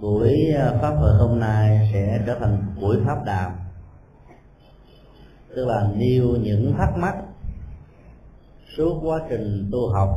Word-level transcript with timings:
buổi 0.00 0.52
ờ, 0.56 0.78
pháp 0.82 0.90
hội 0.90 1.14
hôm 1.14 1.40
nay 1.40 1.90
sẽ 1.92 2.22
trở 2.26 2.38
thành 2.38 2.74
buổi 2.80 2.96
pháp 3.06 3.24
đàm. 3.24 3.52
Tức 5.56 5.66
là 5.66 5.88
nêu 5.96 6.36
những 6.42 6.74
thắc 6.78 6.98
mắc 6.98 7.14
suốt 8.76 9.00
quá 9.02 9.20
trình 9.30 9.68
tu 9.72 9.88
học 9.88 10.08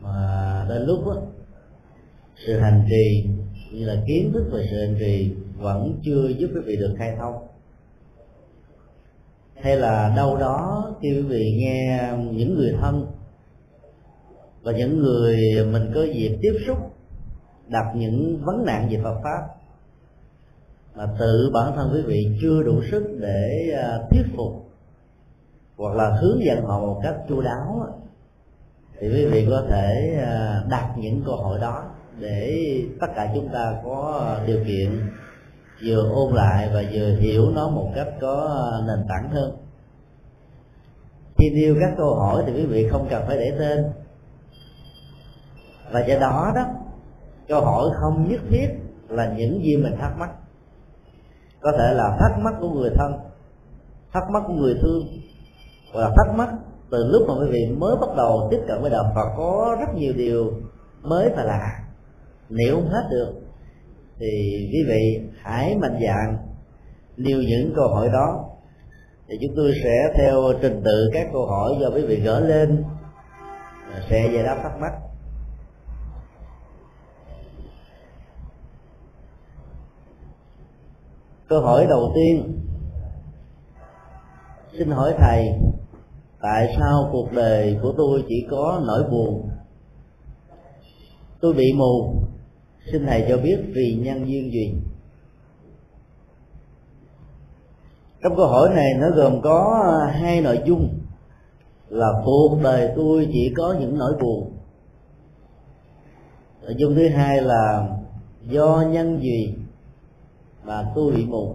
mà 0.00 0.66
đến 0.68 0.82
lúc 0.82 1.06
đó, 1.06 1.16
sự 2.46 2.58
hành 2.58 2.86
trì 2.90 3.30
như 3.72 3.86
là 3.86 4.02
kiến 4.06 4.30
thức 4.32 4.44
về 4.52 4.66
sự 4.70 4.86
hành 4.86 4.96
trì 4.98 5.34
vẫn 5.56 6.00
chưa 6.04 6.28
giúp 6.28 6.50
quý 6.54 6.60
vị 6.66 6.76
được 6.76 6.94
khai 6.98 7.16
thông. 7.18 7.46
Hay 9.54 9.76
là 9.76 10.12
đâu 10.16 10.36
đó 10.36 10.90
khi 11.02 11.08
quý 11.12 11.22
vị 11.22 11.56
nghe 11.58 12.12
những 12.32 12.54
người 12.54 12.74
thân 12.80 13.06
và 14.62 14.72
những 14.72 14.98
người 14.98 15.36
mình 15.72 15.90
có 15.94 16.02
dịp 16.02 16.38
tiếp 16.42 16.52
xúc 16.66 16.97
đặt 17.68 17.86
những 17.94 18.42
vấn 18.44 18.64
nạn 18.64 18.88
về 18.90 19.00
Phật 19.02 19.20
pháp 19.24 19.54
mà 20.94 21.06
tự 21.18 21.50
bản 21.54 21.72
thân 21.76 21.90
quý 21.94 22.02
vị 22.02 22.38
chưa 22.42 22.62
đủ 22.62 22.82
sức 22.90 23.16
để 23.20 23.72
à, 23.82 23.98
thuyết 24.10 24.22
phục 24.36 24.68
hoặc 25.76 25.94
là 25.96 26.10
hướng 26.20 26.44
dẫn 26.44 26.64
họ 26.64 26.80
một 26.80 27.00
cách 27.02 27.16
chu 27.28 27.40
đáo, 27.40 27.86
thì 28.98 29.08
quý 29.08 29.26
vị 29.26 29.46
có 29.50 29.62
thể 29.70 30.18
à, 30.26 30.62
đặt 30.70 30.94
những 30.96 31.22
câu 31.26 31.36
hỏi 31.36 31.58
đó 31.60 31.84
để 32.18 32.54
tất 33.00 33.06
cả 33.16 33.30
chúng 33.34 33.48
ta 33.52 33.74
có 33.84 34.36
điều 34.46 34.64
kiện 34.66 35.00
vừa 35.84 36.10
ôn 36.12 36.34
lại 36.34 36.70
và 36.74 36.82
vừa 36.92 37.16
hiểu 37.18 37.50
nó 37.54 37.68
một 37.68 37.92
cách 37.94 38.08
có 38.20 38.60
nền 38.86 38.98
tảng 39.08 39.30
hơn. 39.30 39.56
Khi 41.36 41.50
nêu 41.50 41.76
các 41.80 41.94
câu 41.96 42.14
hỏi 42.14 42.42
thì 42.46 42.52
quý 42.52 42.66
vị 42.66 42.88
không 42.90 43.06
cần 43.10 43.24
phải 43.26 43.36
để 43.36 43.56
tên. 43.58 43.84
Và 45.90 46.06
do 46.06 46.18
đó 46.18 46.52
đó 46.54 46.64
câu 47.48 47.60
hỏi 47.60 47.90
không 48.00 48.28
nhất 48.28 48.40
thiết 48.50 48.68
là 49.08 49.34
những 49.36 49.62
gì 49.64 49.76
mình 49.76 49.96
thắc 50.00 50.18
mắc. 50.18 50.30
Có 51.60 51.72
thể 51.78 51.94
là 51.94 52.16
thắc 52.20 52.38
mắc 52.38 52.54
của 52.60 52.70
người 52.70 52.90
thân, 52.96 53.12
thắc 54.12 54.30
mắc 54.30 54.42
của 54.46 54.52
người 54.52 54.74
thương, 54.82 55.02
hoặc 55.92 56.00
là 56.00 56.10
thắc 56.16 56.36
mắc 56.36 56.48
từ 56.90 57.10
lúc 57.12 57.22
mà 57.28 57.34
quý 57.34 57.50
vị 57.50 57.74
mới 57.76 57.96
bắt 58.00 58.08
đầu 58.16 58.48
tiếp 58.50 58.58
cận 58.68 58.82
với 58.82 58.90
đạo 58.90 59.12
Phật 59.14 59.28
có 59.36 59.76
rất 59.80 59.94
nhiều 59.94 60.12
điều 60.16 60.52
mới 61.02 61.30
và 61.36 61.44
lạ. 61.44 61.84
Nếu 62.48 62.74
không 62.74 62.88
hết 62.88 63.08
được, 63.10 63.32
thì 64.18 64.28
quý 64.72 64.78
vị 64.88 65.28
hãy 65.42 65.76
mạnh 65.76 65.98
dạn 66.06 66.36
nêu 67.16 67.38
những 67.38 67.72
câu 67.76 67.88
hỏi 67.88 68.08
đó. 68.12 68.44
Thì 69.28 69.36
chúng 69.40 69.56
tôi 69.56 69.72
sẽ 69.84 70.14
theo 70.16 70.34
trình 70.62 70.82
tự 70.84 71.10
các 71.12 71.28
câu 71.32 71.46
hỏi 71.46 71.76
do 71.80 71.90
quý 71.94 72.06
vị 72.06 72.20
gửi 72.20 72.40
lên 72.40 72.84
à, 73.94 74.02
sẽ 74.10 74.28
giải 74.32 74.42
đáp 74.42 74.60
thắc 74.62 74.80
mắc. 74.80 74.92
Câu 81.48 81.60
hỏi 81.60 81.86
đầu 81.86 82.12
tiên. 82.14 82.60
Xin 84.78 84.90
hỏi 84.90 85.14
thầy, 85.18 85.52
tại 86.40 86.76
sao 86.78 87.08
cuộc 87.12 87.32
đời 87.32 87.78
của 87.82 87.94
tôi 87.96 88.24
chỉ 88.28 88.46
có 88.50 88.82
nỗi 88.86 89.04
buồn? 89.10 89.50
Tôi 91.40 91.52
bị 91.52 91.72
mù. 91.72 92.14
Xin 92.92 93.06
thầy 93.06 93.26
cho 93.28 93.36
biết 93.36 93.58
vì 93.74 93.98
nhân 94.04 94.28
duyên 94.28 94.52
gì? 94.52 94.74
Trong 98.22 98.36
câu 98.36 98.46
hỏi 98.46 98.68
này 98.74 98.94
nó 98.98 99.10
gồm 99.10 99.40
có 99.40 99.84
hai 100.12 100.40
nội 100.40 100.60
dung. 100.66 100.98
Là 101.88 102.08
cuộc 102.24 102.58
đời 102.62 102.92
tôi 102.96 103.28
chỉ 103.32 103.52
có 103.56 103.76
những 103.80 103.98
nỗi 103.98 104.12
buồn. 104.20 104.52
Nội 106.62 106.74
dung 106.76 106.94
thứ 106.94 107.08
hai 107.08 107.42
là 107.42 107.88
do 108.46 108.84
nhân 108.90 109.20
gì? 109.20 109.54
Và 110.68 110.84
tôi 110.94 111.12
bị 111.12 111.24
mù 111.26 111.54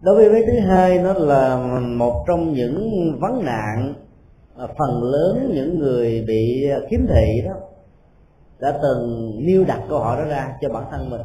đối 0.00 0.14
với 0.14 0.28
cái 0.32 0.42
thứ 0.46 0.68
hai, 0.68 0.98
nó 0.98 1.12
là 1.12 1.56
một 1.96 2.24
trong 2.28 2.52
những 2.52 2.90
vấn 3.20 3.44
nạn 3.44 3.94
phần 4.78 5.02
lớn 5.02 5.50
những 5.54 5.78
người 5.78 6.24
bị 6.28 6.66
khiếm 6.90 7.00
thị 7.06 7.42
đó 7.44 7.52
đã 8.58 8.78
từng 8.82 9.32
nêu 9.46 9.64
đặt 9.64 9.80
câu 9.88 9.98
hỏi 9.98 10.16
đó 10.16 10.24
ra 10.24 10.56
cho 10.60 10.68
bản 10.68 10.84
thân 10.90 11.10
mình. 11.10 11.22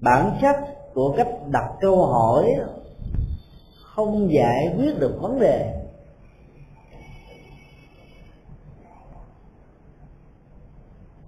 Bản 0.00 0.38
chất 0.42 0.56
của 0.94 1.14
cách 1.16 1.28
đặt 1.50 1.64
câu 1.80 2.06
hỏi 2.06 2.54
không 3.82 4.32
giải 4.32 4.74
quyết 4.78 4.98
được 4.98 5.18
vấn 5.20 5.40
đề 5.40 5.79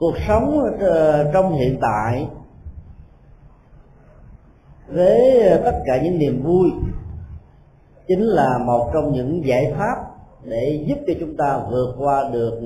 cuộc 0.02 0.14
sống 0.28 0.76
ờ, 0.80 1.30
trong 1.32 1.52
hiện 1.52 1.78
tại 1.80 2.28
với 4.88 5.20
tất 5.64 5.82
cả 5.86 6.02
những 6.02 6.18
niềm 6.18 6.42
vui 6.42 6.70
chính 8.08 8.20
là 8.20 8.58
một 8.58 8.90
trong 8.94 9.12
những 9.12 9.46
giải 9.46 9.74
pháp 9.78 9.96
để 10.44 10.84
giúp 10.86 10.98
cho 11.06 11.12
chúng 11.20 11.36
ta 11.36 11.60
vượt 11.70 11.94
qua 11.98 12.30
được 12.32 12.60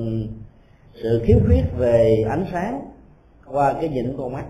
sự 1.02 1.22
khiếm 1.24 1.36
khuyết 1.46 1.62
về 1.76 2.24
ánh 2.30 2.46
sáng 2.52 2.90
qua 3.46 3.72
cái 3.72 3.88
nhìn 3.88 4.16
con 4.18 4.32
mắt. 4.32 4.44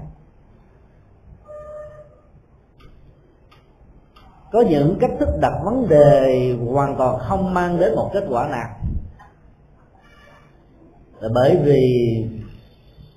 Có 4.52 4.60
những 4.60 4.96
cách 5.00 5.12
thức 5.20 5.28
đặt 5.40 5.52
vấn 5.64 5.88
đề 5.88 6.52
hoàn 6.68 6.96
toàn 6.98 7.18
không 7.18 7.54
mang 7.54 7.78
đến 7.80 7.94
một 7.94 8.10
kết 8.12 8.24
quả 8.28 8.48
nào. 8.48 8.68
Là 11.20 11.28
bởi 11.34 11.58
vì 11.64 12.24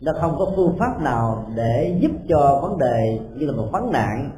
nó 0.01 0.13
không 0.21 0.35
có 0.39 0.51
phương 0.55 0.75
pháp 0.79 1.01
nào 1.01 1.45
để 1.55 1.97
giúp 1.99 2.11
cho 2.29 2.59
vấn 2.61 2.77
đề 2.77 3.19
như 3.35 3.45
là 3.45 3.53
một 3.53 3.67
vấn 3.71 3.91
nạn 3.91 4.31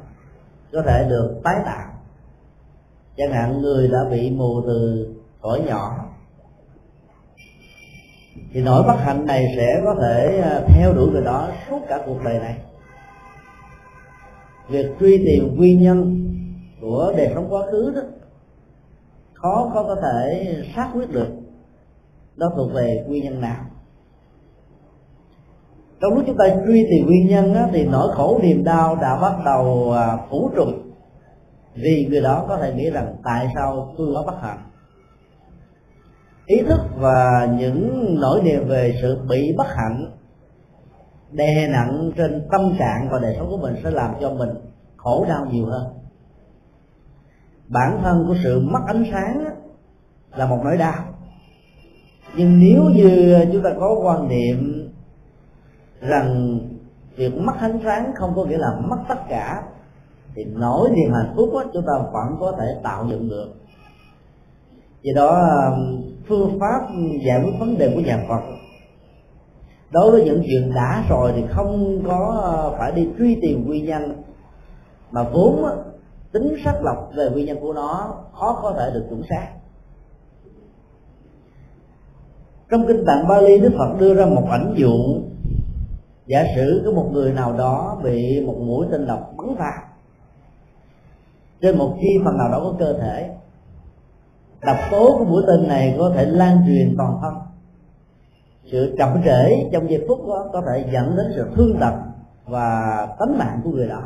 có 0.72 0.82
thể 0.86 1.06
được 1.08 1.40
tái 1.44 1.56
tạo. 1.64 1.88
Chẳng 3.16 3.32
hạn 3.32 3.60
người 3.60 3.88
đã 3.88 3.98
bị 4.10 4.30
mù 4.30 4.62
từ 4.66 5.08
tuổi 5.42 5.60
nhỏ, 5.66 6.04
thì 8.52 8.62
nỗi 8.62 8.82
bất 8.82 8.96
hạnh 8.98 9.26
này 9.26 9.46
sẽ 9.56 9.80
có 9.84 9.94
thể 10.00 10.40
à, 10.44 10.60
theo 10.66 10.92
đuổi 10.92 11.10
người 11.12 11.22
đó 11.24 11.48
suốt 11.70 11.80
cả 11.88 12.02
cuộc 12.06 12.18
đời 12.24 12.38
này. 12.38 12.58
Việc 14.68 14.86
truy 15.00 15.24
tìm 15.26 15.56
nguyên 15.56 15.82
nhân 15.82 16.28
của 16.80 17.12
đời 17.16 17.30
sống 17.34 17.46
quá 17.50 17.62
khứ 17.70 17.92
đó, 17.94 18.02
khó 19.34 19.70
có 19.74 19.82
có 19.82 19.96
thể 20.02 20.56
xác 20.76 20.90
quyết 20.94 21.10
được 21.10 21.28
đó 22.36 22.52
thuộc 22.56 22.72
về 22.72 23.04
nguyên 23.08 23.24
nhân 23.24 23.40
nào 23.40 23.64
trong 26.02 26.14
lúc 26.14 26.24
chúng 26.26 26.36
ta 26.36 26.44
truy 26.66 26.86
tìm 26.90 27.06
nguyên 27.06 27.26
nhân 27.26 27.54
á, 27.54 27.68
thì 27.72 27.84
nỗi 27.84 28.08
khổ 28.14 28.40
niềm 28.42 28.64
đau 28.64 28.96
đã 28.96 29.18
bắt 29.20 29.32
đầu 29.44 29.92
à, 29.92 30.18
phủ 30.30 30.50
trùm 30.56 30.72
vì 31.74 32.06
người 32.10 32.20
đó 32.20 32.44
có 32.48 32.56
thể 32.56 32.74
nghĩ 32.74 32.90
rằng 32.90 33.16
tại 33.24 33.48
sao 33.54 33.94
tôi 33.98 34.14
có 34.14 34.22
bất 34.26 34.40
hạnh? 34.42 34.58
Ý 36.46 36.62
thức 36.68 36.80
và 36.96 37.48
những 37.58 38.06
nỗi 38.20 38.42
niềm 38.42 38.68
về 38.68 38.98
sự 39.02 39.18
bị 39.28 39.54
bất 39.56 39.66
hạnh 39.68 40.10
đè 41.30 41.68
nặng 41.68 42.10
trên 42.16 42.48
tâm 42.52 42.74
trạng 42.78 43.08
và 43.10 43.18
đời 43.18 43.34
sống 43.38 43.50
của 43.50 43.56
mình 43.56 43.74
sẽ 43.84 43.90
làm 43.90 44.14
cho 44.20 44.30
mình 44.30 44.50
khổ 44.96 45.26
đau 45.28 45.46
nhiều 45.50 45.66
hơn. 45.66 45.86
Bản 47.68 48.00
thân 48.02 48.24
của 48.28 48.34
sự 48.42 48.60
mất 48.60 48.80
ánh 48.86 49.04
sáng 49.12 49.44
là 50.36 50.46
một 50.46 50.58
nỗi 50.64 50.76
đau. 50.76 51.04
Nhưng 52.36 52.60
nếu 52.60 52.82
như 52.94 53.36
chúng 53.52 53.62
ta 53.62 53.70
có 53.80 54.00
quan 54.04 54.28
niệm 54.28 54.71
rằng 56.02 56.58
việc 57.16 57.34
mất 57.36 57.52
ánh 57.60 57.78
sáng 57.84 58.12
không 58.14 58.32
có 58.36 58.44
nghĩa 58.44 58.58
là 58.58 58.68
mất 58.88 58.98
tất 59.08 59.18
cả 59.28 59.62
thì 60.34 60.44
nỗi 60.44 60.90
niềm 60.90 61.12
hạnh 61.12 61.32
phúc 61.36 61.50
đó, 61.52 61.64
chúng 61.72 61.82
ta 61.82 61.92
vẫn 62.12 62.36
có 62.40 62.52
thể 62.58 62.76
tạo 62.82 63.06
dựng 63.10 63.28
được. 63.28 63.48
Vì 65.02 65.10
đó 65.14 65.42
phương 66.28 66.58
pháp 66.60 66.80
giải 67.26 67.40
quyết 67.44 67.52
vấn 67.60 67.78
đề 67.78 67.92
của 67.94 68.00
nhà 68.00 68.24
Phật 68.28 68.40
đối 69.90 70.10
với 70.10 70.24
những 70.24 70.42
chuyện 70.46 70.74
đã 70.74 71.04
rồi 71.08 71.32
thì 71.36 71.42
không 71.50 72.02
có 72.06 72.40
ờ, 72.42 72.76
phải 72.78 72.92
đi 72.92 73.08
truy 73.18 73.38
tìm 73.42 73.66
nguyên 73.66 73.84
nhân 73.84 74.22
mà 75.10 75.22
vốn 75.22 75.64
tính 76.32 76.56
xác 76.64 76.74
lọc 76.82 77.10
về 77.16 77.30
nguyên 77.30 77.46
nhân 77.46 77.60
của 77.60 77.72
nó 77.72 78.14
khó 78.32 78.60
có 78.62 78.74
thể 78.78 78.90
được 78.94 79.06
chuẩn 79.08 79.22
xác. 79.30 79.48
Trong 82.70 82.86
kinh 82.88 83.04
tạng 83.06 83.28
Bali 83.28 83.60
Đức 83.60 83.72
Phật 83.78 84.00
đưa 84.00 84.14
ra 84.14 84.26
một 84.26 84.44
ảnh 84.50 84.74
dụ 84.76 85.21
giả 86.26 86.44
sử 86.54 86.82
có 86.84 86.92
một 86.92 87.08
người 87.12 87.32
nào 87.32 87.52
đó 87.52 88.00
bị 88.04 88.44
một 88.46 88.56
mũi 88.58 88.86
tên 88.90 89.06
độc 89.06 89.32
bắn 89.38 89.54
vào, 89.54 89.82
trên 91.60 91.78
một 91.78 91.96
chi 92.00 92.08
phần 92.24 92.38
nào 92.38 92.48
đó 92.48 92.60
của 92.62 92.74
cơ 92.78 92.98
thể, 92.98 93.30
độc 94.66 94.76
tố 94.90 95.16
của 95.18 95.24
mũi 95.24 95.42
tên 95.46 95.68
này 95.68 95.94
có 95.98 96.12
thể 96.16 96.24
lan 96.24 96.58
truyền 96.66 96.94
toàn 96.98 97.18
thân. 97.22 97.34
Sự 98.70 98.94
chậm 98.98 99.22
trễ 99.24 99.70
trong 99.72 99.90
giây 99.90 100.04
phút 100.08 100.28
đó 100.28 100.46
có 100.52 100.62
thể 100.66 100.84
dẫn 100.92 101.16
đến 101.16 101.26
sự 101.36 101.50
thương 101.54 101.76
tật 101.80 101.94
và 102.46 103.08
tánh 103.18 103.38
mạng 103.38 103.60
của 103.64 103.70
người 103.70 103.88
đó. 103.88 104.02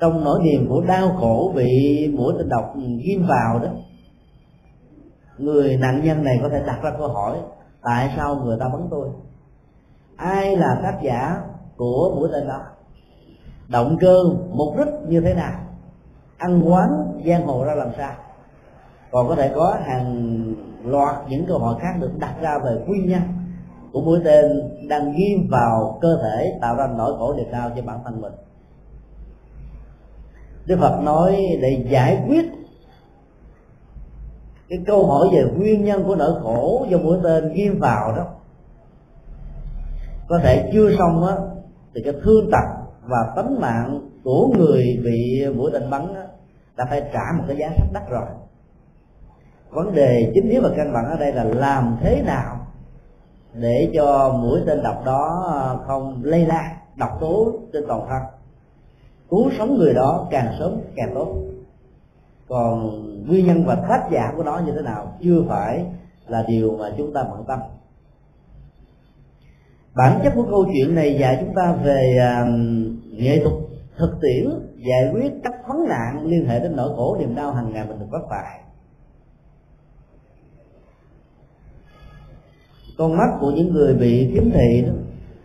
Trong 0.00 0.24
nỗi 0.24 0.40
niềm 0.42 0.66
của 0.68 0.80
đau 0.80 1.16
khổ 1.20 1.52
bị 1.56 2.08
mũi 2.16 2.34
tên 2.38 2.48
độc 2.48 2.74
ghim 3.04 3.26
vào 3.26 3.58
đó, 3.58 3.68
người 5.38 5.76
nạn 5.76 6.00
nhân 6.04 6.24
này 6.24 6.38
có 6.42 6.48
thể 6.48 6.62
đặt 6.66 6.78
ra 6.82 6.90
câu 6.98 7.08
hỏi, 7.08 7.38
tại 7.82 8.12
sao 8.16 8.34
người 8.34 8.56
ta 8.60 8.68
bắn 8.68 8.88
tôi? 8.90 9.08
Ai 10.16 10.56
là 10.56 10.80
tác 10.82 10.98
giả 11.02 11.40
của 11.76 12.14
mũi 12.16 12.28
tên 12.32 12.48
đó? 12.48 12.60
Động 13.68 13.96
cơ, 14.00 14.24
mục 14.50 14.76
đích 14.78 14.94
như 15.08 15.20
thế 15.20 15.34
nào? 15.34 15.60
Ăn 16.38 16.62
quán, 16.72 17.20
giang 17.26 17.46
hồ 17.46 17.64
ra 17.64 17.74
làm 17.74 17.88
sao? 17.96 18.12
Còn 19.10 19.28
có 19.28 19.34
thể 19.34 19.52
có 19.54 19.76
hàng 19.84 20.54
loạt 20.84 21.16
những 21.28 21.46
câu 21.46 21.58
hỏi 21.58 21.74
khác 21.80 21.94
được 22.00 22.10
đặt 22.18 22.34
ra 22.40 22.58
về 22.58 22.76
nguyên 22.86 23.08
nhân 23.08 23.22
của 23.92 24.00
mũi 24.00 24.20
tên 24.24 24.44
đang 24.88 25.12
ghim 25.12 25.48
vào 25.50 25.98
cơ 26.00 26.18
thể 26.22 26.58
tạo 26.60 26.76
ra 26.76 26.86
nỗi 26.96 27.18
khổ 27.18 27.34
đề 27.36 27.46
cao 27.52 27.70
cho 27.76 27.82
bản 27.82 27.98
thân 28.04 28.20
mình. 28.20 28.32
Đức 30.66 30.76
Phật 30.80 31.00
nói 31.02 31.36
để 31.62 31.86
giải 31.90 32.24
quyết 32.28 32.44
cái 34.68 34.78
câu 34.86 35.06
hỏi 35.06 35.28
về 35.32 35.44
nguyên 35.56 35.84
nhân 35.84 36.04
của 36.04 36.16
nỗi 36.16 36.40
khổ 36.42 36.86
do 36.88 36.98
mũi 36.98 37.18
tên 37.22 37.52
ghim 37.54 37.78
vào 37.78 38.16
đó 38.16 38.26
có 40.28 40.38
thể 40.42 40.70
chưa 40.72 40.90
xong 40.98 41.26
á 41.26 41.34
thì 41.94 42.02
cái 42.04 42.14
thương 42.22 42.50
tật 42.52 42.86
và 43.02 43.32
tính 43.36 43.60
mạng 43.60 44.00
của 44.24 44.48
người 44.58 45.00
bị 45.04 45.46
mũi 45.56 45.70
tên 45.72 45.90
bắn 45.90 46.14
á, 46.14 46.22
đã 46.76 46.84
phải 46.90 47.02
trả 47.12 47.32
một 47.38 47.44
cái 47.48 47.56
giá 47.56 47.68
rất 47.68 47.86
đắt 47.92 48.10
rồi. 48.10 48.26
Vấn 49.70 49.94
đề 49.94 50.32
chính 50.34 50.50
yếu 50.50 50.62
và 50.62 50.70
căn 50.76 50.92
bản 50.92 51.04
ở 51.04 51.16
đây 51.16 51.32
là 51.32 51.44
làm 51.44 51.96
thế 52.00 52.22
nào 52.22 52.66
để 53.54 53.90
cho 53.94 54.38
mũi 54.42 54.60
tên 54.66 54.82
độc 54.82 55.04
đó 55.04 55.52
không 55.86 56.20
lây 56.24 56.46
lan 56.46 56.64
độc 56.96 57.10
tố 57.20 57.52
trên 57.72 57.84
toàn 57.88 58.06
thân. 58.08 58.22
Cứu 59.30 59.50
sống 59.58 59.78
người 59.78 59.94
đó 59.94 60.26
càng 60.30 60.54
sớm 60.58 60.80
càng 60.96 61.10
tốt. 61.14 61.34
Còn 62.48 62.90
nguyên 63.28 63.46
nhân 63.46 63.64
và 63.66 63.74
tác 63.74 64.08
giả 64.12 64.32
của 64.36 64.42
nó 64.42 64.58
như 64.66 64.72
thế 64.72 64.82
nào 64.82 65.12
chưa 65.20 65.42
phải 65.48 65.84
là 66.28 66.44
điều 66.48 66.76
mà 66.78 66.92
chúng 66.98 67.12
ta 67.12 67.22
bận 67.22 67.44
tâm 67.48 67.58
bản 69.96 70.20
chất 70.24 70.32
của 70.36 70.46
câu 70.50 70.66
chuyện 70.72 70.94
này 70.94 71.18
dạy 71.20 71.36
chúng 71.40 71.54
ta 71.54 71.72
về 71.84 72.18
uh, 72.42 72.48
nghệ 73.12 73.40
thuật 73.42 73.54
thực 73.98 74.10
tiễn 74.22 74.50
giải 74.76 75.10
quyết 75.12 75.32
các 75.44 75.52
vấn 75.68 75.88
nạn 75.88 76.26
liên 76.26 76.48
hệ 76.48 76.60
đến 76.60 76.76
nỗi 76.76 76.88
khổ 76.96 77.16
niềm 77.20 77.34
đau 77.34 77.52
hàng 77.52 77.72
ngày 77.72 77.86
mình 77.88 77.98
được 77.98 78.06
vấp 78.10 78.22
phải 78.30 78.60
con 82.98 83.16
mắt 83.16 83.36
của 83.40 83.50
những 83.50 83.72
người 83.72 83.94
bị 83.94 84.30
khiếm 84.34 84.50
thị 84.50 84.84
đó 84.86 84.92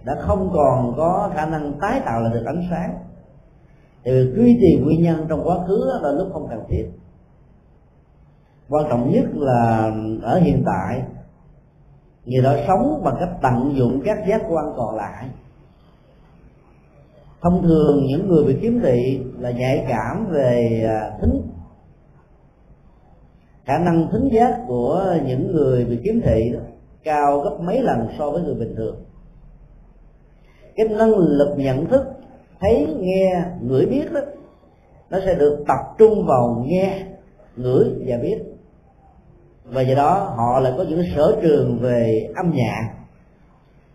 đã 0.03 0.15
không 0.19 0.49
còn 0.53 0.93
có 0.97 1.31
khả 1.35 1.45
năng 1.45 1.73
tái 1.81 2.01
tạo 2.05 2.21
lại 2.21 2.33
được 2.33 2.43
ánh 2.45 2.63
sáng. 2.69 2.95
Thì 4.03 4.11
truy 4.35 4.57
tìm 4.61 4.85
nguyên 4.85 5.01
nhân 5.01 5.25
trong 5.29 5.47
quá 5.47 5.57
khứ 5.67 5.91
là 6.01 6.11
lúc 6.11 6.27
không 6.33 6.47
cần 6.49 6.63
thiết. 6.69 6.85
Quan 8.69 8.85
trọng 8.89 9.11
nhất 9.11 9.25
là 9.33 9.91
ở 10.21 10.39
hiện 10.39 10.63
tại 10.65 11.03
người 12.25 12.43
đó 12.43 12.55
sống 12.67 13.01
bằng 13.03 13.15
cách 13.19 13.29
tận 13.41 13.75
dụng 13.75 14.01
các 14.05 14.17
giác 14.29 14.41
quan 14.49 14.65
còn 14.77 14.95
lại. 14.95 15.25
Thông 17.41 17.63
thường 17.63 18.05
những 18.07 18.27
người 18.27 18.43
bị 18.43 18.57
kiếm 18.61 18.79
thị 18.83 19.21
là 19.39 19.51
nhạy 19.51 19.85
cảm 19.89 20.25
về 20.31 20.83
à, 20.87 21.11
thính 21.21 21.41
khả 23.65 23.77
năng 23.77 24.07
thính 24.11 24.29
giác 24.31 24.61
của 24.67 25.17
những 25.25 25.51
người 25.51 25.85
bị 25.85 25.99
kiếm 26.03 26.21
thị 26.23 26.51
đó, 26.53 26.59
cao 27.03 27.39
gấp 27.39 27.57
mấy 27.59 27.81
lần 27.81 28.07
so 28.17 28.29
với 28.29 28.41
người 28.41 28.55
bình 28.55 28.75
thường. 28.75 28.95
Cái 30.75 30.87
năng 30.87 31.11
lực 31.17 31.55
nhận 31.57 31.85
thức 31.85 32.01
thấy 32.59 32.87
nghe 32.99 33.43
ngửi 33.61 33.85
biết 33.85 34.11
đó 34.11 34.21
nó 35.09 35.19
sẽ 35.25 35.35
được 35.35 35.63
tập 35.67 35.95
trung 35.97 36.25
vào 36.27 36.63
nghe 36.67 37.05
ngửi 37.55 37.85
và 38.07 38.17
biết 38.17 38.50
và 39.71 39.81
do 39.81 39.95
đó 39.95 40.33
họ 40.35 40.59
lại 40.59 40.73
có 40.77 40.83
những 40.89 41.03
sở 41.15 41.39
trường 41.41 41.79
về 41.81 42.29
âm 42.35 42.51
nhạc 42.55 42.93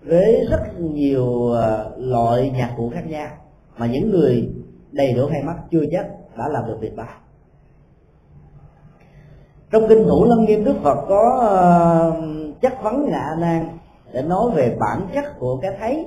với 0.02 0.46
rất 0.50 0.80
nhiều 0.80 1.50
ờ, 1.52 1.94
loại 1.98 2.50
nhạc 2.50 2.74
cụ 2.76 2.90
khác 2.94 3.06
nhau 3.06 3.28
mà 3.78 3.86
những 3.86 4.10
người 4.10 4.48
đầy 4.92 5.12
đủ 5.12 5.26
hai 5.26 5.42
mắt 5.42 5.56
chưa 5.70 5.82
chắc 5.92 6.06
đã 6.38 6.48
làm 6.48 6.66
được 6.66 6.76
việc 6.80 6.96
đó. 6.96 7.04
Trong 9.70 9.88
kinh 9.88 10.04
thủ 10.04 10.24
lâm 10.24 10.44
nghiêm 10.44 10.64
đức 10.64 10.74
phật 10.82 11.04
có 11.08 11.22
uh, 12.18 12.60
chất 12.60 12.82
vấn 12.82 13.06
ngạ 13.10 13.26
nan 13.38 13.78
để 14.12 14.22
nói 14.22 14.50
về 14.54 14.76
bản 14.80 15.06
chất 15.14 15.38
của 15.38 15.56
cái 15.62 15.70
thấy. 15.80 16.06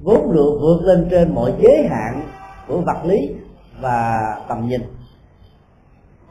Vốn 0.00 0.32
được 0.32 0.58
vượt 0.60 0.80
lên 0.82 1.08
trên 1.10 1.34
mọi 1.34 1.52
giới 1.62 1.86
hạn 1.90 2.22
của 2.68 2.80
vật 2.80 3.04
lý 3.04 3.34
và 3.80 4.18
tầm 4.48 4.68
nhìn 4.68 4.80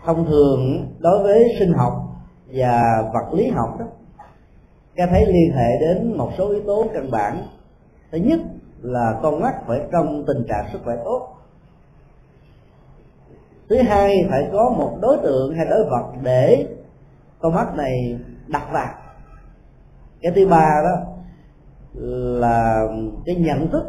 thông 0.06 0.25
thường 0.25 0.88
đối 1.00 1.24
với 1.24 1.56
sinh 1.59 1.74
học 1.74 1.94
và 2.53 3.03
vật 3.13 3.33
lý 3.33 3.48
học 3.48 3.80
đó 3.80 3.86
ta 4.98 5.07
thấy 5.09 5.25
liên 5.25 5.51
hệ 5.56 5.80
đến 5.80 6.18
một 6.18 6.31
số 6.38 6.50
yếu 6.50 6.62
tố 6.68 6.86
căn 6.94 7.12
bản. 7.12 7.48
Thứ 8.12 8.18
nhất 8.18 8.39
là 8.81 9.19
con 9.24 9.39
mắt 9.39 9.56
phải 9.68 9.80
trong 9.92 10.24
tình 10.27 10.44
trạng 10.50 10.65
sức 10.74 10.80
khỏe 10.83 10.95
tốt. 11.06 11.27
Thứ 13.69 13.77
hai 13.77 14.27
phải 14.30 14.50
có 14.51 14.74
một 14.77 14.98
đối 15.01 15.18
tượng 15.18 15.56
hay 15.56 15.65
đối 15.65 15.83
vật 15.83 16.12
để 16.24 16.68
con 17.39 17.53
mắt 17.53 17.75
này 17.75 18.19
đặt 18.48 18.68
vào. 18.71 18.94
Cái 20.21 20.31
thứ 20.36 20.48
ba 20.48 20.81
đó 20.83 21.12
là 22.39 22.88
cái 23.25 23.36
nhận 23.36 23.71
thức 23.71 23.83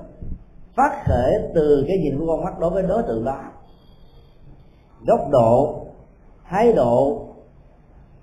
phát 0.77 1.05
khởi 1.05 1.35
từ 1.55 1.85
cái 1.89 1.99
nhìn 1.99 2.19
của 2.19 2.27
con 2.27 2.45
mắt 2.45 2.59
đối 2.61 2.71
với 2.71 2.83
đối 2.83 3.03
tượng 3.03 3.25
đó. 3.25 3.39
Góc 5.07 5.21
độ 5.31 5.82
thái 6.53 6.73
độ 6.73 7.27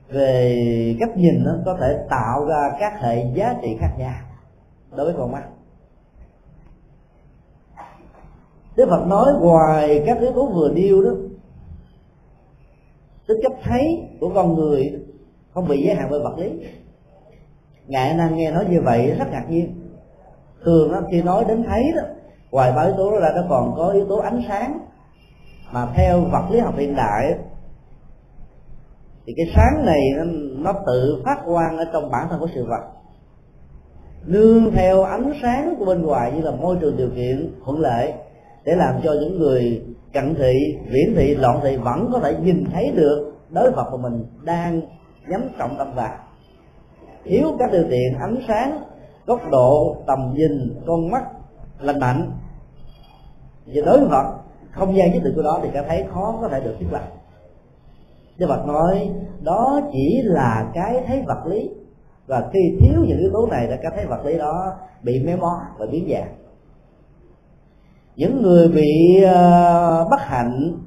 về 0.10 0.96
cách 1.00 1.18
nhìn 1.18 1.44
nó 1.44 1.52
có 1.66 1.78
thể 1.82 2.06
tạo 2.10 2.46
ra 2.46 2.72
các 2.80 2.94
hệ 3.02 3.26
giá 3.34 3.56
trị 3.62 3.78
khác 3.80 3.90
nhau 3.98 4.14
đối 4.96 5.06
với 5.06 5.16
con 5.18 5.32
mắt. 5.32 5.44
Đức 8.76 8.88
Phật 8.90 9.08
nói 9.08 9.34
ngoài 9.42 10.04
các 10.06 10.20
yếu 10.20 10.32
tố 10.32 10.46
vừa 10.46 10.70
nêu 10.70 11.04
đó, 11.04 11.12
tính 13.28 13.38
chất 13.44 13.52
thấy 13.64 14.10
của 14.20 14.32
con 14.36 14.56
người 14.56 15.00
không 15.54 15.68
bị 15.68 15.84
giới 15.84 15.96
hạn 15.96 16.08
bởi 16.12 16.20
vật 16.20 16.38
lý. 16.38 16.52
Ngài 17.88 18.14
năng 18.14 18.36
nghe 18.36 18.52
nói 18.52 18.66
như 18.70 18.82
vậy 18.82 19.16
rất 19.20 19.26
ngạc 19.32 19.46
nhiên. 19.50 19.90
Thường 20.64 20.94
khi 21.12 21.22
nói 21.22 21.46
đến 21.48 21.64
thấy 21.64 21.84
đó, 21.96 22.02
ngoài 22.52 22.72
ba 22.76 22.82
yếu 22.82 22.94
tố 22.98 23.12
đó 23.12 23.20
ra, 23.20 23.30
nó 23.36 23.42
còn 23.50 23.74
có 23.78 23.88
yếu 23.90 24.06
tố 24.06 24.18
ánh 24.18 24.42
sáng 24.48 24.80
mà 25.72 25.88
theo 25.96 26.22
vật 26.22 26.48
lý 26.52 26.60
học 26.60 26.74
hiện 26.78 26.96
đại 26.96 27.38
thì 29.30 29.36
cái 29.38 29.46
sáng 29.56 29.86
này 29.86 30.00
nó, 30.18 30.24
nó 30.58 30.80
tự 30.88 31.22
phát 31.26 31.38
quang 31.46 31.78
ở 31.78 31.86
trong 31.94 32.12
bản 32.12 32.28
thân 32.30 32.40
của 32.40 32.48
sự 32.56 32.66
vật. 32.66 32.82
Nương 34.26 34.72
theo 34.72 35.04
ánh 35.04 35.34
sáng 35.42 35.76
của 35.80 35.86
bên 35.86 36.02
ngoài 36.02 36.32
như 36.36 36.42
là 36.42 36.52
môi 36.52 36.78
trường 36.82 36.98
điều 36.98 37.10
kiện 37.16 37.54
thuận 37.66 37.80
lợi 37.80 38.14
để 38.66 38.76
làm 38.76 38.96
cho 39.04 39.14
những 39.14 39.40
người 39.40 39.84
cận 40.14 40.36
thị 40.36 40.54
viễn 40.90 41.16
thị 41.16 41.36
loạn 41.36 41.60
thị 41.64 41.78
vẫn 41.78 42.10
có 42.14 42.20
thể 42.20 42.36
nhìn 42.42 42.66
thấy 42.74 42.92
được 42.96 43.34
đối 43.50 43.72
vật 43.72 43.88
của 43.92 43.98
mình 43.98 44.26
đang 44.44 44.82
nhắm 45.28 45.42
trọng 45.60 45.76
tâm 45.78 45.94
vào. 45.96 46.18
Thiếu 47.24 47.56
các 47.60 47.72
điều 47.72 47.84
kiện 47.84 48.20
ánh 48.20 48.36
sáng 48.48 48.84
góc 49.26 49.42
độ 49.52 49.96
tầm 50.08 50.34
nhìn 50.36 50.82
con 50.88 51.12
mắt 51.12 51.24
lành 51.80 52.00
mạnh. 52.00 52.32
Và 53.66 53.82
đối 53.86 54.06
vật 54.06 54.36
không 54.72 54.96
gian 54.96 55.12
nhất 55.12 55.22
định 55.24 55.36
của 55.36 55.44
đó 55.44 55.60
thì 55.64 55.70
ta 55.74 55.84
thấy 55.88 56.06
khó 56.14 56.38
có 56.42 56.48
thể 56.48 56.60
được 56.60 56.76
thiết 56.80 56.88
lập. 56.92 57.19
Đức 58.40 58.48
Phật 58.50 58.66
nói 58.68 59.12
đó 59.42 59.82
chỉ 59.92 60.22
là 60.24 60.72
cái 60.74 61.04
thấy 61.08 61.24
vật 61.28 61.46
lý. 61.46 61.70
Và 62.28 62.50
khi 62.54 62.60
thiếu 62.80 63.04
những 63.08 63.20
yếu 63.20 63.30
tố 63.34 63.48
này 63.52 63.68
là 63.68 63.78
cái 63.82 63.92
thấy 63.96 64.06
vật 64.06 64.26
lý 64.26 64.38
đó 64.38 64.74
bị 65.04 65.24
méo 65.26 65.38
mó 65.38 65.62
và 65.78 65.86
biến 65.92 66.08
dạng. 66.12 66.36
Những 68.16 68.42
người 68.42 68.68
bị 68.68 69.24
uh, 69.26 70.10
bất 70.12 70.20
hạnh 70.20 70.78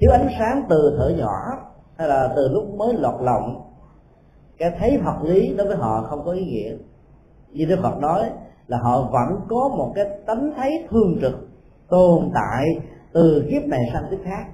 thiếu 0.00 0.10
ánh 0.10 0.28
sáng 0.38 0.62
từ 0.68 0.96
thở 0.98 1.08
nhỏ 1.08 1.38
hay 1.96 2.08
là 2.08 2.32
từ 2.36 2.48
lúc 2.48 2.74
mới 2.74 2.94
lọt 2.94 3.14
lòng 3.20 3.62
cái 4.58 4.70
thấy 4.78 4.98
vật 4.98 5.16
lý 5.22 5.54
đối 5.56 5.66
với 5.66 5.76
họ 5.76 6.06
không 6.10 6.24
có 6.24 6.32
ý 6.32 6.44
nghĩa. 6.44 6.72
Như 7.50 7.64
đức 7.64 7.78
phật 7.82 7.98
nói 8.00 8.30
là 8.66 8.78
họ 8.78 9.02
vẫn 9.02 9.40
có 9.48 9.68
một 9.76 9.92
cái 9.94 10.04
tánh 10.26 10.52
thấy 10.56 10.86
thương 10.90 11.18
trực 11.20 11.48
tồn 11.88 12.30
tại 12.34 12.64
từ 13.12 13.48
kiếp 13.50 13.62
này 13.62 13.80
sang 13.92 14.04
kiếp 14.10 14.18
khác 14.24 14.44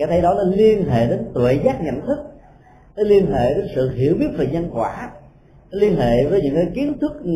cái 0.00 0.08
thấy 0.08 0.20
đó 0.20 0.34
nó 0.34 0.42
liên 0.42 0.90
hệ 0.90 1.06
đến 1.06 1.30
tuệ 1.34 1.60
giác 1.64 1.80
nhận 1.80 2.06
thức, 2.06 2.18
nó 2.96 3.02
liên 3.02 3.32
hệ 3.32 3.54
đến 3.54 3.66
sự 3.74 3.90
hiểu 3.90 4.16
biết 4.18 4.28
về 4.38 4.46
nhân 4.46 4.70
quả, 4.74 5.10
nó 5.70 5.78
liên 5.78 5.96
hệ 5.96 6.26
với 6.26 6.40
những 6.42 6.54
cái 6.54 6.66
kiến 6.74 6.98
thức 7.00 7.12
ừ, 7.24 7.30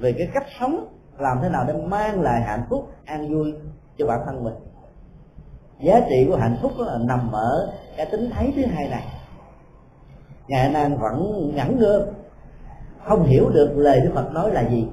về 0.00 0.12
cái 0.12 0.28
cách 0.34 0.46
sống, 0.60 0.86
làm 1.18 1.38
thế 1.42 1.48
nào 1.48 1.64
để 1.68 1.74
mang 1.74 2.20
lại 2.20 2.42
hạnh 2.42 2.62
phúc, 2.70 2.88
an 3.04 3.34
vui 3.34 3.54
cho 3.98 4.06
bản 4.06 4.20
thân 4.26 4.44
mình. 4.44 4.54
Giá 5.80 6.00
trị 6.10 6.26
của 6.28 6.36
hạnh 6.36 6.56
phúc 6.62 6.72
là 6.78 6.98
nằm 6.98 7.32
ở 7.32 7.72
cái 7.96 8.06
tính 8.06 8.30
thấy 8.30 8.52
thứ 8.56 8.62
hai 8.66 8.88
này. 8.88 9.04
Ngài 10.48 10.70
nan 10.70 10.96
vẫn 10.96 11.50
ngẩn 11.54 11.78
ngơ, 11.78 12.06
không 13.04 13.22
hiểu 13.22 13.50
được 13.50 13.72
lời 13.76 14.00
đức 14.00 14.10
phật 14.14 14.32
nói 14.32 14.50
là 14.50 14.68
gì. 14.70 14.86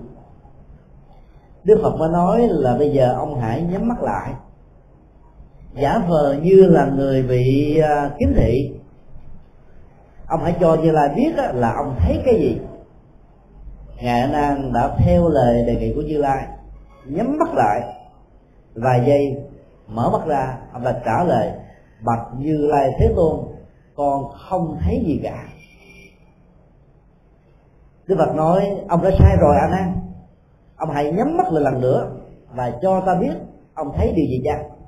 Đức 1.64 1.80
phật 1.84 1.96
mới 1.96 2.10
nói 2.10 2.48
là 2.52 2.78
bây 2.78 2.92
giờ 2.92 3.14
ông 3.14 3.40
hãy 3.40 3.62
nhắm 3.62 3.88
mắt 3.88 4.02
lại 4.02 4.34
giả 5.74 6.00
vờ 6.08 6.36
như 6.42 6.66
là 6.70 6.86
người 6.86 7.24
bị 7.24 7.78
à, 7.80 8.12
kiếm 8.20 8.34
thị. 8.36 8.72
Ông 10.28 10.40
hãy 10.44 10.56
cho 10.60 10.76
như 10.76 10.92
lai 10.92 11.10
biết 11.16 11.32
là 11.54 11.74
ông 11.74 11.96
thấy 12.00 12.22
cái 12.26 12.36
gì? 12.36 12.58
Ngài 14.02 14.28
nan 14.28 14.74
đã 14.74 14.96
theo 14.98 15.30
lời 15.30 15.64
đề 15.68 15.76
nghị 15.76 15.94
của 15.96 16.02
như 16.02 16.18
lai, 16.18 16.48
nhắm 17.06 17.38
mắt 17.40 17.50
lại. 17.54 17.82
Vài 18.76 19.04
giây, 19.08 19.38
mở 19.88 20.10
mắt 20.10 20.28
ra, 20.28 20.58
ông 20.74 20.84
đã 20.84 21.02
trả 21.06 21.24
lời, 21.24 21.52
bạch 22.06 22.28
như 22.38 22.58
lai 22.58 22.90
thế 23.00 23.14
tôn, 23.16 23.40
con 23.96 24.24
không 24.50 24.78
thấy 24.84 25.04
gì 25.08 25.20
cả. 25.24 25.44
Đức 28.08 28.16
phật 28.18 28.36
nói, 28.36 28.70
ông 28.88 29.04
đã 29.04 29.12
sai 29.20 29.38
rồi, 29.40 29.56
a 29.62 29.68
nan. 29.68 29.94
Ông 30.78 30.90
hãy 30.90 31.12
nhắm 31.12 31.38
mắt 31.38 31.52
lại 31.52 31.64
lần 31.64 31.82
nữa 31.82 32.12
và 32.56 32.74
cho 32.82 33.02
ta 33.06 33.16
biết 33.16 33.34
ông 33.74 33.92
thấy 33.98 34.14
điều 34.16 34.26
gì 34.26 34.42
chăng? 34.46 34.79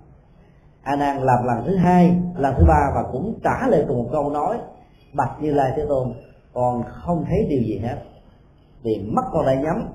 A 0.84 0.96
nan 0.96 1.18
làm 1.22 1.46
lần 1.46 1.66
thứ 1.66 1.76
hai, 1.76 2.16
lần 2.36 2.54
thứ 2.58 2.66
ba 2.68 2.92
và 2.96 3.04
cũng 3.12 3.40
trả 3.44 3.68
lời 3.68 3.86
cùng 3.88 4.04
một 4.04 4.10
câu 4.12 4.30
nói, 4.30 4.58
bạch 5.14 5.42
như 5.42 5.54
lai 5.54 5.72
thế 5.76 5.86
tôn 5.90 6.14
còn 6.54 6.84
không 6.84 7.26
thấy 7.30 7.46
điều 7.50 7.62
gì 7.62 7.80
hết, 7.84 7.96
vì 8.84 9.10
mắt 9.14 9.26
con 9.34 9.46
lại 9.46 9.58
nhắm. 9.58 9.88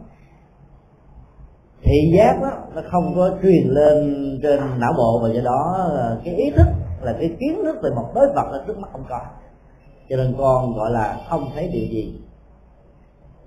Thị 1.83 2.13
giác 2.17 2.39
đó, 2.43 2.51
nó 2.75 2.83
không 2.91 3.15
có 3.17 3.31
truyền 3.43 3.69
lên 3.69 4.39
trên 4.43 4.61
não 4.79 4.93
bộ 4.97 5.21
và 5.23 5.29
do 5.29 5.41
đó 5.45 5.87
ờ, 5.91 6.21
cái 6.25 6.35
ý 6.35 6.51
thức 6.51 6.67
là 7.03 7.13
cái 7.13 7.37
kiến 7.41 7.61
thức 7.65 7.77
về 7.83 7.91
một 7.97 8.13
đối 8.15 8.27
vật 8.27 8.47
ở 8.51 8.65
trước 8.67 8.79
mắt 8.79 8.89
không 8.93 9.05
có. 9.09 9.21
Cho 10.09 10.17
nên 10.17 10.35
con 10.39 10.75
gọi 10.75 10.91
là 10.91 11.21
không 11.29 11.51
thấy 11.55 11.69
điều 11.73 11.87
gì. 11.91 12.21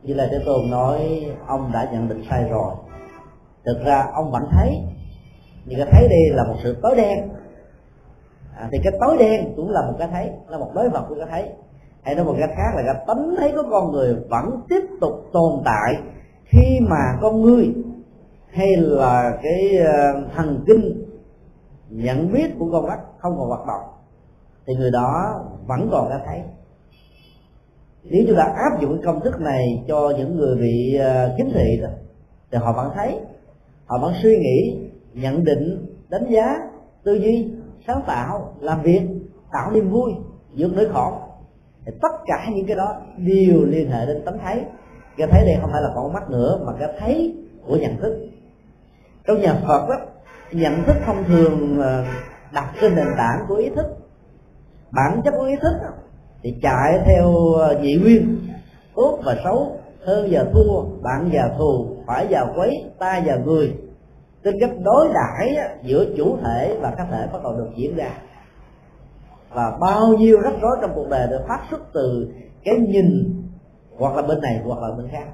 Như 0.03 0.13
là 0.13 0.27
thế 0.31 0.39
tôn 0.45 0.69
nói, 0.69 1.25
ông 1.47 1.71
đã 1.73 1.89
nhận 1.91 2.09
định 2.09 2.23
sai 2.29 2.43
rồi. 2.49 2.73
Thực 3.65 3.85
ra, 3.85 4.07
ông 4.13 4.31
vẫn 4.31 4.43
thấy 4.51 4.81
người 5.69 5.77
cái 5.77 5.87
thấy 5.91 6.07
đây 6.07 6.29
là 6.29 6.43
một 6.43 6.55
sự 6.63 6.77
tối 6.81 6.95
đen. 6.95 7.29
À, 8.55 8.69
thì 8.71 8.77
cái 8.83 8.93
tối 8.99 9.17
đen 9.19 9.53
cũng 9.55 9.69
là 9.69 9.81
một 9.81 9.93
cái 9.99 10.07
thấy 10.11 10.29
là 10.47 10.57
một 10.57 10.71
đối 10.73 10.89
vật 10.89 11.05
của 11.09 11.15
cái 11.15 11.27
thấy. 11.29 11.49
Hay 12.03 12.15
nói 12.15 12.25
một 12.25 12.35
cách 12.39 12.49
khác 12.55 12.71
là 12.75 12.83
cái 12.85 13.03
tánh 13.07 13.35
thấy 13.39 13.51
của 13.51 13.63
con 13.71 13.91
người 13.91 14.15
vẫn 14.29 14.61
tiếp 14.69 14.81
tục 15.01 15.29
tồn 15.33 15.61
tại 15.65 15.95
khi 16.45 16.79
mà 16.81 17.17
con 17.21 17.41
người 17.41 17.73
hay 18.51 18.75
là 18.77 19.37
cái 19.43 19.77
ờ, 19.77 20.21
thần 20.35 20.63
kinh 20.67 21.05
nhận 21.89 22.31
biết 22.31 22.51
của 22.59 22.69
con 22.71 22.87
mắt 22.87 22.99
không 23.17 23.37
còn 23.37 23.47
hoạt 23.47 23.67
động 23.67 23.81
thì 24.67 24.75
người 24.75 24.91
đó 24.91 25.41
vẫn 25.67 25.89
còn 25.91 26.09
đã 26.09 26.21
thấy. 26.25 26.41
Nếu 28.03 28.23
chúng 28.27 28.37
ta 28.37 28.43
áp 28.43 28.81
dụng 28.81 29.01
công 29.05 29.19
thức 29.19 29.39
này 29.39 29.83
cho 29.87 30.13
những 30.17 30.37
người 30.37 30.55
bị 30.55 30.95
ờ, 30.95 31.35
kính 31.37 31.51
thị 31.53 31.81
thì 32.51 32.57
họ 32.57 32.73
vẫn 32.73 32.91
thấy 32.95 33.19
họ 33.85 33.97
vẫn 33.97 34.13
suy 34.23 34.37
nghĩ 34.37 34.88
nhận 35.13 35.43
định 35.43 35.95
đánh 36.09 36.25
giá 36.29 36.57
tư 37.03 37.13
duy 37.13 37.51
sáng 37.87 38.01
tạo 38.07 38.53
làm 38.59 38.81
việc 38.81 39.01
tạo 39.51 39.71
niềm 39.71 39.89
vui 39.89 40.11
vượt 40.57 40.71
nỗi 40.75 40.87
khổ. 40.93 41.13
Thì 41.85 41.91
tất 42.01 42.11
cả 42.25 42.47
những 42.55 42.67
cái 42.67 42.75
đó 42.75 43.01
đều 43.17 43.65
liên 43.65 43.91
hệ 43.91 44.05
đến 44.05 44.21
tánh 44.25 44.37
thấy. 44.43 44.63
Cái 45.17 45.27
thấy 45.31 45.45
đây 45.45 45.57
không 45.61 45.71
phải 45.71 45.81
là 45.81 45.89
con 45.95 46.13
mắt 46.13 46.29
nữa 46.29 46.59
mà 46.65 46.73
cái 46.79 46.89
thấy 46.99 47.35
của 47.67 47.75
nhận 47.75 47.97
thức. 47.97 48.27
Trong 49.27 49.41
nhà 49.41 49.61
phật 49.67 49.89
đó 49.89 49.95
nhận 50.51 50.83
thức 50.83 50.95
thông 51.05 51.23
thường 51.23 51.79
ờ, 51.81 52.05
đặt 52.53 52.73
trên 52.81 52.95
nền 52.95 53.07
tảng 53.17 53.45
của 53.47 53.55
ý 53.55 53.69
thức. 53.69 53.85
Bản 54.91 55.21
chất 55.25 55.33
của 55.37 55.45
ý 55.45 55.55
thức 55.61 55.73
đó, 55.83 55.89
thì 56.43 56.55
chạy 56.61 56.99
theo 57.05 57.53
ờ, 57.53 57.79
nhị 57.81 57.95
nguyên. 57.95 58.37
Tốt 58.95 59.19
và 59.23 59.35
xấu 59.43 59.77
hơn 60.05 60.27
và 60.31 60.45
thua 60.53 60.81
bạn 61.01 61.29
và 61.33 61.51
thù 61.57 61.85
phải 62.07 62.27
và 62.29 62.53
quấy 62.55 62.83
ta 62.99 63.21
và 63.25 63.35
người 63.35 63.73
tính 64.43 64.55
cách 64.59 64.71
đối 64.83 65.07
đãi 65.13 65.57
giữa 65.83 66.05
chủ 66.17 66.37
thể 66.43 66.77
và 66.81 66.91
cá 66.97 67.05
thể 67.11 67.27
bắt 67.33 67.43
đầu 67.43 67.57
được 67.57 67.69
diễn 67.75 67.95
ra. 67.95 68.09
Và 69.53 69.77
bao 69.81 70.07
nhiêu 70.07 70.41
rắc 70.41 70.53
rối 70.61 70.77
trong 70.81 70.91
cuộc 70.95 71.09
đời 71.09 71.27
được 71.29 71.41
phát 71.47 71.59
xuất 71.69 71.79
từ 71.93 72.33
cái 72.63 72.75
nhìn 72.77 73.35
hoặc 73.97 74.15
là 74.15 74.21
bên 74.21 74.41
này 74.41 74.61
hoặc 74.65 74.79
là 74.79 74.95
bên 74.97 75.07
khác. 75.11 75.25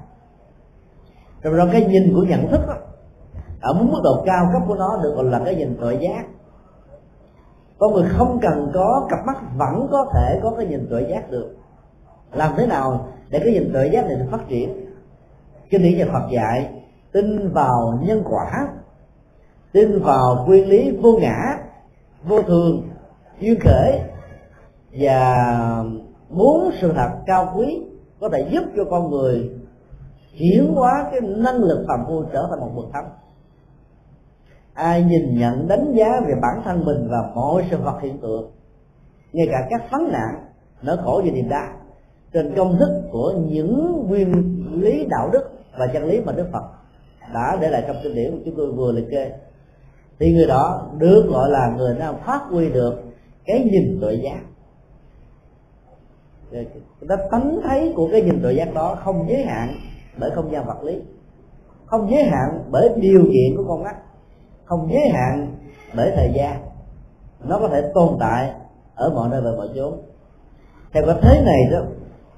Rồi 1.42 1.58
đó 1.58 1.64
cái 1.72 1.84
nhìn 1.84 2.14
của 2.14 2.22
nhận 2.22 2.50
thức 2.50 2.60
đó, 2.66 2.74
ở 3.60 3.72
mức 3.72 4.00
độ 4.04 4.22
cao 4.26 4.50
cấp 4.52 4.62
của 4.68 4.74
nó 4.74 5.00
được 5.02 5.14
gọi 5.16 5.24
là 5.24 5.40
cái 5.44 5.54
nhìn 5.54 5.76
tuệ 5.80 5.94
giác. 5.94 6.24
Con 7.78 7.92
người 7.92 8.08
không 8.08 8.38
cần 8.42 8.70
có 8.74 9.06
cặp 9.10 9.26
mắt 9.26 9.36
vẫn 9.56 9.88
có 9.90 10.06
thể 10.14 10.40
có 10.42 10.54
cái 10.56 10.66
nhìn 10.66 10.86
tuệ 10.90 11.02
giác 11.10 11.30
được. 11.30 11.56
Làm 12.32 12.52
thế 12.56 12.66
nào 12.66 13.08
để 13.28 13.38
cái 13.44 13.52
nhìn 13.52 13.72
tuệ 13.72 13.88
giác 13.92 14.06
này 14.06 14.16
được 14.16 14.26
phát 14.30 14.48
triển? 14.48 14.86
Kinh 15.70 15.82
điển 15.82 15.98
nhà 15.98 16.06
Phật 16.12 16.28
dạy 16.30 16.70
tin 17.12 17.52
vào 17.52 17.98
nhân 18.02 18.22
quả 18.24 18.68
tin 19.76 20.02
vào 20.02 20.44
nguyên 20.46 20.68
lý 20.68 20.90
vô 20.90 21.18
ngã, 21.20 21.58
vô 22.24 22.42
thường, 22.42 22.88
duyên 23.40 23.60
khởi 23.60 24.00
và 24.92 25.36
muốn 26.30 26.70
sự 26.80 26.92
thật 26.96 27.10
cao 27.26 27.52
quý 27.56 27.82
có 28.20 28.28
thể 28.28 28.48
giúp 28.50 28.62
cho 28.76 28.84
con 28.90 29.10
người 29.10 29.50
chuyển 30.38 30.74
hóa 30.74 31.08
cái 31.10 31.20
năng 31.20 31.56
lực 31.56 31.84
phàm 31.88 32.00
phu 32.08 32.22
trở 32.32 32.46
thành 32.50 32.60
một 32.60 32.70
bậc 32.76 32.84
thánh. 32.92 33.10
Ai 34.74 35.02
nhìn 35.02 35.38
nhận, 35.38 35.68
đánh 35.68 35.92
giá 35.94 36.20
về 36.26 36.34
bản 36.42 36.62
thân 36.64 36.84
mình 36.84 37.08
và 37.10 37.30
mọi 37.34 37.64
sự 37.70 37.76
vật 37.76 37.98
hiện 38.02 38.18
tượng, 38.18 38.50
ngay 39.32 39.48
cả 39.50 39.66
các 39.70 39.90
vấn 39.90 40.12
nạn 40.12 40.44
nỗi 40.82 40.96
khổ 41.04 41.22
và 41.24 41.30
niềm 41.30 41.48
đau, 41.48 41.68
trên 42.32 42.54
công 42.56 42.76
thức 42.78 43.02
của 43.12 43.32
những 43.48 44.04
nguyên 44.08 44.32
lý 44.80 45.06
đạo 45.10 45.30
đức 45.32 45.50
và 45.78 45.86
chân 45.86 46.04
lý 46.04 46.20
mà 46.20 46.32
đức 46.32 46.46
phật 46.52 46.64
đã 47.34 47.58
để 47.60 47.68
lại 47.68 47.84
trong 47.86 47.96
kinh 48.02 48.14
điển 48.14 48.42
chúng 48.44 48.54
tôi 48.56 48.72
vừa 48.72 48.92
liệt 48.92 49.06
kê 49.10 49.32
thì 50.18 50.32
người 50.32 50.46
đó 50.46 50.86
được 50.98 51.26
gọi 51.30 51.50
là 51.50 51.74
người 51.76 51.94
nào 51.94 52.18
phát 52.26 52.42
huy 52.50 52.68
được 52.68 53.02
cái 53.44 53.68
nhìn 53.72 53.98
tuệ 54.00 54.14
giác. 54.14 54.40
Cái 57.08 57.18
tánh 57.30 57.60
thấy 57.64 57.92
của 57.96 58.08
cái 58.12 58.22
nhìn 58.22 58.42
tuệ 58.42 58.52
giác 58.52 58.74
đó 58.74 58.98
không 59.04 59.26
giới 59.28 59.44
hạn 59.44 59.74
bởi 60.18 60.30
không 60.30 60.52
gian 60.52 60.66
vật 60.66 60.82
lý. 60.82 61.02
Không 61.86 62.10
giới 62.10 62.22
hạn 62.22 62.64
bởi 62.70 62.88
điều 62.96 63.22
kiện 63.22 63.56
của 63.56 63.64
con 63.68 63.82
mắt. 63.82 63.96
Không 64.64 64.88
giới 64.92 65.08
hạn 65.08 65.56
bởi 65.96 66.12
thời 66.16 66.32
gian. 66.34 66.62
Nó 67.48 67.58
có 67.58 67.68
thể 67.68 67.90
tồn 67.94 68.16
tại 68.20 68.52
ở 68.94 69.10
mọi 69.14 69.28
nơi 69.28 69.40
và 69.44 69.50
mọi 69.56 69.68
chỗ 69.74 69.92
theo 70.96 71.06
cái 71.06 71.16
thế 71.22 71.42
này 71.44 71.60
đó, 71.70 71.78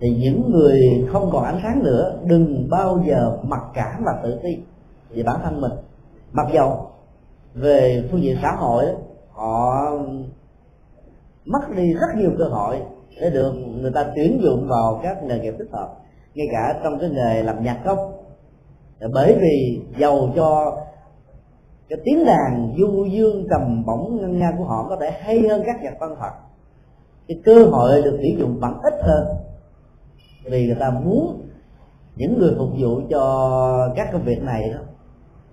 thì 0.01 0.17
những 0.21 0.51
người 0.51 1.07
không 1.13 1.31
còn 1.33 1.45
ánh 1.45 1.61
sáng 1.63 1.83
nữa, 1.83 2.19
đừng 2.25 2.69
bao 2.71 3.01
giờ 3.07 3.39
mặc 3.43 3.61
cảm 3.75 4.03
và 4.07 4.21
tự 4.23 4.39
ti 4.43 4.59
về 5.11 5.23
bản 5.23 5.41
thân 5.45 5.61
mình. 5.61 5.73
Mặc 6.33 6.47
dầu 6.53 6.91
về 7.61 8.09
phương 8.11 8.23
diện 8.23 8.37
xã 8.43 8.53
hội, 8.53 8.85
họ 9.33 9.91
mất 11.45 11.71
đi 11.77 11.93
rất 11.93 12.09
nhiều 12.17 12.31
cơ 12.39 12.45
hội 12.45 12.83
để 13.21 13.31
được 13.31 13.53
người 13.81 13.91
ta 13.95 14.07
tuyển 14.17 14.41
dụng 14.43 14.69
vào 14.69 15.01
các 15.03 15.23
nghề 15.23 15.39
nghiệp 15.39 15.55
thích 15.59 15.69
hợp, 15.73 15.89
ngay 16.35 16.47
cả 16.53 16.81
trong 16.85 16.99
cái 16.99 17.11
nghề 17.11 17.43
làm 17.43 17.65
nhạc 17.65 17.81
công 17.85 18.13
bởi 19.13 19.39
vì 19.41 19.81
giàu 19.99 20.33
cho 20.37 20.79
cái 21.89 21.99
tiếng 22.05 22.25
đàn 22.25 22.75
du 22.79 23.05
dương 23.05 23.47
trầm 23.51 23.85
bổng 23.87 24.19
ngân 24.21 24.39
nga 24.39 24.53
của 24.59 24.65
họ 24.65 24.87
có 24.89 24.97
thể 25.01 25.11
hay 25.11 25.49
hơn 25.49 25.63
các 25.67 25.83
nhạc 25.83 25.95
văn 26.01 26.15
thật 26.21 26.31
cái 27.29 27.41
cơ 27.45 27.65
hội 27.65 28.03
được 28.03 28.19
tuyển 28.23 28.39
dụng 28.39 28.59
vẫn 28.61 28.79
ít 28.83 28.95
hơn, 29.03 29.27
vì 30.45 30.67
người 30.67 30.77
ta 30.81 30.91
muốn 30.91 31.41
những 32.17 32.39
người 32.39 32.55
phục 32.59 32.69
vụ 32.79 33.01
cho 33.11 33.93
các 33.97 34.09
công 34.13 34.23
việc 34.23 34.43
này 34.43 34.71
đó 34.71 34.81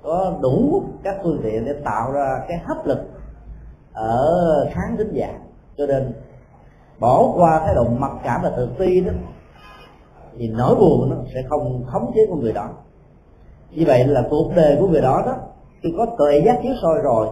có 0.05 0.33
đủ 0.41 0.83
các 1.03 1.15
phương 1.23 1.39
tiện 1.43 1.65
để 1.65 1.73
tạo 1.83 2.11
ra 2.11 2.41
cái 2.47 2.57
hấp 2.57 2.85
lực 2.85 2.99
ở 3.93 4.69
khán 4.73 4.97
tính 4.97 5.13
giả. 5.13 5.39
Cho 5.77 5.85
nên 5.85 6.13
bỏ 6.99 7.31
qua 7.35 7.59
thái 7.59 7.75
độ 7.75 7.83
mặc 7.83 8.11
cảm 8.23 8.41
và 8.43 8.49
tự 8.57 8.69
ti 8.77 9.01
đó 9.01 9.11
thì 10.37 10.47
nỗi 10.47 10.75
buồn 10.75 11.09
nó 11.09 11.15
sẽ 11.33 11.43
không 11.49 11.83
khống 11.87 12.11
chế 12.15 12.21
con 12.29 12.39
người 12.39 12.53
đó. 12.53 12.69
Như 13.71 13.83
vậy 13.87 14.07
là 14.07 14.23
cuộc 14.29 14.51
đời 14.55 14.77
của 14.79 14.87
người 14.87 15.01
đó 15.01 15.23
đó 15.25 15.35
khi 15.83 15.89
có 15.97 16.05
tuệ 16.17 16.41
giác 16.45 16.59
chiếu 16.63 16.73
soi 16.81 17.01
rồi 17.03 17.27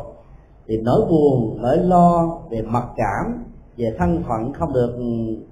thì 0.68 0.78
nỗi 0.78 1.02
buồn 1.10 1.58
nỗi 1.62 1.78
lo 1.78 2.40
về 2.50 2.62
mặc 2.62 2.84
cảm 2.96 3.46
về 3.78 3.96
thân 3.98 4.24
phận 4.28 4.54
không 4.54 4.74
được 4.74 4.96
ừ, 4.98 5.04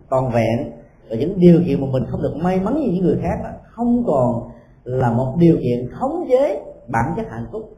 toàn 0.10 0.32
vẹn 0.32 0.72
và 1.10 1.16
những 1.16 1.40
điều 1.40 1.62
kiện 1.68 1.82
mà 1.82 1.88
mình 1.92 2.04
không 2.10 2.22
được 2.22 2.36
may 2.36 2.60
mắn 2.60 2.80
như 2.80 2.92
những 2.92 3.06
người 3.06 3.18
khác 3.22 3.40
đó, 3.44 3.50
không 3.64 4.04
còn 4.08 4.50
là 4.84 5.12
một 5.12 5.36
điều 5.40 5.58
kiện 5.64 5.90
khống 5.92 6.26
chế 6.30 6.62
bản 6.92 7.14
chất 7.16 7.26
hạnh 7.30 7.48
phúc. 7.52 7.78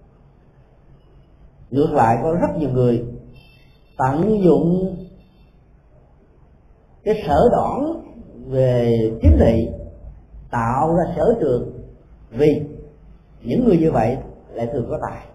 Ngược 1.70 1.92
lại, 1.92 2.18
có 2.24 2.34
rất 2.34 2.58
nhiều 2.58 2.70
người 2.70 3.06
tận 3.98 4.44
dụng 4.44 4.96
cái 7.04 7.24
sở 7.28 7.50
đoản 7.52 8.04
về 8.48 8.98
chính 9.22 9.38
trị, 9.40 9.70
tạo 10.52 10.96
ra 10.96 11.14
sở 11.16 11.38
trường, 11.40 11.72
vì 12.30 12.62
những 13.44 13.66
người 13.66 13.78
như 13.78 13.92
vậy 13.92 14.18
lại 14.52 14.68
thường 14.74 14.88
có 14.90 15.00
tài. 15.10 15.26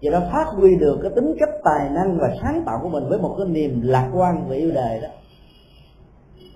Do 0.00 0.10
đó 0.10 0.20
phát 0.32 0.46
huy 0.56 0.76
được 0.80 0.98
cái 1.02 1.10
tính 1.14 1.34
cách 1.40 1.48
tài 1.64 1.90
năng 1.90 2.18
và 2.18 2.28
sáng 2.42 2.62
tạo 2.66 2.78
của 2.82 2.88
mình 2.88 3.08
với 3.08 3.18
một 3.18 3.34
cái 3.38 3.46
niềm 3.46 3.80
lạc 3.82 4.10
quan 4.14 4.48
về 4.48 4.56
yêu 4.56 4.70
đời 4.74 5.00
đó, 5.00 5.08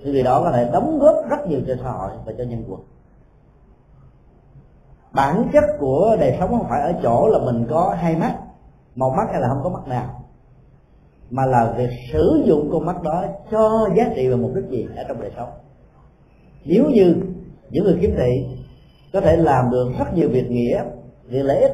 thì 0.04 0.12
người 0.12 0.22
đó 0.22 0.40
có 0.44 0.52
thể 0.52 0.70
đóng 0.72 0.98
góp 0.98 1.14
rất 1.30 1.48
nhiều 1.48 1.60
cho 1.66 1.74
xã 1.82 1.90
hội 1.90 2.10
và 2.26 2.32
cho 2.38 2.44
nhân 2.44 2.64
quần 2.68 2.80
bản 5.14 5.48
chất 5.52 5.64
của 5.78 6.16
đời 6.20 6.36
sống 6.40 6.50
không 6.50 6.66
phải 6.68 6.82
ở 6.82 7.00
chỗ 7.02 7.28
là 7.28 7.38
mình 7.38 7.66
có 7.70 7.96
hai 7.98 8.16
mắt, 8.16 8.34
một 8.94 9.14
mắt 9.16 9.26
hay 9.32 9.40
là 9.40 9.48
không 9.48 9.60
có 9.62 9.70
mắt 9.70 9.88
nào, 9.88 10.24
mà 11.30 11.46
là 11.46 11.74
việc 11.76 11.90
sử 12.12 12.42
dụng 12.46 12.68
con 12.72 12.86
mắt 12.86 13.02
đó 13.02 13.24
cho 13.50 13.88
giá 13.96 14.04
trị 14.16 14.28
và 14.28 14.36
mục 14.36 14.50
đích 14.54 14.64
gì 14.70 14.88
ở 14.96 15.04
trong 15.08 15.20
đời 15.20 15.30
sống. 15.36 15.48
Nếu 16.64 16.84
như 16.90 17.16
những 17.70 17.84
người 17.84 17.98
kiếm 18.00 18.14
thị 18.16 18.46
có 19.12 19.20
thể 19.20 19.36
làm 19.36 19.70
được 19.70 19.92
rất 19.98 20.14
nhiều 20.14 20.28
việc 20.28 20.50
nghĩa, 20.50 20.84
việc 21.24 21.42
lợi 21.42 21.60
ích, 21.60 21.72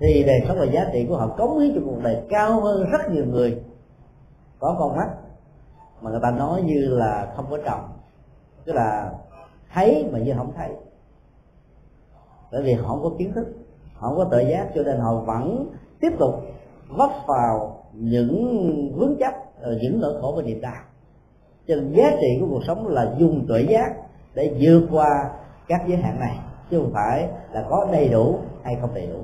thì 0.00 0.24
đời 0.26 0.40
sống 0.48 0.56
và 0.60 0.64
giá 0.64 0.86
trị 0.92 1.06
của 1.08 1.16
họ 1.16 1.26
cống 1.26 1.58
hiến 1.58 1.74
cho 1.74 1.80
cuộc 1.84 2.02
đời 2.02 2.22
cao 2.28 2.60
hơn 2.60 2.90
rất 2.90 3.10
nhiều 3.10 3.24
người 3.26 3.62
có 4.58 4.76
con 4.78 4.96
mắt, 4.96 5.08
mà 6.00 6.10
người 6.10 6.20
ta 6.22 6.30
nói 6.30 6.62
như 6.62 6.88
là 6.88 7.32
không 7.36 7.46
có 7.50 7.58
trọng 7.64 7.88
tức 8.64 8.72
là 8.72 9.12
thấy 9.72 10.08
mà 10.12 10.18
như 10.18 10.34
không 10.36 10.52
thấy 10.56 10.68
bởi 12.52 12.62
vì 12.62 12.72
họ 12.72 12.88
không 12.88 13.02
có 13.02 13.10
kiến 13.18 13.32
thức, 13.32 13.46
họ 13.94 14.08
không 14.08 14.18
có 14.18 14.28
tự 14.30 14.38
giác, 14.38 14.68
cho 14.74 14.82
nên 14.82 14.96
họ 14.98 15.14
vẫn 15.14 15.66
tiếp 16.00 16.10
tục 16.18 16.34
vấp 16.88 17.10
vào 17.26 17.84
những 17.92 18.92
vướng 18.96 19.16
chấp 19.20 19.34
ờ, 19.60 19.78
những 19.82 20.00
nỗi 20.00 20.14
khổ 20.20 20.34
và 20.36 20.42
niềm 20.42 20.60
đau. 20.60 20.82
Cho 21.68 21.74
nên 21.74 21.92
giá 21.92 22.10
trị 22.20 22.38
của 22.40 22.46
cuộc 22.50 22.64
sống 22.66 22.86
là 22.86 23.14
dùng 23.18 23.46
tuệ 23.48 23.62
giác 23.62 23.94
để 24.34 24.56
vượt 24.60 24.86
qua 24.90 25.30
các 25.68 25.80
giới 25.88 25.96
hạn 25.96 26.20
này, 26.20 26.38
chứ 26.70 26.78
không 26.78 26.90
phải 26.92 27.28
là 27.52 27.66
có 27.70 27.88
đầy 27.92 28.08
đủ 28.08 28.38
hay 28.62 28.76
không 28.80 28.94
đầy 28.94 29.06
đủ. 29.06 29.18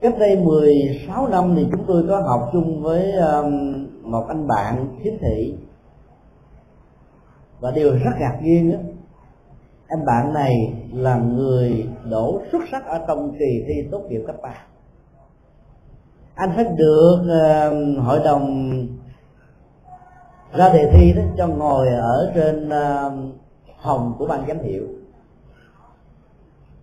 Cách 0.00 0.14
đây 0.18 0.36
16 0.36 1.28
năm 1.28 1.54
thì 1.56 1.66
chúng 1.72 1.84
tôi 1.86 2.04
có 2.08 2.20
học 2.20 2.48
chung 2.52 2.82
với 2.82 3.12
một 4.02 4.24
anh 4.28 4.46
bạn 4.46 4.96
khiếm 5.02 5.12
thị. 5.20 5.54
Và 7.60 7.70
điều 7.70 7.90
rất 7.90 8.10
ngạc 8.18 8.38
nhiên 8.42 8.72
đó 8.72 8.78
anh 9.88 10.04
bạn 10.06 10.32
này 10.32 10.74
là 10.92 11.16
người 11.16 11.88
đổ 12.10 12.40
xuất 12.52 12.62
sắc 12.70 12.86
ở 12.86 13.04
trong 13.08 13.32
kỳ 13.38 13.64
thi 13.66 13.88
tốt 13.90 14.02
nghiệp 14.08 14.22
cấp 14.26 14.36
3 14.42 14.66
anh 16.36 16.52
phải 16.56 16.64
được 16.64 17.18
uh, 17.20 18.04
hội 18.04 18.20
đồng 18.24 18.72
ra 20.52 20.72
đề 20.72 20.90
thi 20.92 21.12
đó 21.12 21.22
cho 21.36 21.46
ngồi 21.46 21.88
ở 21.88 22.32
trên 22.34 22.68
uh, 22.68 23.12
phòng 23.84 24.14
của 24.18 24.26
ban 24.26 24.48
giám 24.48 24.58
hiệu. 24.58 24.86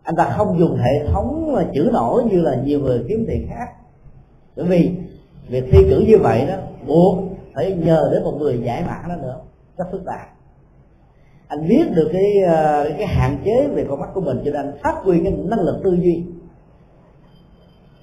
Anh 0.03 0.15
ta 0.15 0.33
không 0.37 0.59
dùng 0.59 0.77
hệ 0.77 1.07
thống 1.11 1.55
chữ 1.73 1.89
nổi 1.93 2.23
như 2.23 2.41
là 2.41 2.55
nhiều 2.55 2.79
người 2.79 3.05
kiếm 3.07 3.25
tiền 3.27 3.47
khác. 3.49 3.67
Bởi 4.55 4.65
vì 4.65 4.91
việc 5.49 5.63
thi 5.71 5.79
cử 5.89 6.03
như 6.07 6.17
vậy 6.17 6.45
đó 6.47 6.55
buộc 6.87 7.17
phải 7.53 7.71
nhờ 7.71 8.09
đến 8.13 8.23
một 8.23 8.33
người 8.39 8.61
giải 8.63 8.83
mã 8.87 9.03
nó 9.09 9.15
nữa 9.15 9.39
rất 9.77 9.85
phức 9.91 10.01
tạp 10.05 10.27
anh 11.47 11.67
biết 11.67 11.85
được 11.95 12.09
cái 12.13 12.41
ờ, 12.47 12.89
cái 12.97 13.07
hạn 13.07 13.37
chế 13.45 13.67
về 13.67 13.85
con 13.89 13.99
mắt 13.99 14.09
của 14.13 14.21
mình 14.21 14.37
cho 14.45 14.51
nên 14.51 14.65
anh 14.65 14.77
phát 14.83 14.95
huy 15.03 15.19
cái 15.23 15.31
năng 15.31 15.59
lực 15.59 15.81
tư 15.83 15.97
duy 16.01 16.23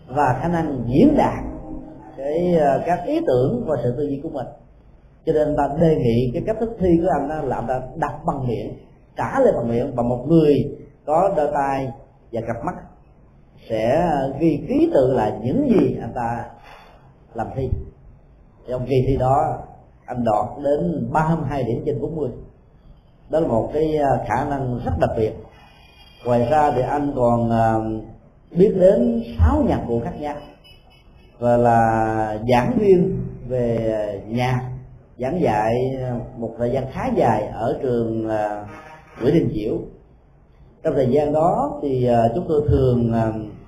và 0.07 0.39
khả 0.43 0.49
năng 0.49 0.85
diễn 0.87 1.15
đạt 1.17 1.45
cái 2.17 2.55
ờ, 2.55 2.83
các 2.87 3.01
ý 3.07 3.21
tưởng 3.27 3.65
và 3.67 3.77
sự 3.83 3.95
tư 3.97 4.09
duy 4.09 4.21
của 4.23 4.29
mình. 4.29 4.47
Cho 5.27 5.33
nên 5.33 5.57
ta 5.57 5.69
đề 5.81 5.97
nghị 5.97 6.31
cái 6.35 6.43
cách 6.47 6.57
thức 6.61 6.77
thi 6.81 6.89
của 7.03 7.09
anh 7.21 7.29
đó 7.29 7.35
là 7.43 7.57
anh 7.57 7.67
ta 7.67 7.81
đặt 7.97 8.15
bằng 8.27 8.49
miệng, 8.49 8.75
trả 9.17 9.41
lời 9.41 9.53
bằng 9.57 9.69
miệng 9.69 9.95
và 9.95 10.03
một 10.03 10.25
người 10.29 10.79
có 11.07 11.35
đôi 11.37 11.51
tay 11.55 11.89
và 12.33 12.41
cặp 12.41 12.65
mắt 12.65 12.75
sẽ 13.69 14.13
ghi 14.39 14.65
ký 14.69 14.91
tự 14.95 15.13
lại 15.13 15.33
những 15.43 15.69
gì 15.71 15.97
anh 16.01 16.13
ta 16.15 16.45
làm 17.35 17.47
thi. 17.57 17.71
Trong 18.69 18.87
kỳ 18.87 19.05
thi 19.07 19.17
đó 19.17 19.59
anh 20.07 20.25
đọt 20.25 20.47
đến 20.65 21.09
32 21.13 21.65
điểm 21.65 21.83
trên 21.87 22.01
40 22.01 22.31
đó 23.31 23.41
là 23.41 23.49
một 23.49 23.71
cái 23.75 23.97
à, 23.97 24.11
khả 24.29 24.45
năng 24.45 24.81
rất 24.85 24.93
đặc 25.01 25.11
biệt. 25.17 25.33
Ngoài 26.25 26.49
ra 26.51 26.71
thì 26.71 26.83
anh 26.83 27.13
còn 27.17 27.51
à, 27.51 27.75
biết 28.51 28.75
đến 28.81 29.23
sáu 29.39 29.63
nhạc 29.69 29.81
cụ 29.89 30.01
khác 30.05 30.21
nhau. 30.21 30.37
Và 31.39 31.57
là 31.57 32.39
giảng 32.49 32.79
viên 32.79 33.21
về 33.49 33.93
à, 33.93 34.27
nhạc, 34.29 34.71
giảng 35.19 35.41
dạy 35.41 35.73
một 36.37 36.55
thời 36.59 36.71
gian 36.71 36.85
khá 36.93 37.11
dài 37.17 37.47
ở 37.47 37.79
trường 37.83 38.29
Nguyễn 39.23 39.35
Đình 39.35 39.51
Chiểu. 39.55 39.79
Trong 40.83 40.95
thời 40.95 41.11
gian 41.11 41.33
đó 41.33 41.79
thì 41.83 42.09
chúng 42.35 42.45
tôi 42.49 42.63
thường 42.69 43.13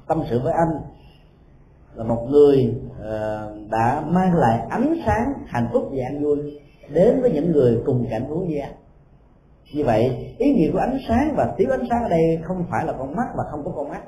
tâm 0.08 0.22
sự 0.30 0.40
với 0.40 0.52
anh 0.52 0.80
là 1.94 2.04
một 2.04 2.26
người 2.30 2.74
đã 3.70 4.02
mang 4.06 4.34
lại 4.34 4.66
ánh 4.70 4.94
sáng 5.06 5.32
hạnh 5.46 5.68
phúc 5.72 5.88
và 5.90 6.04
an 6.06 6.24
vui 6.24 6.60
đến 6.88 7.20
với 7.20 7.30
những 7.30 7.52
người 7.52 7.78
cùng 7.86 8.06
cảnh 8.10 8.24
huống 8.24 8.48
như 8.48 8.58
anh 8.58 8.72
như 9.72 9.84
vậy, 9.84 10.34
ý 10.38 10.52
nghĩa 10.52 10.70
của 10.72 10.78
ánh 10.78 10.98
sáng 11.08 11.34
và 11.36 11.54
thiếu 11.58 11.70
ánh 11.70 11.86
sáng 11.90 12.02
ở 12.02 12.08
đây 12.08 12.38
không 12.42 12.64
phải 12.70 12.86
là 12.86 12.92
con 12.92 13.16
mắt 13.16 13.26
và 13.36 13.44
không 13.50 13.64
có 13.64 13.72
con 13.76 13.88
mắt. 13.88 14.02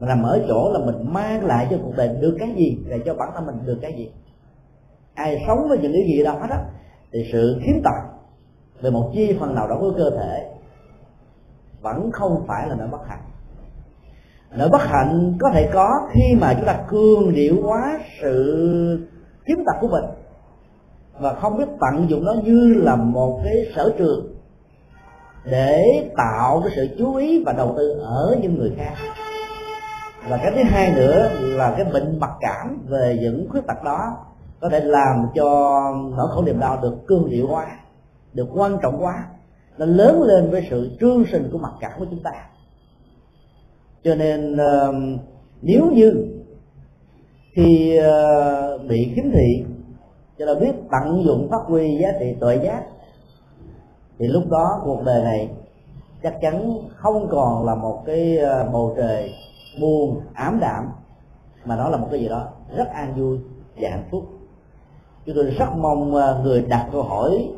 Mà 0.00 0.08
nằm 0.08 0.22
ở 0.22 0.44
chỗ 0.48 0.70
là 0.72 0.78
mình 0.86 1.12
mang 1.12 1.44
lại 1.44 1.66
cho 1.70 1.76
cuộc 1.82 1.92
đời 1.96 2.08
được 2.20 2.36
cái 2.40 2.52
gì 2.56 2.78
để 2.88 2.98
cho 3.04 3.14
bản 3.14 3.28
thân 3.34 3.46
mình 3.46 3.56
được 3.64 3.78
cái 3.82 3.92
gì. 3.92 4.12
Ai 5.14 5.44
sống 5.46 5.68
với 5.68 5.78
những 5.78 5.92
cái 5.92 6.02
gì 6.06 6.24
đó 6.24 6.46
đó, 6.50 6.56
thì 7.12 7.28
sự 7.32 7.60
khiếm 7.64 7.82
tật 7.84 8.12
về 8.80 8.90
một 8.90 9.10
chi 9.14 9.36
phần 9.40 9.54
nào 9.54 9.68
đó 9.68 9.76
của 9.80 9.92
cơ 9.96 10.10
thể 10.10 10.48
vẫn 11.82 12.10
không 12.12 12.44
phải 12.46 12.68
là 12.68 12.74
nỗi 12.74 12.88
bất 12.88 13.06
hạnh. 13.06 13.22
Nỗi 14.56 14.68
bất 14.68 14.82
hạnh 14.82 15.36
có 15.40 15.50
thể 15.54 15.70
có 15.72 15.88
khi 16.12 16.36
mà 16.40 16.54
chúng 16.54 16.66
ta 16.66 16.84
cương 16.88 17.34
điệu 17.34 17.56
quá 17.64 17.98
sự 18.22 19.08
kiếm 19.46 19.58
tật 19.66 19.76
của 19.80 19.88
mình 19.88 20.04
và 21.20 21.34
không 21.34 21.58
biết 21.58 21.68
tận 21.80 22.10
dụng 22.10 22.24
nó 22.24 22.34
như 22.44 22.74
là 22.74 22.96
một 22.96 23.40
cái 23.44 23.54
sở 23.76 23.94
trường 23.98 24.41
để 25.44 26.10
tạo 26.16 26.60
cái 26.64 26.72
sự 26.76 26.88
chú 26.98 27.14
ý 27.14 27.42
và 27.44 27.52
đầu 27.52 27.74
tư 27.76 27.98
ở 28.00 28.36
những 28.42 28.58
người 28.58 28.72
khác. 28.76 28.94
Và 30.28 30.36
cái 30.36 30.52
thứ 30.56 30.62
hai 30.62 30.92
nữa 30.96 31.30
là 31.40 31.74
cái 31.76 31.84
bệnh 31.92 32.20
mặc 32.20 32.30
cảm 32.40 32.78
về 32.88 33.18
những 33.20 33.46
khuyết 33.50 33.66
tật 33.66 33.84
đó 33.84 34.16
có 34.60 34.68
thể 34.68 34.80
làm 34.80 35.26
cho 35.34 35.80
nỗi 36.16 36.28
khổ 36.30 36.42
niềm 36.42 36.60
đau 36.60 36.78
được 36.82 36.94
cương 37.06 37.30
điệu 37.30 37.46
hóa, 37.46 37.66
được 38.32 38.48
quan 38.54 38.78
trọng 38.82 39.04
quá 39.04 39.24
nó 39.78 39.86
lớn 39.86 40.22
lên 40.22 40.50
với 40.50 40.66
sự 40.70 40.90
trương 41.00 41.24
sinh 41.32 41.48
của 41.52 41.58
mặc 41.58 41.72
cảm 41.80 41.92
của 41.98 42.06
chúng 42.10 42.22
ta. 42.22 42.32
Cho 44.04 44.14
nên 44.14 44.56
nếu 45.62 45.90
như 45.92 46.26
khi 47.54 47.96
ờ, 47.96 48.78
bị 48.78 49.12
khiếm 49.14 49.24
thị, 49.32 49.64
cho 50.38 50.46
nên 50.46 50.60
biết 50.60 50.72
tận 50.90 51.24
dụng 51.24 51.48
phát 51.50 51.60
huy 51.66 51.98
giá 52.02 52.08
trị 52.20 52.26
tội 52.40 52.60
giác 52.64 52.82
thì 54.22 54.28
lúc 54.28 54.44
đó 54.50 54.80
cuộc 54.84 55.02
đời 55.04 55.22
này 55.22 55.50
chắc 56.22 56.34
chắn 56.40 56.78
không 56.96 57.28
còn 57.30 57.66
là 57.66 57.74
một 57.74 58.02
cái 58.06 58.38
ờ, 58.38 58.68
bầu 58.72 58.94
trời 58.96 59.34
buồn, 59.80 60.20
ám 60.34 60.60
đạm 60.60 60.88
mà 61.64 61.76
nó 61.76 61.88
là 61.88 61.96
một 61.96 62.08
cái 62.10 62.20
gì 62.20 62.28
đó 62.28 62.48
rất 62.76 62.88
an 62.88 63.14
vui 63.16 63.38
và 63.76 63.90
hạnh 63.90 64.08
phúc. 64.10 64.22
Chúng 65.26 65.34
tôi 65.34 65.44
rất 65.44 65.66
mong 65.76 66.14
ờ, 66.14 66.40
người 66.42 66.62
đặt 66.62 66.88
câu 66.92 67.02
hỏi 67.02 67.50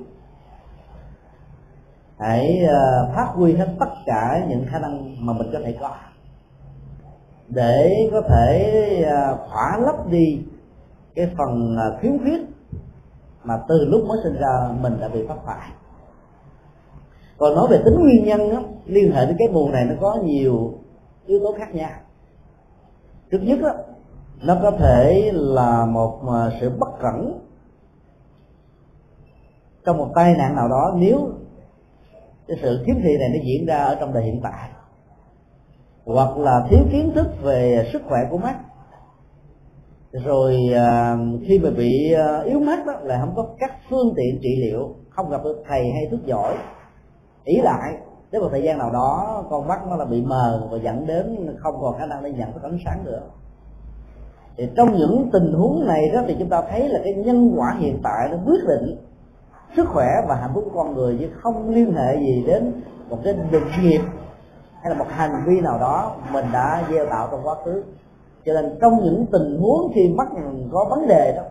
hãy 2.19 2.59
ờ, 2.69 3.13
phát 3.17 3.29
huy 3.35 3.55
hết 3.55 3.69
tất 3.81 3.91
cả 4.07 4.47
những 4.49 4.67
khả 4.71 4.79
năng 4.79 5.27
mà 5.27 5.33
mình 5.33 5.51
có 5.53 5.59
thể 5.65 5.77
có 5.81 5.91
để 7.49 8.09
có 8.13 8.21
thể 8.21 9.05
khỏa 9.49 9.79
lấp 9.79 10.11
đi 10.11 10.43
cái 11.15 11.31
phần 11.39 11.77
thiếu 12.03 12.13
khiếm 12.13 12.23
khuyết 12.23 12.41
mà 13.45 13.55
từ 13.69 13.85
lúc 13.85 14.05
mới 14.07 14.19
sinh 14.25 14.35
ra 14.35 14.69
mình 14.81 15.01
đã 15.01 15.09
bị 15.09 15.27
phát 15.27 15.37
phải 15.47 15.71
còn 17.39 17.55
nói 17.55 17.67
về 17.71 17.83
tính 17.85 17.95
nguyên 18.01 18.25
nhân 18.25 18.51
đó, 18.51 18.63
liên 18.87 19.13
hệ 19.13 19.27
đến 19.27 19.37
cái 19.39 19.49
buồn 19.49 19.73
này 19.73 19.85
nó 19.85 19.95
có 20.01 20.19
nhiều 20.25 20.75
yếu 21.27 21.41
tố 21.41 21.55
khác 21.59 21.75
nhau. 21.75 21.91
Trước 23.31 23.41
nhất 23.43 23.59
đó, 23.63 23.71
nó 24.43 24.57
có 24.63 24.71
thể 24.71 25.31
là 25.35 25.87
một 25.87 26.21
à, 26.35 26.51
sự 26.61 26.71
bất 26.79 26.89
cẩn 27.03 27.41
trong 29.85 29.99
một 29.99 30.09
tai 30.15 30.35
nạn 30.39 30.57
nào 30.57 30.69
đó 30.69 30.95
nếu 30.97 31.29
cái 32.49 32.57
sự 32.63 32.83
khiếm 32.87 32.97
thị 33.03 33.17
này 33.19 33.29
nó 33.29 33.41
diễn 33.45 33.67
ra 33.67 33.77
ở 33.77 33.97
trong 34.01 34.13
đời 34.13 34.23
hiện 34.23 34.41
tại. 34.43 34.69
Hoặc 36.05 36.39
là 36.39 36.67
thiếu 36.71 36.81
kiến 36.93 37.13
thức 37.15 37.27
về 37.43 37.89
sức 37.93 38.03
khỏe 38.09 38.21
của 38.31 38.39
mắt. 38.39 38.57
Rồi 40.13 40.57
à, 40.75 41.17
khi 41.47 41.59
mà 41.59 41.71
bị 41.71 42.13
à, 42.13 42.41
yếu 42.41 42.61
mắt 42.61 42.87
đó 42.87 42.93
là 43.03 43.21
không 43.21 43.33
có 43.37 43.55
các 43.59 43.73
phương 43.91 44.15
tiện 44.17 44.39
trị 44.43 44.57
liệu 44.63 44.95
không 45.11 45.31
gặp 45.31 45.45
được 45.45 45.63
thầy 45.69 45.91
hay 45.93 46.07
thuốc 46.11 46.27
giỏi 46.27 46.55
ý 47.45 47.61
lại 47.61 47.97
đến 48.31 48.43
một 48.43 48.49
thời 48.51 48.63
gian 48.63 48.79
nào 48.79 48.91
đó 48.93 49.43
con 49.51 49.69
mắt 49.69 49.81
nó 49.89 49.97
là 49.97 50.05
bị 50.05 50.23
mờ 50.23 50.69
và 50.71 50.79
dẫn 50.79 51.07
đến 51.07 51.57
không 51.59 51.75
còn 51.81 51.99
khả 51.99 52.07
năng 52.07 52.23
để 52.23 52.31
nhận 52.31 52.53
thức 52.53 52.63
ánh 52.63 52.79
sáng 52.85 53.05
nữa. 53.05 53.21
Thì 54.57 54.69
trong 54.77 54.93
những 54.93 55.31
tình 55.33 55.53
huống 55.53 55.87
này 55.87 56.11
đó 56.15 56.21
thì 56.27 56.37
chúng 56.39 56.49
ta 56.49 56.63
thấy 56.71 56.89
là 56.89 57.01
cái 57.05 57.15
nhân 57.15 57.55
quả 57.57 57.77
hiện 57.79 58.01
tại 58.03 58.29
nó 58.31 58.37
quyết 58.47 58.65
định 58.69 58.97
sức 59.77 59.89
khỏe 59.89 60.07
và 60.29 60.35
hạnh 60.35 60.51
phúc 60.55 60.65
của 60.65 60.83
con 60.83 60.95
người 60.95 61.17
chứ 61.21 61.29
không 61.43 61.71
liên 61.71 61.95
hệ 61.95 62.17
gì 62.17 62.45
đến 62.47 62.73
một 63.11 63.19
cái 63.25 63.35
định 63.51 63.69
nghiệp 63.83 64.01
hay 64.81 64.91
là 64.91 64.99
một 64.99 65.07
hành 65.09 65.45
vi 65.47 65.61
nào 65.61 65.79
đó 65.79 66.17
mình 66.33 66.45
đã 66.53 66.85
gieo 66.91 67.07
tạo 67.07 67.29
trong 67.31 67.41
quá 67.45 67.55
khứ. 67.65 67.83
Cho 68.47 68.53
nên 68.53 68.79
trong 68.81 69.05
những 69.05 69.27
tình 69.33 69.59
huống 69.61 69.93
khi 69.95 70.09
mắt 70.09 70.29
có 70.73 70.87
vấn 70.91 71.07
đề 71.09 71.33
đó, 71.37 71.43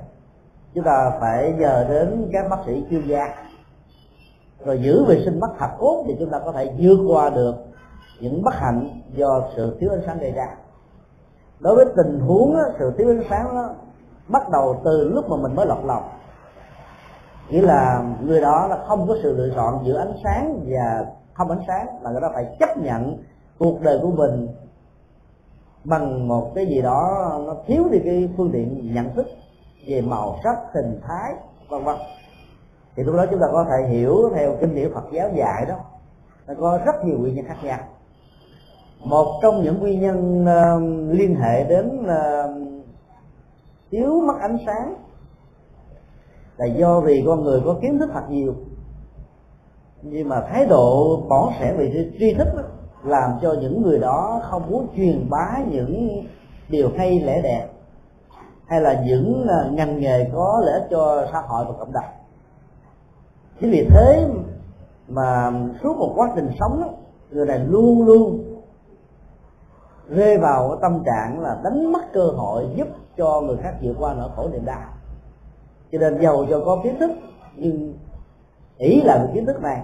chúng 0.73 0.83
ta 0.83 1.11
phải 1.19 1.53
nhờ 1.57 1.85
đến 1.89 2.29
các 2.33 2.45
bác 2.49 2.57
sĩ 2.65 2.83
chuyên 2.89 3.07
gia 3.07 3.42
rồi 4.65 4.79
giữ 4.81 5.03
vệ 5.03 5.21
sinh 5.25 5.39
mắt 5.39 5.49
thật 5.59 5.69
tốt 5.79 6.03
thì 6.07 6.15
chúng 6.19 6.29
ta 6.29 6.39
có 6.45 6.51
thể 6.51 6.73
vượt 6.77 6.99
qua 7.07 7.29
được 7.29 7.55
những 8.19 8.43
bất 8.43 8.53
hạnh 8.53 9.01
do 9.15 9.41
sự 9.55 9.77
thiếu 9.79 9.89
ánh 9.89 10.01
sáng 10.05 10.19
gây 10.19 10.31
ra. 10.31 10.47
Đối 11.59 11.75
với 11.75 11.85
tình 11.95 12.19
huống 12.19 12.55
sự 12.79 12.93
thiếu 12.97 13.09
ánh 13.09 13.23
sáng 13.29 13.55
đó 13.55 13.69
bắt 14.27 14.49
đầu 14.51 14.81
từ 14.85 15.09
lúc 15.09 15.29
mà 15.29 15.37
mình 15.37 15.55
mới 15.55 15.65
lọt 15.65 15.85
lòng. 15.85 16.03
Nghĩa 17.49 17.61
là 17.61 18.03
người 18.21 18.41
đó 18.41 18.67
là 18.67 18.77
không 18.87 19.07
có 19.07 19.15
sự 19.23 19.37
lựa 19.37 19.53
chọn 19.55 19.83
giữa 19.85 19.97
ánh 19.97 20.13
sáng 20.23 20.65
và 20.67 21.05
không 21.33 21.49
ánh 21.49 21.61
sáng 21.67 21.87
là 22.01 22.11
người 22.11 22.21
đó 22.21 22.31
phải 22.33 22.55
chấp 22.59 22.77
nhận 22.77 23.17
cuộc 23.59 23.81
đời 23.81 23.99
của 24.01 24.11
mình 24.11 24.47
bằng 25.83 26.27
một 26.27 26.51
cái 26.55 26.65
gì 26.65 26.81
đó 26.81 27.31
nó 27.45 27.55
thiếu 27.67 27.83
đi 27.91 27.99
cái 28.03 28.29
phương 28.37 28.49
tiện 28.53 28.93
nhận 28.93 29.15
thức 29.15 29.27
về 29.87 30.01
màu 30.01 30.35
sắc, 30.43 30.57
hình 30.73 30.99
thái, 31.07 31.33
vân 31.69 31.83
vân 31.83 31.95
thì 32.95 33.03
lúc 33.03 33.15
đó 33.15 33.25
chúng 33.31 33.39
ta 33.39 33.45
có 33.51 33.65
thể 33.69 33.87
hiểu 33.89 34.29
theo 34.35 34.55
kinh 34.61 34.75
điển 34.75 34.93
Phật 34.93 35.03
giáo 35.11 35.29
dạy 35.35 35.65
đó 35.67 35.75
nó 36.47 36.53
có 36.59 36.79
rất 36.85 37.05
nhiều 37.05 37.17
nguyên 37.19 37.35
nhân 37.35 37.45
khác 37.45 37.57
nhau. 37.63 37.79
Một 39.05 39.39
trong 39.41 39.63
những 39.63 39.79
nguyên 39.79 40.01
nhân 40.01 40.41
uh, 40.43 41.13
liên 41.15 41.35
hệ 41.35 41.63
đến 41.63 42.05
ờ, 42.07 42.43
uh, 42.43 42.61
thiếu 43.91 44.21
mất 44.27 44.33
ánh 44.41 44.57
sáng 44.65 44.95
là 46.57 46.65
do 46.65 46.99
vì 46.99 47.23
con 47.25 47.43
người 47.43 47.61
có 47.65 47.75
kiến 47.81 47.99
thức 47.99 48.09
thật 48.13 48.23
nhiều. 48.29 48.53
Nhưng 50.01 50.29
mà 50.29 50.41
thái 50.41 50.65
độ 50.65 51.17
bỏ 51.29 51.53
sẻ 51.59 51.73
về 51.77 52.11
tri 52.19 52.33
thức 52.33 52.47
đó, 52.55 52.63
làm 53.03 53.31
cho 53.41 53.55
những 53.61 53.81
người 53.81 53.99
đó 53.99 54.41
không 54.43 54.71
muốn 54.71 54.87
truyền 54.95 55.29
bá 55.29 55.57
những 55.71 56.25
điều 56.69 56.89
hay 56.97 57.19
lẽ 57.19 57.41
đẹp 57.41 57.67
hay 58.67 58.81
là 58.81 59.03
những 59.05 59.47
ờ, 59.47 59.69
ngành 59.71 59.99
nghề 59.99 60.29
có 60.33 60.61
lợi 60.65 60.81
cho 60.89 61.27
xã 61.31 61.41
hội 61.41 61.65
và 61.65 61.73
cộng 61.79 61.93
đồng 61.93 62.22
chính 63.59 63.71
vì 63.71 63.87
thế 63.89 64.29
mà 65.07 65.51
suốt 65.83 65.97
một 65.97 66.13
quá 66.15 66.31
trình 66.35 66.49
sống 66.59 66.95
người 67.29 67.45
này 67.45 67.59
luôn 67.59 68.05
luôn 68.05 68.53
rơi 70.09 70.37
vào 70.37 70.69
cái 70.69 70.77
tâm 70.81 71.03
trạng 71.05 71.39
là 71.39 71.61
đánh 71.63 71.91
mất 71.91 72.13
cơ 72.13 72.25
hội 72.25 72.67
giúp 72.75 72.87
cho 73.17 73.41
người 73.41 73.57
khác 73.57 73.73
vượt 73.81 73.95
qua 73.99 74.13
nỗi 74.13 74.29
khổ 74.35 74.49
niềm 74.49 74.65
đau. 74.65 74.81
Cho 75.91 75.99
nên 75.99 76.21
giàu 76.21 76.45
cho 76.49 76.61
có 76.65 76.79
kiến 76.83 76.99
thức, 76.99 77.11
nhưng 77.55 77.93
ý 78.77 79.01
là 79.01 79.17
cái 79.17 79.27
kiến 79.33 79.45
thức 79.45 79.61
này. 79.61 79.81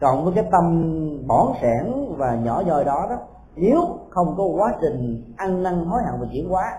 Cộng 0.00 0.24
với 0.24 0.34
cái 0.34 0.44
tâm 0.52 0.88
bỏn 1.26 1.46
sẻn 1.62 1.92
và 2.16 2.34
nhỏ 2.34 2.62
nhoi 2.66 2.84
đó 2.84 3.06
đó, 3.10 3.16
nếu 3.56 3.98
không 4.10 4.34
có 4.36 4.44
quá 4.44 4.74
trình 4.80 5.24
ăn 5.36 5.62
năn 5.62 5.84
hối 5.84 6.02
hận 6.02 6.20
và 6.20 6.26
chuyển 6.32 6.48
hóa 6.48 6.78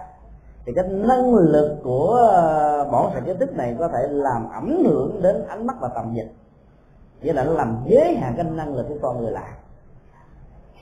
thì 0.65 0.73
cái 0.76 0.86
năng 0.88 1.36
lực 1.36 1.78
của 1.84 2.13
ờ, 2.32 2.89
bọn 2.91 3.13
bỏn 3.13 3.26
kiến 3.26 3.39
thức 3.39 3.56
này 3.56 3.76
có 3.80 3.88
thể 3.88 4.08
làm 4.10 4.49
ảnh 4.52 4.84
hưởng 4.86 5.21
đến 5.21 5.47
ánh 5.47 5.67
mắt 5.67 5.76
và 5.82 5.89
tầm 5.95 6.13
nhìn. 6.13 6.28
Nghĩa 7.21 7.34
là 7.34 7.43
nó 7.43 7.52
làm 7.52 7.84
giới 7.86 8.15
hạn 8.15 8.34
cái 8.38 8.45
năng 8.45 8.76
lực 8.76 8.86
của 8.89 8.97
con 9.02 9.21
người 9.21 9.32
lại. 9.32 9.52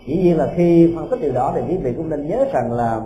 Dĩ 0.08 0.18
nhiên 0.18 0.38
là 0.38 0.48
khi 0.56 0.94
phân 0.96 1.10
tích 1.10 1.22
điều 1.22 1.34
đó 1.34 1.52
thì 1.56 1.62
quý 1.70 1.78
vị 1.78 1.94
cũng 1.98 2.10
nên 2.10 2.28
nhớ 2.28 2.46
rằng 2.54 2.72
là 2.72 3.02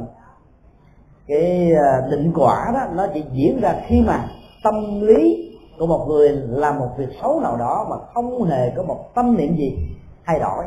cái 1.27 1.71
ờ, 1.73 2.09
định 2.11 2.31
quả 2.35 2.71
đó, 2.73 2.79
nó 2.95 3.07
chỉ 3.13 3.23
diễn 3.31 3.61
ra 3.61 3.75
khi 3.87 4.01
mà 4.07 4.25
tâm 4.63 5.01
lý 5.01 5.51
của 5.79 5.87
một 5.87 6.05
người 6.07 6.29
làm 6.49 6.79
một 6.79 6.89
việc 6.97 7.09
xấu 7.21 7.39
nào 7.39 7.57
đó 7.57 7.87
mà 7.89 7.95
không 8.13 8.43
hề 8.43 8.71
có 8.75 8.83
một 8.83 9.15
tâm 9.15 9.37
niệm 9.37 9.55
gì 9.57 9.77
thay 10.25 10.39
đổi 10.39 10.65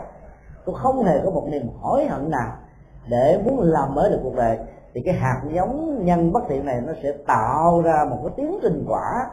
tôi 0.68 0.76
không 0.82 1.04
hề 1.04 1.20
có 1.24 1.30
một 1.30 1.46
niềm 1.48 1.68
hối 1.80 2.06
hận 2.06 2.30
nào 2.30 2.52
để 3.08 3.40
muốn 3.44 3.60
làm 3.60 3.94
mới 3.94 4.10
được 4.10 4.20
cuộc 4.22 4.34
đời 4.36 4.58
thì 4.94 5.02
cái 5.04 5.14
hạt 5.14 5.42
giống 5.52 6.04
nhân 6.04 6.32
bất 6.32 6.40
thiện 6.48 6.64
này 6.64 6.80
nó 6.80 6.92
sẽ 7.02 7.12
tạo 7.26 7.82
ra 7.82 8.06
một 8.10 8.20
cái 8.22 8.32
tiến 8.36 8.58
trình 8.62 8.84
quả, 8.88 9.30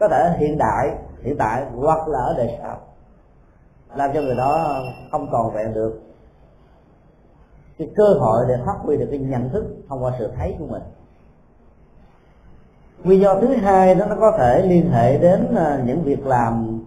có 0.00 0.08
thể 0.08 0.36
hiện 0.38 0.58
đại, 0.58 0.96
hiện 1.22 1.36
tại 1.38 1.64
hoặc 1.76 2.08
là 2.08 2.18
ở 2.18 2.34
đời 2.36 2.58
sau. 2.62 2.78
Làm 3.94 4.10
cho 4.14 4.20
người 4.20 4.36
đó 4.36 4.80
không 5.10 5.28
còn 5.32 5.54
vẹn 5.54 5.74
được. 5.74 6.02
Cái 7.78 7.90
cơ 7.96 8.14
hội 8.20 8.44
để 8.48 8.58
phát 8.66 8.76
huy 8.82 8.96
được 8.96 9.06
cái 9.10 9.18
nhận 9.18 9.48
thức 9.48 9.64
thông 9.88 10.04
qua 10.04 10.12
sự 10.18 10.30
thấy 10.36 10.56
của 10.58 10.66
mình. 10.66 10.82
Nguyên 13.04 13.20
do 13.20 13.40
thứ 13.40 13.46
hai 13.46 13.94
đó, 13.94 14.06
nó 14.06 14.16
có 14.20 14.32
thể 14.38 14.62
liên 14.66 14.90
hệ 14.90 15.18
đến 15.18 15.54
à, 15.56 15.82
những 15.84 16.02
việc 16.02 16.26
làm 16.26 16.84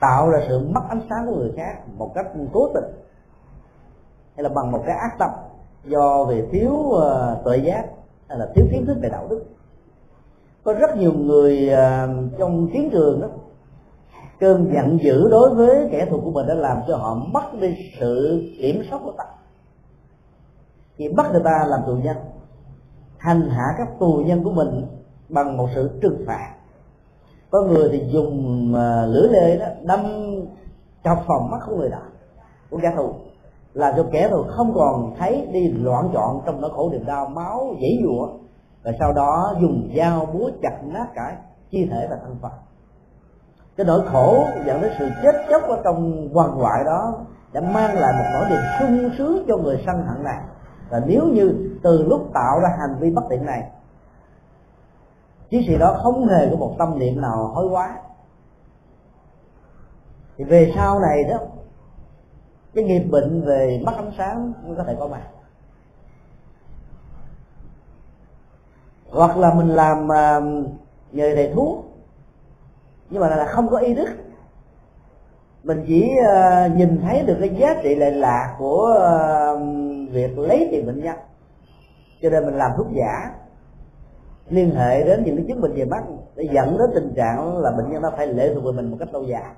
tạo 0.00 0.30
ra 0.30 0.38
sự 0.48 0.68
mất 0.68 0.80
ánh 0.88 1.00
sáng 1.10 1.26
của 1.26 1.34
người 1.34 1.52
khác 1.56 1.76
một 1.96 2.12
cách 2.14 2.26
cố 2.52 2.68
tình 2.74 2.84
hay 4.36 4.42
là 4.42 4.48
bằng 4.48 4.72
một 4.72 4.82
cái 4.86 4.96
ác 4.96 5.16
tâm 5.18 5.30
do 5.86 6.24
về 6.24 6.46
thiếu 6.52 6.72
uh, 6.72 6.94
ờ, 6.94 7.40
tuệ 7.44 7.56
giác 7.56 7.84
hay 8.28 8.38
là 8.38 8.48
thiếu 8.54 8.66
kiến 8.72 8.86
thức 8.86 8.96
về 9.02 9.08
đạo 9.08 9.26
đức. 9.30 9.44
Có 10.64 10.72
rất 10.72 10.96
nhiều 10.96 11.12
người 11.12 11.70
uh, 11.72 12.38
trong 12.38 12.68
chiến 12.72 12.90
trường 12.90 13.20
đó 13.20 13.28
cơn 14.40 14.70
giận 14.74 14.98
dữ 15.02 15.28
đối 15.30 15.54
với 15.54 15.88
kẻ 15.92 16.06
thù 16.10 16.20
của 16.24 16.30
mình 16.30 16.46
đã 16.46 16.54
làm 16.54 16.76
cho 16.88 16.96
họ 16.96 17.14
mất 17.14 17.60
đi 17.60 17.76
sự 18.00 18.42
kiểm 18.60 18.82
soát 18.90 19.00
của 19.04 19.12
ta. 19.18 19.24
Thì 20.96 21.08
bắt 21.08 21.32
người 21.32 21.42
ta 21.44 21.64
làm 21.68 21.80
tù 21.86 21.92
nhân 21.92 22.16
hành 23.18 23.50
hạ 23.50 23.64
các 23.78 23.88
tù 24.00 24.22
nhân 24.26 24.44
của 24.44 24.50
mình 24.50 24.86
bằng 25.28 25.56
một 25.56 25.68
sự 25.74 25.98
trừng 26.02 26.24
phạt. 26.26 26.54
Có 27.50 27.62
người 27.62 27.88
thì 27.92 28.02
dùng 28.10 28.72
uh, 28.72 29.14
lưỡi 29.14 29.28
lê 29.28 29.56
đó 29.56 29.66
đâm 29.82 30.00
chọc 31.04 31.24
phòng 31.26 31.50
mắt 31.50 31.60
của 31.66 31.76
người 31.76 31.88
đó 31.88 32.02
của 32.70 32.78
kẻ 32.82 32.92
thù 32.96 33.14
làm 33.76 33.94
cho 33.96 34.04
kẻ 34.12 34.28
thù 34.28 34.42
không 34.48 34.74
còn 34.74 35.14
thấy 35.18 35.48
đi 35.52 35.68
loạn 35.68 36.10
trọn 36.14 36.40
trong 36.46 36.60
nỗi 36.60 36.70
khổ 36.74 36.90
niềm 36.92 37.06
đau, 37.06 37.26
máu, 37.26 37.74
dãy 37.80 37.98
dụa 38.04 38.28
và 38.84 38.92
sau 38.98 39.12
đó 39.12 39.54
dùng 39.60 39.90
dao, 39.96 40.26
búa 40.26 40.50
chặt 40.62 40.84
nát 40.84 41.06
cả 41.14 41.36
chi 41.70 41.88
thể 41.90 42.06
và 42.10 42.16
thân 42.22 42.36
phận. 42.42 42.52
Cái 43.76 43.86
nỗi 43.86 44.00
khổ 44.12 44.44
dẫn 44.66 44.82
đến 44.82 44.92
sự 44.98 45.08
chết 45.22 45.32
chóc 45.50 45.62
ở 45.62 45.80
trong 45.84 46.28
quan 46.32 46.58
ngoại 46.58 46.84
đó 46.84 47.14
đã 47.52 47.60
mang 47.60 47.98
lại 47.98 48.12
một 48.18 48.24
nỗi 48.32 48.50
niềm 48.50 48.60
sung 48.80 49.10
sướng 49.18 49.44
cho 49.48 49.56
người 49.56 49.82
sân 49.86 50.02
hận 50.06 50.24
này. 50.24 50.40
Và 50.90 51.00
nếu 51.06 51.24
như 51.24 51.70
từ 51.82 52.02
lúc 52.02 52.30
tạo 52.34 52.60
ra 52.60 52.68
hành 52.78 52.96
vi 53.00 53.10
bất 53.10 53.22
tiện 53.30 53.44
này, 53.46 53.62
chiến 55.50 55.62
sĩ 55.66 55.78
đó 55.78 56.00
không 56.02 56.26
hề 56.26 56.48
có 56.50 56.56
một 56.56 56.74
tâm 56.78 56.98
niệm 56.98 57.20
nào 57.20 57.50
hối 57.54 57.66
quá 57.70 57.96
thì 60.36 60.44
về 60.44 60.72
sau 60.76 61.00
này 61.00 61.24
đó 61.30 61.36
cái 62.76 62.84
nghiệp 62.84 63.02
bệnh 63.10 63.42
về 63.42 63.80
mắt 63.84 63.94
ánh 63.96 64.10
sáng 64.18 64.52
có 64.76 64.84
thể 64.84 64.96
có 64.98 65.08
mặt. 65.08 65.22
Hoặc 69.10 69.36
là 69.36 69.54
mình 69.54 69.68
làm 69.68 70.04
uh, 70.04 70.66
nghề 71.12 71.34
thầy 71.34 71.52
thuốc 71.54 71.84
nhưng 73.10 73.20
mà 73.20 73.28
là 73.28 73.46
không 73.46 73.68
có 73.68 73.78
ý 73.78 73.94
đức 73.94 74.08
mình 75.62 75.84
chỉ 75.86 76.10
uh, 76.20 76.76
nhìn 76.76 77.00
thấy 77.02 77.22
được 77.22 77.36
cái 77.40 77.56
giá 77.58 77.74
trị 77.82 77.94
lệ 77.94 78.10
lạc 78.10 78.56
của 78.58 78.94
uh, 78.96 79.60
việc 80.12 80.38
lấy 80.38 80.68
tiền 80.70 80.86
bệnh 80.86 81.02
nhân. 81.02 81.16
Cho 82.22 82.30
nên 82.30 82.46
mình 82.46 82.54
làm 82.54 82.70
thuốc 82.76 82.86
giả 82.92 83.30
liên 84.48 84.74
hệ 84.74 85.04
đến 85.04 85.22
những 85.24 85.36
cái 85.36 85.44
chứng 85.48 85.60
bệnh 85.60 85.74
về 85.74 85.84
mắt 85.84 86.04
để 86.34 86.48
dẫn 86.52 86.78
đến 86.78 86.90
tình 86.94 87.14
trạng 87.16 87.58
là 87.58 87.70
bệnh 87.70 87.92
nhân 87.92 88.02
nó 88.02 88.10
phải 88.16 88.26
lệ 88.26 88.54
thuộc 88.54 88.64
về 88.64 88.72
mình 88.72 88.90
một 88.90 88.96
cách 89.00 89.12
lâu 89.12 89.24
dài. 89.24 89.54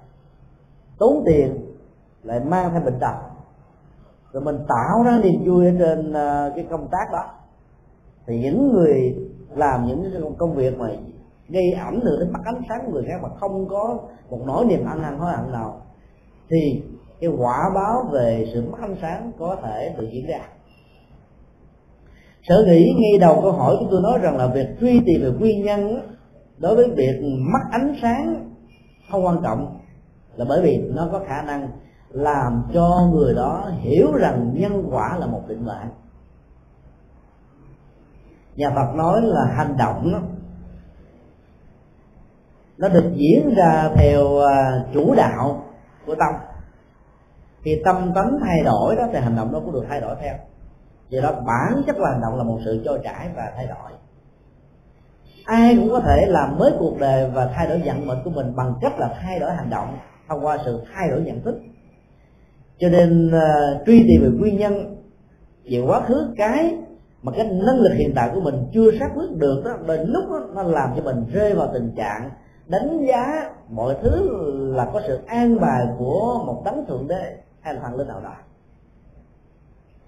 Tốn 0.98 1.22
tiền 1.26 1.67
lại 2.28 2.40
mang 2.40 2.70
theo 2.72 2.80
bệnh 2.80 2.98
tật. 3.00 3.14
Rồi 4.32 4.42
mình 4.42 4.58
tạo 4.68 5.02
ra 5.04 5.20
niềm 5.22 5.44
vui 5.44 5.66
ở 5.66 5.72
trên 5.78 6.12
à, 6.12 6.50
cái 6.56 6.66
công 6.70 6.88
tác 6.90 7.12
đó. 7.12 7.24
Thì 8.26 8.40
những 8.40 8.72
người 8.72 9.16
làm 9.56 9.86
những 9.86 10.34
công 10.38 10.54
việc 10.54 10.78
mà 10.78 10.88
gây 11.48 11.72
ảnh 11.72 12.00
hưởng 12.00 12.20
đến 12.20 12.32
mắt 12.32 12.40
ánh 12.44 12.62
sáng 12.68 12.80
của 12.86 12.92
người 12.92 13.04
khác 13.08 13.20
mà 13.22 13.28
không 13.40 13.68
có 13.68 13.98
một 14.30 14.38
nỗi 14.46 14.64
niềm 14.64 14.86
ăn 14.86 15.02
năn 15.02 15.18
hối 15.18 15.32
hận 15.32 15.52
nào, 15.52 15.80
thì 16.50 16.82
cái 17.20 17.30
quả 17.38 17.70
báo 17.74 18.08
về 18.12 18.50
sự 18.54 18.64
mất 18.70 18.78
ánh 18.80 18.96
sáng 19.02 19.32
có 19.38 19.56
thể 19.62 19.94
tự 19.98 20.08
diễn 20.12 20.26
ra. 20.26 20.40
Sở 22.48 22.64
dĩ 22.66 22.92
ngay 22.98 23.18
đầu 23.20 23.40
câu 23.42 23.52
hỏi 23.52 23.76
chúng 23.80 23.88
tôi 23.90 24.02
nói 24.02 24.18
rằng 24.22 24.36
là 24.36 24.46
việc 24.46 24.66
truy 24.80 25.00
tìm 25.06 25.22
về 25.22 25.30
nguyên 25.40 25.64
nhân 25.64 26.00
đối 26.58 26.76
với 26.76 26.90
việc 26.96 27.20
mất 27.22 27.60
ánh 27.70 27.94
sáng 28.02 28.50
không 29.10 29.26
quan 29.26 29.36
trọng 29.42 29.78
là 30.36 30.44
bởi 30.48 30.62
vì 30.62 30.78
nó 30.94 31.08
có 31.12 31.20
khả 31.26 31.42
năng 31.42 31.68
làm 32.10 32.62
cho 32.74 33.08
người 33.12 33.34
đó 33.34 33.70
hiểu 33.80 34.12
rằng 34.12 34.50
nhân 34.54 34.88
quả 34.90 35.16
là 35.18 35.26
một 35.26 35.42
định 35.48 35.66
mệnh 35.66 35.88
nhà 38.58 38.70
Phật 38.74 38.94
nói 38.94 39.20
là 39.22 39.44
hành 39.56 39.76
động 39.78 40.12
đó, 40.12 40.18
nó 42.78 42.88
được 42.88 43.12
diễn 43.14 43.54
ra 43.56 43.90
theo 43.96 44.38
à, 44.38 44.84
chủ 44.94 45.14
đạo 45.14 45.64
của 46.06 46.14
tâm. 46.14 46.34
Thì 47.64 47.82
tâm 47.84 48.12
tánh 48.14 48.38
thay 48.40 48.62
đổi 48.64 48.96
đó 48.96 49.02
thì 49.12 49.20
hành 49.20 49.36
động 49.36 49.52
nó 49.52 49.60
cũng 49.60 49.72
được 49.72 49.84
thay 49.88 50.00
đổi 50.00 50.16
theo. 50.20 50.34
Do 51.08 51.20
đó 51.20 51.32
bản 51.32 51.82
chất 51.86 51.96
là 51.98 52.10
hành 52.10 52.20
động 52.20 52.36
là 52.36 52.44
một 52.44 52.58
sự 52.64 52.82
trôi 52.84 53.00
chảy 53.04 53.28
và 53.36 53.52
thay 53.56 53.66
đổi. 53.66 53.90
Ai 55.44 55.76
cũng 55.76 55.90
có 55.90 56.00
thể 56.00 56.26
làm 56.26 56.58
mới 56.58 56.72
cuộc 56.78 56.98
đời 57.00 57.30
và 57.30 57.50
thay 57.54 57.68
đổi 57.68 57.82
vận 57.84 58.06
mệnh 58.06 58.18
của 58.24 58.30
mình 58.30 58.56
bằng 58.56 58.74
cách 58.80 58.98
là 58.98 59.14
thay 59.22 59.38
đổi 59.38 59.52
hành 59.52 59.70
động 59.70 59.98
thông 60.28 60.46
qua 60.46 60.58
sự 60.64 60.84
thay 60.94 61.08
đổi 61.10 61.20
nhận 61.20 61.42
thức 61.42 61.60
cho 62.78 62.88
nên 62.88 63.28
uh, 63.28 63.86
truy 63.86 64.04
tìm 64.08 64.22
về 64.22 64.28
nguyên 64.38 64.56
nhân 64.56 64.96
về 65.64 65.80
quá 65.86 66.00
khứ 66.00 66.34
cái 66.36 66.74
mà 67.22 67.32
cái 67.36 67.44
năng 67.44 67.80
lực 67.80 67.94
hiện 67.94 68.12
tại 68.14 68.30
của 68.34 68.40
mình 68.40 68.54
chưa 68.72 68.90
xác 68.98 69.08
quyết 69.14 69.30
được 69.36 69.62
đó 69.64 69.76
đến 69.86 70.08
lúc 70.08 70.24
đó, 70.30 70.46
nó 70.54 70.62
làm 70.62 70.90
cho 70.96 71.02
mình 71.02 71.24
rơi 71.32 71.54
vào 71.54 71.70
tình 71.72 71.92
trạng 71.96 72.30
đánh 72.66 73.06
giá 73.06 73.50
mọi 73.70 73.96
thứ 74.02 74.28
là 74.74 74.90
có 74.92 75.00
sự 75.06 75.18
an 75.26 75.60
bài 75.60 75.86
của 75.98 76.42
một 76.46 76.62
tấn 76.64 76.86
thượng 76.86 77.08
đế 77.08 77.36
hay 77.60 77.74
là 77.74 77.80
thần 77.80 77.94
linh 77.94 78.08
nào 78.08 78.20
đó. 78.20 78.34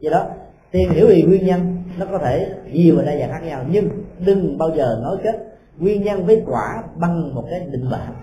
Do 0.00 0.10
đó 0.10 0.26
tìm 0.70 0.90
hiểu 0.90 1.06
về 1.06 1.22
nguyên 1.26 1.46
nhân 1.46 1.82
nó 1.98 2.06
có 2.10 2.18
thể 2.18 2.54
nhiều 2.72 2.94
và 2.96 3.02
đa 3.02 3.16
dạng 3.16 3.30
khác 3.30 3.42
nhau 3.42 3.64
nhưng 3.70 3.88
đừng 4.18 4.58
bao 4.58 4.70
giờ 4.76 5.00
nói 5.02 5.16
kết 5.22 5.36
nguyên 5.78 6.02
nhân 6.02 6.26
với 6.26 6.42
quả 6.46 6.82
bằng 6.96 7.34
một 7.34 7.44
cái 7.50 7.60
định 7.60 7.90
mệnh. 7.90 8.14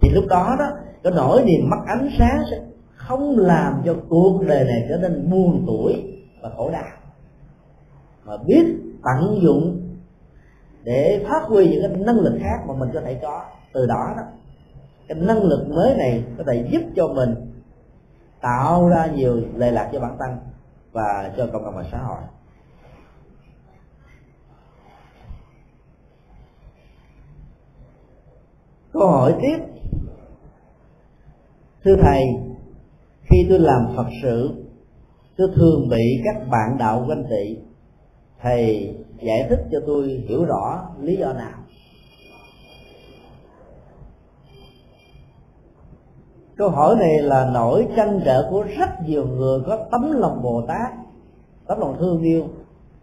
Thì 0.00 0.10
lúc 0.10 0.24
đó 0.28 0.56
đó 0.58 0.70
cái 1.02 1.12
nỗi 1.16 1.42
niềm 1.44 1.70
mất 1.70 1.76
ánh 1.86 2.08
sáng 2.18 2.42
sẽ 2.50 2.60
không 3.08 3.38
làm 3.38 3.82
cho 3.84 3.96
cuộc 4.08 4.42
đời 4.46 4.64
này 4.64 4.86
trở 4.88 4.96
nên 4.96 5.30
buồn 5.30 5.64
tuổi 5.66 6.20
và 6.42 6.50
khổ 6.56 6.70
đau, 6.70 6.84
mà 8.24 8.36
biết 8.36 8.64
tận 9.04 9.38
dụng 9.42 9.80
để 10.82 11.24
phát 11.28 11.42
huy 11.42 11.68
những 11.68 11.82
cái 11.82 12.00
năng 12.00 12.20
lực 12.20 12.38
khác 12.40 12.64
mà 12.66 12.74
mình 12.74 12.88
có 12.94 13.00
thể 13.00 13.18
có. 13.22 13.44
Từ 13.72 13.86
đó 13.86 14.14
đó, 14.16 14.22
cái 15.08 15.18
năng 15.18 15.42
lực 15.42 15.68
mới 15.68 15.96
này 15.96 16.24
có 16.38 16.44
thể 16.46 16.68
giúp 16.70 16.82
cho 16.96 17.08
mình 17.08 17.34
tạo 18.40 18.88
ra 18.88 19.06
nhiều 19.06 19.40
lệ 19.56 19.70
lạc 19.70 19.90
cho 19.92 20.00
bản 20.00 20.16
thân 20.18 20.36
và 20.92 21.32
cho 21.36 21.46
cộng 21.52 21.64
đồng 21.64 21.76
và 21.76 21.84
xã 21.92 21.98
hội. 21.98 22.18
Câu 28.92 29.08
hỏi 29.08 29.34
tiếp. 29.42 29.58
Thưa 31.84 31.96
thầy 32.02 32.22
khi 33.34 33.46
tôi 33.48 33.58
làm 33.58 33.86
phật 33.96 34.06
sự, 34.22 34.50
tôi 35.36 35.48
thường 35.54 35.88
bị 35.88 36.20
các 36.24 36.48
bạn 36.50 36.76
đạo 36.78 37.06
ganh 37.08 37.24
tị. 37.24 37.56
Thầy 38.42 38.94
giải 39.22 39.46
thích 39.48 39.60
cho 39.72 39.78
tôi 39.86 40.24
hiểu 40.28 40.44
rõ 40.44 40.88
lý 41.00 41.16
do 41.16 41.32
nào. 41.32 41.58
Câu 46.56 46.68
hỏi 46.68 46.96
này 46.98 47.18
là 47.22 47.50
nỗi 47.54 47.86
trăn 47.96 48.20
trở 48.24 48.48
của 48.50 48.62
rất 48.78 48.88
nhiều 49.06 49.26
người 49.26 49.60
có 49.66 49.78
tấm 49.90 50.12
lòng 50.12 50.42
bồ 50.42 50.62
tát, 50.68 50.92
tấm 51.66 51.80
lòng 51.80 51.96
thương 51.98 52.22
yêu 52.22 52.44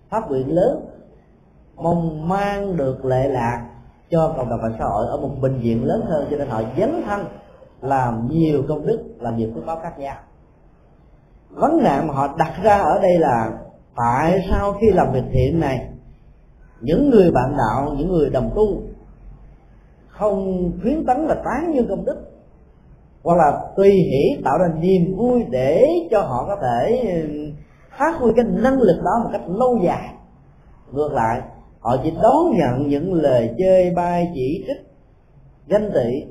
phát 0.10 0.30
nguyện 0.30 0.56
lớn, 0.56 0.86
mong 1.76 2.28
mang 2.28 2.78
được 2.78 3.06
lệ 3.06 3.28
lạc 3.28 3.70
cho 4.12 4.34
cộng 4.38 4.50
đồng 4.50 4.60
và 4.64 4.70
xã 4.80 4.86
hội 4.86 5.08
ở 5.08 5.18
một 5.18 5.32
bệnh 5.42 5.60
viện 5.60 5.86
lớn 5.86 6.02
hơn 6.08 6.28
cho 6.32 6.38
nên 6.38 6.48
họ 6.48 6.62
dấn 6.78 7.02
thân 7.06 7.26
làm 7.82 8.28
nhiều 8.32 8.64
công 8.68 8.86
đức 8.86 9.00
làm 9.20 9.38
nhiều 9.38 9.50
phước 9.56 9.66
báo 9.66 9.80
khác 9.84 10.00
nhau. 10.00 10.16
Vấn 11.50 11.84
nạn 11.84 12.08
mà 12.08 12.14
họ 12.14 12.36
đặt 12.38 12.54
ra 12.64 12.78
ở 12.78 13.00
đây 13.02 13.18
là 13.20 13.52
tại 13.96 14.48
sao 14.50 14.74
khi 14.82 14.92
làm 14.92 15.14
việc 15.14 15.24
thiện 15.32 15.60
này 15.60 15.88
những 16.82 17.10
người 17.10 17.32
bạn 17.32 17.58
đạo 17.58 17.94
những 17.98 18.12
người 18.12 18.30
đồng 18.30 18.52
tu 18.56 18.82
không 20.08 20.72
khuyến 20.82 21.06
tấn 21.06 21.18
là 21.18 21.36
tán 21.46 21.72
như 21.72 21.86
công 21.90 22.06
đức 22.06 22.32
hoặc 23.24 23.38
là 23.38 23.62
tùy 23.76 23.90
hỷ 23.90 24.42
tạo 24.44 24.58
ra 24.58 24.68
niềm 24.80 25.16
vui 25.18 25.44
để 25.50 25.86
cho 26.12 26.22
họ 26.22 26.46
có 26.48 26.56
thể 26.62 27.06
phát 27.98 28.16
huy 28.16 28.32
cái 28.36 28.46
năng 28.46 28.82
lực 28.82 29.02
đó 29.04 29.12
một 29.24 29.30
cách 29.32 29.42
lâu 29.48 29.80
dài. 29.84 30.14
Ngược 30.92 31.14
lại 31.14 31.42
họ 31.80 31.98
chỉ 32.04 32.12
đón 32.24 32.58
nhận 32.58 32.88
những 32.88 33.14
lời 33.14 33.50
chơi 33.58 33.92
bai, 33.96 34.32
chỉ 34.36 34.66
trích 34.68 34.88
ganh 35.68 35.92
tị 35.94 36.26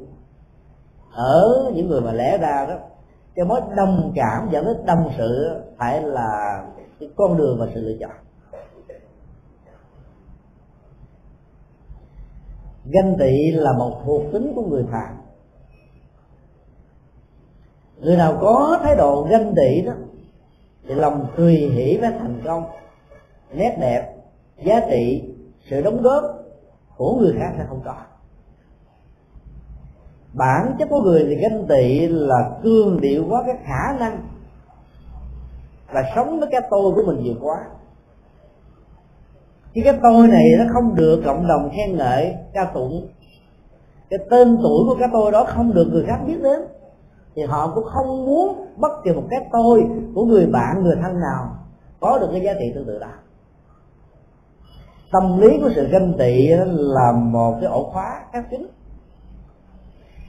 ở 1.12 1.72
những 1.74 1.88
người 1.88 2.00
mà 2.00 2.12
lẽ 2.12 2.38
ra 2.38 2.66
đó, 2.68 2.74
cái 3.34 3.44
mối 3.44 3.60
đồng 3.76 4.12
cảm 4.14 4.48
dẫn 4.50 4.64
đến 4.64 4.76
đồng 4.86 5.10
sự 5.18 5.60
phải 5.78 6.02
là 6.02 6.64
cái 7.00 7.08
con 7.16 7.36
đường 7.36 7.56
và 7.60 7.66
sự 7.74 7.80
lựa 7.80 7.96
chọn. 8.00 8.10
Ganh 12.84 13.16
tị 13.18 13.50
là 13.50 13.72
một 13.72 14.00
thuộc 14.04 14.22
tính 14.32 14.52
của 14.54 14.62
người 14.62 14.84
phàm 14.92 15.20
người 18.00 18.16
nào 18.16 18.38
có 18.40 18.78
thái 18.82 18.96
độ 18.96 19.26
ganh 19.30 19.54
tị 19.56 19.82
đó, 19.82 19.92
thì 20.88 20.94
lòng 20.94 21.26
tùy 21.36 21.56
hỷ 21.56 21.96
với 21.96 22.10
thành 22.18 22.40
công. 22.44 22.64
Nét 23.52 23.76
đẹp, 23.80 24.14
giá 24.64 24.80
trị, 24.90 25.22
sự 25.70 25.82
đóng 25.82 26.02
góp 26.02 26.24
của 26.96 27.14
người 27.14 27.34
khác 27.38 27.52
sẽ 27.58 27.64
không 27.68 27.80
có 27.84 27.94
bản 30.32 30.76
chất 30.78 30.88
của 30.90 31.00
người 31.00 31.24
thì 31.28 31.34
ganh 31.34 31.66
tị 31.68 32.08
là 32.08 32.50
cương 32.62 33.00
điệu 33.00 33.24
quá, 33.28 33.42
cái 33.46 33.56
khả 33.64 33.98
năng 33.98 34.18
là 35.92 36.02
sống 36.14 36.40
với 36.40 36.48
cái 36.52 36.60
tôi 36.70 36.94
của 36.94 37.02
mình 37.06 37.22
nhiều 37.22 37.34
quá. 37.40 37.56
Khi 39.72 39.80
cái 39.84 39.98
tôi 40.02 40.28
này 40.28 40.44
nó 40.58 40.64
không 40.72 40.94
được 40.94 41.22
cộng 41.24 41.46
đồng 41.48 41.70
khen 41.76 41.96
ngợi 41.96 42.34
ca 42.52 42.64
tụng. 42.64 43.08
Cái 44.10 44.18
tên 44.30 44.58
tuổi 44.62 44.84
của 44.86 44.96
cái 44.98 45.08
tôi 45.12 45.32
đó 45.32 45.44
không 45.44 45.74
được 45.74 45.86
người 45.92 46.04
khác 46.06 46.18
biết 46.26 46.42
đến. 46.42 46.60
Thì 47.34 47.42
họ 47.42 47.72
cũng 47.74 47.84
không 47.84 48.26
muốn 48.26 48.66
bất 48.76 48.92
kỳ 49.04 49.12
một 49.12 49.24
cái 49.30 49.40
tôi 49.52 49.84
của 50.14 50.24
người 50.24 50.46
bạn, 50.46 50.82
người 50.82 50.96
thân 51.02 51.20
nào 51.20 51.56
có 52.00 52.18
được 52.18 52.28
cái 52.32 52.40
giá 52.40 52.52
trị 52.58 52.72
tương 52.74 52.86
tự 52.86 52.98
đó. 52.98 53.10
Tâm 55.12 55.40
lý 55.40 55.60
của 55.60 55.70
sự 55.74 55.88
ganh 55.88 56.12
tị 56.18 56.48
là 56.72 57.12
một 57.12 57.56
cái 57.60 57.70
ổ 57.70 57.90
khóa 57.90 58.20
khép 58.32 58.42
kín 58.50 58.66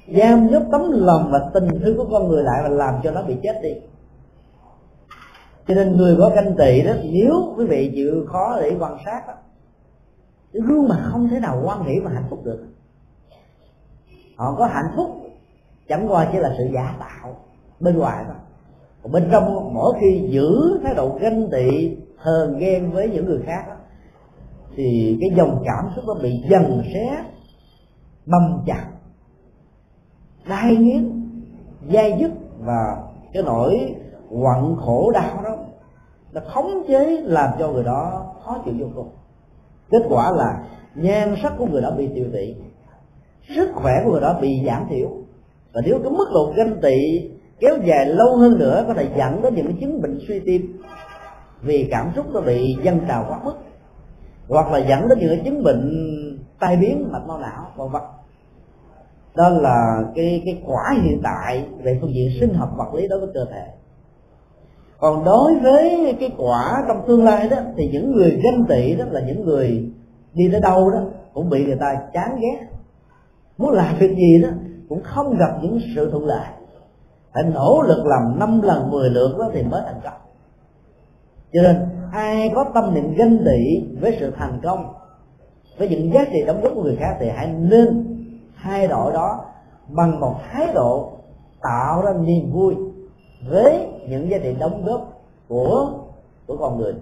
giam 0.08 0.48
giúp 0.52 0.64
tấm 0.72 0.92
lòng 0.92 1.30
và 1.32 1.50
tình 1.54 1.68
thương 1.84 1.98
của 1.98 2.08
con 2.12 2.28
người 2.28 2.44
lại 2.44 2.60
và 2.64 2.70
làm 2.70 2.96
cho 3.04 3.12
nó 3.12 3.24
bị 3.24 3.36
chết 3.44 3.60
đi. 3.64 3.74
Cho 5.68 5.76
nên 5.76 5.98
người 5.98 6.16
có 6.20 6.32
ganh 6.36 6.56
tị 6.58 6.82
đó 6.82 6.92
nếu 7.04 7.54
quý 7.58 7.66
vị 7.66 7.92
chịu 7.96 8.26
khó 8.28 8.60
để 8.62 8.76
quan 8.80 8.98
sát 9.06 9.28
đó 9.28 9.34
cái 10.54 10.62
gương 10.62 10.88
mặt 10.88 11.00
không 11.04 11.30
thể 11.30 11.40
nào 11.40 11.62
quan 11.66 11.84
hệ 11.84 12.00
và 12.04 12.12
hạnh 12.12 12.26
phúc 12.30 12.40
được. 12.44 12.66
Họ 14.36 14.56
có 14.58 14.66
hạnh 14.66 14.92
phúc 14.96 15.10
chẳng 15.88 16.12
qua 16.12 16.30
chỉ 16.32 16.38
là 16.38 16.54
sự 16.58 16.64
giả 16.74 16.96
tạo 17.00 17.36
bên 17.80 17.98
ngoài 17.98 18.24
thôi. 18.28 18.36
Còn 19.04 19.12
bên 19.12 19.30
trong 19.32 19.74
mỗi 19.74 19.94
khi 20.02 20.28
giữ 20.30 20.80
thái 20.84 20.94
độ 20.96 21.18
ganh 21.22 21.50
tị 21.52 21.98
hờn 22.18 22.58
ghen 22.60 22.92
với 22.92 23.10
những 23.10 23.26
người 23.26 23.42
khác 23.46 23.66
đó, 23.68 23.76
thì 24.76 25.18
cái 25.22 25.30
dòng 25.38 25.64
cảm 25.66 25.90
xúc 25.96 26.04
nó 26.08 26.14
bị 26.14 26.44
dần 26.50 26.84
xé 26.94 27.24
mâm 28.26 28.64
chặt 28.66 28.86
đai 30.50 30.76
nghiến, 30.76 31.12
dai 31.94 32.18
dứt 32.20 32.32
và 32.60 32.98
cái 33.34 33.44
nỗi 33.44 33.96
quặn 34.30 34.76
khổ 34.86 35.12
đau 35.12 35.42
đó, 35.44 35.56
nó 36.34 36.42
khống 36.54 36.84
chế, 36.88 37.22
làm 37.24 37.50
cho 37.60 37.68
người 37.68 37.84
đó 37.84 38.34
khó 38.44 38.58
chịu 38.66 38.74
vô 38.80 38.88
cùng. 38.96 39.10
Kết 39.90 40.02
quả 40.10 40.32
là 40.32 40.64
nhan 40.96 41.36
sắc 41.42 41.54
của 41.58 41.66
người 41.66 41.82
đó 41.82 41.92
bị 41.98 42.10
tiêu 42.16 42.26
tị 42.34 42.56
sức 43.56 43.70
khỏe 43.76 43.94
của 44.06 44.12
người 44.12 44.22
đó 44.22 44.38
bị 44.42 44.64
giảm 44.66 44.86
thiểu. 44.90 45.10
Và 45.74 45.82
nếu 45.86 46.00
cái 46.04 46.12
mức 46.12 46.30
độ 46.34 46.54
ganh 46.56 46.82
tị 46.82 47.30
kéo 47.60 47.78
dài 47.86 48.06
lâu 48.06 48.38
hơn 48.38 48.60
nữa 48.60 48.84
có 48.88 48.94
thể 48.94 49.10
dẫn 49.18 49.42
đến 49.42 49.56
những 49.56 49.78
chứng 49.80 50.02
bệnh 50.02 50.20
suy 50.28 50.40
tim, 50.40 50.82
vì 51.62 51.88
cảm 51.92 52.12
xúc 52.16 52.26
nó 52.34 52.42
bị 52.42 52.78
dâng 52.84 53.00
trào 53.08 53.26
quá 53.30 53.40
mức, 53.44 53.54
hoặc 54.50 54.72
là 54.72 54.78
dẫn 54.78 55.08
đến 55.08 55.20
những 55.20 55.44
chứng 55.44 55.64
bệnh 55.64 55.92
tai 56.60 56.78
biến 56.78 57.10
mạch 57.12 57.28
máu 57.28 57.40
não, 57.40 57.68
vân 57.76 57.90
vân 57.92 58.02
đó 59.36 59.50
là 59.50 60.04
cái 60.16 60.42
cái 60.46 60.62
quả 60.66 60.96
hiện 61.04 61.22
tại 61.24 61.66
về 61.84 61.98
phương 62.02 62.14
diện 62.14 62.30
sinh 62.40 62.54
học 62.54 62.70
vật 62.78 62.94
lý 62.94 63.08
đối 63.08 63.20
với 63.20 63.30
cơ 63.34 63.46
thể. 63.52 63.66
Còn 65.00 65.24
đối 65.24 65.60
với 65.60 66.16
cái 66.20 66.32
quả 66.38 66.84
trong 66.88 67.04
tương 67.08 67.24
lai 67.24 67.50
đó, 67.50 67.58
thì 67.78 67.90
những 67.92 68.12
người 68.12 68.42
ganh 68.44 68.66
tị 68.70 68.96
đó 68.96 69.06
là 69.12 69.22
những 69.22 69.46
người 69.46 69.90
đi 70.34 70.50
tới 70.52 70.62
đâu 70.62 70.90
đó 70.90 71.00
cũng 71.34 71.50
bị 71.50 71.66
người 71.66 71.78
ta 71.80 72.02
chán 72.14 72.40
ghét. 72.42 72.68
Muốn 73.58 73.72
làm 73.72 73.96
việc 74.00 74.16
gì 74.16 74.42
đó 74.44 74.50
cũng 74.90 75.02
không 75.04 75.38
gặp 75.38 75.60
những 75.62 75.80
sự 75.96 76.12
thuận 76.12 76.26
lợi. 76.26 76.48
Phải 77.34 77.44
nỗ 77.44 77.82
lực 77.88 78.06
làm 78.06 78.40
năm 78.40 78.62
lần 78.62 78.92
10 78.92 79.10
lượt 79.10 79.36
đó 79.40 79.50
thì 79.54 79.64
mới 79.64 79.82
thành 79.86 80.00
công. 80.04 80.14
Cho 81.54 81.62
nên, 81.62 81.76
ai 82.12 82.52
có 82.56 82.66
tâm 82.74 82.94
niệm 82.94 83.16
ganh 83.16 83.38
tị 83.38 83.86
với 84.02 84.18
sự 84.20 84.32
thành 84.38 84.60
công, 84.64 84.94
với 85.78 85.90
những 85.90 86.14
giá 86.14 86.26
trị 86.34 86.44
đóng 86.48 86.62
góp 86.62 86.74
của 86.76 86.84
người 86.84 86.96
khác 86.96 87.18
thì 87.20 87.30
hãy 87.30 87.48
nên 87.48 88.11
thay 88.62 88.88
đổi 88.88 89.14
đó 89.14 89.46
bằng 89.88 90.20
một 90.20 90.36
thái 90.52 90.68
độ 90.74 91.12
tạo 91.62 92.02
ra 92.02 92.14
niềm 92.14 92.52
vui 92.52 92.76
với 93.50 93.88
những 94.10 94.30
giá 94.30 94.38
trị 94.38 94.56
đóng 94.60 94.86
góp 94.86 95.22
của 95.48 95.92
của 96.48 96.58
con 96.58 96.78
người. 96.78 96.94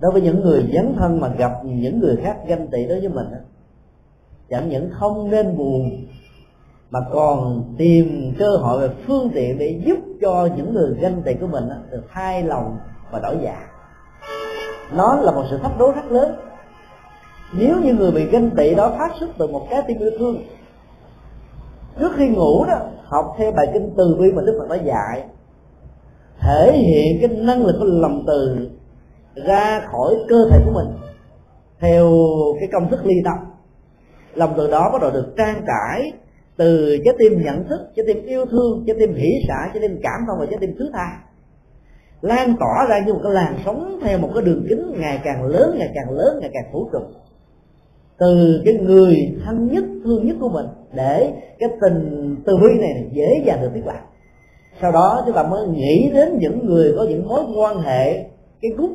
Đối 0.00 0.12
với 0.12 0.20
những 0.22 0.40
người 0.40 0.70
dấn 0.74 0.94
thân 0.98 1.20
mà 1.20 1.28
gặp 1.28 1.52
những 1.64 2.00
người 2.00 2.16
khác 2.16 2.36
ganh 2.46 2.68
tị 2.68 2.86
đối 2.86 3.00
với 3.00 3.08
mình 3.08 3.26
chẳng 4.50 4.68
những 4.68 4.90
không 4.92 5.30
nên 5.30 5.56
buồn, 5.56 5.90
mà 6.90 7.00
còn 7.12 7.64
tìm 7.78 8.34
cơ 8.38 8.56
hội 8.56 8.88
và 8.88 8.94
phương 9.06 9.30
tiện 9.34 9.58
để 9.58 9.82
giúp 9.86 9.98
cho 10.20 10.48
những 10.56 10.74
người 10.74 10.94
ganh 11.00 11.22
tị 11.22 11.34
của 11.34 11.46
mình 11.46 11.68
được 11.90 12.02
thay 12.12 12.42
lòng 12.42 12.78
và 13.10 13.18
đổi 13.18 13.36
dạ. 13.42 13.66
Nó 14.92 15.16
là 15.16 15.32
một 15.32 15.44
sự 15.50 15.58
thách 15.58 15.78
đố 15.78 15.92
rất 15.92 16.04
lớn 16.10 16.34
nếu 17.58 17.80
như 17.80 17.94
người 17.94 18.12
bị 18.12 18.24
ganh 18.24 18.50
tị 18.56 18.74
đó 18.74 18.94
phát 18.98 19.10
xuất 19.20 19.28
từ 19.38 19.46
một 19.46 19.66
trái 19.70 19.82
tim 19.86 19.98
yêu 19.98 20.10
thương, 20.18 20.42
trước 21.98 22.12
khi 22.16 22.28
ngủ 22.28 22.64
đó, 22.64 22.78
học 23.04 23.34
theo 23.38 23.52
bài 23.52 23.66
kinh 23.72 23.90
từ 23.96 24.16
bi 24.20 24.32
mà 24.32 24.42
đức 24.42 24.58
phật 24.58 24.76
đã 24.76 24.82
dạy. 24.82 25.24
Thể 26.40 26.72
hiện 26.72 27.18
cái 27.20 27.28
năng 27.40 27.66
lực 27.66 27.76
của 27.78 27.84
lòng 27.84 28.24
từ 28.26 28.68
ra 29.34 29.80
khỏi 29.92 30.14
cơ 30.28 30.48
thể 30.50 30.58
của 30.64 30.72
mình 30.74 30.86
theo 31.80 32.10
cái 32.60 32.68
công 32.72 32.90
thức 32.90 33.00
ly 33.04 33.14
tâm. 33.24 33.34
Lòng 34.34 34.54
từ 34.56 34.70
đó 34.70 34.90
bắt 34.92 35.02
đầu 35.02 35.10
được 35.10 35.34
trang 35.36 35.64
trải 35.66 36.12
từ 36.56 36.98
trái 37.04 37.14
tim 37.18 37.42
nhận 37.44 37.68
thức, 37.68 37.80
trái 37.96 38.04
tim 38.06 38.26
yêu 38.26 38.46
thương, 38.46 38.84
trái 38.86 38.96
tim 38.98 39.14
hỷ 39.14 39.30
xả, 39.48 39.70
trái 39.74 39.82
tim 39.82 40.00
cảm 40.02 40.20
thông 40.26 40.38
và 40.38 40.46
trái 40.50 40.58
tim 40.60 40.76
thứ 40.78 40.90
tha. 40.92 41.20
Lan 42.20 42.54
tỏa 42.60 42.86
ra 42.88 42.98
như 43.06 43.14
một 43.14 43.20
cái 43.22 43.32
làn 43.32 43.58
sóng 43.64 43.98
theo 44.02 44.18
một 44.18 44.30
cái 44.34 44.44
đường 44.44 44.66
kính 44.68 44.92
ngày 44.96 45.20
càng 45.24 45.44
lớn, 45.44 45.74
ngày 45.78 45.90
càng 45.94 46.10
lớn, 46.10 46.38
ngày 46.40 46.50
càng 46.54 46.64
phủ 46.72 46.88
trùm 46.92 47.02
từ 48.18 48.62
cái 48.64 48.74
người 48.74 49.16
thân 49.44 49.68
nhất, 49.72 49.84
thương 50.04 50.26
nhất 50.26 50.36
của 50.40 50.48
mình 50.48 50.66
để 50.92 51.32
cái 51.58 51.68
tình 51.80 52.36
từ 52.46 52.56
bi 52.56 52.80
này 52.80 53.10
dễ 53.12 53.42
dàng 53.44 53.62
được 53.62 53.70
thiết 53.74 53.86
lập 53.86 54.00
sau 54.80 54.92
đó 54.92 55.22
chúng 55.26 55.34
ta 55.34 55.42
mới 55.42 55.66
nghĩ 55.66 56.10
đến 56.14 56.38
những 56.38 56.66
người 56.66 56.94
có 56.96 57.06
những 57.08 57.28
mối 57.28 57.42
quan 57.56 57.80
hệ, 57.80 58.24
cái 58.62 58.70
gút, 58.76 58.90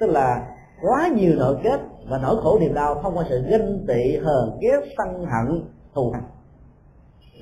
tức 0.00 0.06
là 0.06 0.46
quá 0.82 1.08
nhiều 1.16 1.34
nội 1.34 1.56
kết 1.64 1.80
và 2.08 2.18
nỗi 2.18 2.36
khổ 2.42 2.58
niềm 2.60 2.74
đau 2.74 3.00
thông 3.02 3.16
qua 3.16 3.24
sự 3.28 3.42
ganh 3.48 3.78
tị, 3.88 4.16
hờn 4.16 4.58
ghét, 4.60 4.80
sân 4.98 5.24
hận, 5.24 5.62
thù 5.94 6.10
hằn 6.10 6.22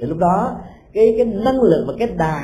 thì 0.00 0.06
lúc 0.06 0.18
đó, 0.18 0.56
cái 0.92 1.14
cái 1.16 1.26
năng 1.26 1.62
lực 1.62 1.84
và 1.86 1.94
cái 1.98 2.08
đà 2.18 2.42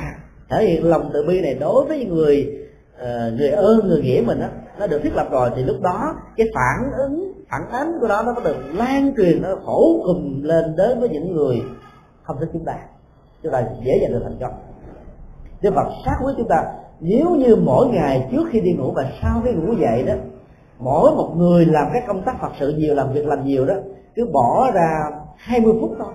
thể 0.51 0.65
hiện 0.65 0.85
lòng 0.85 1.11
từ 1.13 1.25
bi 1.29 1.41
này 1.41 1.55
đối 1.55 1.85
với 1.85 2.05
người 2.05 2.66
uh, 3.03 3.39
người 3.39 3.51
ơn 3.51 3.89
người 3.89 4.03
nghĩa 4.03 4.23
mình 4.27 4.41
á 4.41 4.51
nó 4.79 4.87
được 4.87 5.01
thiết 5.03 5.15
lập 5.15 5.27
rồi 5.31 5.51
thì 5.57 5.63
lúc 5.63 5.77
đó 5.83 6.15
cái 6.37 6.47
phản 6.55 6.91
ứng 6.99 7.33
phản 7.51 7.71
ánh 7.71 7.99
của 8.01 8.09
đó 8.09 8.23
nó 8.27 8.33
có 8.33 8.41
được 8.41 8.57
lan 8.75 9.13
truyền 9.17 9.43
nó 9.43 9.49
phổ 9.67 10.03
cùng 10.05 10.41
lên 10.43 10.77
đến 10.77 11.01
với 11.01 11.09
những 11.09 11.35
người 11.35 11.63
không 12.23 12.37
thích 12.41 12.49
chúng 12.53 12.65
ta. 12.65 12.79
Chúng 13.43 13.53
ta 13.53 13.65
dễ 13.85 13.99
dàng 14.03 14.13
được 14.13 14.21
thành 14.25 14.37
công. 14.41 14.53
Đức 15.63 15.73
Phật 15.75 15.89
sát 16.05 16.17
với 16.25 16.35
chúng 16.37 16.49
ta 16.49 16.65
nếu 17.01 17.31
như 17.31 17.57
mỗi 17.57 17.89
ngày 17.89 18.29
trước 18.31 18.45
khi 18.51 18.61
đi 18.61 18.73
ngủ 18.73 18.93
và 18.97 19.05
sau 19.23 19.41
khi 19.45 19.53
ngủ 19.53 19.73
dậy 19.81 20.03
đó 20.03 20.15
mỗi 20.79 21.11
một 21.11 21.33
người 21.37 21.67
làm 21.67 21.87
cái 21.93 22.03
công 22.07 22.23
tác 22.23 22.37
Phật 22.41 22.53
sự 22.61 22.75
nhiều 22.77 22.95
làm 22.95 23.13
việc 23.13 23.27
làm 23.27 23.45
nhiều 23.45 23.67
đó 23.67 23.75
cứ 24.15 24.27
bỏ 24.33 24.71
ra 24.75 25.11
20 25.37 25.75
phút 25.81 25.91
thôi 25.99 26.13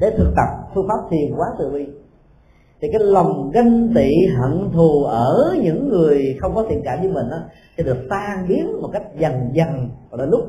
để 0.00 0.10
thực 0.18 0.32
tập 0.36 0.48
phương 0.74 0.88
pháp 0.88 1.08
thiền 1.10 1.36
quán 1.36 1.50
từ 1.58 1.70
bi 1.70 1.86
thì 2.84 2.90
cái 2.92 3.00
lòng 3.02 3.50
ganh 3.50 3.92
tị, 3.94 4.10
hận 4.40 4.70
thù 4.72 5.04
ở 5.04 5.56
những 5.62 5.88
người 5.88 6.36
không 6.40 6.54
có 6.54 6.66
thiện 6.68 6.82
cảm 6.84 7.00
với 7.00 7.10
mình 7.10 7.30
đó 7.30 7.36
sẽ 7.76 7.82
được 7.82 7.96
tan 8.10 8.48
biến 8.48 8.82
một 8.82 8.90
cách 8.92 9.02
dần 9.18 9.50
dần. 9.52 9.88
Và 10.10 10.16
đến 10.16 10.30
lúc 10.30 10.40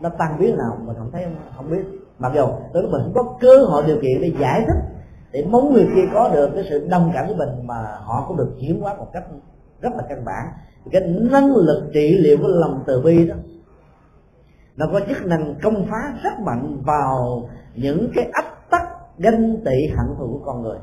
nó 0.00 0.08
tan 0.18 0.38
biến 0.38 0.56
nào 0.56 0.78
mình 0.86 0.96
không 0.98 1.10
thấy, 1.12 1.24
không 1.56 1.70
biết. 1.70 1.82
Mặc 2.18 2.32
dù 2.34 2.46
tới 2.72 2.82
lúc 2.82 2.90
mình 2.90 3.02
không 3.04 3.14
có 3.14 3.38
cơ 3.40 3.64
hội 3.64 3.82
điều 3.86 3.96
kiện 4.02 4.20
để 4.20 4.32
giải 4.40 4.60
thích, 4.66 5.02
để 5.32 5.44
mong 5.50 5.72
người 5.72 5.86
kia 5.94 6.02
có 6.14 6.30
được 6.34 6.50
cái 6.54 6.64
sự 6.70 6.88
đồng 6.90 7.10
cảm 7.14 7.26
với 7.26 7.36
mình 7.36 7.66
mà 7.66 7.74
họ 8.04 8.24
cũng 8.28 8.36
được 8.36 8.50
chuyển 8.60 8.80
hóa 8.80 8.94
một 8.94 9.06
cách 9.12 9.24
rất 9.80 9.92
là 9.96 10.02
căn 10.08 10.24
bản. 10.24 10.46
Cái 10.92 11.02
năng 11.30 11.56
lực 11.56 11.90
trị 11.94 12.18
liệu 12.18 12.36
của 12.36 12.48
lòng 12.48 12.82
từ 12.86 13.02
bi 13.02 13.28
đó, 13.28 13.34
nó 14.76 14.86
có 14.92 15.00
chức 15.08 15.26
năng 15.26 15.54
công 15.62 15.86
phá 15.90 16.14
rất 16.22 16.40
mạnh 16.44 16.82
vào 16.86 17.42
những 17.74 18.08
cái 18.14 18.28
ách 18.32 18.70
tắc 18.70 18.82
ganh 19.18 19.56
tị, 19.64 19.86
hận 19.96 20.06
thù 20.18 20.26
của 20.32 20.40
con 20.44 20.62
người 20.62 20.78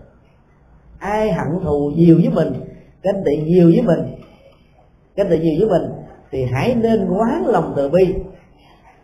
ai 1.00 1.32
hận 1.32 1.48
thù 1.64 1.92
nhiều 1.96 2.20
với 2.24 2.30
mình, 2.30 2.62
ganh 3.02 3.24
tị 3.26 3.38
nhiều 3.38 3.72
với 3.74 3.82
mình, 3.82 4.16
ganh 5.16 5.30
tị 5.30 5.40
nhiều 5.40 5.56
với 5.60 5.80
mình, 5.80 5.92
thì 6.32 6.46
hãy 6.46 6.76
nên 6.76 7.10
quán 7.10 7.46
lòng 7.48 7.74
từ 7.76 7.90
bi. 7.90 8.16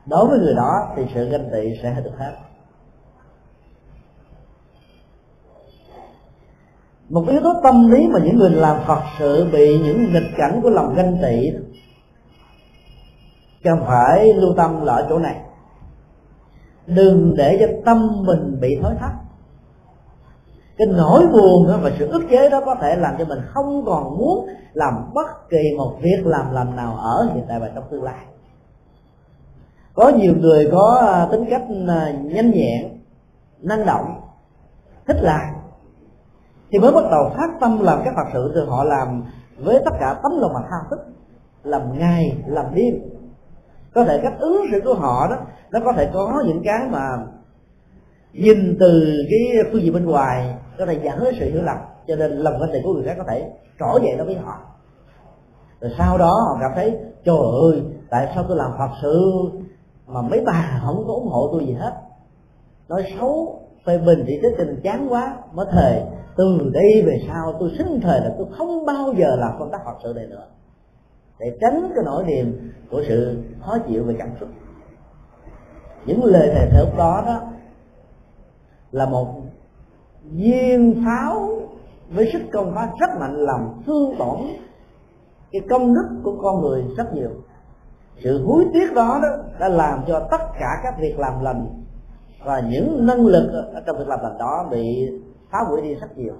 Đối 0.06 0.28
với 0.28 0.40
người 0.40 0.54
đó 0.54 0.72
thì 0.96 1.04
sự 1.14 1.30
ganh 1.30 1.50
tị 1.52 1.70
sẽ 1.84 1.96
được 2.04 2.14
hết. 2.18 2.32
Một 7.10 7.26
yếu 7.30 7.40
tố 7.44 7.54
tâm 7.64 7.92
lý 7.92 8.08
mà 8.08 8.20
những 8.24 8.38
người 8.38 8.50
làm 8.50 8.78
phật 8.88 9.02
sự 9.20 9.48
bị 9.52 9.80
những 9.80 10.14
nghịch 10.14 10.32
cảnh 10.38 10.60
của 10.64 10.70
lòng 10.70 10.94
ganh 10.96 11.18
tị 11.22 11.52
cần 13.64 13.80
phải 13.88 14.34
lưu 14.34 14.54
tâm 14.58 14.86
là 14.86 14.94
ở 14.94 15.06
chỗ 15.10 15.20
này. 15.20 15.36
Đừng 16.86 17.34
để 17.38 17.58
cho 17.60 17.68
tâm 17.86 18.24
mình 18.26 18.60
bị 18.62 18.78
thối 18.82 18.94
thắt 19.00 19.12
cái 20.78 20.88
nỗi 20.88 21.28
buồn 21.28 21.68
đó 21.68 21.78
và 21.82 21.92
sự 22.00 22.08
ức 22.08 22.24
chế 22.30 22.50
đó 22.50 22.62
có 22.66 22.76
thể 22.82 22.96
làm 22.96 23.16
cho 23.20 23.26
mình 23.26 23.40
không 23.48 23.86
còn 23.86 24.18
muốn 24.18 24.48
làm 24.74 24.94
bất 25.14 25.50
kỳ 25.50 25.78
một 25.78 25.94
việc 26.02 26.22
làm 26.26 26.52
làm 26.52 26.76
nào 26.76 26.96
ở 26.96 27.30
hiện 27.34 27.44
tại 27.48 27.60
và 27.60 27.70
trong 27.76 27.84
tương 27.92 28.04
lai. 28.04 28.26
Có 29.94 30.10
nhiều 30.10 30.34
người 30.40 30.70
có 30.72 31.08
à, 31.08 31.28
tính 31.32 31.46
cách 31.50 31.64
à, 31.88 32.14
nhanh 32.24 32.52
nhẹn, 32.52 33.02
năng 33.62 33.86
động, 33.86 34.22
thích 35.08 35.18
làm, 35.22 35.56
thì 36.72 36.80
mới 36.80 36.92
bắt 36.92 37.04
đầu 37.12 37.32
phát 37.38 37.50
tâm 37.60 37.80
làm 37.82 38.02
các 38.06 38.14
phật 38.16 38.30
sự 38.34 38.52
thì 38.56 38.62
họ 38.70 38.84
làm 38.84 39.24
với 39.58 39.82
tất 39.86 39.92
cả 40.00 40.20
tấm 40.24 40.32
lòng 40.40 40.54
mà 40.54 40.60
tham 40.70 40.82
thức, 40.90 41.00
làm 41.64 42.00
ngày, 42.00 42.38
làm 42.48 42.66
đêm. 42.76 42.96
Có 43.94 44.04
thể 44.04 44.20
cách 44.24 44.34
ứng 44.40 44.66
xử 44.72 44.82
của 44.86 44.94
họ 44.94 45.28
đó, 45.30 45.36
nó 45.72 45.80
có 45.86 45.92
thể 45.92 46.10
có 46.14 46.44
những 46.48 46.62
cái 46.66 46.88
mà 46.90 47.00
nhìn 48.38 48.78
từ 48.80 49.16
cái 49.30 49.64
phương 49.72 49.82
diện 49.82 49.94
bên 49.94 50.06
ngoài 50.06 50.56
có 50.78 50.86
thể 50.86 51.00
dẫn 51.04 51.24
đến 51.24 51.36
sự 51.40 51.52
hiểu 51.52 51.62
lầm. 51.62 51.78
Cho 52.08 52.16
nên 52.16 52.32
lòng 52.32 52.60
vấn 52.60 52.72
đề 52.72 52.82
của 52.84 52.94
người 52.94 53.04
khác 53.04 53.16
có 53.18 53.24
thể 53.30 53.52
trỗi 53.80 54.00
dậy 54.04 54.16
đối 54.18 54.26
với 54.26 54.36
họ. 54.36 54.60
Rồi 55.82 55.92
sau 55.98 56.18
đó 56.18 56.32
họ 56.48 56.58
cảm 56.62 56.72
thấy, 56.76 56.98
trời 57.26 57.38
ơi, 57.72 57.82
tại 58.10 58.32
sao 58.36 58.46
tôi 58.48 58.58
làm 58.58 58.72
phật 58.78 58.90
sự 59.02 59.42
mà 60.08 60.22
mấy 60.22 60.44
bà 60.46 60.82
không 60.86 61.04
có 61.08 61.14
ủng 61.14 61.28
hộ 61.28 61.50
tôi 61.52 61.66
gì 61.66 61.74
hết? 61.74 61.94
Nói 62.90 63.04
xấu 63.20 63.62
phê 63.86 63.98
bình 63.98 64.24
chỉ 64.28 64.40
trích 64.42 64.58
tình 64.58 64.80
chán 64.84 65.08
quá 65.10 65.38
mới 65.54 65.66
thề, 65.72 66.04
từ 66.38 66.72
đây 66.74 67.04
về 67.06 67.20
sau 67.28 67.54
tôi 67.60 67.72
xin 67.78 68.02
thời 68.02 68.20
là 68.20 68.32
tôi 68.38 68.48
không 68.58 68.86
bao 68.86 69.14
giờ 69.18 69.36
làm 69.40 69.52
công 69.60 69.72
tác 69.72 69.82
phật 69.86 69.98
sự 70.04 70.14
này 70.16 70.26
nữa. 70.26 70.48
Để 71.40 71.58
tránh 71.62 71.92
cái 71.96 72.04
nỗi 72.06 72.24
niềm 72.24 72.72
của 72.92 73.04
sự 73.08 73.38
khó 73.66 73.78
chịu 73.88 74.04
về 74.04 74.16
cảm 74.20 74.30
xúc. 74.40 74.50
Những 76.06 76.24
lời 76.24 76.52
thề 76.56 76.70
thốt 76.72 76.98
đó 76.98 77.24
đó 77.26 77.42
là 78.96 79.06
một 79.06 79.28
viên 80.24 81.06
pháo 81.06 81.50
với 82.10 82.30
sức 82.34 82.42
công 82.54 82.72
phá 82.76 82.90
rất 83.00 83.10
mạnh 83.20 83.36
làm 83.36 83.60
thương 83.86 84.16
tổn 84.20 84.38
cái 85.52 85.62
công 85.70 85.94
đức 85.94 86.08
của 86.24 86.36
con 86.42 86.62
người 86.62 86.84
rất 86.98 87.14
nhiều. 87.14 87.30
Sự 88.24 88.46
hối 88.46 88.66
tiếc 88.74 88.94
đó, 88.94 89.20
đó 89.22 89.30
đã 89.60 89.70
làm 89.70 90.00
cho 90.08 90.28
tất 90.32 90.42
cả 90.60 90.70
các 90.84 90.96
việc 91.00 91.20
làm 91.20 91.44
lành 91.44 91.84
và 92.46 92.60
những 92.60 93.06
năng 93.06 93.26
lực 93.26 93.72
ở 93.74 93.82
trong 93.86 93.98
việc 93.98 94.08
làm 94.08 94.20
lành 94.24 94.38
đó 94.38 94.68
bị 94.72 95.10
phá 95.52 95.60
hủy 95.68 95.82
đi 95.82 95.96
rất 95.96 96.18
nhiều. 96.18 96.34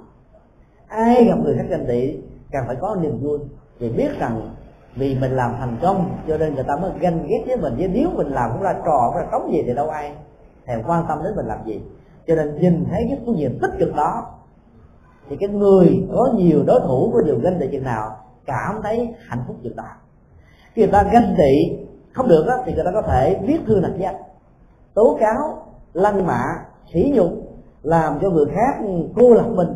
Ai 0.88 1.26
gặp 1.26 1.36
người 1.44 1.56
khác 1.58 1.66
ganh 1.70 1.86
tị 1.88 2.18
càng 2.52 2.64
phải 2.68 2.76
có 2.76 2.96
niềm 3.02 3.20
vui 3.24 3.40
vì 3.80 3.90
biết 3.90 4.20
rằng 4.20 4.50
vì 4.96 5.16
mình 5.16 5.32
làm 5.32 5.56
thành 5.60 5.78
công 5.82 6.18
cho 6.28 6.38
nên 6.38 6.56
người 6.56 6.64
ta 6.68 6.76
mới 6.82 6.92
ganh 7.00 7.28
ghét 7.28 7.44
với 7.48 7.58
mình. 7.58 7.74
Chứ 7.78 7.88
nếu 7.88 8.10
mình 8.16 8.28
làm 8.28 8.50
cũng 8.54 8.62
là 8.62 8.74
trò 8.74 9.12
cũng 9.12 9.22
là 9.22 9.28
trống 9.32 9.52
gì 9.52 9.64
thì 9.66 9.74
đâu 9.74 9.90
ai 9.90 10.16
thèm 10.66 10.84
quan 10.88 11.06
tâm 11.08 11.20
đến 11.24 11.36
mình 11.36 11.46
làm 11.46 11.60
gì 11.66 11.82
cho 12.28 12.36
nên 12.36 12.56
nhìn 12.56 12.86
thấy 12.92 13.06
cái 13.10 13.20
phương 13.26 13.38
diện 13.38 13.60
tích 13.62 13.72
cực 13.80 13.96
đó 13.96 14.24
thì 15.30 15.38
cái 15.40 15.50
người 15.50 16.08
có 16.14 16.30
nhiều 16.36 16.64
đối 16.68 16.80
thủ 16.80 17.12
có 17.14 17.22
nhiều 17.26 17.40
ganh 17.44 17.60
tị 17.60 17.68
chừng 17.72 17.84
nào 17.84 18.18
cảm 18.46 18.82
thấy 18.84 19.14
hạnh 19.28 19.44
phúc 19.48 19.56
chừng 19.64 19.76
đó. 19.76 19.84
Khi 20.74 20.82
người 20.82 20.92
ta 20.92 21.04
ganh 21.04 21.36
tị 21.38 21.78
không 22.14 22.28
được 22.28 22.46
đó, 22.48 22.58
thì 22.66 22.74
người 22.74 22.84
ta 22.86 22.92
có 22.92 23.02
thể 23.02 23.40
viết 23.44 23.60
thư 23.68 23.80
nặc 23.80 23.92
danh 23.98 24.16
tố 24.94 25.18
cáo 25.20 25.68
lăng 25.94 26.28
mạ 26.28 26.44
sỉ 26.94 27.12
nhục 27.16 27.30
làm 27.84 28.20
cho 28.22 28.30
người 28.30 28.46
khác 28.46 28.86
cô 29.16 29.34
lập 29.34 29.46
mình 29.50 29.68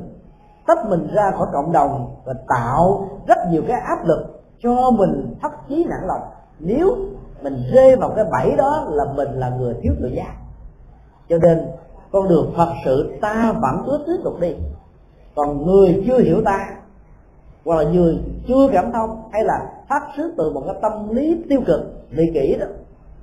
tách 0.68 0.86
mình 0.90 1.08
ra 1.14 1.32
khỏi 1.38 1.48
cộng 1.54 1.72
đồng 1.72 2.16
và 2.26 2.34
tạo 2.48 3.08
rất 3.28 3.38
nhiều 3.52 3.62
cái 3.68 3.82
áp 3.82 4.06
lực 4.06 4.44
cho 4.60 4.92
mình 4.92 5.36
thất 5.42 5.52
chí 5.70 5.86
nản 5.90 6.08
lòng. 6.08 6.22
Nếu 6.60 6.96
mình 7.42 7.64
rơi 7.74 7.96
vào 7.96 8.10
cái 8.16 8.26
bẫy 8.32 8.56
đó 8.58 8.88
là 8.90 9.06
mình 9.16 9.30
là 9.32 9.50
người 9.50 9.76
thiếu 9.82 9.94
tự 10.02 10.08
giác. 10.08 10.34
Cho 11.30 11.38
nên 11.38 11.68
con 12.12 12.30
đường 12.30 12.54
phật 12.58 12.70
sự 12.86 13.18
ta 13.22 13.54
vẫn 13.62 13.84
cứ 13.86 14.04
tiếp 14.08 14.22
tục 14.24 14.40
đi 14.40 14.56
còn 15.36 15.66
người 15.66 16.04
chưa 16.08 16.20
hiểu 16.20 16.42
ta, 16.46 16.70
hoặc 17.66 17.76
là 17.76 17.90
người 17.90 18.20
chưa 18.48 18.70
cảm 18.72 18.92
thông, 18.92 19.30
hay 19.32 19.44
là 19.44 19.72
phát 19.90 20.02
xuất 20.18 20.32
từ 20.38 20.52
một 20.52 20.64
cái 20.66 20.76
tâm 20.82 21.16
lý 21.16 21.44
tiêu 21.50 21.62
cực 21.68 21.82
bị 22.18 22.32
kỹ 22.34 22.58
đó, 22.60 22.66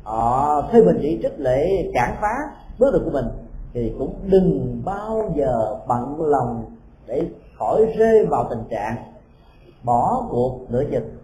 họ 0.03 0.63
thuê 0.71 0.83
mình 0.83 0.99
chỉ 1.03 1.19
trích 1.23 1.41
lệ, 1.41 1.91
cản 1.95 2.17
phá 2.21 2.35
bước 2.79 2.93
đường 2.93 3.05
của 3.05 3.11
mình, 3.11 3.27
thì 3.75 3.93
cũng 3.99 4.15
đừng 4.25 4.83
bao 4.85 5.33
giờ 5.37 5.77
bận 5.89 6.17
lòng 6.19 6.65
để 7.07 7.27
khỏi 7.59 7.87
rơi 7.97 8.27
vào 8.27 8.47
tình 8.51 8.63
trạng 8.71 8.97
bỏ 9.83 10.27
cuộc 10.31 10.59
nửa 10.69 10.85
chừng. 10.91 11.17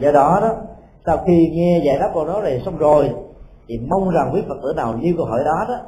Do 0.00 0.12
đó 0.12 0.38
đó, 0.42 0.54
sau 1.06 1.18
khi 1.26 1.50
nghe 1.52 1.82
giải 1.84 1.98
đáp 1.98 2.10
câu 2.14 2.24
nói 2.24 2.42
này 2.42 2.62
xong 2.64 2.78
rồi, 2.78 3.10
thì 3.68 3.78
mong 3.88 4.10
rằng 4.10 4.30
quý 4.34 4.42
phật 4.48 4.56
tử 4.62 4.72
nào 4.76 4.94
như 5.00 5.14
câu 5.16 5.26
hỏi 5.26 5.40
đó 5.44 5.64
đó 5.68 5.78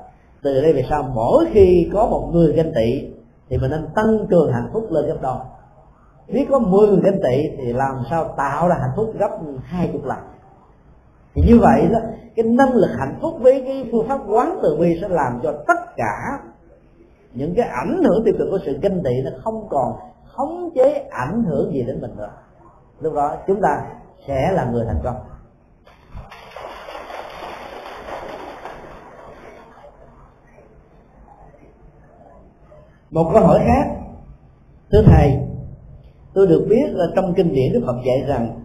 từ 0.43 0.63
đây 0.63 0.73
về 0.73 0.85
sau, 0.91 1.03
mỗi 1.03 1.47
khi 1.53 1.91
có 1.93 2.07
một 2.07 2.31
người 2.33 2.53
ganh 2.53 2.73
tị, 2.75 3.09
thì 3.49 3.59
mình 3.59 3.71
nên 3.71 3.87
tăng 3.95 4.27
cường 4.31 4.53
hạnh 4.53 4.71
phúc 4.73 4.87
lên 4.91 5.07
gấp 5.07 5.17
đôi. 5.23 5.39
Nếu 6.29 6.45
có 6.51 6.59
10 6.59 6.89
người 6.89 7.01
ganh 7.03 7.21
tị, 7.23 7.57
thì 7.59 7.73
làm 7.73 8.03
sao 8.11 8.35
tạo 8.37 8.69
ra 8.69 8.77
hạnh 8.81 8.93
phúc 8.97 9.13
gấp 9.19 9.31
hai 9.63 9.91
chục 9.93 10.05
lần? 10.05 10.19
Thì 11.35 11.43
như 11.47 11.59
vậy 11.61 11.89
đó, 11.93 11.99
cái 12.37 12.45
năng 12.47 12.75
lực 12.75 12.91
hạnh 12.99 13.19
phúc 13.23 13.35
với 13.41 13.63
cái 13.67 13.89
phương 13.93 14.09
pháp 14.09 14.21
quán 14.29 14.59
từ 14.63 14.77
bi 14.77 14.99
sẽ 15.01 15.09
làm 15.09 15.41
cho 15.43 15.53
tất 15.53 15.97
cả 15.97 16.39
những 17.35 17.55
cái 17.55 17.69
ảnh 17.69 18.03
hưởng 18.05 18.25
tiêu 18.25 18.35
cực 18.39 18.49
của 18.51 18.59
sự 18.67 18.79
ganh 18.83 19.03
tị 19.03 19.11
nó 19.25 19.31
không 19.45 19.69
còn 19.71 19.93
khống 20.27 20.71
chế 20.75 21.09
ảnh 21.11 21.45
hưởng 21.45 21.73
gì 21.73 21.83
đến 21.83 22.01
mình 22.01 22.17
nữa. 22.17 22.31
Lúc 23.01 23.15
đó, 23.15 23.37
chúng 23.47 23.61
ta 23.61 23.83
sẽ 24.27 24.53
là 24.53 24.65
người 24.65 24.85
thành 24.87 25.01
công. 25.05 25.17
Một 33.11 33.31
câu 33.35 33.47
hỏi 33.47 33.61
khác. 33.67 33.97
Thưa 34.93 35.03
thầy, 35.03 35.39
tôi 36.35 36.47
được 36.47 36.67
biết 36.71 36.87
là 36.91 37.07
trong 37.17 37.35
kinh 37.35 37.55
điển 37.55 37.73
đức 37.73 37.83
phật 37.87 37.97
dạy 38.07 38.25
rằng, 38.27 38.65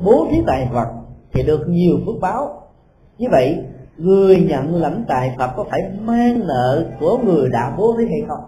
bố 0.00 0.26
thí 0.30 0.38
tài 0.46 0.68
vật 0.72 0.88
thì 1.32 1.42
được 1.42 1.68
nhiều 1.68 1.96
phước 2.06 2.20
báo. 2.20 2.62
Như 3.18 3.28
vậy, 3.30 3.64
người 3.96 4.46
nhận 4.48 4.74
lãnh 4.74 5.04
tài 5.08 5.34
phật 5.38 5.50
có 5.56 5.64
phải 5.70 5.80
mang 6.00 6.46
nợ 6.46 6.84
của 7.00 7.18
người 7.18 7.50
đã 7.50 7.74
bố 7.78 7.94
thí 7.98 8.04
hay 8.04 8.22
không? 8.28 8.44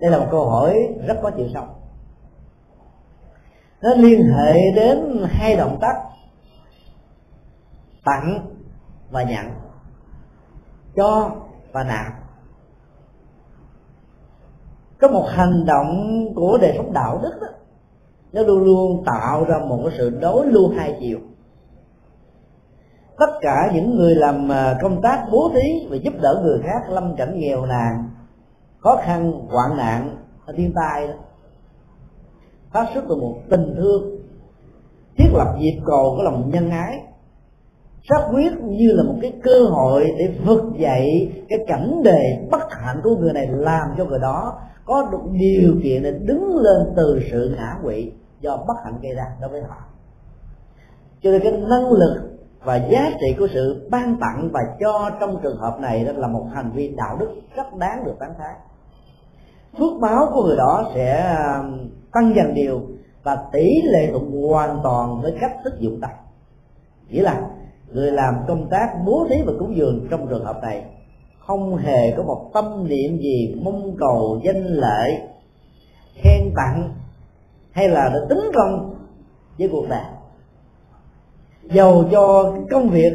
Đây 0.00 0.10
là 0.10 0.18
một 0.18 0.26
câu 0.30 0.50
hỏi 0.50 0.88
rất 1.06 1.18
có 1.22 1.30
chiều 1.36 1.46
sâu. 1.54 1.64
Nó 3.82 3.94
liên 3.94 4.22
hệ 4.22 4.54
đến 4.74 5.24
hai 5.28 5.56
động 5.56 5.78
tác, 5.80 5.94
tặng 8.04 8.46
và 9.10 9.22
nhận, 9.22 9.46
cho 10.96 11.30
và 11.72 11.84
nạp 11.84 12.19
có 15.00 15.08
một 15.08 15.26
hành 15.28 15.64
động 15.66 16.24
của 16.34 16.58
đời 16.60 16.74
sống 16.76 16.92
đạo 16.92 17.20
đức 17.22 17.32
đó, 17.40 17.46
nó 18.32 18.42
luôn 18.42 18.64
luôn 18.64 19.04
tạo 19.06 19.44
ra 19.44 19.58
một 19.58 19.80
cái 19.84 19.94
sự 19.98 20.10
đối 20.20 20.46
lưu 20.46 20.68
hai 20.76 20.96
chiều. 21.00 21.18
Tất 23.18 23.30
cả 23.40 23.70
những 23.74 23.96
người 23.96 24.14
làm 24.14 24.52
à, 24.52 24.78
công 24.82 25.02
tác 25.02 25.26
bố 25.32 25.50
thí 25.54 25.86
và 25.90 25.96
giúp 25.96 26.14
đỡ 26.20 26.40
người 26.42 26.60
khác 26.62 26.90
lâm 26.90 27.16
cảnh 27.16 27.38
nghèo 27.38 27.66
nàn 27.66 28.10
khó 28.78 28.96
khăn 28.96 29.32
hoạn 29.48 29.76
nạn 29.76 30.16
thiên 30.56 30.72
tai 30.74 31.06
đó. 31.06 31.14
Phát 32.72 32.86
xuất 32.94 33.04
từ 33.08 33.16
một 33.16 33.34
tình 33.50 33.74
thương 33.76 34.20
thiết 35.18 35.28
lập 35.32 35.56
dịp 35.60 35.80
cầu 35.86 36.14
của 36.16 36.22
lòng 36.22 36.50
nhân 36.50 36.70
ái 36.70 37.00
xác 38.08 38.28
quyết 38.32 38.52
như 38.62 38.92
là 38.92 39.02
một 39.02 39.14
cái 39.22 39.32
cơ 39.42 39.64
hội 39.70 40.14
để 40.18 40.34
vực 40.44 40.64
dậy 40.78 41.32
cái 41.48 41.58
cảnh 41.66 42.02
đề 42.04 42.46
bất 42.50 42.62
hạnh 42.70 43.00
của 43.04 43.16
người 43.16 43.32
này 43.32 43.46
làm 43.46 43.88
cho 43.98 44.04
người 44.04 44.18
đó 44.18 44.60
có 44.90 45.08
được 45.12 45.30
điều 45.32 45.74
kiện 45.82 46.02
để 46.02 46.10
đứng 46.10 46.56
lên 46.56 46.92
từ 46.96 47.20
sự 47.30 47.54
ngã 47.56 47.76
quỵ 47.82 48.12
do 48.40 48.56
bất 48.56 48.74
hạnh 48.84 48.98
gây 49.02 49.14
ra 49.14 49.24
đối 49.40 49.50
với 49.50 49.62
họ. 49.62 49.76
Cho 51.22 51.30
nên 51.30 51.42
cái 51.42 51.52
năng 51.52 51.92
lực 51.92 52.30
và 52.64 52.76
giá 52.76 53.10
trị 53.20 53.36
của 53.38 53.48
sự 53.54 53.88
ban 53.90 54.16
tặng 54.20 54.48
và 54.52 54.60
cho 54.80 55.10
trong 55.20 55.40
trường 55.42 55.56
hợp 55.56 55.80
này 55.80 56.04
đó 56.04 56.12
là 56.12 56.28
một 56.28 56.46
hành 56.54 56.70
vi 56.74 56.88
đạo 56.88 57.16
đức 57.20 57.30
rất 57.56 57.74
đáng 57.78 58.04
được 58.04 58.14
tán 58.20 58.34
thán. 58.38 58.54
Phước 59.78 60.00
báo 60.00 60.26
của 60.34 60.42
người 60.42 60.56
đó 60.56 60.90
sẽ 60.94 61.36
um, 61.58 61.90
tăng 62.12 62.34
dần 62.36 62.54
đều 62.54 62.80
và 63.22 63.38
tỷ 63.52 63.82
lệ 63.82 64.08
thuận 64.10 64.42
hoàn 64.48 64.80
toàn 64.82 65.20
với 65.22 65.34
cách 65.40 65.52
thức 65.64 65.74
dụng 65.78 65.98
tài 66.02 66.14
nghĩa 67.08 67.22
là 67.22 67.42
người 67.92 68.12
làm 68.12 68.34
công 68.48 68.68
tác 68.70 68.88
bố 69.06 69.26
thí 69.30 69.36
và 69.46 69.52
cúng 69.58 69.76
dường 69.76 70.06
trong 70.10 70.28
trường 70.28 70.44
hợp 70.44 70.62
này 70.62 70.84
không 71.50 71.76
hề 71.76 72.12
có 72.16 72.22
một 72.22 72.50
tâm 72.54 72.88
niệm 72.88 73.18
gì 73.18 73.60
mong 73.62 73.96
cầu 73.98 74.40
danh 74.44 74.64
lợi 74.64 75.18
khen 76.14 76.52
tặng 76.56 76.94
hay 77.70 77.88
là 77.88 78.10
để 78.12 78.18
tính 78.28 78.50
công 78.54 78.94
với 79.58 79.68
cuộc 79.72 79.88
đời. 79.88 80.04
Dầu 81.62 82.04
cho 82.12 82.54
công 82.70 82.88
việc 82.88 83.12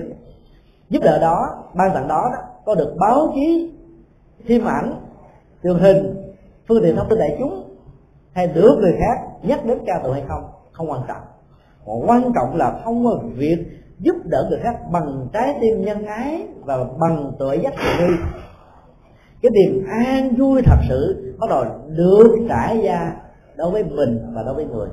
giúp 0.89 0.99
đỡ 1.03 1.19
đó 1.19 1.63
ban 1.73 1.93
tặng 1.93 2.07
đó, 2.07 2.29
đó 2.31 2.37
có 2.65 2.75
được 2.75 2.95
báo 2.99 3.31
chí 3.35 3.71
phim 4.45 4.65
ảnh 4.65 4.95
truyền 5.63 5.75
hình 5.79 6.15
phương 6.67 6.83
tiện 6.83 6.95
thông 6.95 7.09
tin 7.09 7.19
đại 7.19 7.35
chúng 7.39 7.63
hay 8.33 8.47
được 8.47 8.77
người 8.81 8.93
khác 8.99 9.27
nhắc 9.43 9.65
đến 9.65 9.79
ca 9.85 9.99
tụng 10.03 10.13
hay 10.13 10.23
không 10.27 10.43
không 10.71 10.91
quan 10.91 11.01
trọng. 11.07 11.21
Còn 11.85 12.09
quan 12.09 12.31
trọng 12.35 12.57
là 12.57 12.81
thông 12.83 13.05
qua 13.05 13.13
việc 13.35 13.65
giúp 13.99 14.15
đỡ 14.23 14.47
người 14.49 14.59
khác 14.63 14.75
bằng 14.91 15.27
trái 15.33 15.57
tim 15.61 15.81
nhân 15.81 16.05
ái 16.05 16.47
và 16.65 16.77
bằng 16.99 17.31
tuổi 17.39 17.59
giác 17.63 17.73
từ 17.77 18.05
bi 18.07 18.13
cái 19.45 19.51
niềm 19.51 19.85
an 19.87 20.35
vui 20.37 20.61
thật 20.65 20.77
sự 20.89 21.33
bắt 21.39 21.47
đầu 21.49 21.65
được 21.87 22.45
trải 22.49 22.81
ra 22.81 23.15
đối 23.55 23.71
với 23.71 23.83
mình 23.83 24.33
và 24.35 24.43
đối 24.43 24.53
với 24.55 24.65
người. 24.65 24.87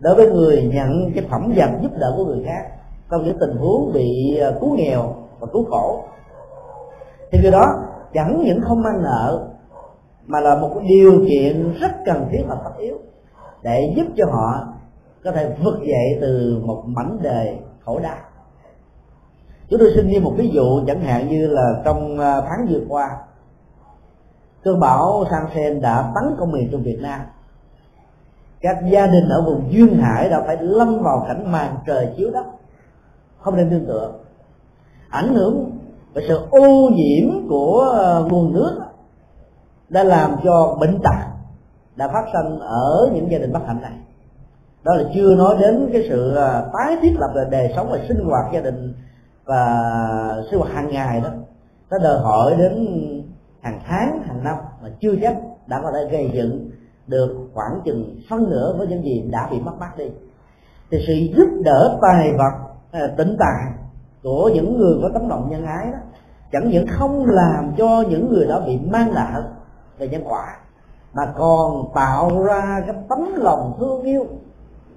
Đối 0.00 0.14
với 0.14 0.30
người 0.30 0.70
nhận 0.74 1.12
cái 1.14 1.24
phẩm 1.30 1.52
vật 1.56 1.70
giúp 1.82 1.90
đỡ 1.98 2.14
của 2.16 2.24
người 2.24 2.44
khác 2.46 2.62
trong 3.10 3.24
những 3.24 3.36
tình 3.40 3.56
huống 3.56 3.92
bị 3.92 4.36
ờ, 4.36 4.58
cứu 4.60 4.76
nghèo 4.76 5.14
và 5.40 5.46
cứu 5.52 5.64
khổ. 5.64 6.04
Thì 7.32 7.38
người 7.42 7.50
đó, 7.50 7.64
chẳng 8.14 8.42
những 8.44 8.60
không 8.60 8.82
mang 8.82 9.02
nợ, 9.02 9.48
mà 10.26 10.40
là 10.40 10.54
một 10.54 10.70
điều 10.88 11.24
kiện 11.28 11.74
rất 11.80 11.90
cần 12.06 12.28
thiết 12.30 12.42
và 12.48 12.56
tất 12.64 12.70
yếu 12.78 12.96
để 13.62 13.92
giúp 13.96 14.06
cho 14.16 14.24
họ 14.30 14.66
có 15.24 15.32
thể 15.32 15.56
vực 15.62 15.78
dậy 15.78 16.18
từ 16.20 16.62
một 16.64 16.82
mảnh 16.86 17.18
đề 17.22 17.58
khổ 17.84 17.98
đau. 17.98 18.16
Chúng 19.70 19.80
tôi 19.80 19.92
xin 19.96 20.08
như 20.08 20.20
một 20.20 20.32
ví 20.36 20.48
dụ, 20.48 20.86
chẳng 20.86 21.00
hạn 21.00 21.28
như 21.28 21.46
là 21.46 21.82
trong 21.84 22.18
à, 22.18 22.40
tháng 22.40 22.66
vừa 22.70 22.80
qua, 22.88 23.16
cơn 24.64 24.80
bão 24.80 25.24
sang 25.30 25.48
sen 25.54 25.80
đã 25.80 26.12
tấn 26.14 26.36
công 26.38 26.52
miền 26.52 26.68
trung 26.72 26.82
việt 26.82 26.98
nam. 27.00 27.20
Các 28.60 28.76
gia 28.90 29.06
đình 29.06 29.28
ở 29.28 29.42
vùng 29.42 29.72
duyên 29.72 29.98
hải 29.98 30.28
đã 30.28 30.42
phải 30.46 30.56
lâm 30.60 31.02
vào 31.02 31.24
cảnh 31.28 31.52
màn 31.52 31.76
trời 31.86 32.14
chiếu 32.16 32.30
đất, 32.30 32.44
không 33.38 33.56
nên 33.56 33.70
tương 33.70 33.86
tự 33.86 34.12
ảnh 35.10 35.34
hưởng 35.34 35.70
và 36.14 36.22
sự 36.28 36.40
ô 36.50 36.90
nhiễm 36.90 37.48
của 37.48 37.94
à, 37.98 38.18
nguồn 38.30 38.52
nước 38.52 38.80
đã 39.88 40.04
làm 40.04 40.36
cho 40.44 40.76
bệnh 40.80 40.98
tật 41.02 41.26
đã 41.96 42.08
phát 42.08 42.24
sinh 42.32 42.58
ở 42.58 43.10
những 43.14 43.30
gia 43.30 43.38
đình 43.38 43.52
bất 43.52 43.60
hạnh 43.66 43.82
này 43.82 43.92
đó 44.86 44.94
là 44.94 45.04
chưa 45.14 45.34
nói 45.34 45.56
đến 45.60 45.88
cái 45.92 46.06
sự 46.08 46.34
à, 46.34 46.64
tái 46.72 46.96
thiết 47.02 47.12
lập 47.18 47.32
về 47.34 47.44
đời 47.50 47.72
sống 47.76 47.88
và 47.90 47.98
sinh 48.08 48.24
hoạt 48.24 48.52
gia 48.52 48.60
đình 48.60 48.94
và 49.44 49.92
sinh 50.50 50.60
hoạt 50.60 50.72
hàng 50.72 50.88
ngày 50.88 51.20
đó. 51.20 51.28
Nó 51.90 51.98
đòi 51.98 52.18
hỏi 52.18 52.54
đến 52.58 52.86
hàng 53.60 53.80
tháng 53.86 54.22
hàng 54.26 54.44
năm 54.44 54.56
mà 54.82 54.88
chưa 55.00 55.14
chắc 55.22 55.36
đã 55.66 55.80
có 55.82 55.92
thể 55.92 56.08
gây 56.10 56.30
dựng 56.34 56.70
được 57.06 57.48
khoảng 57.54 57.80
chừng 57.84 58.16
phân 58.30 58.50
nửa 58.50 58.74
với 58.78 58.86
những 58.86 59.02
gì 59.02 59.24
đã 59.30 59.48
bị 59.50 59.60
mất 59.60 59.72
mát 59.80 59.98
đi. 59.98 60.10
Thì 60.90 60.98
sự 61.06 61.14
giúp 61.36 61.48
đỡ 61.64 61.98
tài 62.02 62.32
vật 62.32 62.68
à, 62.92 63.00
tài 63.16 63.72
của 64.22 64.50
những 64.54 64.78
người 64.78 64.98
có 65.02 65.08
tấm 65.14 65.28
lòng 65.28 65.48
nhân 65.50 65.66
ái 65.66 65.86
đó 65.92 65.98
chẳng 66.52 66.70
những 66.70 66.86
không 66.90 67.26
làm 67.26 67.72
cho 67.78 68.04
những 68.10 68.32
người 68.32 68.46
đó 68.46 68.62
bị 68.66 68.78
mang 68.90 69.14
nợ 69.14 69.42
về 69.98 70.08
nhân 70.08 70.22
quả 70.24 70.56
mà 71.14 71.22
còn 71.38 71.84
tạo 71.94 72.42
ra 72.42 72.82
cái 72.86 72.96
tấm 73.08 73.34
lòng 73.36 73.76
thương 73.78 74.02
yêu 74.02 74.26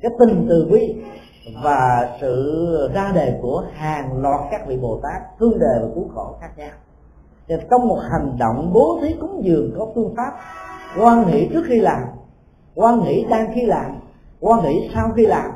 cái 0.01 0.11
tình 0.19 0.45
từ 0.49 0.67
bi 0.71 0.95
và 1.63 2.09
sự 2.21 2.89
ra 2.93 3.11
đề 3.15 3.39
của 3.41 3.63
hàng 3.73 4.21
loạt 4.21 4.39
các 4.51 4.67
vị 4.67 4.77
bồ 4.77 4.99
tát 5.03 5.21
thương 5.39 5.59
đề 5.59 5.79
và 5.81 5.87
cứu 5.95 6.07
khổ 6.15 6.35
khác 6.41 6.49
nhau. 6.57 6.71
Thì 7.47 7.55
trong 7.71 7.87
một 7.87 7.99
hành 8.11 8.37
động 8.39 8.73
bố 8.73 8.99
thí 9.01 9.15
cúng 9.21 9.41
dường 9.43 9.71
có 9.77 9.87
phương 9.95 10.13
pháp 10.17 10.31
quan 10.99 11.27
nghĩ 11.27 11.49
trước 11.53 11.63
khi 11.67 11.79
làm 11.79 12.01
quan 12.75 13.03
nghĩ 13.03 13.25
đang 13.29 13.51
khi 13.55 13.65
làm 13.65 13.99
quan 14.39 14.63
nghĩ 14.63 14.89
sau 14.95 15.11
khi 15.15 15.25
làm. 15.25 15.51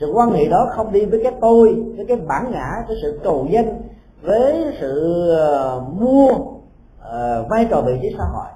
Sự 0.00 0.12
quan 0.14 0.32
nghĩ 0.32 0.48
đó 0.48 0.68
không 0.70 0.92
đi 0.92 1.04
với 1.04 1.20
cái 1.22 1.32
tôi 1.40 1.84
với 1.96 2.06
cái 2.08 2.16
bản 2.16 2.50
ngã 2.50 2.84
với 2.88 2.96
sự 3.02 3.20
cầu 3.24 3.46
danh 3.50 3.82
với 4.22 4.74
sự 4.80 5.28
ờ, 5.30 5.84
mua 6.00 6.30
uh, 6.30 7.48
vai 7.50 7.66
trò 7.70 7.82
vị 7.86 7.98
trí 8.02 8.08
xã 8.18 8.24
hội 8.24 8.46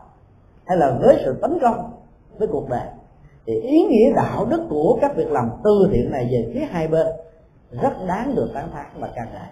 hay 0.66 0.78
là 0.78 0.98
với 1.00 1.22
sự 1.24 1.38
tấn 1.42 1.58
công 1.62 1.92
với 2.38 2.48
cuộc 2.48 2.68
đời 2.68 2.86
thì 3.50 3.60
ý 3.60 3.82
nghĩa 3.82 4.12
đạo 4.14 4.46
đức 4.50 4.66
của 4.68 4.98
các 5.00 5.16
việc 5.16 5.30
làm 5.30 5.50
từ 5.64 5.88
thiện 5.92 6.10
này 6.10 6.28
về 6.32 6.50
phía 6.54 6.66
hai 6.70 6.88
bên 6.88 7.06
rất 7.82 7.92
đáng 8.08 8.34
được 8.34 8.50
tán 8.54 8.68
thán 8.72 8.86
và 8.98 9.08
ca 9.16 9.24
ngợi. 9.24 9.48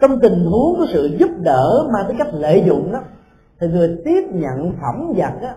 Trong 0.00 0.20
tình 0.20 0.44
huống 0.44 0.76
của 0.76 0.86
sự 0.92 1.16
giúp 1.18 1.30
đỡ 1.38 1.88
mà 1.92 2.02
tới 2.02 2.16
cách 2.18 2.28
lợi 2.32 2.62
dụng 2.66 2.92
đó, 2.92 3.00
thì 3.60 3.66
người 3.66 3.98
tiếp 4.04 4.22
nhận 4.32 4.72
phẩm 4.80 5.12
vật 5.16 5.32
đó 5.42 5.48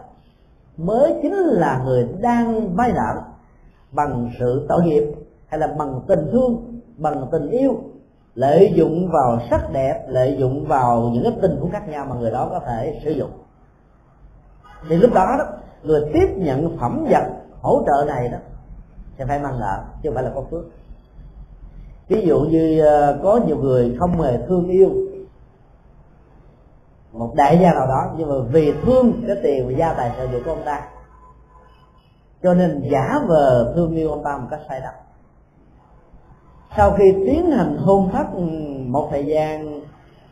mới 0.78 1.20
chính 1.22 1.34
là 1.34 1.82
người 1.86 2.08
đang 2.22 2.76
vay 2.76 2.92
nợ 2.92 3.22
bằng 3.92 4.32
sự 4.40 4.66
tội 4.70 4.84
nghiệp 4.84 5.04
hay 5.48 5.60
là 5.60 5.68
bằng 5.68 6.02
tình 6.08 6.30
thương, 6.32 6.82
bằng 6.98 7.28
tình 7.32 7.50
yêu 7.50 7.80
lợi 8.36 8.74
dụng 8.76 9.10
vào 9.12 9.40
sắc 9.50 9.74
đẹp 9.74 10.06
lợi 10.08 10.36
dụng 10.40 10.66
vào 10.66 11.10
những 11.14 11.24
cái 11.24 11.34
tình 11.42 11.58
huống 11.60 11.72
khác 11.72 11.90
nhau 11.90 12.06
mà 12.10 12.16
người 12.16 12.32
đó 12.32 12.48
có 12.52 12.60
thể 12.60 13.00
sử 13.04 13.12
dụng. 13.12 13.32
Thì 14.90 14.96
lúc 14.96 15.14
đó 15.14 15.36
đó 15.38 15.46
người 15.88 16.10
tiếp 16.14 16.28
nhận 16.36 16.78
phẩm 16.78 17.06
vật 17.10 17.24
hỗ 17.62 17.84
trợ 17.86 18.06
này 18.06 18.30
đó 18.30 18.38
sẽ 19.18 19.26
phải 19.26 19.40
mang 19.40 19.60
nợ 19.60 19.84
chứ 20.04 20.10
không 20.10 20.16
phải 20.16 20.24
là 20.24 20.32
có 20.36 20.44
phước. 20.52 20.66
Ví 22.08 22.22
dụ 22.22 22.40
như 22.40 22.80
ờ, 22.80 23.20
có 23.24 23.40
nhiều 23.48 23.58
người 23.58 23.96
không 24.00 24.22
hề 24.22 24.38
thương 24.48 24.68
yêu, 24.68 24.90
một 27.12 27.34
đại 27.36 27.60
gia 27.62 27.74
nào 27.74 27.88
đó, 27.88 28.14
nhưng 28.18 28.30
mà 28.30 28.36
vì 28.52 28.74
thương 28.86 29.24
cái 29.28 29.36
tiền 29.44 29.68
và 29.68 29.74
gia 29.78 29.94
tài 29.94 30.12
sản 30.18 30.28
dụng 30.32 30.42
của 30.46 30.52
ông 30.52 30.64
ta, 30.66 30.88
cho 32.44 32.54
nên 32.54 32.82
giả 32.92 33.20
vờ 33.28 33.74
thương 33.76 33.96
yêu 33.96 34.10
ông 34.10 34.24
ta 34.24 34.38
một 34.38 34.48
cách 34.52 34.60
sai 34.70 34.82
lầm. 34.82 34.94
Sau 36.78 36.92
khi 36.92 37.12
tiến 37.26 37.52
hành 37.52 37.78
hôn 37.78 38.10
pháp 38.14 38.34
ừ, 38.34 38.42
một 38.88 39.08
thời 39.12 39.26
gian 39.26 39.82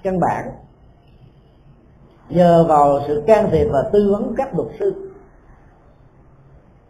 căn 0.03 0.19
bản, 0.19 0.51
nhờ 2.29 2.65
vào 2.69 2.99
sự 3.07 3.23
can 3.27 3.49
thiệp 3.51 3.67
và 3.71 3.89
tư 3.93 4.11
vấn 4.11 4.33
các 4.37 4.55
luật 4.55 4.67
sư 4.79 5.04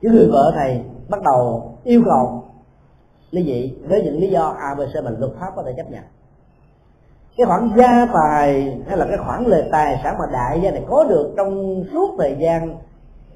chứ 0.02 0.10
người 0.12 0.28
vợ 0.32 0.52
này 0.56 0.82
bắt 1.10 1.22
đầu 1.22 1.72
yêu 1.84 2.02
cầu 2.06 2.43
ly 3.32 3.43
dị 3.43 3.74
với 3.88 4.02
những 4.04 4.20
lý 4.20 4.28
do 4.28 4.56
abc 4.60 5.04
mà 5.04 5.12
luật 5.20 5.32
pháp 5.39 5.52
có 5.56 5.64
thể 5.64 5.74
chấp 5.78 5.91
nhận. 5.91 6.04
Cái 7.38 7.46
khoản 7.46 7.70
gia 7.78 8.08
tài 8.14 8.78
hay 8.88 8.98
là 8.98 9.06
cái 9.10 9.18
khoản 9.18 9.43
lời 9.43 9.64
tài 9.72 10.00
sản 10.04 10.16
mà 10.20 10.26
đại 10.34 10.62
gia 10.62 10.72
này 10.72 10.84
có 10.88 11.04
được 11.04 11.34
trong 11.38 11.84
suốt 11.93 12.16
thời 12.20 12.36
gian 12.39 12.78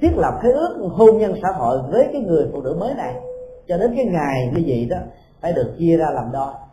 thiết 0.02 0.12
lập 0.18 0.40
cái 0.44 0.52
ước 0.52 0.90
hôn 0.92 1.18
nhân 1.18 1.36
xã 1.42 1.50
hội 1.58 1.80
với 1.92 2.10
cái 2.14 2.22
người 2.22 2.50
phụ 2.52 2.62
nữ 2.62 2.76
mới 2.80 2.94
này 2.94 3.16
cho 3.68 3.78
đến 3.78 3.94
cái 3.96 4.06
ngày 4.06 4.52
như 4.56 4.64
vậy 4.68 4.88
đó 4.90 4.98
phải 5.42 5.54
được 5.54 5.76
chia 5.80 5.98
ra 5.98 6.10
làm 6.10 6.32
đo 6.32 6.70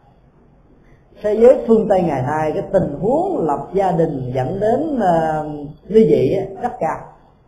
thế 1.22 1.34
giới 1.34 1.64
phương 1.66 1.88
tây 1.88 2.02
ngày 2.02 2.22
nay 2.22 2.52
cái 2.54 2.62
tình 2.72 2.98
huống 3.00 3.46
lập 3.46 3.68
gia 3.72 3.92
đình 3.92 4.32
dẫn 4.34 4.60
đến 4.60 4.96
uh, 4.96 5.68
ly 5.86 6.06
dị 6.08 6.36
rất 6.62 6.72
cao 6.80 6.98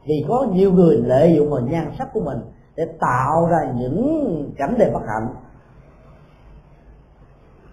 vì 0.08 0.24
có 0.28 0.46
nhiều 0.52 0.72
người 0.72 0.96
lợi 0.96 1.34
dụng 1.36 1.50
vào 1.50 1.60
nhan 1.60 1.92
sắc 1.98 2.08
của 2.12 2.20
mình 2.20 2.38
để 2.76 2.86
tạo 3.00 3.48
ra 3.50 3.72
những 3.76 4.52
cảnh 4.58 4.74
đẹp 4.78 4.90
bất 4.92 5.02
hạnh. 5.06 5.34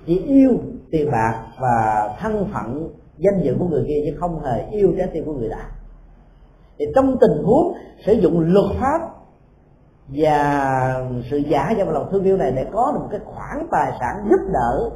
Chỉ 0.05 0.19
yêu 0.19 0.51
tiền 0.91 1.11
bạc 1.11 1.45
và 1.59 2.09
thân 2.19 2.49
phận 2.53 2.89
danh 3.17 3.41
dự 3.43 3.55
của 3.59 3.67
người 3.67 3.85
kia 3.87 4.03
chứ 4.05 4.17
không 4.19 4.43
hề 4.43 4.67
yêu 4.71 4.93
trái 4.97 5.07
tim 5.13 5.25
của 5.25 5.33
người 5.33 5.49
đó 5.49 5.57
thì 6.79 6.85
trong 6.95 7.17
tình 7.21 7.43
huống 7.43 7.73
sử 8.05 8.13
dụng 8.13 8.39
luật 8.39 8.65
pháp 8.79 9.01
và 10.07 11.07
sự 11.31 11.37
giả 11.37 11.73
trong 11.77 11.89
lòng 11.89 12.07
thương 12.11 12.23
yêu 12.23 12.37
này 12.37 12.51
để 12.51 12.65
có 12.73 12.91
được 12.93 12.99
một 12.99 13.07
cái 13.11 13.19
khoản 13.25 13.67
tài 13.71 13.91
sản 13.99 14.27
giúp 14.29 14.51
đỡ 14.53 14.89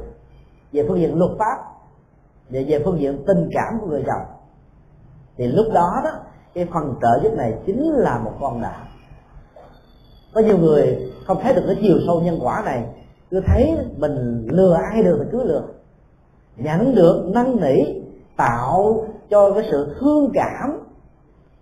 về 0.72 0.84
phương 0.88 0.98
diện 0.98 1.18
luật 1.18 1.30
pháp 1.38 1.56
và 2.50 2.60
về 2.66 2.82
phương 2.84 3.00
diện 3.00 3.24
tình 3.26 3.48
cảm 3.52 3.80
của 3.80 3.86
người 3.86 4.04
chồng, 4.06 4.36
thì 5.36 5.46
lúc 5.46 5.66
đó 5.74 6.00
đó 6.04 6.10
cái 6.54 6.66
phần 6.72 6.94
trợ 7.02 7.20
giúp 7.22 7.34
này 7.36 7.54
chính 7.66 7.92
là 7.92 8.18
một 8.18 8.32
con 8.40 8.62
đạo 8.62 8.86
có 10.34 10.40
nhiều 10.40 10.58
người 10.58 11.12
không 11.26 11.38
thấy 11.42 11.54
được 11.54 11.62
cái 11.66 11.76
chiều 11.80 11.98
sâu 12.06 12.20
nhân 12.20 12.38
quả 12.42 12.62
này. 12.64 12.84
Cứ 13.30 13.40
thấy 13.46 13.76
mình 13.96 14.46
lừa 14.50 14.74
ai 14.74 15.02
được 15.02 15.18
thì 15.20 15.28
cứ 15.32 15.44
lừa. 15.44 15.62
Nhận 16.56 16.94
được, 16.94 17.30
năn 17.34 17.56
nỉ, 17.60 18.02
tạo 18.36 19.04
cho 19.30 19.52
cái 19.52 19.68
sự 19.70 19.96
thương 20.00 20.30
cảm 20.34 20.78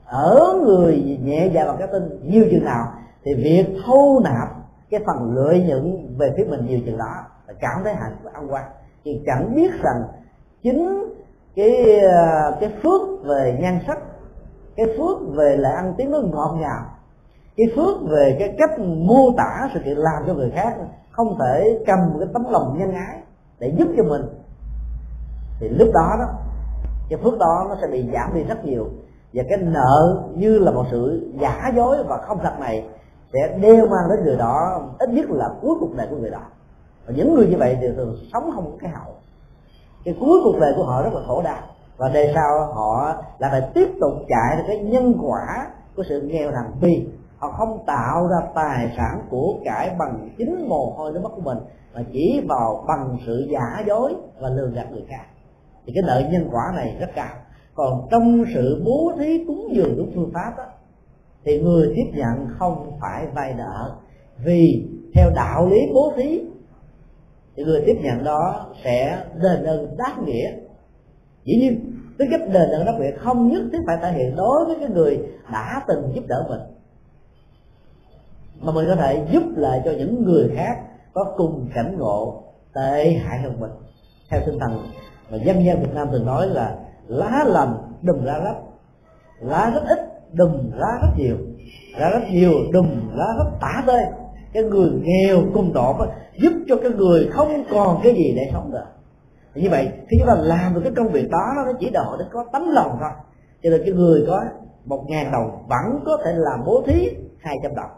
ở 0.05 0.61
người 0.65 1.19
nhẹ 1.23 1.51
dạ 1.55 1.65
và 1.65 1.77
cái 1.79 1.89
tin 1.93 2.03
nhiều 2.23 2.45
chừng 2.51 2.65
nào, 2.65 2.93
thì 3.25 3.35
việc 3.35 3.67
thu 3.87 4.21
nạp 4.25 4.49
cái 4.91 5.01
phần 5.07 5.35
lợi 5.35 5.65
nhuận 5.69 6.17
về 6.19 6.35
phía 6.37 6.45
mình 6.45 6.67
nhiều 6.67 6.81
chừng 6.87 6.99
đó 6.99 7.15
là 7.47 7.55
cảm 7.61 7.85
thấy 7.85 7.95
hạnh 7.95 8.17
phúc 8.23 8.33
an 8.33 8.53
quan 8.53 8.65
thì 9.05 9.23
chẳng 9.27 9.55
biết 9.55 9.71
rằng 9.83 10.03
chính 10.63 11.05
cái 11.57 12.01
ờ, 12.01 12.57
cái 12.61 12.73
phước 12.83 13.25
về 13.25 13.59
nhan 13.61 13.79
sắc 13.87 13.99
cái 14.79 14.87
phước 14.99 15.37
về 15.37 15.57
là 15.57 15.71
ăn 15.71 15.95
tiếng 15.97 16.11
nó 16.11 16.19
ngọt 16.19 16.57
ngào. 16.61 16.85
Cái 17.57 17.67
phước 17.77 17.97
về 18.11 18.37
cái 18.39 18.55
cách 18.59 18.79
mô 18.81 19.33
tả 19.37 19.71
sự 19.75 19.81
kiện 19.85 19.97
làm 19.97 20.23
cho 20.27 20.35
người 20.35 20.51
khác 20.51 20.77
không 21.11 21.39
thể 21.39 21.79
cầm 21.87 21.99
cái 22.19 22.29
tấm 22.33 22.45
lòng 22.51 22.79
nhân 22.79 22.93
ái 22.93 23.19
để 23.59 23.75
giúp 23.79 23.89
cho 23.97 24.03
mình. 24.03 24.23
Thì 25.61 25.69
lúc 25.69 25.89
đó 25.95 26.17
đó, 26.19 26.27
cái 27.09 27.19
phước 27.23 27.39
đó 27.39 27.67
nó 27.69 27.77
sẽ 27.81 27.87
bị 27.93 28.09
giảm 28.13 28.35
đi 28.35 28.43
rất 28.43 28.65
nhiều. 28.65 28.89
Và 29.33 29.43
cái 29.49 29.59
nợ 29.59 30.25
như 30.35 30.59
là 30.59 30.71
một 30.71 30.85
sự 30.91 31.33
giả 31.41 31.71
dối 31.77 31.97
và 32.09 32.17
không 32.17 32.39
thật 32.43 32.55
này 32.61 32.89
sẽ 33.33 33.59
đeo 33.59 33.87
mang 33.87 34.09
đến 34.11 34.25
người 34.25 34.37
đó 34.37 34.83
ít 34.99 35.11
nhất 35.11 35.31
là 35.31 35.49
cuối 35.61 35.77
cuộc 35.81 35.97
đời 35.97 36.07
của 36.11 36.17
người 36.17 36.31
đó. 36.31 36.43
Và 37.07 37.13
những 37.17 37.35
người 37.35 37.47
như 37.47 37.57
vậy 37.59 37.79
thì 37.81 37.87
thường 37.97 38.17
sống 38.33 38.51
không 38.55 38.65
có 38.65 38.77
cái 38.81 38.91
hậu. 38.91 39.15
Cái 40.05 40.17
cuối 40.21 40.41
cuộc 40.45 40.59
đời 40.61 40.73
của 40.77 40.85
họ 40.85 41.03
rất 41.03 41.13
là 41.13 41.21
khổ 41.27 41.43
đau 41.43 41.63
và 41.99 42.09
đây 42.09 42.33
sau 42.35 42.73
họ 42.75 43.23
là 43.39 43.49
phải 43.51 43.63
tiếp 43.75 43.89
tục 44.01 44.13
chạy 44.29 44.57
được 44.57 44.65
cái 44.67 44.79
nhân 44.79 45.15
quả 45.23 45.67
của 45.97 46.03
sự 46.09 46.21
nghèo 46.21 46.51
nàn 46.51 46.73
vì 46.81 47.09
họ 47.39 47.51
không 47.51 47.85
tạo 47.87 48.29
ra 48.29 48.37
tài 48.55 48.93
sản 48.97 49.21
của 49.31 49.55
cải 49.65 49.91
bằng 49.99 50.29
chính 50.39 50.69
mồ 50.69 50.95
hôi 50.97 51.13
nước 51.13 51.21
mắt 51.23 51.33
của 51.37 51.43
mình 51.43 51.59
mà 51.95 52.05
chỉ 52.13 52.41
vào 52.49 52.85
bằng 52.89 53.19
sự 53.27 53.47
giả 53.51 53.85
dối 53.87 54.15
và 54.41 54.49
lừa 54.49 54.71
gạt 54.75 54.93
người 54.93 55.05
khác. 55.09 55.25
Thì 55.87 55.93
cái 55.95 56.03
nợ 56.07 56.29
nhân 56.31 56.49
quả 56.53 56.63
này 56.77 56.97
rất 57.01 57.11
cao. 57.15 57.35
Còn 57.75 58.09
trong 58.11 58.45
sự 58.55 58.83
bố 58.85 59.13
thí 59.19 59.45
cúng 59.47 59.69
dường 59.73 59.97
đúng 59.97 60.13
phương 60.15 60.31
pháp 60.35 60.53
đó, 60.57 60.65
thì 61.45 61.61
người 61.63 61.93
tiếp 61.97 62.11
nhận 62.15 62.49
không 62.59 62.93
phải 63.01 63.27
vay 63.35 63.55
nợ. 63.55 63.97
Vì 64.45 64.89
theo 65.15 65.31
đạo 65.35 65.69
lý 65.69 65.81
bố 65.95 66.13
thí 66.17 66.43
thì 67.57 67.65
người 67.65 67.83
tiếp 67.87 67.97
nhận 68.03 68.25
đó 68.25 68.67
sẽ 68.85 69.25
đền 69.43 69.65
ơn 69.65 69.97
đáp 69.99 70.15
nghĩa. 70.25 70.53
Dĩ 71.45 71.55
nhiên 71.61 71.88
cái 72.19 72.29
giúp 72.31 72.41
đền 72.53 72.71
ơn 72.71 72.87
đáp 72.87 72.95
nghĩa 73.01 73.11
không 73.11 73.49
nhất 73.49 73.63
thiết 73.73 73.79
phải 73.87 73.97
thể 74.03 74.13
hiện 74.13 74.37
đối 74.37 74.65
với 74.65 74.77
cái 74.81 74.89
người 74.89 75.19
đã 75.53 75.83
từng 75.89 76.13
giúp 76.15 76.25
đỡ 76.29 76.47
mình. 76.49 76.61
Mà 78.61 78.73
mình 78.73 78.87
có 78.89 78.97
thể 78.97 79.27
giúp 79.31 79.43
lại 79.57 79.83
cho 79.85 79.91
những 79.91 80.25
người 80.25 80.51
khác 80.57 80.79
có 81.13 81.35
cùng 81.37 81.69
cảnh 81.75 81.99
ngộ 81.99 82.43
tệ 82.75 83.13
hại 83.13 83.39
hơn 83.39 83.61
mình. 83.61 83.71
Theo 84.31 84.41
tinh 84.47 84.59
thần 84.59 84.79
mà 85.31 85.37
dân 85.37 85.65
gian 85.65 85.81
Việt 85.83 85.95
Nam 85.95 86.09
thường 86.13 86.27
nói 86.27 86.47
là 86.47 86.77
lá 87.07 87.45
lành 87.47 87.75
đùm 88.03 88.25
ra 88.25 88.39
rách. 88.45 88.57
Lá 89.41 89.71
rất 89.75 89.83
ít, 89.89 89.99
đùm 90.33 90.71
lá 90.75 90.99
rất 91.03 91.09
nhiều. 91.17 91.37
Lá 91.99 92.11
rất 92.11 92.23
nhiều, 92.31 92.53
đùm 92.73 92.87
lá 93.15 93.27
rất 93.39 93.51
tả 93.61 93.83
tơi. 93.87 94.03
Cái 94.53 94.63
người 94.63 94.91
nghèo, 95.03 95.39
cùng 95.55 95.73
đọt 95.73 95.97
giúp 96.43 96.53
cho 96.69 96.77
cái 96.83 96.91
người 96.91 97.29
không 97.33 97.65
còn 97.71 98.01
cái 98.03 98.15
gì 98.15 98.33
để 98.37 98.51
sống 98.53 98.71
được 98.73 98.98
như 99.63 99.71
vậy 99.71 99.89
khi 100.09 100.17
chúng 100.19 100.29
ta 100.29 100.35
làm 100.35 100.75
được 100.75 100.81
cái 100.85 100.93
công 100.97 101.09
việc 101.09 101.31
đó, 101.31 101.53
nó 101.57 101.73
chỉ 101.81 101.91
đòi 101.91 102.19
đến 102.19 102.29
có 102.33 102.45
tấm 102.53 102.71
lòng 102.71 102.97
thôi. 103.01 103.11
Cho 103.63 103.71
nên 103.71 103.83
cái 103.85 103.95
người 103.95 104.25
có 104.27 104.45
một 104.85 105.05
ngàn 105.09 105.33
đồng 105.33 105.67
vẫn 105.69 106.03
có 106.07 106.19
thể 106.25 106.33
làm 106.35 106.65
bố 106.67 106.83
thí 106.87 107.09
hai 107.39 107.57
trăm 107.63 107.75
đồng. 107.75 107.91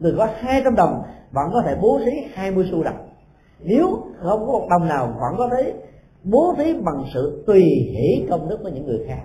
Người 0.00 0.14
có 0.18 0.28
hai 0.40 0.60
trăm 0.64 0.74
đồng 0.74 1.02
vẫn 1.30 1.50
có 1.52 1.62
thể 1.66 1.76
bố 1.82 2.00
thí 2.04 2.12
hai 2.34 2.50
mươi 2.50 2.68
xu 2.70 2.82
đồng 2.82 3.08
nếu 3.64 3.98
không 4.22 4.46
có 4.46 4.52
một 4.52 4.66
đồng 4.70 4.88
nào 4.88 5.06
vẫn 5.20 5.34
có 5.38 5.48
thể 5.56 5.74
bố 6.24 6.54
thí 6.58 6.74
bằng 6.74 7.04
sự 7.14 7.44
tùy 7.46 7.62
hỷ 7.94 8.26
công 8.30 8.48
đức 8.48 8.58
với 8.62 8.72
những 8.72 8.86
người 8.86 9.04
khác. 9.08 9.22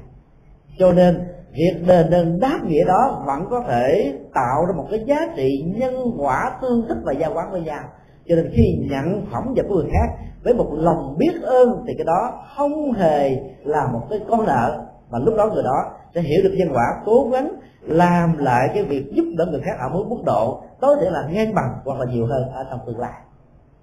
Cho 0.80 0.92
nên, 0.92 1.20
việc 1.52 1.84
đền 1.88 2.10
đền 2.10 2.40
đáp 2.40 2.60
nghĩa 2.68 2.86
đó 2.86 3.24
vẫn 3.26 3.48
có 3.50 3.64
thể 3.68 4.14
tạo 4.34 4.66
ra 4.66 4.74
một 4.78 4.88
cái 4.92 5.04
giá 5.06 5.18
trị 5.36 5.74
nhân 5.76 6.12
quả 6.18 6.58
tương 6.62 6.88
thích 6.88 6.98
và 7.04 7.14
gia 7.14 7.28
quán 7.28 7.52
với 7.52 7.62
nhau. 7.62 7.84
Cho 8.28 8.36
nên 8.36 8.52
khi 8.54 8.78
nhận 8.90 9.26
phẩm 9.32 9.54
vật 9.56 9.66
của 9.70 9.76
người 9.76 9.92
khác 9.94 10.24
với 10.44 10.54
một 10.54 10.70
lòng 10.74 11.16
biết 11.18 11.42
ơn 11.42 11.84
thì 11.88 11.94
cái 11.98 12.06
đó 12.06 12.44
không 12.58 12.92
hề 12.92 13.38
là 13.64 13.88
một 13.94 14.02
cái 14.10 14.20
con 14.30 14.46
nợ. 14.46 14.86
Và 15.10 15.20
lúc 15.20 15.36
đó 15.38 15.50
người 15.54 15.64
đó 15.64 15.92
sẽ 16.16 16.22
hiểu 16.22 16.44
được 16.44 16.56
nhân 16.58 16.70
quả, 16.74 16.84
cố 17.06 17.30
gắng 17.32 17.52
làm 17.82 18.38
lại 18.38 18.70
cái 18.74 18.84
việc 18.84 19.12
giúp 19.14 19.24
đỡ 19.38 19.46
người 19.46 19.62
khác 19.62 19.78
ở 19.80 19.90
mức 19.90 20.04
mức 20.10 20.24
độ 20.26 20.62
tối 20.80 20.96
thiểu 21.02 21.12
là 21.12 21.28
ngang 21.32 21.56
bằng 21.56 21.74
hoặc 21.86 22.00
là 22.00 22.06
nhiều 22.12 22.26
hơn 22.26 22.50
ở 22.50 22.66
trong 22.70 22.80
tương 22.86 23.00
lai. 23.00 23.14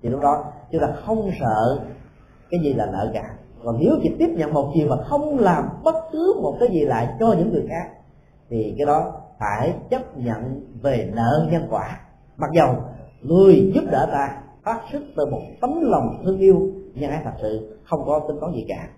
Thì 0.02 0.08
lúc 0.08 0.20
đó 0.20 0.44
chúng 0.72 0.80
ta 0.80 0.88
không 1.06 1.30
sợ 1.40 1.78
cái 2.50 2.60
gì 2.62 2.74
là 2.74 2.86
nợ 2.86 3.10
cả. 3.14 3.24
Còn 3.64 3.76
nếu 3.80 3.92
chỉ 4.02 4.16
tiếp 4.18 4.28
nhận 4.36 4.52
một 4.52 4.70
chiều 4.74 4.88
mà 4.90 4.96
không 5.04 5.38
làm 5.38 5.68
bất 5.84 5.94
cứ 6.12 6.40
một 6.42 6.56
cái 6.60 6.68
gì 6.68 6.80
lại 6.80 7.08
cho 7.20 7.34
những 7.38 7.52
người 7.52 7.66
khác, 7.68 7.90
thì 8.50 8.74
cái 8.78 8.86
đó 8.86 9.12
phải 9.38 9.74
chấp 9.90 10.18
nhận 10.18 10.60
về 10.82 11.10
nợ 11.14 11.46
nhân 11.50 11.66
quả. 11.70 12.00
Mặc 12.36 12.50
dầu 12.54 12.74
người 13.22 13.72
giúp 13.74 13.84
đỡ 13.90 14.08
ta 14.12 14.36
phát 14.62 14.80
xuất 14.92 15.02
từ 15.16 15.26
một 15.26 15.42
tấm 15.60 15.70
lòng 15.82 16.22
thương 16.24 16.38
yêu 16.38 16.70
nhân 16.94 17.10
ái 17.10 17.20
thật 17.24 17.34
sự 17.42 17.78
không 17.84 18.02
có 18.06 18.20
tính 18.28 18.36
toán 18.40 18.52
gì 18.52 18.64
cả. 18.68 18.88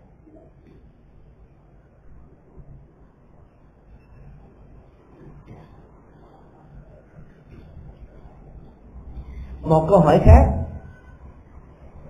Một 9.63 9.87
câu 9.89 9.99
hỏi 9.99 10.21
khác. 10.25 10.43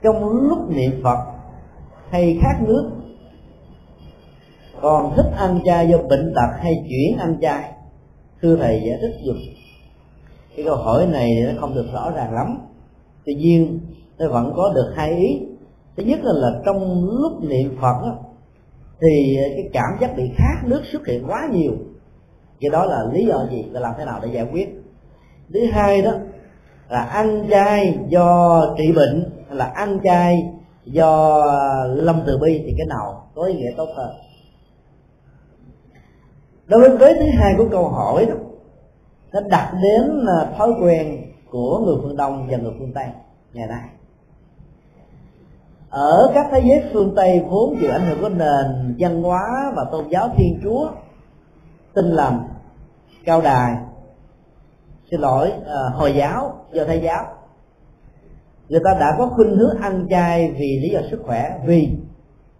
Trong 0.03 0.29
lúc 0.29 0.59
niệm 0.69 1.01
phật 1.05 1.19
hay 2.11 2.39
khát 2.43 2.63
nước, 2.63 2.91
còn 4.81 5.13
thích 5.17 5.33
ăn 5.37 5.61
chay 5.65 5.89
do 5.89 5.99
bệnh 5.99 6.33
tật 6.35 6.57
hay 6.59 6.73
chuyển 6.89 7.19
ăn 7.19 7.37
chay? 7.41 7.73
Thưa 8.43 8.57
thầy 8.57 8.83
giải 8.87 8.99
thích 9.01 9.15
dùm 9.27 9.37
cái 10.57 10.65
câu 10.65 10.77
hỏi 10.77 11.07
này 11.07 11.29
nó 11.47 11.61
không 11.61 11.75
được 11.75 11.87
rõ 11.93 12.11
ràng 12.11 12.33
lắm 12.35 12.59
tuy 13.27 13.35
nhiên 13.35 13.81
tôi 14.19 14.29
vẫn 14.29 14.53
có 14.57 14.73
được 14.75 14.93
hai 14.97 15.11
ý. 15.11 15.41
Thứ 15.97 16.03
nhất 16.03 16.21
là, 16.23 16.33
là 16.33 16.61
trong 16.67 17.05
lúc 17.05 17.33
niệm 17.43 17.77
phật 17.81 18.03
đó, 18.03 18.19
thì 19.01 19.37
cái 19.37 19.71
cảm 19.73 19.91
giác 20.01 20.17
bị 20.17 20.31
khát 20.37 20.65
nước 20.65 20.83
xuất 20.93 21.07
hiện 21.07 21.25
quá 21.27 21.49
nhiều. 21.53 21.73
Cái 22.61 22.71
đó 22.71 22.85
là 22.85 23.05
lý 23.13 23.27
do 23.27 23.47
gì? 23.51 23.65
Và 23.73 23.81
làm 23.81 23.95
thế 23.99 24.05
nào 24.05 24.21
để 24.23 24.29
giải 24.33 24.47
quyết? 24.53 24.69
Thứ 25.55 25.61
hai 25.73 26.03
đó 26.03 26.13
là 26.89 27.01
ăn 27.01 27.47
chay 27.51 27.99
do 28.09 28.61
trị 28.79 28.93
bệnh 28.93 29.25
là 29.51 29.65
ăn 29.65 29.99
chay 30.05 30.43
do 30.85 31.45
lâm 31.87 32.23
từ 32.27 32.39
bi 32.39 32.63
thì 32.67 32.75
cái 32.79 32.87
nào 32.87 33.29
có 33.35 33.45
ý 33.45 33.55
nghĩa 33.55 33.71
tốt 33.77 33.89
hơn? 33.97 34.11
Đối 36.67 36.81
với 36.81 36.97
vế 36.97 37.15
thứ 37.15 37.27
hai 37.39 37.55
của 37.59 37.69
câu 37.71 37.89
hỏi 37.89 38.27
đó 38.27 38.35
nó 39.33 39.41
đặt 39.41 39.73
đến 39.83 40.27
à, 40.39 40.53
thói 40.59 40.73
quen 40.83 41.22
của 41.53 41.79
người 41.79 41.97
phương 42.03 42.17
đông 42.17 42.47
và 42.51 42.57
người 42.57 42.73
phương 42.79 42.93
tây 42.95 43.07
ngày 43.53 43.67
nay. 43.69 43.89
Ở 45.91 46.31
các 46.35 46.47
thế 46.53 46.63
giới 46.65 46.83
phương 46.93 47.13
tây 47.17 47.45
vốn 47.49 47.77
chịu 47.81 47.91
ảnh 47.91 48.07
hưởng 48.07 48.21
của 48.21 48.29
nền 48.29 48.97
văn 48.99 49.23
hóa 49.23 49.73
và 49.77 49.85
tôn 49.93 50.09
giáo 50.09 50.29
thiên 50.37 50.61
chúa 50.65 50.91
tin 51.95 52.05
lành 52.05 52.49
cao 53.25 53.41
đài 53.41 53.77
xin 55.11 55.21
lỗi 55.21 55.53
à, 55.67 55.81
hồi 55.95 56.13
giáo 56.17 56.65
do 56.73 56.85
thái 56.85 57.01
giáo 57.01 57.25
người 58.69 58.81
ta 58.85 58.97
đã 59.01 59.15
có 59.19 59.27
khuynh 59.27 59.57
hướng 59.57 59.77
ăn 59.81 60.07
chay 60.11 60.51
vì 60.51 60.79
lý 60.83 60.89
do 60.89 61.01
sức 61.11 61.23
khỏe 61.27 61.59
vì 61.67 61.89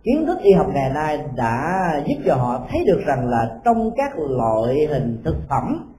kiến 0.03 0.27
thức 0.27 0.39
y 0.43 0.53
học 0.53 0.67
ngày 0.75 0.91
nay 0.91 1.25
đã 1.37 1.83
giúp 2.07 2.17
cho 2.27 2.35
họ 2.35 2.67
thấy 2.71 2.85
được 2.87 3.01
rằng 3.07 3.29
là 3.29 3.61
trong 3.65 3.91
các 3.97 4.13
loại 4.19 4.87
hình 4.91 5.23
thực 5.25 5.37
phẩm 5.49 5.92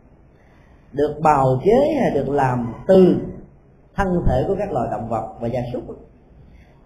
được 0.94 1.20
bào 1.24 1.62
chế 1.66 1.96
hay 2.02 2.12
được 2.12 2.30
làm 2.30 2.74
từ 2.88 3.16
thân 3.96 4.24
thể 4.28 4.44
của 4.48 4.56
các 4.60 4.72
loài 4.72 4.88
động 4.91 5.10
vật 5.10 5.34
và 5.41 5.48
gia 5.48 5.62
súc 5.74 5.84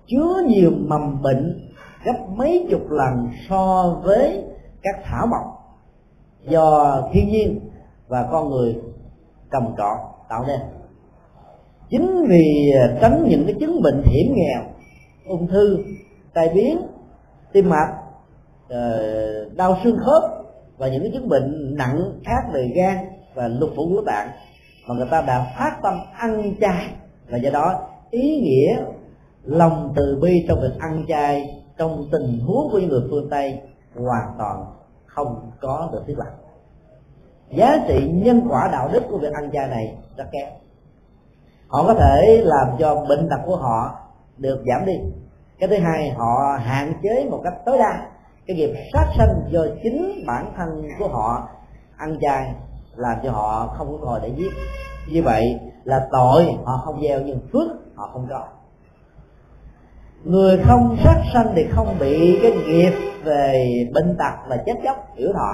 chứa 0.07 0.43
nhiều 0.47 0.71
mầm 0.79 1.21
bệnh 1.21 1.71
gấp 2.03 2.29
mấy 2.29 2.67
chục 2.69 2.91
lần 2.91 3.27
so 3.49 3.95
với 4.03 4.43
các 4.81 4.95
thảo 5.03 5.27
mộc 5.27 5.57
do 6.49 7.01
thiên 7.13 7.29
nhiên 7.29 7.59
và 8.07 8.27
con 8.31 8.49
người 8.49 8.75
cầm 9.49 9.63
trọt 9.77 9.97
tạo 10.29 10.45
nên. 10.47 10.59
Chính 11.89 12.25
vì 12.29 12.73
tránh 13.01 13.25
những 13.29 13.45
cái 13.45 13.55
chứng 13.59 13.81
bệnh 13.81 14.03
hiểm 14.05 14.33
nghèo, 14.35 14.61
ung 15.27 15.47
thư, 15.47 15.77
tai 16.33 16.49
biến, 16.53 16.81
tim 17.53 17.69
mạch 17.69 17.93
ờ, 18.69 19.49
đau 19.55 19.77
xương 19.83 19.97
khớp 19.97 20.23
và 20.77 20.87
những 20.87 21.01
cái 21.01 21.11
chứng 21.13 21.29
bệnh 21.29 21.75
nặng 21.77 22.19
khác 22.25 22.49
về 22.53 22.71
gan 22.75 22.97
và 23.37 23.47
lục 23.47 23.69
phủ 23.75 23.87
ngũ 23.87 24.01
tạng 24.05 24.29
mà 24.87 24.95
người 24.95 25.07
ta 25.11 25.21
đã 25.21 25.53
phát 25.57 25.77
tâm 25.83 25.99
ăn 26.17 26.53
chay 26.61 26.89
và 27.29 27.37
do 27.37 27.49
đó 27.49 27.81
ý 28.11 28.39
nghĩa 28.39 28.77
lòng 29.43 29.93
từ 29.95 30.19
bi 30.21 30.45
trong 30.47 30.61
việc 30.61 30.79
ăn 30.79 31.05
chay 31.07 31.63
trong 31.77 32.07
tình 32.11 32.39
huống 32.39 32.69
của 32.71 32.79
những 32.79 32.89
người 32.89 33.03
phương 33.09 33.29
tây 33.29 33.59
hoàn 33.95 34.35
toàn 34.37 34.65
không 35.05 35.51
có 35.61 35.89
được 35.93 36.03
thiết 36.07 36.17
lập. 36.17 36.31
Giá 37.51 37.77
trị 37.87 38.09
nhân 38.13 38.47
quả 38.49 38.69
đạo 38.71 38.89
đức 38.93 39.03
của 39.09 39.17
việc 39.17 39.33
ăn 39.33 39.51
chay 39.53 39.67
này 39.67 39.95
rất 40.17 40.25
kém. 40.31 40.47
Họ 41.67 41.83
có 41.87 41.93
thể 41.93 42.41
làm 42.43 42.67
cho 42.79 43.05
bệnh 43.09 43.29
tật 43.29 43.39
của 43.45 43.55
họ 43.55 43.99
được 44.37 44.63
giảm 44.65 44.85
đi. 44.85 44.99
Cái 45.59 45.69
thứ 45.69 45.75
hai, 45.77 46.09
họ 46.09 46.57
hạn 46.59 46.93
chế 47.03 47.27
một 47.29 47.41
cách 47.43 47.53
tối 47.65 47.77
đa 47.77 48.07
cái 48.47 48.57
nghiệp 48.57 48.73
sát 48.93 49.05
sanh 49.17 49.41
do 49.49 49.61
chính 49.83 50.23
bản 50.27 50.53
thân 50.57 50.83
của 50.99 51.07
họ 51.07 51.49
ăn 51.97 52.17
chay 52.21 52.53
làm 52.97 53.17
cho 53.23 53.31
họ 53.31 53.73
không 53.77 53.87
có 53.91 54.05
ngồi 54.05 54.19
để 54.23 54.31
giết 54.37 54.51
như 55.07 55.23
vậy 55.23 55.59
là 55.83 56.07
tội 56.11 56.45
họ 56.65 56.81
không 56.85 57.01
gieo, 57.01 57.21
nhưng 57.21 57.39
phước 57.53 57.67
họ 57.95 58.09
không 58.13 58.27
có. 58.29 58.43
Người 60.23 60.59
không 60.63 60.97
sát 61.03 61.21
sanh 61.33 61.53
thì 61.55 61.65
không 61.71 61.95
bị 61.99 62.39
cái 62.41 62.51
nghiệp 62.51 62.91
về 63.23 63.87
bệnh 63.93 64.15
tật 64.17 64.33
và 64.47 64.57
chết 64.65 64.73
chóc, 64.83 65.07
hiểu 65.15 65.33
thọ. 65.33 65.53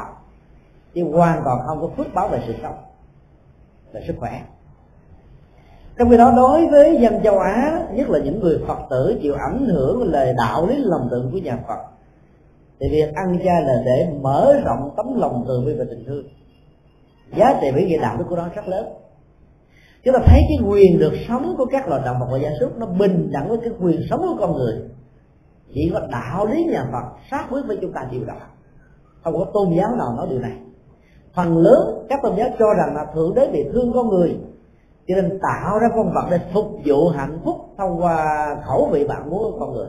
Chứ 0.94 1.04
hoàn 1.12 1.42
toàn 1.46 1.60
không 1.68 1.82
có 1.82 1.90
phước 1.98 2.14
báo 2.14 2.28
về 2.28 2.44
sự 2.48 2.54
sống 2.62 2.76
về 3.94 4.04
sức 4.08 4.16
khỏe. 4.20 4.42
Trong 5.98 6.10
khi 6.10 6.18
đó, 6.18 6.34
đối 6.36 6.68
với 6.68 6.98
dân 7.02 7.24
châu 7.24 7.40
á, 7.40 7.88
nhất 7.94 8.10
là 8.10 8.20
những 8.20 8.40
người 8.40 8.60
phật 8.68 8.78
tử, 8.90 9.20
chịu 9.22 9.34
ảnh 9.34 9.66
hưởng 9.66 10.04
lời 10.04 10.34
đạo 10.38 10.68
lý, 10.68 10.76
lòng 10.78 11.08
từ 11.12 11.30
của 11.32 11.38
nhà 11.38 11.58
phật, 11.68 11.80
thì 12.80 12.88
việc 12.92 13.14
ăn 13.16 13.40
chay 13.46 13.62
là 13.62 13.74
để 13.86 14.08
mở 14.22 14.56
rộng 14.66 14.94
tấm 14.98 15.20
lòng 15.20 15.46
từ 15.48 15.64
bi 15.66 15.74
và 15.78 15.86
tình 15.90 16.04
thương 16.08 16.26
giá 17.38 17.60
trị 17.62 17.68
vĩ 17.76 17.86
nghĩa 17.86 18.02
đạo 18.02 18.18
đức 18.18 18.26
của 18.30 18.36
nó 18.36 18.48
rất 18.56 18.68
lớn. 18.68 18.86
Chúng 20.04 20.14
ta 20.14 20.20
thấy 20.26 20.42
cái 20.50 20.68
quyền 20.70 21.00
được 21.00 21.14
sống 21.28 21.56
của 21.58 21.66
các 21.66 21.88
loài 21.88 22.02
động 22.06 22.18
vật 22.20 22.28
và 22.32 22.38
gia 22.38 22.50
súc 22.60 22.78
nó 22.78 22.86
bình 22.86 23.32
đẳng 23.32 23.50
với 23.50 23.58
cái 23.58 23.74
quyền 23.82 24.02
sống 24.10 24.20
của 24.20 24.36
con 24.40 24.54
người. 24.54 24.82
Chỉ 25.74 25.92
có 25.94 26.02
đạo 26.12 26.46
lý 26.46 26.64
nhà 26.64 26.88
phật 26.92 27.04
sát 27.32 27.48
quyết 27.50 27.62
với 27.68 27.78
chúng 27.82 27.94
ta 27.94 28.08
điều 28.12 28.26
đó 28.26 28.34
không 29.24 29.34
có 29.34 29.46
tôn 29.54 29.70
giáo 29.78 29.96
nào 29.96 30.14
nói 30.18 30.28
điều 30.30 30.40
này. 30.40 30.58
Phần 31.36 31.58
lớn 31.58 32.06
các 32.10 32.20
tôn 32.24 32.36
giáo 32.36 32.50
cho 32.60 32.66
rằng 32.74 32.96
là 32.96 33.06
thượng 33.14 33.34
đế 33.36 33.50
bị 33.54 33.64
thương 33.74 33.94
con 33.94 34.10
người, 34.10 34.38
cho 35.08 35.16
nên 35.16 35.40
tạo 35.42 35.80
ra 35.80 35.88
con 35.96 36.14
vật 36.14 36.28
để 36.32 36.40
phục 36.54 36.66
vụ 36.86 37.10
hạnh 37.10 37.40
phúc 37.44 37.56
thông 37.78 38.02
qua 38.02 38.48
khẩu 38.66 38.90
vị 38.92 39.08
bạn 39.08 39.30
muốn 39.30 39.52
của 39.52 39.60
con 39.60 39.74
người. 39.74 39.88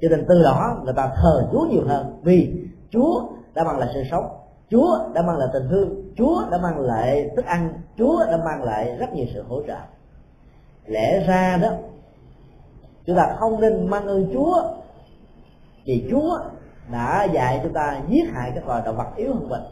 Cho 0.00 0.08
nên 0.08 0.24
từ 0.28 0.42
đó 0.42 0.80
người 0.84 0.94
ta 0.94 1.10
thờ 1.22 1.48
chúa 1.52 1.66
nhiều 1.70 1.82
hơn 1.86 2.20
vì 2.22 2.54
chúa 2.90 3.22
đã 3.54 3.64
bằng 3.64 3.78
là 3.78 3.90
sự 3.94 4.02
sống 4.10 4.24
chúa 4.72 4.98
đã 5.14 5.22
mang 5.22 5.36
lại 5.36 5.48
tình 5.52 5.68
thương, 5.70 6.12
chúa 6.16 6.42
đã 6.50 6.58
mang 6.58 6.80
lại 6.80 7.30
thức 7.36 7.44
ăn, 7.44 7.72
chúa 7.98 8.24
đã 8.30 8.36
mang 8.44 8.62
lại 8.62 8.96
rất 8.98 9.12
nhiều 9.12 9.26
sự 9.34 9.42
hỗ 9.48 9.62
trợ. 9.66 9.76
Lẽ 10.86 11.24
ra 11.26 11.58
đó, 11.62 11.68
chúng 13.06 13.16
ta 13.16 13.36
không 13.38 13.60
nên 13.60 13.90
mang 13.90 14.06
ơn 14.06 14.30
chúa, 14.32 14.62
vì 15.84 16.06
chúa 16.10 16.38
đã 16.92 17.24
dạy 17.24 17.60
chúng 17.62 17.72
ta 17.72 18.00
giết 18.08 18.24
hại 18.32 18.52
các 18.54 18.66
loài 18.66 18.82
động 18.84 18.96
vật 18.96 19.16
yếu 19.16 19.34
hơn 19.34 19.48
mình. 19.48 19.62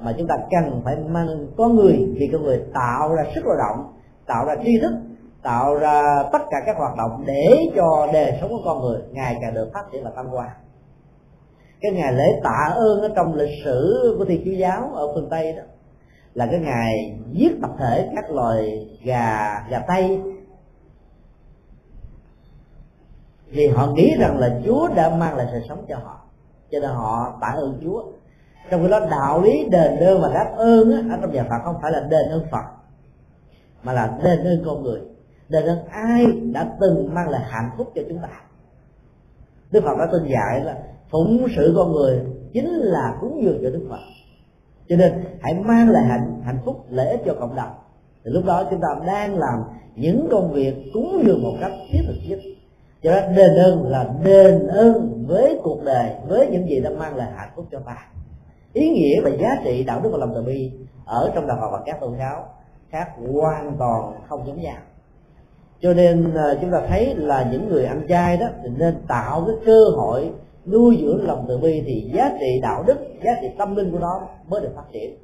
Mà 0.00 0.14
chúng 0.18 0.26
ta 0.26 0.34
cần 0.50 0.80
phải 0.84 0.96
mang 0.96 1.46
con 1.56 1.76
người, 1.76 2.14
vì 2.18 2.30
con 2.32 2.42
người 2.42 2.62
tạo 2.74 3.14
ra 3.14 3.24
sức 3.34 3.46
lao 3.46 3.56
động, 3.56 3.92
tạo 4.26 4.44
ra 4.44 4.54
tri 4.64 4.78
thức, 4.80 4.92
tạo 5.42 5.74
ra 5.74 6.22
tất 6.32 6.42
cả 6.50 6.56
các 6.66 6.76
hoạt 6.78 6.96
động 6.96 7.24
để 7.26 7.70
cho 7.76 8.08
đời 8.12 8.38
sống 8.40 8.50
của 8.50 8.62
con 8.64 8.80
người 8.80 8.98
ngày 9.10 9.36
càng 9.40 9.54
được 9.54 9.70
phát 9.74 9.84
triển 9.92 10.04
và 10.04 10.10
tăng 10.10 10.28
hoa 10.28 10.56
cái 11.80 11.92
ngày 11.92 12.12
lễ 12.12 12.40
tạ 12.44 12.72
ơn 12.74 13.00
ở 13.00 13.08
trong 13.16 13.34
lịch 13.34 13.64
sử 13.64 14.14
của 14.18 14.24
thiên 14.24 14.42
chúa 14.44 14.50
giáo 14.50 14.90
ở 14.94 15.14
phương 15.14 15.28
tây 15.30 15.52
đó 15.52 15.62
là 16.34 16.46
cái 16.46 16.60
ngày 16.60 17.18
giết 17.32 17.52
tập 17.62 17.70
thể 17.78 18.10
các 18.16 18.30
loài 18.30 18.88
gà 19.02 19.60
gà 19.70 19.78
tây. 19.78 20.20
Vì 23.46 23.68
họ 23.68 23.86
nghĩ 23.86 24.14
rằng 24.18 24.38
là 24.38 24.60
chúa 24.64 24.88
đã 24.96 25.16
mang 25.16 25.36
lại 25.36 25.46
sự 25.52 25.60
sống 25.68 25.84
cho 25.88 25.96
họ 25.96 26.20
cho 26.70 26.80
nên 26.80 26.90
họ 26.90 27.38
tạ 27.40 27.46
ơn 27.46 27.80
chúa. 27.82 28.04
Trong 28.70 28.82
khi 28.82 28.88
đó 28.88 29.00
đạo 29.10 29.42
lý 29.42 29.68
đền 29.70 29.96
ơn 29.96 30.22
và 30.22 30.28
đáp 30.34 30.54
ơn 30.56 30.92
á, 30.92 31.16
ở 31.16 31.18
trong 31.22 31.32
nhà 31.32 31.44
phật 31.50 31.58
không 31.64 31.76
phải 31.82 31.92
là 31.92 32.00
đền 32.00 32.28
ơn 32.30 32.46
phật 32.50 32.64
mà 33.82 33.92
là 33.92 34.18
đền 34.24 34.44
ơn 34.44 34.62
con 34.66 34.82
người. 34.82 35.00
Đền 35.48 35.64
ơn 35.66 35.78
ai 35.88 36.26
đã 36.52 36.68
từng 36.80 37.14
mang 37.14 37.28
lại 37.28 37.42
hạnh 37.44 37.70
phúc 37.76 37.92
cho 37.94 38.02
chúng 38.08 38.18
ta. 38.18 38.28
Đức 39.70 39.80
phật 39.84 39.98
đã 39.98 40.08
từng 40.12 40.28
dạy 40.30 40.60
là 40.64 40.76
phụng 41.10 41.46
sự 41.56 41.74
con 41.76 41.92
người 41.92 42.20
chính 42.52 42.70
là 42.70 43.18
cúng 43.20 43.42
dường 43.44 43.58
cho 43.62 43.70
đức 43.70 43.86
phật. 43.90 44.00
Cho 44.88 44.96
nên 44.96 45.12
hãy 45.40 45.54
mang 45.54 45.90
lại 45.90 46.04
hạnh 46.04 46.42
hạnh 46.44 46.58
phúc, 46.64 46.84
lợi 46.90 47.08
ích 47.08 47.20
cho 47.26 47.34
cộng 47.40 47.56
đồng. 47.56 47.70
Thì 48.24 48.30
lúc 48.30 48.44
đó 48.44 48.64
chúng 48.70 48.80
ta 48.80 48.88
đang 49.06 49.38
làm 49.38 49.62
những 49.96 50.28
công 50.30 50.52
việc 50.52 50.74
cúng 50.94 51.22
dường 51.26 51.42
một 51.42 51.54
cách 51.60 51.72
thiết 51.92 52.00
thực 52.06 52.16
nhất. 52.28 52.38
Cho 53.02 53.10
nên 53.10 53.34
đền 53.36 53.56
ơn 53.56 53.86
là 53.88 54.10
đền 54.24 54.66
ơn 54.66 55.24
với 55.28 55.60
cuộc 55.62 55.84
đời, 55.84 56.10
với 56.28 56.48
những 56.50 56.68
gì 56.68 56.80
đã 56.80 56.90
mang 56.90 57.16
lại 57.16 57.32
hạnh 57.36 57.50
phúc 57.56 57.66
cho 57.70 57.78
ta. 57.78 57.96
Ý 58.72 58.90
nghĩa 58.90 59.20
và 59.20 59.30
giá 59.30 59.60
trị 59.64 59.84
đạo 59.84 60.00
đức 60.02 60.10
và 60.12 60.18
lòng 60.18 60.32
từ 60.34 60.42
bi 60.42 60.72
ở 61.04 61.30
trong 61.34 61.46
đạo 61.46 61.58
Phật 61.60 61.68
và 61.72 61.82
các 61.86 62.00
tôn 62.00 62.18
giáo 62.18 62.44
khác 62.90 63.08
hoàn 63.32 63.76
toàn 63.78 64.12
không 64.28 64.46
giống 64.46 64.62
nhau. 64.62 64.76
Cho 65.80 65.94
nên 65.94 66.34
à, 66.34 66.54
chúng 66.60 66.70
ta 66.70 66.80
thấy 66.88 67.14
là 67.14 67.48
những 67.52 67.68
người 67.68 67.84
ăn 67.84 68.06
chay 68.08 68.36
đó 68.36 68.46
thì 68.62 68.68
nên 68.76 68.94
tạo 69.08 69.44
cái 69.46 69.56
cơ 69.66 69.84
hội 69.96 70.30
nuôi 70.66 70.98
dưỡng 71.02 71.26
lòng 71.26 71.44
từ 71.48 71.58
bi 71.58 71.82
thì 71.86 72.10
giá 72.14 72.30
trị 72.40 72.60
đạo 72.62 72.84
đức, 72.86 72.96
giá 73.24 73.32
trị 73.42 73.48
tâm 73.58 73.76
linh 73.76 73.92
của 73.92 73.98
nó 73.98 74.28
mới 74.48 74.60
được 74.60 74.72
phát 74.76 74.84
triển. 74.92 75.16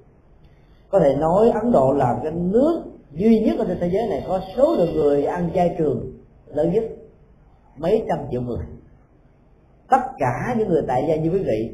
Có 0.90 1.00
thể 1.00 1.16
nói 1.16 1.50
ấn 1.50 1.72
độ 1.72 1.92
là 1.92 2.20
cái 2.22 2.32
nước 2.32 2.82
duy 3.12 3.40
nhất 3.40 3.58
ở 3.58 3.64
trên 3.68 3.78
thế 3.80 3.90
giới 3.92 4.08
này 4.08 4.24
có 4.28 4.40
số 4.56 4.74
lượng 4.74 4.94
người 4.94 5.24
ăn 5.24 5.50
chay 5.54 5.74
trường 5.78 6.12
lớn 6.46 6.72
nhất, 6.72 6.84
mấy 7.76 8.04
trăm 8.08 8.18
triệu 8.30 8.40
người. 8.40 8.64
Tất 9.90 10.02
cả 10.18 10.54
những 10.58 10.68
người 10.68 10.82
tại 10.88 11.04
gia 11.08 11.16
như 11.16 11.30
quý 11.30 11.38
vị, 11.38 11.70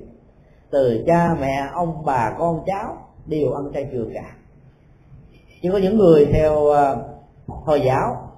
từ 0.71 1.05
cha 1.07 1.37
mẹ, 1.41 1.69
ông 1.73 2.05
bà, 2.05 2.35
con 2.39 2.63
cháu 2.67 2.97
đều 3.27 3.53
ăn 3.53 3.73
chay 3.75 3.89
trường 3.93 4.11
cả. 4.15 4.37
Chỉ 5.63 5.69
có 5.73 5.79
những 5.79 5.97
người 5.97 6.27
theo 6.33 6.71
à, 6.71 6.97
hồi 7.47 7.83
giáo, 7.87 8.33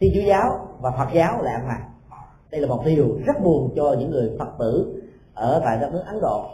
thiên 0.00 0.10
chúa 0.14 0.26
giáo 0.26 0.68
và 0.80 0.90
phật 0.90 1.08
giáo 1.14 1.42
là 1.42 1.52
ăn 1.52 1.68
mặn 1.68 1.80
đây 2.54 2.60
là 2.60 2.68
một 2.68 2.82
điều 2.84 3.18
rất 3.26 3.42
buồn 3.44 3.72
cho 3.76 3.96
những 3.98 4.10
người 4.10 4.30
phật 4.38 4.48
tử 4.58 5.02
ở 5.34 5.60
tại 5.64 5.78
đất 5.80 5.92
nước 5.92 6.02
ấn 6.06 6.20
độ. 6.20 6.44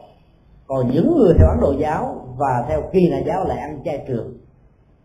Còn 0.66 0.90
những 0.90 1.18
người 1.18 1.34
theo 1.38 1.48
ấn 1.48 1.60
độ 1.60 1.74
giáo 1.80 2.26
và 2.36 2.64
theo 2.68 2.82
kỳ 2.92 3.10
na 3.10 3.18
giáo 3.26 3.44
lại 3.44 3.58
ăn 3.58 3.82
chay 3.84 4.04
trường 4.08 4.40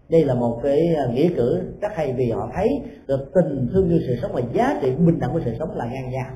đây 0.09 0.25
là 0.25 0.33
một 0.33 0.59
cái 0.63 0.95
à, 0.95 1.05
nghĩa 1.13 1.29
cử 1.35 1.61
rất 1.81 1.91
hay 1.95 2.13
vì 2.13 2.31
họ 2.31 2.49
thấy 2.55 2.81
được 3.07 3.31
tình 3.33 3.69
thương 3.73 3.89
như 3.89 4.01
sự 4.07 4.15
sống 4.21 4.31
và 4.33 4.41
giá 4.53 4.79
trị 4.81 4.91
bình 4.91 5.19
đẳng 5.19 5.33
của 5.33 5.41
sự 5.45 5.55
sống 5.59 5.69
là 5.75 5.85
ngang 5.85 6.11
nhau. 6.11 6.27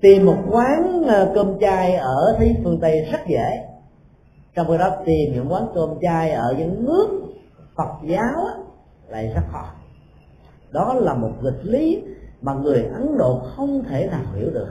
Tìm 0.00 0.26
một 0.26 0.36
quán 0.50 1.04
à, 1.08 1.30
cơm 1.34 1.60
chay 1.60 1.94
ở 1.94 2.36
thế 2.38 2.54
phương 2.64 2.78
tây 2.80 3.06
rất 3.12 3.20
dễ. 3.28 3.64
Trong 4.54 4.66
khi 4.68 4.78
đó 4.78 4.96
tìm 5.06 5.34
những 5.34 5.52
quán 5.52 5.66
cơm 5.74 5.90
chay 6.00 6.30
ở 6.30 6.54
những 6.58 6.84
nước 6.84 7.08
phật 7.76 8.08
giáo 8.08 8.46
lại 9.08 9.32
rất 9.34 9.42
khó 9.52 9.77
đó 10.70 10.94
là 10.94 11.14
một 11.14 11.32
nghịch 11.42 11.60
lý 11.62 12.02
mà 12.42 12.54
người 12.54 12.84
ấn 12.84 13.18
độ 13.18 13.40
không 13.56 13.84
thể 13.84 14.06
nào 14.06 14.24
hiểu 14.34 14.50
được. 14.50 14.68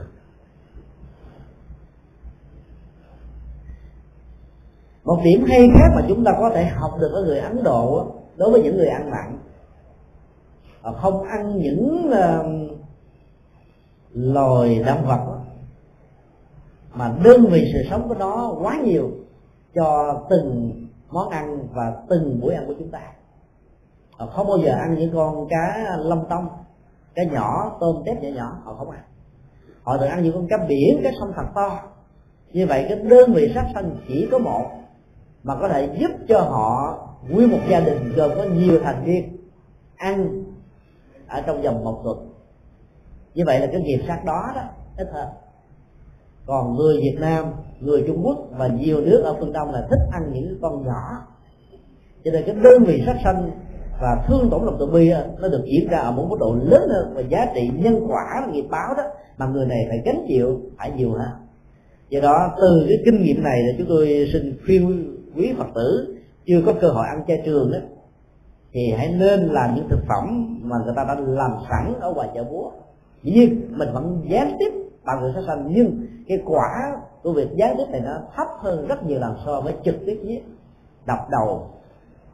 Một 5.03 5.21
điểm 5.23 5.45
hay 5.47 5.69
khác 5.73 5.87
mà 5.95 6.05
chúng 6.07 6.23
ta 6.23 6.31
có 6.39 6.51
thể 6.55 6.65
học 6.65 6.97
được 6.99 7.11
ở 7.13 7.23
người 7.23 7.39
ấn 7.39 7.63
độ 7.63 8.11
đối 8.37 8.51
với 8.51 8.63
những 8.63 8.77
người 8.77 8.87
ăn 8.87 9.09
mặn. 9.11 9.39
Không 11.01 11.23
ăn 11.23 11.59
những 11.59 12.09
uh, 12.09 12.79
loài 14.13 14.83
động 14.85 15.05
vật 15.05 15.37
mà 16.93 17.15
đơn 17.23 17.45
vị 17.51 17.71
sự 17.73 17.89
sống 17.89 18.07
của 18.07 18.15
nó 18.15 18.55
quá 18.61 18.81
nhiều 18.83 19.11
cho 19.75 20.21
từng 20.29 20.71
món 21.09 21.29
ăn 21.29 21.67
và 21.73 21.93
từng 22.09 22.39
buổi 22.41 22.53
ăn 22.53 22.67
của 22.67 22.73
chúng 22.79 22.91
ta 22.91 23.01
họ 24.17 24.25
không 24.25 24.47
bao 24.47 24.57
giờ 24.57 24.71
ăn 24.71 24.95
những 24.99 25.11
con 25.13 25.47
cá 25.49 25.97
lông 25.97 26.25
tông, 26.29 26.49
cá 27.15 27.23
nhỏ, 27.23 27.77
tôm 27.79 28.03
tép 28.05 28.23
nhỏ 28.23 28.29
nhỏ, 28.29 28.61
họ 28.63 28.73
không 28.73 28.89
ăn. 28.89 29.01
Họ 29.83 29.97
được 29.97 30.05
ăn 30.05 30.23
những 30.23 30.33
con 30.33 30.47
cá 30.47 30.57
biển, 30.67 30.99
cá 31.03 31.09
sông 31.19 31.31
thật 31.35 31.45
to. 31.55 31.79
Như 32.53 32.67
vậy 32.67 32.85
cái 32.89 32.97
đơn 32.97 33.33
vị 33.33 33.51
sát 33.55 33.65
sanh 33.73 33.95
chỉ 34.07 34.27
có 34.31 34.37
một, 34.37 34.65
mà 35.43 35.55
có 35.55 35.69
thể 35.69 35.89
giúp 35.99 36.11
cho 36.27 36.39
họ 36.39 36.99
nguyên 37.29 37.51
một 37.51 37.59
gia 37.69 37.79
đình 37.79 38.13
gồm 38.15 38.31
có 38.37 38.43
nhiều 38.43 38.79
thành 38.83 39.03
viên, 39.05 39.37
ăn 39.97 40.43
ở 41.27 41.41
trong 41.41 41.61
vòng 41.61 41.83
một 41.83 42.01
tuần. 42.03 42.29
Như 43.33 43.43
vậy 43.45 43.59
là 43.59 43.67
cái 43.67 43.81
nghiệp 43.81 43.99
sát 44.07 44.25
đó 44.25 44.51
đó, 44.55 44.61
ít 44.97 45.07
hơn. 45.13 45.27
Còn 46.45 46.75
người 46.75 46.97
Việt 46.97 47.17
Nam, 47.19 47.45
người 47.79 48.03
Trung 48.07 48.21
Quốc 48.23 48.37
và 48.51 48.67
nhiều 48.67 49.01
nước 49.01 49.21
ở 49.23 49.35
phương 49.39 49.53
Đông 49.53 49.71
là 49.71 49.87
thích 49.89 49.99
ăn 50.11 50.33
những 50.33 50.59
con 50.61 50.85
nhỏ. 50.85 51.27
Cho 52.23 52.31
nên 52.31 52.43
cái 52.45 52.55
đơn 52.55 52.83
vị 52.83 53.03
sát 53.05 53.15
sanh 53.23 53.51
và 54.01 54.23
thương 54.27 54.49
tổn 54.51 54.65
lòng 54.65 54.75
từ 54.79 54.85
bi 54.85 55.11
nó 55.39 55.47
được 55.47 55.63
diễn 55.65 55.89
ra 55.89 55.97
ở 55.97 56.11
một 56.11 56.25
mức 56.29 56.37
độ 56.39 56.55
lớn 56.61 56.89
hơn 56.89 57.13
và 57.15 57.21
giá 57.21 57.51
trị 57.55 57.71
nhân 57.75 58.07
quả 58.07 58.47
nghiệp 58.51 58.65
báo 58.69 58.93
đó, 58.97 59.03
mà 59.37 59.45
người 59.45 59.65
này 59.65 59.85
phải 59.89 60.01
gánh 60.05 60.25
chịu, 60.27 60.61
phải 60.77 60.91
nhiều 60.91 61.11
hơn. 61.11 61.29
Do 62.09 62.19
đó, 62.21 62.53
từ 62.57 62.85
cái 62.89 62.97
kinh 63.05 63.23
nghiệm 63.23 63.43
này 63.43 63.59
là 63.63 63.73
chúng 63.77 63.87
tôi 63.89 64.29
xin 64.33 64.57
khuyên 64.65 65.13
quý 65.35 65.53
phật 65.57 65.67
tử 65.75 66.17
chưa 66.45 66.61
có 66.65 66.73
cơ 66.81 66.87
hội 66.87 67.05
ăn 67.07 67.23
chay 67.27 67.41
trường 67.45 67.71
đó, 67.71 67.77
thì 68.73 68.91
hãy 68.97 69.11
nên 69.19 69.39
làm 69.39 69.75
những 69.75 69.89
thực 69.89 69.99
phẩm 70.09 70.57
mà 70.61 70.75
người 70.85 70.93
ta 70.95 71.03
đã 71.03 71.15
làm 71.19 71.51
sẵn 71.69 71.93
ở 71.99 72.13
ngoài 72.13 72.29
chợ 72.35 72.43
búa. 72.43 72.71
Dĩ 73.23 73.31
nhiên, 73.31 73.77
mình 73.77 73.89
vẫn 73.93 74.21
gián 74.29 74.55
tiếp 74.59 74.71
bằng 75.05 75.21
người 75.21 75.31
sát 75.35 75.41
sanh 75.47 75.67
nhưng 75.75 76.07
cái 76.27 76.41
quả 76.45 76.97
của 77.23 77.33
việc 77.33 77.47
gián 77.55 77.75
tiếp 77.77 77.85
này 77.91 78.01
nó 78.05 78.11
thấp 78.35 78.47
hơn 78.59 78.87
rất 78.87 79.05
nhiều 79.05 79.19
lần 79.19 79.35
so 79.45 79.61
với 79.61 79.73
trực 79.85 79.95
tiếp 80.05 80.19
giết 80.23 80.43
đập 81.05 81.19
đầu, 81.31 81.67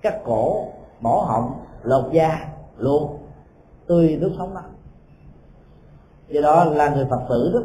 cắt 0.02 0.24
cổ 0.24 0.66
mổ 1.04 1.20
họng, 1.20 1.66
lột 1.84 2.12
da 2.12 2.48
luôn 2.78 3.18
tươi 3.88 4.18
nước 4.22 4.32
sống 4.38 4.54
lắm. 4.54 4.64
Do 6.28 6.42
đó 6.42 6.64
là 6.64 6.90
người 6.90 7.06
phật 7.10 7.22
tử 7.30 7.52
đó, 7.54 7.60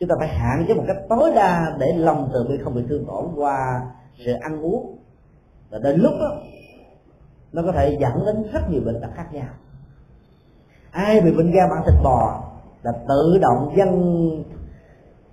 chúng 0.00 0.08
ta 0.08 0.14
phải 0.18 0.28
hạn 0.28 0.64
chế 0.68 0.74
một 0.74 0.84
cách 0.86 0.96
tối 1.08 1.32
đa 1.34 1.76
để 1.78 1.92
lòng 1.96 2.30
từ 2.32 2.44
bi 2.48 2.58
không 2.64 2.74
bị 2.74 2.82
thương 2.88 3.04
tổn 3.06 3.24
qua 3.36 3.82
sự 4.24 4.32
ăn 4.32 4.62
uống. 4.62 4.98
Và 5.70 5.78
đến 5.78 6.00
lúc 6.00 6.12
đó, 6.20 6.36
nó 7.52 7.62
có 7.66 7.72
thể 7.72 7.96
dẫn 8.00 8.26
đến 8.26 8.52
rất 8.52 8.70
nhiều 8.70 8.80
bệnh 8.84 9.00
tật 9.00 9.08
khác 9.14 9.26
nhau. 9.32 9.48
Ai 10.90 11.20
bị 11.20 11.32
bệnh 11.32 11.50
gan 11.50 11.70
ăn 11.70 11.82
thịt 11.86 11.94
bò 12.04 12.42
là 12.82 12.92
tự 13.08 13.38
động 13.40 13.72
dâng 13.76 14.44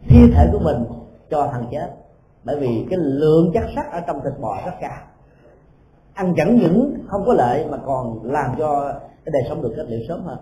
thi 0.10 0.32
thể 0.36 0.50
của 0.52 0.60
mình 0.60 0.86
cho 1.30 1.50
thằng 1.52 1.66
chết. 1.72 1.90
Bởi 2.44 2.60
vì 2.60 2.88
cái 2.90 3.00
lượng 3.00 3.52
chất 3.54 3.64
sắt 3.76 3.92
ở 3.92 4.02
trong 4.08 4.22
thịt 4.24 4.34
bò 4.42 4.58
rất 4.66 4.74
cao 4.82 5.02
ăn 6.16 6.34
chẳng 6.38 6.56
những 6.56 6.94
không 7.08 7.24
có 7.26 7.34
lợi 7.34 7.66
mà 7.72 7.78
còn 7.86 8.20
làm 8.24 8.52
cho 8.58 8.94
cái 9.26 9.32
đời 9.34 9.44
sống 9.50 9.62
được 9.62 9.74
kết 9.78 9.86
liễu 9.88 10.00
sớm 10.08 10.24
hơn. 10.24 10.38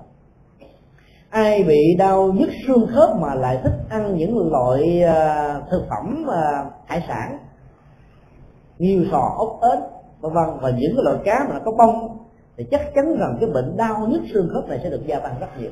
Ai 1.30 1.64
bị 1.64 1.96
đau 1.98 2.32
nhức 2.34 2.50
xương 2.68 2.88
khớp 2.88 3.10
mà 3.22 3.36
lại 3.36 3.60
thích 3.64 3.74
ăn 3.90 4.18
những 4.18 4.52
loại 4.52 5.04
uh, 5.04 5.70
thực 5.70 5.86
phẩm 5.90 6.26
uh, 6.28 6.74
hải 6.86 7.04
sản? 7.08 7.38
Nhiều 8.80 9.06
sò 9.12 9.36
ốc 9.38 9.60
ếch 9.62 9.80
vân 10.22 10.34
vân 10.34 10.60
và 10.62 10.70
những 10.70 10.96
cái 10.96 11.04
loại 11.04 11.18
cá 11.26 11.46
mà 11.50 11.54
nó 11.54 11.60
có 11.66 11.72
bông 11.72 12.18
thì 12.58 12.64
chắc 12.72 12.82
chắn 12.96 13.06
rằng 13.20 13.38
cái 13.40 13.50
bệnh 13.50 13.78
đau 13.78 14.08
nhức 14.08 14.22
xương 14.34 14.50
khớp 14.54 14.70
này 14.70 14.80
sẽ 14.84 14.90
được 14.90 15.02
gia 15.08 15.20
tăng 15.20 15.36
rất 15.40 15.48
nhiều. 15.60 15.72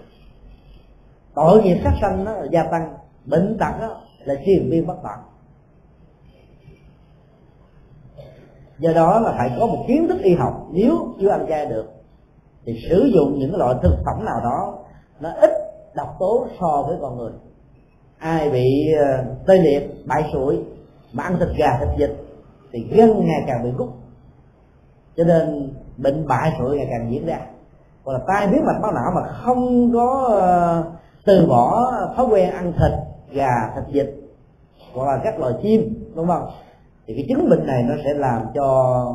Tội 1.35 1.63
nghiệp 1.63 1.77
sát 1.83 1.93
sanh 2.01 2.23
nó 2.23 2.31
gia 2.51 2.63
tăng 2.63 2.93
bệnh 3.25 3.57
tật 3.59 3.81
đó 3.81 4.01
là 4.23 4.35
truyền 4.45 4.69
biên 4.69 4.87
bất 4.87 4.95
tận 5.03 5.30
do 8.81 8.93
đó 8.93 9.19
là 9.19 9.33
phải 9.37 9.51
có 9.59 9.65
một 9.65 9.83
kiến 9.87 10.07
thức 10.07 10.17
y 10.21 10.35
học. 10.35 10.67
Nếu 10.71 10.97
chưa 11.21 11.29
ăn 11.29 11.45
chay 11.49 11.65
được, 11.65 11.85
thì 12.65 12.73
sử 12.89 13.11
dụng 13.15 13.39
những 13.39 13.55
loại 13.55 13.75
thực 13.83 13.95
phẩm 14.05 14.25
nào 14.25 14.39
đó, 14.43 14.77
nó 15.19 15.29
ít 15.41 15.51
độc 15.95 16.15
tố 16.19 16.47
so 16.59 16.83
với 16.87 16.97
con 17.01 17.17
người. 17.17 17.31
Ai 18.17 18.49
bị 18.49 18.93
ờ, 18.99 19.25
tê 19.47 19.57
liệt, 19.57 20.07
bại 20.07 20.29
sụi, 20.33 20.59
mà 21.13 21.23
ăn 21.23 21.37
thịt 21.39 21.49
gà, 21.57 21.79
thịt 21.79 21.89
vịt, 21.97 22.11
thì 22.71 22.87
gân 22.91 23.25
ngày 23.25 23.43
càng 23.47 23.63
bị 23.63 23.69
rút 23.77 23.89
cho 25.17 25.23
nên 25.23 25.73
bệnh 25.97 26.27
bại 26.27 26.51
sụi 26.59 26.77
ngày 26.77 26.87
càng 26.91 27.11
diễn 27.11 27.25
ra. 27.25 27.39
Còn 28.03 28.15
là 28.15 28.21
tai 28.27 28.47
biến 28.47 28.65
mạch 28.65 28.81
máu 28.81 28.91
não 28.91 29.11
mà 29.15 29.21
không 29.31 29.91
có 29.93 30.27
ờ, 30.41 30.83
từ 31.25 31.45
bỏ 31.49 31.91
thói 32.15 32.25
quen 32.25 32.51
ăn 32.51 32.73
thịt, 32.73 32.91
gà, 33.31 33.71
thịt 33.75 33.83
vịt, 33.93 34.09
hoặc 34.93 35.05
là 35.05 35.21
các 35.23 35.39
loài 35.39 35.53
chim, 35.61 36.11
đúng 36.15 36.27
không? 36.27 36.47
Thì 37.15 37.23
cái 37.23 37.25
chứng 37.29 37.49
bệnh 37.49 37.67
này 37.67 37.83
nó 37.83 37.95
sẽ 38.03 38.13
làm 38.13 38.41
cho 38.55 39.05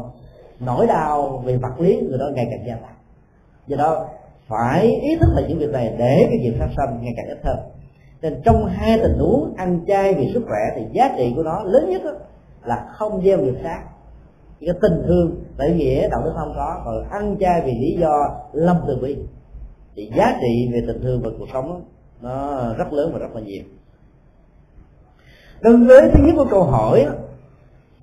nỗi 0.61 0.87
đau 0.87 1.43
về 1.45 1.57
vật 1.57 1.81
lý 1.81 2.01
người 2.01 2.19
đó 2.19 2.27
ngày 2.35 2.47
càng 2.51 2.67
gia 2.67 2.75
tăng. 2.75 2.95
Do 3.67 3.77
đó, 3.77 4.07
phải 4.49 4.83
ý 4.83 5.17
thức 5.21 5.29
là 5.35 5.43
những 5.49 5.59
việc 5.59 5.71
này 5.71 5.95
để 5.99 6.27
cái 6.29 6.39
việc 6.43 6.57
sát 6.59 6.69
sanh 6.77 6.99
ngày 7.03 7.13
càng 7.17 7.27
ít 7.29 7.39
hơn. 7.45 7.59
Nên 8.23 8.41
trong 8.45 8.67
hai 8.67 8.99
tình 8.99 9.19
huống, 9.19 9.55
ăn 9.57 9.81
chay 9.87 10.15
vì 10.15 10.31
sức 10.35 10.43
khỏe 10.47 10.61
thì 10.77 10.83
giá 10.93 11.15
trị 11.17 11.33
của 11.37 11.43
nó 11.43 11.63
lớn 11.65 11.91
nhất 11.91 12.03
là 12.65 12.87
không 12.93 13.23
gieo 13.25 13.39
nghiệp 13.39 13.55
sát. 13.63 13.83
Cái 14.61 14.75
tình 14.83 15.03
thương 15.07 15.45
tại 15.59 15.71
nghĩa, 15.71 16.09
đạo 16.09 16.21
đức 16.25 16.33
không 16.37 16.53
có. 16.57 16.83
Còn 16.85 17.09
ăn 17.11 17.37
chay 17.41 17.63
vì 17.65 17.73
lý 17.73 17.97
do 18.01 18.29
lâm 18.53 18.77
từ 18.89 18.99
bi, 19.03 19.17
thì 19.97 20.11
giá 20.17 20.39
trị 20.41 20.71
về 20.73 20.83
tình 20.87 21.03
thương 21.03 21.23
và 21.23 21.31
cuộc 21.39 21.47
sống 21.53 21.85
nó 22.21 22.63
rất 22.79 22.93
lớn 22.93 23.11
và 23.13 23.19
rất 23.19 23.35
là 23.35 23.41
nhiều. 23.41 23.63
Đối 25.61 25.77
với 25.77 26.11
thứ 26.15 26.23
nhất 26.27 26.33
của 26.37 26.47
câu 26.51 26.63
hỏi 26.63 27.07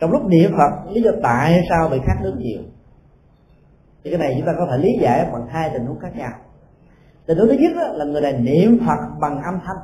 trong 0.04 0.12
lúc 0.12 0.26
niệm 0.26 0.52
phật, 0.58 0.92
lý 0.92 1.02
do 1.02 1.12
tại 1.24 1.64
sao 1.70 1.90
bị 1.90 1.98
khát 2.06 2.16
nước 2.24 2.34
nhiều? 2.38 2.62
Thì 4.04 4.12
cái 4.12 4.20
này 4.20 4.34
chúng 4.38 4.48
ta 4.48 4.54
có 4.58 4.68
thể 4.72 4.78
lý 4.78 4.98
giải 5.02 5.30
bằng 5.34 5.48
hai 5.50 5.70
tình 5.74 5.86
huống 5.86 6.00
khác 6.00 6.16
nhau. 6.16 6.32
Tình 7.26 7.38
huống 7.38 7.48
thứ 7.48 7.56
nhất 7.60 7.72
là 7.96 8.06
người 8.06 8.22
này 8.22 8.34
niệm 8.34 8.80
phật 8.88 9.20
bằng 9.22 9.42
âm 9.44 9.60
thanh. 9.66 9.78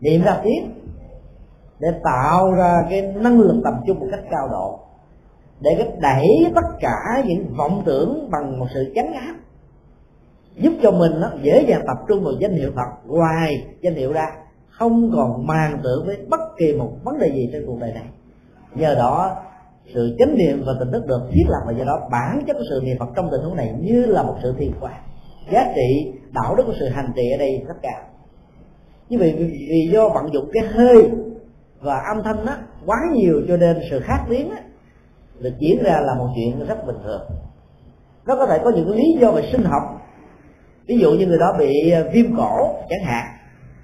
Niệm 0.00 0.22
ra 0.22 0.40
tiếng 0.44 0.74
để 1.78 1.88
tạo 2.04 2.52
ra 2.52 2.82
cái 2.90 3.02
năng 3.02 3.40
lực 3.40 3.60
tập 3.64 3.74
trung 3.86 4.00
một 4.00 4.06
cách 4.10 4.24
cao 4.30 4.48
độ, 4.50 4.80
để 5.60 5.70
cái 5.78 5.88
đẩy 6.00 6.52
tất 6.54 6.66
cả 6.80 7.22
những 7.26 7.54
vọng 7.56 7.82
tưởng 7.86 8.28
bằng 8.30 8.58
một 8.58 8.66
sự 8.74 8.92
chấn 8.94 9.12
áp, 9.12 9.34
giúp 10.56 10.72
cho 10.82 10.90
mình 10.90 11.12
nó 11.20 11.30
dễ 11.42 11.64
dàng 11.68 11.82
tập 11.86 11.96
trung 12.08 12.24
vào 12.24 12.32
danh 12.40 12.52
hiệu 12.52 12.72
Phật, 12.76 13.06
ngoài 13.06 13.54
danh 13.80 13.94
hiệu 13.94 14.12
ra 14.12 14.26
không 14.78 15.10
còn 15.14 15.46
màng 15.46 15.78
tưởng 15.82 16.06
với 16.06 16.16
bất 16.28 16.40
kỳ 16.58 16.72
một 16.72 16.92
vấn 17.04 17.18
đề 17.18 17.28
gì 17.34 17.50
trên 17.52 17.66
cuộc 17.66 17.78
đời 17.80 17.92
này. 17.92 18.04
Nhờ 18.74 18.94
đó 18.94 19.36
sự 19.94 20.16
chánh 20.18 20.36
niệm 20.36 20.62
và 20.66 20.72
tình 20.80 20.92
thức 20.92 21.06
được 21.06 21.20
thiết 21.32 21.44
lập 21.48 21.60
và 21.66 21.72
do 21.72 21.84
đó 21.84 22.08
bản 22.10 22.44
chất 22.46 22.54
của 22.54 22.64
sự 22.70 22.80
niệm 22.84 22.96
Phật 22.98 23.08
trong 23.16 23.28
tình 23.30 23.40
huống 23.40 23.56
này 23.56 23.74
như 23.80 24.06
là 24.06 24.22
một 24.22 24.36
sự 24.42 24.54
thiền 24.58 24.72
quan 24.80 24.94
giá 25.52 25.72
trị 25.74 26.12
đạo 26.32 26.54
đức 26.56 26.62
của 26.66 26.74
sự 26.80 26.88
hành 26.88 27.12
trì 27.16 27.30
ở 27.30 27.38
đây 27.38 27.64
rất 27.68 27.74
cao. 27.82 28.00
Như 29.08 29.18
vậy 29.18 29.34
vì 29.38 29.90
do 29.92 30.08
vận 30.08 30.32
dụng 30.32 30.50
cái 30.52 30.62
hơi 30.66 31.10
và 31.80 31.98
âm 32.14 32.22
thanh 32.24 32.46
đó 32.46 32.56
quá 32.86 32.96
nhiều 33.12 33.42
cho 33.48 33.56
nên 33.56 33.76
sự 33.90 34.00
khác 34.00 34.24
tiếng 34.30 34.50
đó, 34.50 34.56
được 35.38 35.52
diễn 35.58 35.82
ra 35.82 36.00
là 36.00 36.14
một 36.14 36.28
chuyện 36.34 36.66
rất 36.66 36.86
bình 36.86 36.96
thường. 37.04 37.22
Nó 38.26 38.36
có 38.36 38.46
thể 38.46 38.58
có 38.64 38.70
những 38.70 38.90
lý 38.90 39.16
do 39.20 39.30
về 39.30 39.48
sinh 39.52 39.64
học. 39.64 39.82
Ví 40.86 40.98
dụ 40.98 41.12
như 41.12 41.26
người 41.26 41.38
đó 41.38 41.56
bị 41.58 41.92
viêm 42.12 42.36
cổ 42.36 42.74
chẳng 42.90 43.04
hạn 43.04 43.24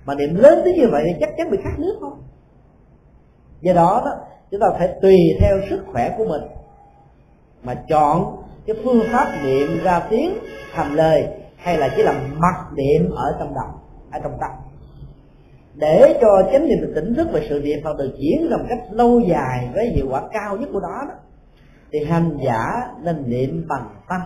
mà 0.09 0.15
niệm 0.15 0.35
lớn 0.35 0.61
tới 0.65 0.73
như 0.73 0.89
vậy 0.91 1.03
thì 1.07 1.15
chắc 1.21 1.31
chắn 1.37 1.51
bị 1.51 1.59
khát 1.65 1.79
nước 1.79 1.97
không? 2.01 2.23
Do 3.61 3.73
đó 3.73 4.03
đó 4.05 4.11
chúng 4.51 4.61
ta 4.61 4.67
phải 4.79 4.89
tùy 5.03 5.17
theo 5.41 5.57
sức 5.71 5.85
khỏe 5.93 6.15
của 6.19 6.25
mình. 6.25 6.43
Mà 7.63 7.75
chọn 7.89 8.43
cái 8.67 8.77
phương 8.85 9.01
pháp 9.13 9.27
niệm 9.45 9.69
ra 9.85 10.07
tiếng 10.11 10.39
thành 10.73 10.95
lời 10.95 11.29
hay 11.57 11.79
là 11.79 11.89
chỉ 11.97 12.03
làm 12.03 12.15
mặt 12.39 12.67
niệm 12.77 13.11
ở 13.11 13.37
trong 13.39 13.55
đầu 13.55 13.69
ở 14.11 14.21
trong 14.23 14.33
tâm. 14.41 14.51
Để 15.75 16.19
cho 16.21 16.29
chánh 16.53 16.69
niệm 16.69 16.93
tỉnh 16.95 17.15
thức 17.15 17.29
và 17.33 17.41
sự 17.49 17.61
niệm 17.61 17.79
Phật 17.85 17.99
được 17.99 18.15
diễn 18.19 18.49
ra 18.51 18.57
một 18.57 18.65
cách 18.69 18.83
lâu 18.91 19.21
dài 19.21 19.69
với 19.75 19.87
hiệu 19.87 20.07
quả 20.11 20.23
cao 20.33 20.57
nhất 20.57 20.69
của 20.73 20.81
đó, 20.81 21.05
đó 21.09 21.15
thì 21.93 22.05
hành 22.05 22.39
giả 22.45 22.95
nên 23.03 23.31
niệm 23.31 23.67
bằng 23.69 23.89
tâm 24.09 24.21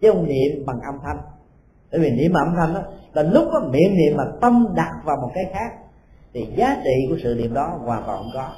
chứ 0.00 0.12
không 0.12 0.26
niệm 0.26 0.66
bằng 0.66 0.80
âm 0.80 0.94
thanh 1.04 1.18
bởi 1.96 2.10
vì 2.10 2.16
niệm 2.16 2.32
âm 2.32 2.54
thanh 2.56 2.74
đó 2.74 2.80
là 3.12 3.22
lúc 3.22 3.48
có 3.52 3.60
miệng 3.60 3.96
niệm 3.96 4.16
mà 4.16 4.24
tâm 4.40 4.66
đặt 4.74 4.92
vào 5.04 5.16
một 5.16 5.30
cái 5.34 5.44
khác, 5.52 5.72
thì 6.34 6.46
giá 6.56 6.80
trị 6.84 7.06
của 7.10 7.16
sự 7.22 7.34
niệm 7.34 7.54
đó 7.54 7.78
hoàn 7.84 8.02
toàn 8.06 8.18
không 8.18 8.30
có. 8.34 8.50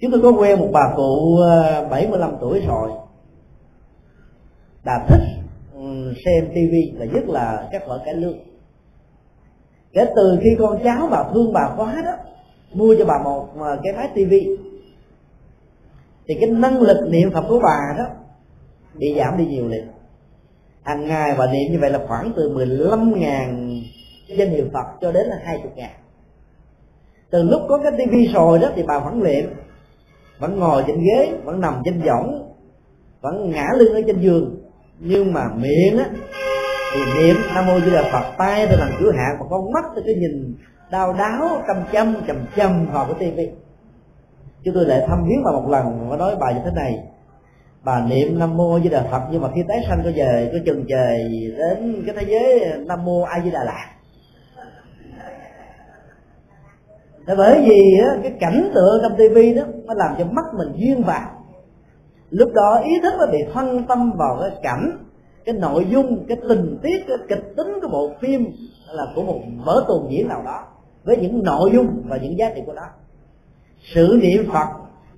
Chúng 0.00 0.10
tôi 0.10 0.20
có 0.22 0.30
quen 0.30 0.58
một 0.58 0.68
bà 0.72 0.92
cụ 0.96 1.36
ờ, 1.36 1.88
75 1.90 2.36
tuổi 2.40 2.60
rồi. 2.66 2.90
Đã 4.84 5.06
thích 5.08 5.20
ừ, 5.74 6.14
xem 6.24 6.48
tivi 6.54 6.92
là 6.96 7.06
nhất 7.06 7.28
là 7.28 7.68
các 7.72 7.82
vở 7.86 8.02
cải 8.04 8.14
lương. 8.14 8.38
Kể 9.92 10.06
từ 10.16 10.38
khi 10.42 10.50
con 10.58 10.78
cháu 10.84 11.08
bà 11.10 11.24
thương 11.34 11.52
bà 11.52 11.74
quá 11.76 12.02
đó, 12.04 12.12
mua 12.72 12.94
cho 12.98 13.04
bà 13.04 13.18
một 13.24 13.48
ờ, 13.58 13.80
cái 13.82 13.92
máy 13.92 14.08
tivi 14.14 14.56
thì 16.28 16.34
cái 16.40 16.50
năng 16.50 16.80
lực 16.80 17.08
niệm 17.10 17.30
phật 17.34 17.44
của 17.48 17.60
bà 17.62 17.94
đó 17.98 18.04
bị 18.94 19.14
giảm 19.18 19.38
đi 19.38 19.46
nhiều 19.46 19.68
liền 19.68 19.86
hàng 20.88 21.08
ngày 21.08 21.34
và 21.38 21.46
niệm 21.46 21.72
như 21.72 21.78
vậy 21.80 21.90
là 21.90 22.00
khoảng 22.08 22.32
từ 22.36 22.50
15.000 22.50 23.82
danh 24.28 24.50
hiệu 24.50 24.66
Phật 24.72 24.86
cho 25.00 25.12
đến 25.12 25.26
là 25.26 25.36
20 25.44 25.72
ngàn. 25.76 25.90
Từ 27.30 27.42
lúc 27.42 27.62
có 27.68 27.78
cái 27.82 27.92
tivi 27.98 28.26
rồi 28.34 28.58
đó 28.58 28.68
thì 28.76 28.82
bà 28.82 28.98
vẫn 28.98 29.22
niệm, 29.24 29.54
vẫn 30.38 30.58
ngồi 30.58 30.84
trên 30.86 30.96
ghế, 31.00 31.32
vẫn 31.44 31.60
nằm 31.60 31.82
trên 31.84 32.00
võng, 32.00 32.52
vẫn 33.20 33.50
ngã 33.50 33.66
lưng 33.76 33.94
ở 33.94 34.02
trên 34.06 34.20
giường. 34.20 34.60
Nhưng 34.98 35.32
mà 35.32 35.48
miệng 35.56 35.98
á, 35.98 36.10
thì 36.94 37.00
niệm 37.18 37.36
nam 37.54 37.66
mô 37.66 37.80
di 37.80 37.90
đà 37.90 38.02
phật 38.12 38.34
tay 38.38 38.66
tôi 38.66 38.78
làm 38.78 38.90
cửa 39.00 39.12
hạn 39.12 39.36
và 39.40 39.46
con 39.50 39.72
mắt 39.72 39.84
thì 39.96 40.02
cứ 40.06 40.14
nhìn 40.14 40.54
đau 40.90 41.12
đáo 41.12 41.62
chăm 41.66 41.76
chăm, 41.92 42.14
chầm 42.26 42.36
chầm 42.56 42.86
vào 42.92 43.04
cái 43.04 43.14
tivi 43.18 43.50
chúng 44.64 44.74
tôi 44.74 44.84
lại 44.84 45.04
thăm 45.08 45.24
viếng 45.28 45.42
bà 45.44 45.52
một 45.52 45.68
lần 45.70 46.08
và 46.10 46.16
nói 46.16 46.36
bài 46.40 46.54
như 46.54 46.60
thế 46.64 46.70
này 46.76 46.98
bà 47.84 48.06
niệm 48.08 48.38
nam 48.38 48.56
mô 48.56 48.78
với 48.78 48.88
đà 48.88 49.02
phật. 49.10 49.22
Nhưng 49.30 49.42
mà 49.42 49.48
khi 49.54 49.60
tái 49.68 49.78
sanh 49.88 50.00
có 50.04 50.10
về 50.14 50.50
có 50.52 50.58
chừng 50.66 50.84
trời 50.88 51.30
đến 51.58 52.02
cái 52.06 52.14
thế 52.18 52.26
giới 52.28 52.78
nam 52.86 53.04
mô 53.04 53.22
a 53.22 53.40
di 53.44 53.50
đà 53.50 53.64
lạt. 53.64 53.86
Thế 57.26 57.34
bởi 57.36 57.62
vì 57.68 57.80
cái 58.22 58.32
cảnh 58.40 58.70
tượng 58.74 58.98
trong 59.02 59.16
tivi 59.18 59.54
đó, 59.54 59.62
nó 59.84 59.94
làm 59.94 60.14
cho 60.18 60.24
mắt 60.24 60.44
mình 60.54 60.72
duyên 60.76 61.02
vào 61.02 61.38
lúc 62.30 62.52
đó 62.54 62.80
ý 62.84 62.92
thức 63.02 63.14
nó 63.18 63.26
bị 63.26 63.38
phân 63.54 63.86
tâm 63.88 64.12
vào 64.16 64.38
cái 64.40 64.50
cảnh, 64.62 64.98
cái 65.44 65.54
nội 65.54 65.86
dung, 65.90 66.24
cái 66.28 66.36
tình 66.48 66.78
tiết, 66.82 67.04
cái 67.08 67.16
kịch 67.28 67.56
tính 67.56 67.78
của 67.82 67.88
bộ 67.88 68.10
phim 68.20 68.46
là 68.90 69.06
của 69.14 69.22
một 69.22 69.40
vở 69.64 69.84
tuồng 69.88 70.12
diễn 70.12 70.28
nào 70.28 70.42
đó, 70.44 70.66
với 71.04 71.16
những 71.16 71.44
nội 71.44 71.70
dung 71.72 72.02
và 72.06 72.16
những 72.16 72.38
giá 72.38 72.50
trị 72.54 72.60
của 72.66 72.72
nó. 72.72 72.82
Sự 73.94 74.18
niệm 74.22 74.50
phật 74.52 74.66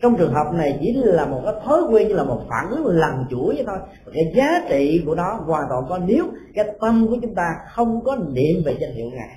trong 0.03 0.17
trường 0.17 0.35
hợp 0.35 0.53
này 0.55 0.79
chỉ 0.81 0.93
là 0.93 1.27
một 1.27 1.41
cái 1.45 1.55
thói 1.65 1.83
quen 1.91 2.09
như 2.09 2.15
là 2.15 2.25
một 2.25 2.41
phản 2.49 2.71
ứng 2.71 2.87
lần 2.87 3.25
chuỗi 3.31 3.55
vậy 3.55 3.65
thôi. 3.67 3.79
Cái 4.15 4.33
giá 4.37 4.67
trị 4.69 5.03
của 5.07 5.15
nó 5.15 5.41
hoàn 5.47 5.63
toàn 5.69 5.85
có 5.89 5.99
nếu 5.99 6.25
cái 6.55 6.65
tâm 6.81 7.07
của 7.11 7.17
chúng 7.23 7.35
ta 7.35 7.55
không 7.69 8.05
có 8.05 8.17
niệm 8.17 8.63
về 8.65 8.77
danh 8.81 8.95
hiệu 8.95 9.11
ngài. 9.11 9.37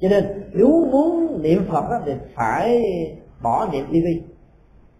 Cho 0.00 0.08
nên 0.08 0.24
nếu 0.52 0.88
muốn 0.90 1.42
niệm 1.42 1.66
phật 1.68 1.90
đó, 1.90 2.00
thì 2.06 2.12
phải 2.34 2.82
bỏ 3.42 3.68
niệm 3.72 3.86
tv 3.86 4.06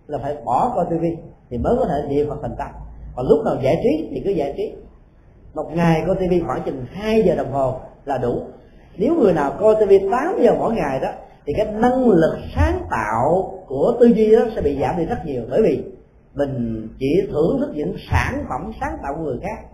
là 0.07 0.19
phải 0.23 0.37
bỏ 0.45 0.73
coi 0.75 0.85
tv 0.85 1.05
thì 1.51 1.59
mới 1.59 1.77
có 1.81 1.87
thể 1.87 2.09
niệm 2.09 2.29
phật 2.29 2.39
thành 2.43 2.55
tâm. 2.59 2.69
Còn 3.17 3.27
lúc 3.29 3.45
nào 3.45 3.57
giải 3.63 3.81
trí 3.83 4.09
thì 4.11 4.23
cứ 4.25 4.31
giải 4.31 4.55
trí. 4.57 4.73
Một 5.55 5.71
ngày 5.75 6.03
coi 6.07 6.17
tv 6.17 6.47
khoảng 6.47 6.63
chừng 6.63 6.85
2 6.93 7.23
giờ 7.23 7.35
đồng 7.35 7.53
hồ 7.53 7.81
là 8.05 8.19
đủ. 8.19 8.43
Nếu 8.97 9.15
người 9.15 9.33
nào 9.33 9.53
coi 9.61 9.75
tv 9.75 9.93
8 10.11 10.37
giờ 10.43 10.55
mỗi 10.59 10.75
ngày 10.75 11.01
đó 11.01 11.09
thì 11.47 11.53
cái 11.57 11.67
năng 11.73 12.09
lực 12.09 12.39
sáng 12.55 12.81
tạo 12.91 13.54
của 13.67 13.97
tư 14.01 14.07
duy 14.07 14.33
đó 14.33 14.41
sẽ 14.55 14.63
bị 14.63 14.79
giảm 14.81 14.97
đi 14.99 15.05
rất 15.05 15.19
nhiều. 15.27 15.43
Bởi 15.51 15.63
vì 15.63 15.83
mình 16.35 16.89
chỉ 16.99 17.27
thưởng 17.31 17.59
thức 17.61 17.73
những 17.75 17.97
sản 18.11 18.45
phẩm 18.49 18.73
sáng 18.81 18.99
tạo 19.03 19.15
của 19.17 19.23
người 19.23 19.39
khác. 19.43 19.69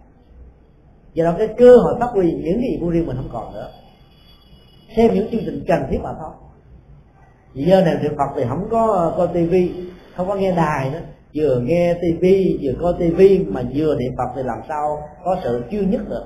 Do 1.15 1.25
đó 1.25 1.35
cái 1.39 1.49
cơ 1.59 1.77
hội 1.77 1.95
phát 2.01 2.11
huy 2.13 2.33
những 2.33 2.61
gì 2.61 2.79
của 2.81 2.91
riêng 2.91 3.07
mình 3.07 3.17
không 3.17 3.31
còn 3.33 3.55
nữa. 3.55 3.71
Xem 4.97 5.15
những 5.15 5.31
chương 5.31 5.41
trình 5.45 5.65
cần 5.69 5.83
thiết 5.91 5.99
mà 6.03 6.11
thôi. 6.21 6.31
Vì 7.55 7.65
giờ 7.65 7.81
này 7.81 7.95
niệm 8.03 8.13
phật 8.19 8.33
thì 8.37 8.43
không 8.49 8.69
có 8.71 9.15
coi 9.17 9.29
tivi, 9.29 9.73
không 10.17 10.29
có 10.29 10.35
nghe 10.35 10.53
đài 10.57 10.91
nữa. 10.91 11.01
Vừa 11.35 11.61
nghe 11.61 11.95
tivi, 11.95 12.59
vừa 12.63 12.73
coi 12.81 12.95
tivi, 12.99 13.39
mà 13.39 13.63
vừa 13.75 13.97
niệm 13.99 14.13
phật 14.19 14.33
thì 14.37 14.43
làm 14.43 14.59
sao 14.69 14.99
có 15.25 15.37
sự 15.45 15.63
chuyên 15.71 15.91
nhất 15.91 16.01
được. 16.09 16.25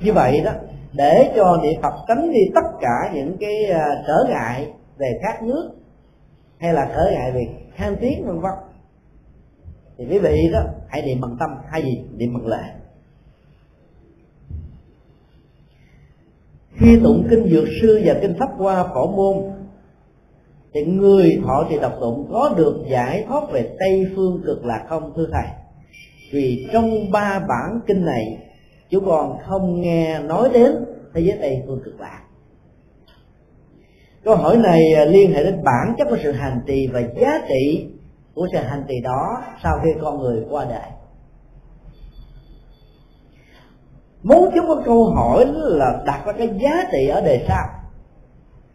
Như 0.00 0.12
vậy 0.12 0.40
đó, 0.44 0.52
để 0.92 1.32
cho 1.36 1.60
niệm 1.62 1.82
phật 1.82 1.94
tránh 2.08 2.32
đi 2.32 2.40
tất 2.54 2.70
cả 2.80 3.10
những 3.14 3.36
cái 3.40 3.66
à, 3.66 4.02
trở 4.06 4.24
ngại 4.28 4.72
về 4.98 5.18
khác 5.22 5.42
nước 5.42 5.70
hay 6.64 6.74
là 6.74 6.92
trở 6.96 7.10
ngại 7.12 7.32
việc 7.32 7.48
khan 7.74 7.96
tiếng 8.00 8.26
vân 8.26 8.40
vân. 8.40 8.52
Thì 9.98 10.04
quý 10.10 10.18
vị 10.18 10.50
đó, 10.52 10.60
hãy 10.88 11.02
niệm 11.02 11.20
bằng 11.20 11.36
tâm. 11.40 11.50
Hay 11.70 11.82
gì? 11.82 12.00
Niệm 12.16 12.34
bằng 12.34 12.46
lệ 12.46 12.62
khi 16.78 17.00
tụng 17.02 17.26
kinh 17.30 17.48
dược 17.50 17.64
sư 17.80 18.02
và 18.04 18.14
kinh 18.22 18.34
pháp 18.38 18.48
qua 18.58 18.84
phổ 18.94 19.06
môn, 19.06 19.36
thì 20.74 20.84
người 20.84 21.40
thọ 21.44 21.66
trì 21.70 21.78
đọc 21.78 21.92
tụng, 22.00 22.28
có 22.32 22.54
được 22.56 22.84
giải 22.88 23.24
thoát 23.28 23.50
về 23.52 23.76
tây 23.78 24.06
phương 24.16 24.42
cực 24.46 24.64
lạc 24.64 24.86
không, 24.88 25.12
thưa 25.16 25.26
thầy? 25.32 25.46
Vì 26.32 26.66
trong 26.72 27.10
ba 27.12 27.44
bản 27.48 27.80
kinh 27.86 28.04
này 28.04 28.38
chúng 28.90 29.04
con 29.06 29.38
không 29.46 29.80
nghe 29.80 30.18
nói 30.18 30.50
đến 30.54 30.72
thế 31.14 31.20
giới 31.20 31.38
tây 31.40 31.62
phương 31.66 31.80
cực 31.84 32.00
lạc 32.00 32.20
câu 34.24 34.36
hỏi 34.36 34.56
này 34.56 34.92
à, 34.96 35.04
liên 35.04 35.32
hệ 35.32 35.44
đến 35.44 35.64
bản 35.64 35.94
chất 35.98 36.06
của 36.10 36.16
sự 36.22 36.32
hành 36.32 36.60
trì 36.66 36.88
và 36.92 37.00
giá 37.00 37.40
trị 37.48 37.88
của 38.34 38.48
sự 38.52 38.58
hành 38.58 38.84
trì 38.88 38.94
đó 39.00 39.42
sau 39.62 39.80
khi 39.84 39.90
con 40.02 40.18
người 40.18 40.44
qua 40.50 40.64
đời. 40.64 40.90
Muốn 44.22 44.50
chúng 44.54 44.66
có 44.68 44.82
câu 44.84 45.04
hỏi 45.04 45.46
là 45.54 46.02
đặt 46.06 46.22
ra 46.26 46.32
cái 46.32 46.48
giá 46.62 46.88
trị 46.92 47.08
ở 47.08 47.20
đề 47.20 47.44
sau. 47.48 47.68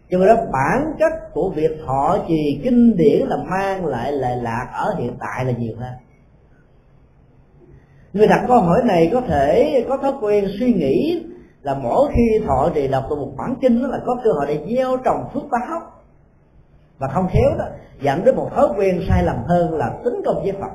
Cho 0.10 0.18
nên 0.18 0.28
đó 0.28 0.36
bản 0.52 0.94
chất 1.00 1.34
của 1.34 1.50
việc 1.50 1.72
thọ 1.86 2.18
trì 2.28 2.62
kinh 2.64 2.98
điển 2.98 3.28
là 3.28 3.38
mang 3.38 3.86
lại 3.86 4.12
lệ 4.12 4.36
lạc 4.42 4.70
ở 4.74 4.96
hiện 4.98 5.18
tại 5.20 5.46
là 5.46 5.52
nhiều 5.52 5.74
hơn. 5.80 5.94
Người 8.14 8.28
đặt 8.28 8.46
câu 8.48 8.60
hỏi 8.60 8.82
này 8.86 9.10
có 9.14 9.22
thể 9.22 9.86
có 9.90 9.98
thói 9.98 10.14
quen 10.22 10.46
suy 10.60 10.74
nghĩ 10.74 11.24
là 11.62 11.74
mỗi 11.74 12.12
khi 12.16 12.46
thọ 12.48 12.70
trì 12.76 12.88
đọc 12.88 13.04
một 13.10 13.32
bản 13.38 13.56
kinh 13.62 13.82
đó 13.82 13.88
là 13.88 14.00
có 14.06 14.16
cơ 14.24 14.32
hội 14.32 14.46
để 14.48 14.76
gieo 14.76 14.98
trồng 14.98 15.30
phước 15.34 15.44
báo. 15.52 15.82
Và 16.98 17.08
không 17.08 17.28
khéo 17.28 17.58
đó, 17.58 17.66
dẫn 18.02 18.26
đến 18.26 18.36
một 18.36 18.50
thói 18.56 18.68
quen 18.78 19.02
sai 19.10 19.24
lầm 19.24 19.36
hơn 19.48 19.74
là 19.74 20.00
tính 20.04 20.22
công 20.26 20.44
với 20.44 20.52
phật. 20.52 20.72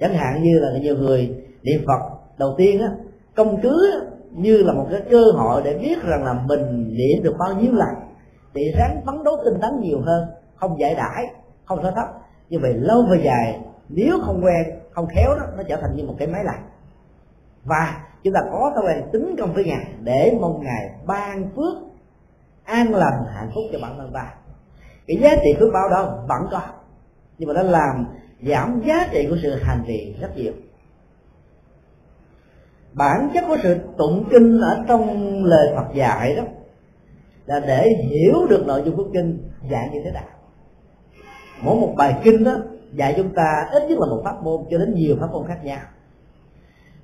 Chẳng 0.00 0.14
hạn 0.14 0.42
như 0.42 0.58
là 0.58 0.78
nhiều 0.80 0.96
người 0.96 1.44
niệm 1.62 1.80
phật 1.86 2.18
đầu 2.38 2.54
tiên 2.58 2.80
á, 2.80 2.88
công 3.36 3.60
cứ 3.62 4.00
như 4.32 4.62
là 4.62 4.72
một 4.72 4.86
cái 4.90 5.00
cơ 5.10 5.24
hội 5.34 5.62
để 5.64 5.78
biết 5.78 6.02
rằng 6.02 6.24
là 6.24 6.32
mình 6.32 6.94
niệm 6.96 7.22
được 7.22 7.34
bao 7.38 7.54
nhiêu 7.54 7.72
lần 7.72 7.88
thì 8.54 8.72
ráng 8.78 9.00
phấn 9.06 9.24
đấu 9.24 9.34
tinh 9.44 9.60
tấn 9.60 9.80
nhiều 9.80 10.00
hơn, 10.00 10.28
không 10.56 10.80
giải 10.80 10.94
đãi, 10.94 11.26
không 11.64 11.78
sao 11.82 11.92
thấp 11.92 12.08
như 12.48 12.58
vậy 12.62 12.74
lâu 12.74 13.02
về 13.10 13.20
dài, 13.24 13.60
nếu 13.88 14.18
không 14.22 14.44
quen, 14.44 14.78
không 14.90 15.06
khéo 15.06 15.34
đó, 15.34 15.42
nó 15.56 15.62
trở 15.68 15.76
thành 15.76 15.96
như 15.96 16.04
một 16.04 16.14
cái 16.18 16.28
máy 16.28 16.44
lạnh 16.44 16.62
và 17.68 18.06
chúng 18.22 18.34
ta 18.34 18.40
có 18.52 18.72
thói 18.74 18.84
quen 18.86 19.08
tính 19.12 19.36
công 19.38 19.52
với 19.54 19.64
ngài 19.64 19.86
để 20.02 20.38
mong 20.40 20.62
ngài 20.62 20.90
ban 21.06 21.50
phước, 21.56 21.74
an 22.64 22.94
lành, 22.94 23.24
hạnh 23.34 23.50
phúc 23.54 23.64
cho 23.72 23.78
bản 23.82 23.94
thân 23.98 24.12
ta. 24.12 24.34
Cái 25.06 25.16
giá 25.16 25.30
trị 25.42 25.56
phước 25.60 25.72
báo 25.72 25.88
đó 25.88 26.24
vẫn 26.28 26.48
có, 26.50 26.60
nhưng 27.38 27.48
mà 27.48 27.54
nó 27.54 27.62
làm 27.62 28.06
giảm 28.42 28.82
giá 28.86 29.08
trị 29.12 29.26
của 29.30 29.36
sự 29.42 29.54
hành 29.62 29.84
trì 29.86 30.14
rất 30.20 30.36
nhiều. 30.36 30.52
Bản 32.92 33.30
chất 33.34 33.44
của 33.48 33.56
sự 33.62 33.76
tụng 33.98 34.24
kinh 34.30 34.60
ở 34.60 34.84
trong 34.88 35.44
lời 35.44 35.72
Phật 35.76 35.94
dạy 35.94 36.34
đó 36.36 36.42
là 37.46 37.60
để 37.60 37.88
hiểu 38.10 38.46
được 38.50 38.66
nội 38.66 38.82
dung 38.84 38.96
của 38.96 39.06
kinh 39.12 39.50
dạy 39.70 39.88
như 39.92 40.00
thế 40.04 40.10
nào. 40.10 40.28
Mỗi 41.62 41.76
một 41.76 41.94
bài 41.96 42.14
kinh 42.24 42.44
đó 42.44 42.52
dạy 42.92 43.14
chúng 43.16 43.34
ta 43.34 43.68
ít 43.72 43.82
nhất 43.88 43.98
là 43.98 44.06
một 44.06 44.20
pháp 44.24 44.42
môn, 44.42 44.64
cho 44.70 44.78
đến 44.78 44.94
nhiều 44.94 45.16
pháp 45.20 45.26
môn 45.32 45.46
khác 45.48 45.64
nhau 45.64 45.80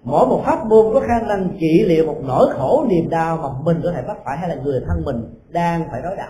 mỗi 0.05 0.27
một 0.27 0.43
pháp 0.45 0.67
môn 0.67 0.95
có 0.95 1.01
khả 1.01 1.27
năng 1.29 1.49
trị 1.61 1.85
liệu 1.87 2.07
một 2.07 2.21
nỗi 2.25 2.49
khổ 2.57 2.87
niềm 2.89 3.11
đau 3.11 3.37
mà 3.37 3.49
mình 3.65 3.81
có 3.85 3.93
thể 3.93 4.03
mắc 4.07 4.17
phải 4.25 4.39
hay 4.39 4.49
là 4.49 4.55
người 4.55 4.81
thân 4.89 5.05
mình 5.05 5.25
đang 5.49 5.85
phải 5.91 6.03
đối 6.03 6.17
đầu 6.17 6.29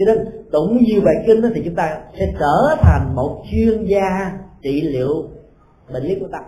cho 0.00 0.06
nên, 0.06 0.46
tụng 0.52 0.78
nhiều 0.80 1.00
bài 1.04 1.14
kinh 1.26 1.42
đó 1.42 1.48
thì 1.54 1.62
chúng 1.64 1.74
ta 1.74 1.98
sẽ 2.18 2.32
trở 2.38 2.76
thành 2.82 3.12
một 3.14 3.42
chuyên 3.50 3.84
gia 3.84 4.32
trị 4.62 4.80
liệu 4.80 5.28
bệnh 5.92 6.02
lý 6.02 6.14
của 6.20 6.28
tâm 6.32 6.42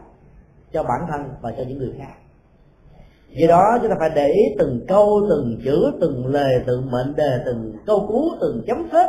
cho 0.72 0.82
bản 0.82 1.00
thân 1.10 1.20
và 1.40 1.52
cho 1.56 1.64
những 1.68 1.78
người 1.78 1.92
khác. 1.98 2.14
Do 3.28 3.46
đó 3.48 3.78
chúng 3.80 3.90
ta 3.90 3.96
phải 3.98 4.10
để 4.14 4.28
ý 4.28 4.42
từng 4.58 4.80
câu, 4.88 5.26
từng 5.30 5.60
chữ, 5.64 5.92
từng 6.00 6.26
lời, 6.26 6.62
từng 6.66 6.90
mệnh 6.90 7.16
đề, 7.16 7.38
từng 7.46 7.72
câu 7.86 8.06
cú, 8.08 8.30
từng 8.40 8.62
chấm 8.66 8.88
phết, 8.92 9.06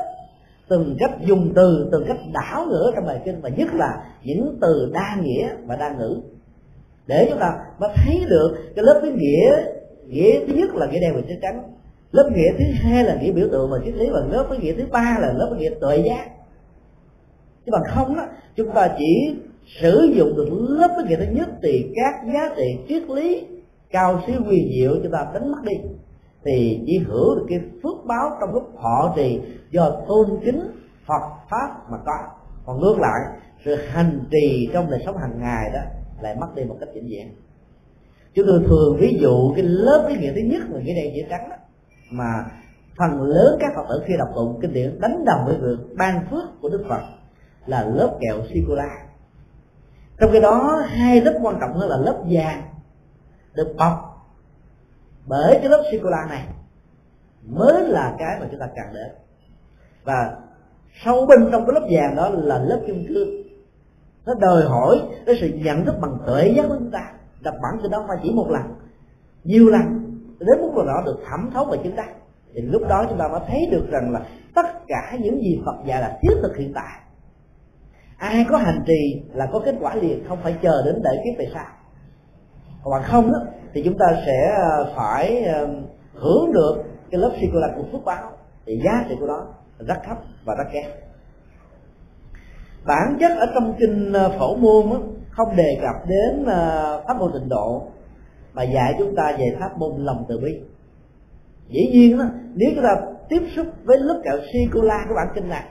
từng 0.68 0.96
cách 1.00 1.12
dùng 1.22 1.54
từ, 1.56 1.90
từng 1.92 2.06
cách 2.08 2.18
đảo 2.34 2.66
ngữ 2.66 2.92
trong 2.96 3.06
bài 3.06 3.22
kinh, 3.26 3.42
và 3.42 3.50
nhất 3.50 3.74
là 3.74 4.04
những 4.24 4.58
từ 4.62 4.92
đa 4.94 5.18
nghĩa 5.22 5.50
và 5.66 5.76
đa 5.76 5.90
ngữ 5.90 6.22
để 7.08 7.28
chúng 7.30 7.40
ta 7.40 7.54
mới 7.80 7.90
thấy 7.96 8.26
được 8.30 8.58
cái 8.76 8.86
lớp 8.86 9.00
cái 9.04 9.12
nghĩa 9.12 9.66
nghĩa 10.08 10.46
thứ 10.48 10.54
nhất 10.54 10.76
là 10.76 10.86
nghĩa 10.86 11.00
đen 11.00 11.16
và 11.16 11.22
chữ 11.28 11.36
trắng. 11.42 11.64
Lớp 12.12 12.30
nghĩa 12.36 12.52
thứ 12.60 12.66
hai 12.76 13.04
là 13.04 13.16
nghĩa 13.22 13.32
biểu 13.32 13.48
tượng 13.52 13.72
và 13.72 13.80
triết 13.86 13.96
lý 13.96 14.10
và 14.10 14.20
lớp 14.32 14.46
cái 14.50 14.60
nghĩa 14.60 14.74
thứ 14.74 14.84
ba 14.92 15.18
là 15.22 15.34
lớp 15.34 15.48
cái 15.52 15.60
nghĩa 15.60 15.76
tuệ 15.82 15.98
giác. 15.98 16.28
Chứ 17.66 17.72
bằng 17.72 17.84
không 17.88 18.16
đó 18.16 18.24
chúng 18.56 18.72
ta 18.72 18.96
chỉ 18.98 19.36
sử 19.82 20.12
dụng 20.16 20.36
được 20.36 20.48
lớp 20.52 20.88
cái 20.98 21.06
nghĩa 21.08 21.26
thứ 21.26 21.32
nhất 21.32 21.50
thì 21.64 21.92
các 21.96 22.34
giá 22.34 22.50
trị 22.56 22.78
triết 22.88 23.10
lý 23.10 23.48
cao 23.92 24.22
siêu 24.28 24.42
quyền 24.50 24.70
diệu 24.76 24.96
chúng 25.04 25.12
ta 25.12 25.28
đánh 25.34 25.52
mất 25.52 25.58
đi. 25.64 25.76
Thì 26.46 26.84
chỉ 26.86 26.98
hưởng 26.98 27.38
được 27.38 27.46
cái 27.50 27.60
phước 27.84 28.06
báo 28.06 28.38
trong 28.40 28.54
lúc 28.54 28.64
họ 28.78 29.14
trì 29.16 29.40
do 29.72 29.90
tôn 30.08 30.40
kính 30.46 30.60
Phật 31.08 31.22
pháp 31.50 31.92
mà 31.92 31.98
có. 32.06 32.14
Còn 32.66 32.82
ngược 32.82 33.00
lại, 33.00 33.20
sự 33.66 33.76
hành 33.76 34.20
trì 34.32 34.70
trong 34.74 34.92
đời 34.92 35.02
sống 35.06 35.18
hàng 35.18 35.40
ngày 35.40 35.70
đó 35.74 35.80
lại 36.24 36.36
mất 36.36 36.48
đi 36.56 36.64
một 36.64 36.78
cách 36.80 36.90
vĩnh 36.94 37.08
viễn. 37.08 37.28
Chúng 38.34 38.48
tôi 38.48 38.64
thường 38.68 38.98
ví 39.00 39.18
dụ 39.22 39.54
cái 39.56 39.64
lớp 39.64 40.06
ý 40.10 40.16
nghĩa 40.18 40.34
thứ 40.36 40.42
nhất 40.42 40.62
là 40.70 40.80
nghĩa 40.82 40.96
đen 40.96 41.14
nghĩa 41.14 41.26
trắng 41.30 41.50
đó 41.50 41.56
mà 42.12 42.46
phần 42.98 43.22
lớn 43.22 43.58
các 43.60 43.72
phật 43.76 43.84
tử 43.90 44.04
khi 44.08 44.14
đọc 44.18 44.30
tụng 44.36 44.60
kinh 44.62 44.74
điển 44.74 45.02
đánh 45.02 45.26
đồng 45.26 45.46
với 45.46 45.58
việc 45.62 45.96
ban 45.98 46.26
phước 46.32 46.62
của 46.62 46.70
đức 46.70 46.86
phật 46.90 47.02
là 47.66 47.86
lớp 47.86 48.18
kẹo 48.22 48.38
sô 48.68 48.76
la 48.76 49.04
trong 50.20 50.32
cái 50.32 50.42
đó, 50.42 50.84
hai 50.88 51.22
lớp 51.22 51.40
quan 51.42 51.58
trọng 51.62 51.74
hơn 51.74 51.90
là 51.90 51.98
lớp 51.98 52.24
vàng 52.30 52.64
được 53.54 53.76
bọc 53.78 54.26
bởi 55.26 55.60
cái 55.60 55.70
lớp 55.70 55.84
sô 55.92 56.10
la 56.10 56.26
này 56.30 56.48
mới 57.46 57.88
là 57.88 58.16
cái 58.20 58.38
mà 58.40 58.48
chúng 58.52 58.60
ta 58.60 58.66
cần 58.66 58.94
đến. 58.94 59.12
Và 60.04 60.36
sâu 61.06 61.26
bên 61.26 61.50
trong 61.52 61.66
cái 61.66 61.74
lớp 61.74 61.88
vàng 61.92 62.16
đó 62.16 62.30
là 62.30 62.60
lớp 62.60 62.82
kim 62.88 63.06
cương 63.08 63.43
nó 64.26 64.34
đòi 64.34 64.64
hỏi 64.64 65.02
cái 65.26 65.36
sự 65.42 65.48
nhận 65.48 65.86
thức 65.86 65.96
bằng 66.02 66.18
tuệ 66.26 66.54
giác 66.56 66.66
của 66.68 66.76
chúng 66.80 66.92
ta. 66.92 67.12
Đập 67.42 67.54
bản 67.64 67.80
từ 67.84 67.90
đó 67.90 68.06
phải 68.08 68.18
chỉ 68.24 68.32
một 68.34 68.48
lần. 68.50 68.62
Nhiều 69.44 69.70
lần 69.70 69.82
đến 70.40 70.62
mức 70.62 70.72
nào 70.76 70.86
đó 70.86 71.02
được 71.06 71.18
thẩm 71.30 71.50
thấu 71.54 71.66
và 71.66 71.78
chúng 71.84 71.96
ta. 71.96 72.04
Thì 72.54 72.62
lúc 72.62 72.82
đó 72.90 73.06
chúng 73.10 73.18
ta 73.18 73.28
mới 73.28 73.40
thấy 73.48 73.68
được 73.72 73.86
rằng 73.92 74.12
là 74.12 74.22
tất 74.56 74.66
cả 74.88 75.18
những 75.20 75.42
gì 75.42 75.62
Phật 75.66 75.76
dạy 75.86 76.02
là 76.02 76.20
thiết 76.22 76.36
thực 76.42 76.58
hiện 76.58 76.72
tại. 76.76 77.00
Ai 78.18 78.46
có 78.50 78.58
hành 78.58 78.84
trì 78.88 79.22
là 79.34 79.46
có 79.52 79.60
kết 79.66 79.76
quả 79.80 79.96
liền 79.96 80.28
không 80.28 80.40
phải 80.44 80.56
chờ 80.62 80.82
đến 80.86 81.02
đợi 81.04 81.18
kiếp 81.26 81.40
về 81.40 81.48
sau. 81.54 81.66
Còn 82.84 83.04
không 83.04 83.32
đó, 83.32 83.40
thì 83.74 83.82
chúng 83.86 83.98
ta 83.98 84.06
sẽ 84.26 84.56
ờ, 84.58 84.94
phải 84.96 85.44
ờ, 85.44 85.68
hưởng 86.14 86.54
được 86.54 86.84
cái 87.12 87.22
lớp 87.22 87.32
sô 87.42 87.48
cô 87.54 87.60
của 87.78 87.84
phước 87.92 88.06
báo. 88.06 88.32
Thì 88.66 88.82
giá 88.86 89.06
trị 89.10 89.16
của 89.20 89.28
nó 89.28 89.48
rất 89.80 89.98
thấp 90.06 90.18
và 90.46 90.56
rất 90.56 90.70
kém 90.74 90.86
bản 92.86 93.18
chất 93.20 93.32
ở 93.38 93.46
trong 93.54 93.76
kinh 93.80 94.14
ờ, 94.14 94.32
phổ 94.40 94.56
môn 94.56 94.90
đó, 94.90 95.02
không 95.30 95.56
đề 95.56 95.80
cập 95.82 96.10
đến 96.10 96.46
ờ, 96.46 97.04
pháp 97.08 97.18
môn 97.20 97.32
tịnh 97.34 97.50
độ 97.50 97.88
mà 98.54 98.64
dạy 98.64 98.96
chúng 99.00 99.16
ta 99.16 99.36
về 99.40 99.56
pháp 99.60 99.78
môn 99.78 99.92
lòng 99.98 100.26
từ 100.30 100.40
bi. 100.40 100.60
Dĩ 101.70 101.88
nhiên 101.92 102.18
đó 102.18 102.26
nếu 102.56 102.70
chúng 102.76 102.84
ta 102.84 102.96
tiếp 103.30 103.42
xúc 103.56 103.68
với 103.84 103.98
lớp 104.00 104.22
kẹo 104.24 104.38
si 104.54 104.60
cô 104.74 104.82
la 104.82 105.06
của 105.10 105.16
bản 105.16 105.28
kinh 105.36 105.50
này 105.50 105.64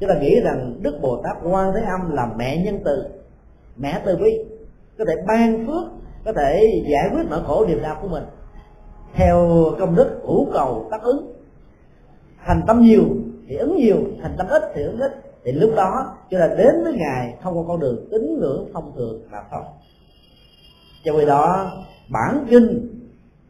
chúng 0.00 0.10
ta 0.10 0.14
nghĩ 0.20 0.40
rằng 0.40 0.76
đức 0.82 0.98
bồ 1.02 1.22
tát 1.22 1.36
quan 1.42 1.72
thế 1.74 1.80
âm 1.80 2.12
là 2.12 2.28
mẹ 2.36 2.62
nhân 2.64 2.80
từ 2.84 3.04
mẹ 3.76 4.00
từ 4.04 4.16
bi 4.16 4.38
có 4.98 5.04
thể 5.08 5.14
ban 5.26 5.66
phước 5.66 5.84
có 6.24 6.32
thể 6.32 6.82
giải 6.90 7.10
quyết 7.12 7.22
nỗi 7.30 7.40
khổ 7.46 7.66
niềm 7.66 7.82
đau 7.82 7.98
của 8.02 8.08
mình. 8.08 8.24
Theo 9.14 9.48
công 9.78 9.94
đức 9.94 10.20
hữu 10.22 10.52
cầu 10.52 10.88
tác 10.90 11.02
ứng 11.02 11.32
thành 12.44 12.62
tâm 12.66 12.80
nhiều 12.80 13.02
thì 13.48 13.56
ứng 13.56 13.76
nhiều 13.76 13.96
thành 14.22 14.34
tâm 14.38 14.46
ít 14.48 14.62
thì 14.74 14.82
ứng 14.82 15.00
ít 15.00 15.29
thì 15.44 15.52
lúc 15.52 15.70
đó 15.76 16.16
chúng 16.30 16.40
ta 16.40 16.46
đến 16.46 16.84
với 16.84 16.92
ngài 16.92 17.36
không 17.42 17.54
có 17.54 17.64
con 17.68 17.80
đường 17.80 18.08
tín 18.10 18.38
ngưỡng 18.40 18.70
thông 18.72 18.92
thường 18.96 19.22
mà 19.30 19.38
thôi 19.50 19.62
cho 21.04 21.12
vì 21.12 21.26
đó, 21.26 21.72
bản 22.08 22.46
kinh 22.50 22.88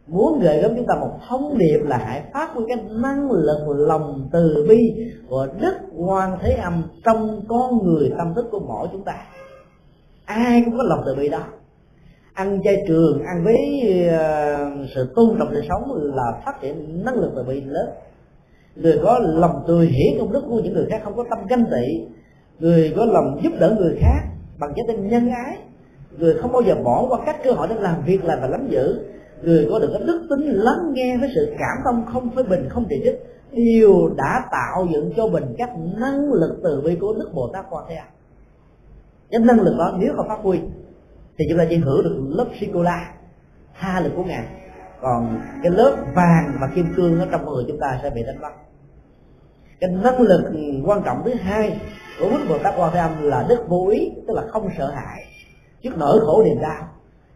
muốn 0.07 0.41
gửi 0.41 0.63
gắm 0.63 0.71
chúng 0.77 0.87
ta 0.87 0.95
một 1.01 1.19
thông 1.29 1.59
điệp 1.59 1.79
là 1.85 1.97
hãy 1.97 2.23
phát 2.33 2.51
huy 2.55 2.65
cái 2.69 2.77
năng 2.91 3.31
lực 3.31 3.59
lòng 3.77 4.29
từ 4.33 4.67
bi 4.69 4.95
của 5.29 5.49
đức 5.61 5.75
quan 5.97 6.39
thế 6.41 6.53
âm 6.53 6.83
trong 7.05 7.41
con 7.49 7.85
người 7.85 8.13
tâm 8.19 8.35
thức 8.35 8.47
của 8.51 8.61
mỗi 8.61 8.89
chúng 8.93 9.05
ta. 9.05 9.15
Ai 10.25 10.63
cũng 10.65 10.79
có 10.79 10.85
lòng 10.85 11.03
từ 11.07 11.15
bi 11.15 11.29
đó. 11.29 11.43
Ăn 12.33 12.61
chay 12.65 12.85
trường, 12.89 13.23
ăn 13.23 13.45
với 13.45 13.83
ờ, 14.09 14.71
sự 14.95 15.13
tôn 15.17 15.37
trọng 15.39 15.53
đời 15.53 15.67
sống 15.69 15.93
là 15.95 16.43
phát 16.45 16.61
triển 16.61 17.05
năng 17.05 17.15
lực 17.15 17.33
từ 17.37 17.43
bi 17.43 17.61
lớn 17.61 17.89
người 18.83 19.01
có 19.03 19.19
lòng 19.23 19.65
từ 19.69 19.81
hiển 19.81 20.19
công 20.19 20.33
đức 20.33 20.43
của 20.49 20.61
những 20.61 20.73
người 20.73 20.87
khác 20.91 21.01
không 21.05 21.17
có 21.17 21.25
tâm 21.31 21.39
ganh 21.49 21.65
tị. 21.65 22.07
Người 22.59 22.93
có 22.97 23.05
lòng 23.05 23.41
giúp 23.43 23.53
đỡ 23.61 23.77
người 23.79 23.99
khác 24.01 24.21
bằng 24.59 24.73
trái 24.77 24.85
tim 24.89 25.09
nhân 25.09 25.31
ái. 25.31 25.59
Người 26.19 26.35
không 26.35 26.53
bao 26.53 26.63
giờ 26.63 26.75
bỏ 26.85 27.07
qua 27.09 27.19
các 27.27 27.37
cơ 27.45 27.51
hội 27.53 27.69
để 27.69 27.75
làm 27.81 28.03
việc 28.07 28.25
làm 28.25 28.39
và 28.41 28.49
lắm 28.49 28.69
giữ. 28.71 29.01
Người 29.43 29.69
có 29.71 29.79
được 29.79 29.89
cái 29.93 30.03
đức 30.07 30.27
tính 30.31 30.47
lắng 30.47 30.93
nghe 30.93 31.17
với 31.17 31.29
sự 31.35 31.55
cảm 31.59 31.77
thông 31.85 32.05
không 32.13 32.31
phê 32.37 32.43
bình, 32.43 32.69
không 32.69 32.87
chỉ 32.89 33.01
trích, 33.05 33.27
đều 33.53 34.11
đã 34.17 34.45
tạo 34.53 34.87
dựng 34.93 35.13
cho 35.17 35.27
mình 35.27 35.45
các 35.59 35.71
năng 36.01 36.33
lực 36.33 36.61
từ 36.63 36.81
bi 36.81 36.97
của 37.01 37.15
đức 37.15 37.31
bồ 37.35 37.51
tát 37.53 37.65
quan 37.71 37.85
thế 37.89 37.95
âm. 37.95 38.07
Cái 39.31 39.41
năng 39.41 39.61
lực 39.61 39.75
đó 39.79 39.97
nếu 39.99 40.13
không 40.17 40.29
phát 40.29 40.39
huy, 40.43 40.59
thì 41.39 41.45
chúng 41.49 41.59
ta 41.59 41.67
chỉ 41.71 41.77
hưởng 41.77 42.03
được 42.05 42.21
lớp 42.29 42.47
sikola 42.61 43.15
tha 43.81 44.01
lực 44.01 44.13
của 44.17 44.25
ngài. 44.25 44.45
Còn 45.01 45.41
cái 45.63 45.73
lớp 45.73 45.97
vàng 46.15 46.59
và 46.61 46.69
kim 46.75 46.87
cương 46.97 47.21
ở 47.21 47.27
trong 47.31 47.47
người 47.47 47.65
chúng 47.69 47.81
ta 47.81 48.01
sẽ 48.03 48.11
bị 48.11 48.23
đánh 48.27 48.41
mất 48.41 48.51
cái 49.81 49.91
năng 49.91 50.21
lực 50.21 50.53
quan 50.85 51.03
trọng 51.03 51.23
thứ 51.25 51.35
hai 51.35 51.81
của 52.21 52.31
đức 52.31 52.47
bồ 52.49 52.59
tát 52.59 52.75
quan 52.79 52.93
thế 52.93 52.99
âm 52.99 53.23
là 53.23 53.47
đức 53.49 53.69
vô 53.69 53.89
ý, 53.91 54.11
tức 54.27 54.35
là 54.35 54.43
không 54.51 54.69
sợ 54.79 54.91
hãi 54.91 55.25
trước 55.83 55.91
nỗi 55.97 56.21
khổ 56.21 56.43
niềm 56.45 56.61
đau. 56.63 56.89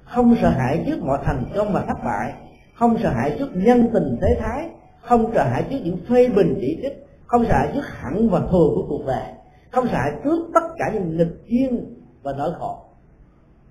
Không 0.04 0.34
sợ 0.42 0.48
hãi 0.48 0.84
trước 0.86 1.02
mọi 1.02 1.18
thành 1.24 1.44
công 1.56 1.72
và 1.72 1.84
thất 1.88 2.04
bại. 2.04 2.32
Không 2.74 2.96
sợ 3.02 3.08
hãi 3.10 3.36
trước 3.38 3.48
nhân 3.54 3.90
tình 3.94 4.18
thế 4.20 4.36
thái. 4.40 4.68
Không 5.00 5.30
sợ 5.34 5.44
hãi 5.44 5.64
trước 5.70 5.78
những 5.84 5.98
phê 6.08 6.28
bình 6.28 6.58
chỉ 6.60 6.78
trích. 6.82 7.06
Không 7.26 7.44
sợ 7.44 7.54
hãi 7.54 7.70
trước 7.74 7.86
hẳn 7.86 8.28
và 8.30 8.40
thừa 8.40 8.68
của 8.74 8.86
cuộc 8.88 9.06
đời. 9.06 9.24
Không 9.72 9.86
sợ 9.86 9.98
hãi 9.98 10.12
trước 10.24 10.50
tất 10.54 10.64
cả 10.78 10.90
những 10.94 11.16
nghịch 11.16 11.42
duyên 11.46 11.94
và 12.22 12.32
nỗi 12.38 12.52
khổ. 12.58 12.78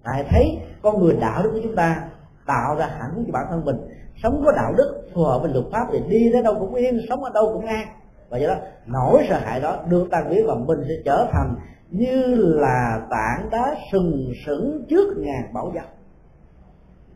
Tại 0.04 0.26
thấy 0.30 0.58
con 0.82 1.00
người 1.00 1.18
đạo 1.22 1.44
đức 1.44 1.50
của 1.54 1.60
chúng 1.64 1.76
ta 1.76 2.10
tạo 2.46 2.76
ra 2.76 2.86
hẳn 2.86 3.24
cho 3.26 3.32
bản 3.34 3.46
thân 3.50 3.66
mình. 3.66 3.78
Sống 4.24 4.42
có 4.46 4.52
đạo 4.52 4.74
đức, 4.78 5.02
phù 5.14 5.24
hợp 5.24 5.40
với 5.42 5.54
luật 5.54 5.66
pháp 5.72 5.88
thì 5.92 6.00
đi 6.10 6.30
tới 6.34 6.44
đâu 6.44 6.56
cũng 6.60 6.74
yên, 6.74 7.00
sống 7.10 7.24
ở 7.24 7.32
đâu 7.34 7.52
cũng 7.54 7.66
an 7.66 7.88
và 8.34 8.40
do 8.40 8.48
đó, 8.48 8.56
nỗi 8.86 9.26
sợ 9.30 9.40
hãi 9.40 9.60
đó 9.60 9.80
được 9.90 10.08
tan 10.12 10.30
biến 10.30 10.48
và 10.48 10.56
mình 10.56 10.80
sẽ 10.88 10.94
trở 11.06 11.28
thành 11.32 11.56
như 11.90 12.36
là 12.36 13.02
tảng 13.10 13.50
đá 13.52 13.76
sừng 13.92 14.32
sững 14.46 14.86
trước 14.90 15.18
ngàn 15.18 15.54
bảo 15.54 15.72
vật 15.76 15.86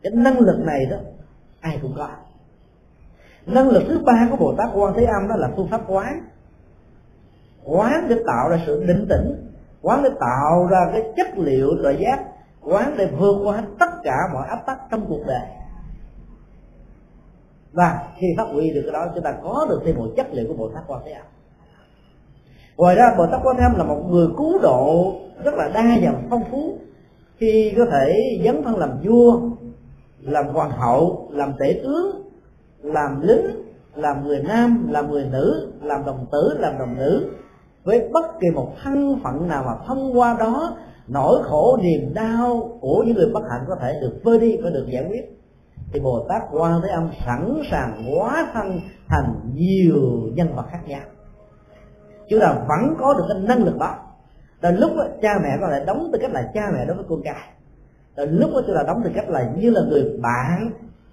cái 0.02 0.12
năng 0.12 0.38
lực 0.38 0.60
này 0.60 0.86
đó, 0.90 0.96
ai 1.60 1.78
cũng 1.82 1.94
có. 1.96 2.08
Năng 3.46 3.68
lực 3.68 3.82
thứ 3.88 3.98
ba 4.06 4.28
của 4.30 4.36
bồ 4.36 4.54
tát 4.58 4.68
quan 4.74 4.94
thế 4.96 5.04
âm 5.04 5.28
đó 5.28 5.36
là 5.36 5.48
phương 5.56 5.68
pháp 5.70 5.80
quán. 5.88 6.20
Quán 7.64 8.06
để 8.08 8.16
tạo 8.26 8.48
ra 8.48 8.58
sự 8.66 8.84
định 8.86 9.06
tĩnh, 9.08 9.52
quán 9.82 10.02
để 10.02 10.10
tạo 10.20 10.68
ra 10.70 10.78
cái 10.92 11.02
chất 11.16 11.38
liệu 11.38 11.74
loại 11.74 11.96
giác, 12.00 12.24
quán 12.62 12.94
để 12.98 13.10
vượt 13.18 13.36
qua 13.44 13.62
tất 13.80 13.90
cả 14.04 14.16
mọi 14.32 14.48
áp 14.48 14.58
tắc 14.66 14.78
trong 14.90 15.06
cuộc 15.08 15.26
đời 15.26 15.40
và 17.72 18.08
khi 18.16 18.26
phát 18.36 18.46
huy 18.52 18.70
được 18.70 18.82
cái 18.84 18.92
đó, 18.92 19.06
chúng 19.14 19.24
ta 19.24 19.34
có 19.42 19.66
được 19.68 19.80
thêm 19.84 19.96
một 19.96 20.08
chất 20.16 20.26
liệu 20.32 20.44
của 20.48 20.54
bồ 20.54 20.68
tát 20.68 20.84
quan 20.86 21.02
thế 21.04 21.12
âm. 21.12 21.26
Ngoài 22.76 22.94
ra, 22.94 23.14
bồ 23.18 23.26
tát 23.26 23.40
quan 23.44 23.56
thế 23.56 23.62
âm 23.62 23.78
là 23.78 23.84
một 23.84 24.02
người 24.10 24.28
cứu 24.36 24.58
độ 24.58 25.14
rất 25.44 25.54
là 25.54 25.68
đa 25.74 25.98
dạng 26.02 26.26
phong 26.30 26.44
phú. 26.50 26.78
Khi 27.36 27.74
có 27.76 27.84
thể 27.92 28.38
dấn 28.44 28.62
thân 28.62 28.76
làm 28.76 28.90
vua, 29.04 29.40
làm 30.20 30.46
hoàng 30.48 30.70
hậu, 30.70 31.28
làm 31.32 31.52
tể 31.58 31.80
tướng, 31.82 32.22
làm 32.82 33.20
lính, 33.20 33.46
làm 33.94 34.26
người 34.26 34.42
nam, 34.42 34.88
làm 34.90 35.10
người 35.10 35.28
nữ, 35.32 35.72
làm 35.82 36.04
đồng 36.06 36.26
tử, 36.32 36.56
làm 36.58 36.78
đồng 36.78 36.96
nữ, 36.98 37.30
với 37.84 38.08
bất 38.12 38.40
kỳ 38.40 38.46
một 38.54 38.72
thân 38.82 39.20
phận 39.24 39.48
nào 39.48 39.64
mà 39.66 39.72
thông 39.86 40.18
qua 40.18 40.36
đó, 40.38 40.76
nỗi 41.08 41.42
khổ 41.42 41.78
niềm 41.82 42.14
đau 42.14 42.78
của 42.80 43.04
những 43.06 43.16
người 43.16 43.30
bất 43.32 43.42
hạnh 43.50 43.64
có 43.68 43.76
thể 43.80 43.98
được 44.00 44.20
vơi 44.24 44.38
đi 44.38 44.56
và 44.56 44.70
được 44.70 44.86
giải 44.90 45.04
quyết 45.08 45.37
thì 45.92 46.00
bồ 46.00 46.26
tát 46.28 46.42
quan 46.52 46.80
thế 46.82 46.88
âm 46.88 47.10
sẵn 47.26 47.62
sàng 47.70 48.04
hóa 48.04 48.50
thân 48.52 48.80
thành 49.08 49.40
nhiều 49.54 50.02
nhân 50.34 50.56
vật 50.56 50.64
khác 50.70 50.80
nhau. 50.86 51.02
Chúng 52.28 52.40
ta 52.40 52.54
vẫn 52.68 52.94
có 52.98 53.14
được 53.14 53.24
cái 53.28 53.38
năng 53.42 53.64
lực 53.64 53.78
đó. 53.78 53.94
Đến 54.62 54.76
lúc 54.76 54.90
đó, 54.96 55.04
cha 55.22 55.30
mẹ 55.42 55.56
có 55.60 55.68
thể 55.70 55.84
đóng 55.86 56.10
tư 56.12 56.18
cách 56.22 56.32
là 56.32 56.50
cha 56.54 56.62
mẹ 56.74 56.84
đối 56.84 56.96
với 56.96 57.04
con 57.08 57.22
cái 57.24 57.48
rồi 58.18 58.26
lúc 58.26 58.50
đó 58.54 58.60
chúng 58.66 58.76
ta 58.76 58.82
đóng 58.86 59.00
tư 59.04 59.10
cách 59.14 59.28
là 59.28 59.52
như 59.56 59.70
là 59.70 59.80
người 59.88 60.18
bạn 60.22 60.70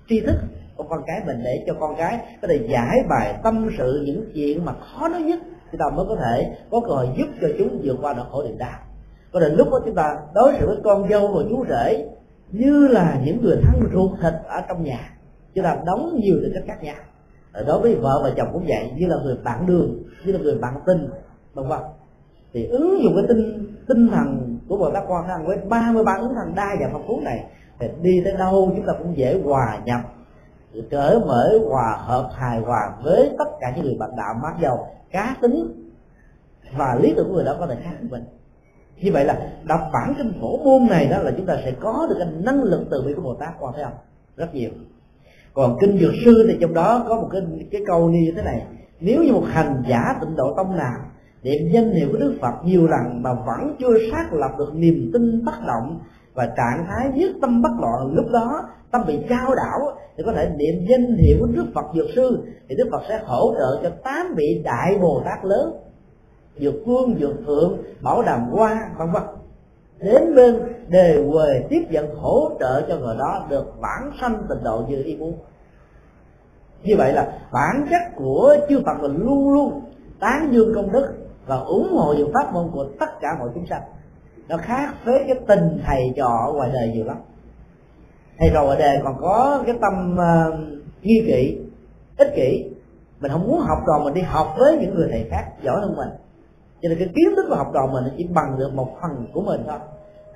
tri 0.09 0.21
thức 0.21 0.35
của 0.75 0.83
con 0.83 1.01
cái 1.07 1.21
mình 1.25 1.41
để 1.43 1.63
cho 1.67 1.73
con 1.79 1.95
cái 1.97 2.19
có 2.41 2.47
thể 2.47 2.67
giải 2.69 2.97
bài 3.09 3.35
tâm 3.43 3.69
sự 3.77 4.03
những 4.05 4.31
chuyện 4.33 4.65
mà 4.65 4.73
khó 4.73 5.07
nói 5.07 5.21
nhất. 5.21 5.39
Chúng 5.71 5.79
ta 5.79 5.85
mới 5.95 6.05
có 6.09 6.15
thể 6.15 6.57
có 6.71 6.79
cơ 6.79 6.87
hội 6.87 7.09
giúp 7.17 7.27
cho 7.41 7.47
chúng 7.57 7.81
vượt 7.83 7.97
qua 8.01 8.13
nỗi 8.13 8.25
khổ 8.31 8.43
niềm 8.43 8.57
đau. 8.57 8.79
Có 9.33 9.39
thể 9.39 9.49
lúc 9.49 9.71
đó 9.71 9.79
chúng 9.85 9.95
ta 9.95 10.17
đối 10.33 10.53
xử 10.59 10.67
với 10.67 10.77
con 10.83 11.09
dâu 11.09 11.27
và 11.27 11.41
chú 11.49 11.65
rể 11.69 12.09
như 12.59 12.87
là 12.87 13.21
những 13.25 13.41
người 13.41 13.57
thân 13.63 13.89
ruột 13.93 14.11
thịt 14.21 14.33
ở 14.47 14.61
trong 14.69 14.83
nhà. 14.83 15.09
Chứ 15.55 15.61
làm 15.61 15.77
đóng 15.85 16.19
nhiều 16.19 16.35
từ 16.41 16.51
cách 16.53 16.63
khác 16.67 16.83
nhau 16.83 16.95
ờ, 17.51 17.63
đối 17.67 17.81
với 17.81 17.95
vợ 17.95 18.21
và 18.23 18.31
chồng 18.37 18.47
cũng 18.53 18.65
vậy, 18.67 18.91
như 18.95 19.07
là 19.07 19.15
người 19.23 19.37
bạn 19.43 19.65
đường, 19.65 20.03
như 20.25 20.31
là 20.31 20.39
người 20.39 20.57
bạn 20.57 20.73
tình, 20.85 21.09
vân 21.53 21.67
vân. 21.67 21.79
Thì 22.53 22.65
ứng 22.65 23.03
dụng 23.03 23.13
cái 23.15 23.25
tinh 23.27 23.73
tinh 23.87 24.07
thần 24.07 24.57
của 24.67 24.77
bồ 24.77 24.91
tát 24.91 25.03
quan 25.07 25.23
thế 25.27 25.33
với 25.45 25.57
ba 25.69 25.91
mươi 25.93 26.03
ba 26.03 26.17
ứng 26.19 26.33
thần 26.35 26.55
đa 26.55 26.75
và 26.79 26.89
phong 26.91 27.07
phú 27.07 27.21
này, 27.23 27.45
thì 27.79 27.87
đi 28.01 28.21
tới 28.23 28.33
đâu 28.37 28.71
chúng 28.75 28.85
ta 28.85 28.93
cũng 28.93 29.17
dễ 29.17 29.41
hòa 29.43 29.79
nhập 29.85 30.01
cởi 30.91 31.19
mở 31.19 31.59
hòa, 31.69 31.97
hợp 31.99 32.29
hài 32.35 32.59
hòa 32.59 32.93
với 33.03 33.31
tất 33.37 33.45
cả 33.59 33.73
những 33.75 33.85
người 33.85 33.97
bạn 33.99 34.09
đạo 34.17 34.33
mặc 34.43 34.53
dầu, 34.61 34.87
cá 35.11 35.35
tính 35.41 35.91
và 36.77 36.95
lý 37.01 37.13
tưởng 37.17 37.27
của 37.27 37.33
người 37.33 37.45
đó 37.45 37.55
có 37.59 37.67
thể 37.67 37.75
khác 37.83 37.91
với 37.99 38.09
mình 38.09 38.23
như 39.01 39.11
vậy 39.11 39.25
là 39.25 39.51
đọc 39.63 39.79
bản 39.93 40.13
kinh 40.17 40.33
phổ 40.41 40.57
môn 40.57 40.87
này 40.89 41.07
đó 41.07 41.19
là 41.19 41.31
chúng 41.37 41.45
ta 41.45 41.57
sẽ 41.65 41.71
có 41.79 42.07
được 42.09 42.15
cái 42.19 42.27
năng 42.43 42.63
lực 42.63 42.85
từ 42.91 43.01
bi 43.01 43.13
của 43.13 43.21
bồ 43.21 43.33
tát. 43.33 43.49
Qua 43.59 43.71
thế 43.75 43.83
không? 43.83 43.93
Rất 44.37 44.55
nhiều. 44.55 44.69
Còn 45.53 45.77
kinh 45.81 45.97
dược 45.99 46.13
sư 46.25 46.45
thì 46.47 46.57
trong 46.61 46.73
đó 46.73 47.05
có 47.07 47.15
một 47.15 47.29
cái 47.31 47.41
cái 47.71 47.81
câu 47.87 48.09
như 48.09 48.31
thế 48.35 48.41
này. 48.41 48.65
Nếu 48.99 49.23
như 49.23 49.31
một 49.33 49.45
hành 49.47 49.83
giả 49.89 50.15
tịnh 50.21 50.35
độ 50.35 50.53
tông 50.57 50.77
nào, 50.77 50.99
niệm 51.43 51.71
danh 51.71 51.91
hiệu 51.91 52.07
của 52.11 52.17
đức 52.17 52.37
phật 52.41 52.53
nhiều 52.63 52.87
lần 52.87 53.21
mà 53.21 53.33
vẫn 53.33 53.75
chưa 53.79 53.97
xác 54.11 54.33
lập 54.33 54.51
được 54.57 54.75
niềm 54.75 55.09
tin 55.13 55.45
bất 55.45 55.55
động 55.67 55.99
và 56.33 56.45
trạng 56.45 56.85
thái 56.87 57.11
nhất 57.13 57.31
tâm 57.41 57.61
bất 57.61 57.71
loạn, 57.81 58.13
lúc 58.13 58.25
đó 58.31 58.69
tâm 58.91 59.01
bị 59.07 59.19
trao 59.29 59.55
đảo 59.55 59.79
thì 60.17 60.23
có 60.25 60.33
thể 60.33 60.49
niệm 60.55 60.85
danh 60.89 61.17
hiệu 61.17 61.37
của 61.39 61.47
đức 61.55 61.65
phật 61.75 61.85
dược 61.95 62.07
sư, 62.15 62.43
thì 62.69 62.75
đức 62.75 62.87
phật 62.91 63.01
sẽ 63.09 63.19
hỗ 63.25 63.53
trợ 63.57 63.79
cho 63.83 63.89
tám 64.03 64.33
vị 64.37 64.61
đại 64.63 64.97
bồ 65.01 65.21
tát 65.25 65.45
lớn 65.45 65.73
dược 66.57 66.73
phương 66.85 67.15
dược 67.19 67.45
thượng 67.45 67.77
bảo 68.01 68.23
đàm 68.23 68.49
hoa 68.49 68.89
vân 68.97 69.11
vân. 69.11 69.23
Đến 69.99 70.35
bên 70.35 70.55
đề 70.87 71.25
quề 71.31 71.63
tiếp 71.69 71.81
nhận 71.89 72.15
hỗ 72.15 72.49
trợ 72.59 72.81
cho 72.87 72.97
người 72.97 73.15
đó 73.19 73.45
được 73.49 73.81
bản 73.81 74.11
sanh 74.21 74.43
tình 74.49 74.63
độ 74.63 74.83
như 74.89 75.03
ý 75.03 75.15
muốn. 75.17 75.33
Như 76.83 76.95
vậy 76.97 77.13
là 77.13 77.39
bản 77.51 77.87
chất 77.89 78.15
của 78.15 78.55
chư 78.69 78.81
phật 78.85 79.01
là 79.01 79.07
luôn 79.07 79.53
luôn 79.53 79.81
tán 80.19 80.49
dương 80.51 80.71
công 80.75 80.91
đức 80.91 81.13
và 81.45 81.57
ủng 81.57 81.93
hộ 81.93 82.13
những 82.13 82.31
pháp 82.33 82.53
môn 82.53 82.71
của 82.73 82.85
tất 82.99 83.19
cả 83.21 83.27
mọi 83.39 83.49
chúng 83.55 83.65
sanh. 83.67 83.81
Nó 84.47 84.57
khác 84.57 84.93
với 85.05 85.23
cái 85.27 85.39
tình 85.47 85.81
thầy 85.85 86.13
trò 86.15 86.29
ở 86.47 86.53
ngoài 86.53 86.69
đời 86.73 86.91
nhiều 86.93 87.05
lắm. 87.05 87.17
Thầy 88.37 88.49
trò 88.53 88.61
ở 88.61 88.79
đời 88.79 88.97
còn 89.03 89.17
có 89.21 89.63
cái 89.65 89.75
tâm 89.81 90.17
uh, 90.17 90.59
nghi 91.01 91.23
kỵ 91.27 91.57
ích 92.17 92.33
kỷ. 92.35 92.71
Mình 93.19 93.31
không 93.31 93.47
muốn 93.47 93.59
học 93.59 93.77
trò 93.87 94.03
mình 94.03 94.13
đi 94.13 94.21
học 94.21 94.47
với 94.57 94.77
những 94.81 94.95
người 94.95 95.07
thầy 95.11 95.27
khác 95.31 95.45
giỏi 95.63 95.81
hơn 95.81 95.95
mình 95.97 96.09
cho 96.81 96.89
nên 96.89 96.99
cái 96.99 97.07
kiến 97.15 97.35
thức 97.35 97.45
của 97.49 97.55
học 97.55 97.67
trò 97.73 97.87
mình 97.93 98.03
chỉ 98.17 98.27
bằng 98.33 98.59
được 98.59 98.73
một 98.73 98.87
phần 99.01 99.27
của 99.33 99.41
mình 99.41 99.61
thôi. 99.67 99.79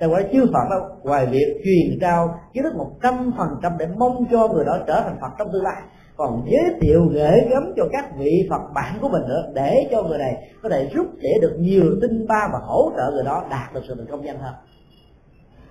Tại 0.00 0.08
quả 0.08 0.22
chưa 0.32 0.46
phật 0.52 0.70
đâu 0.70 0.80
ngoài 1.02 1.26
việc 1.26 1.62
truyền 1.64 1.98
trao 2.00 2.38
kiến 2.52 2.64
thức 2.64 2.76
một 2.76 2.90
trăm 3.02 3.32
phần 3.38 3.48
trăm 3.62 3.72
để 3.78 3.86
mong 3.98 4.24
cho 4.30 4.48
người 4.48 4.64
đó 4.64 4.78
trở 4.86 5.00
thành 5.00 5.18
phật 5.20 5.30
trong 5.38 5.48
tương 5.52 5.64
lai. 5.64 5.82
Còn 6.16 6.42
giới 6.46 6.80
thiệu 6.80 7.08
gửi 7.12 7.40
gắm 7.50 7.72
cho 7.76 7.84
các 7.92 8.04
vị 8.18 8.46
phật 8.50 8.60
bạn 8.74 8.98
của 9.00 9.08
mình 9.08 9.22
nữa, 9.28 9.42
để 9.54 9.88
cho 9.90 10.02
người 10.02 10.18
này 10.18 10.50
có 10.62 10.68
thể 10.68 10.90
rút 10.94 11.06
để 11.20 11.38
được 11.40 11.56
nhiều 11.58 11.84
tinh 12.02 12.26
ba 12.28 12.48
và 12.52 12.58
hỗ 12.62 12.92
trợ 12.96 13.10
người 13.10 13.24
đó 13.24 13.44
đạt 13.50 13.74
được 13.74 13.80
sự 13.88 13.94
thành 13.94 14.06
công 14.10 14.24
nhanh 14.24 14.38
hơn. 14.38 14.54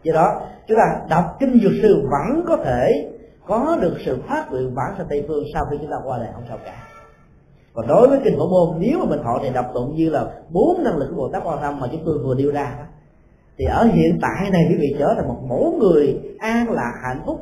Do 0.03 0.13
đó, 0.13 0.41
chúng 0.67 0.77
ta 0.77 1.01
đọc 1.09 1.37
kinh 1.39 1.59
dược 1.63 1.71
sư 1.81 2.07
vẫn 2.11 2.43
có 2.47 2.57
thể 2.57 3.11
có 3.47 3.77
được 3.81 3.97
sự 4.05 4.17
phát 4.27 4.51
nguyện 4.51 4.75
bản 4.75 4.93
sang 4.97 5.07
tây 5.09 5.25
phương 5.27 5.43
sau 5.53 5.65
khi 5.71 5.77
chúng 5.81 5.91
ta 5.91 5.97
qua 6.05 6.17
đời, 6.17 6.27
không 6.33 6.43
sao 6.49 6.57
cả 6.65 6.88
còn 7.79 7.87
đối 7.87 8.07
với 8.07 8.19
kinh 8.23 8.37
phổ 8.37 8.47
môn, 8.47 8.79
nếu 8.79 8.99
mà 8.99 9.05
mình 9.05 9.19
họ 9.23 9.39
thì 9.43 9.49
đọc 9.53 9.65
tụng 9.73 9.95
như 9.95 10.09
là 10.09 10.25
bốn 10.49 10.83
năng 10.83 10.97
lực 10.97 11.07
của 11.09 11.15
bồ 11.15 11.29
tát 11.33 11.43
quan 11.45 11.57
tâm 11.61 11.79
mà 11.79 11.87
chúng 11.91 12.01
tôi 12.05 12.17
vừa 12.17 12.35
điêu 12.35 12.51
ra 12.51 12.75
thì 13.57 13.65
ở 13.65 13.83
hiện 13.83 14.19
tại 14.21 14.49
này 14.51 14.61
quý 14.69 14.75
vị 14.79 14.95
trở 14.99 15.13
thành 15.15 15.27
một 15.27 15.37
mẫu 15.49 15.77
người 15.79 16.19
an 16.39 16.71
lạc 16.71 16.93
hạnh 17.03 17.21
phúc. 17.25 17.39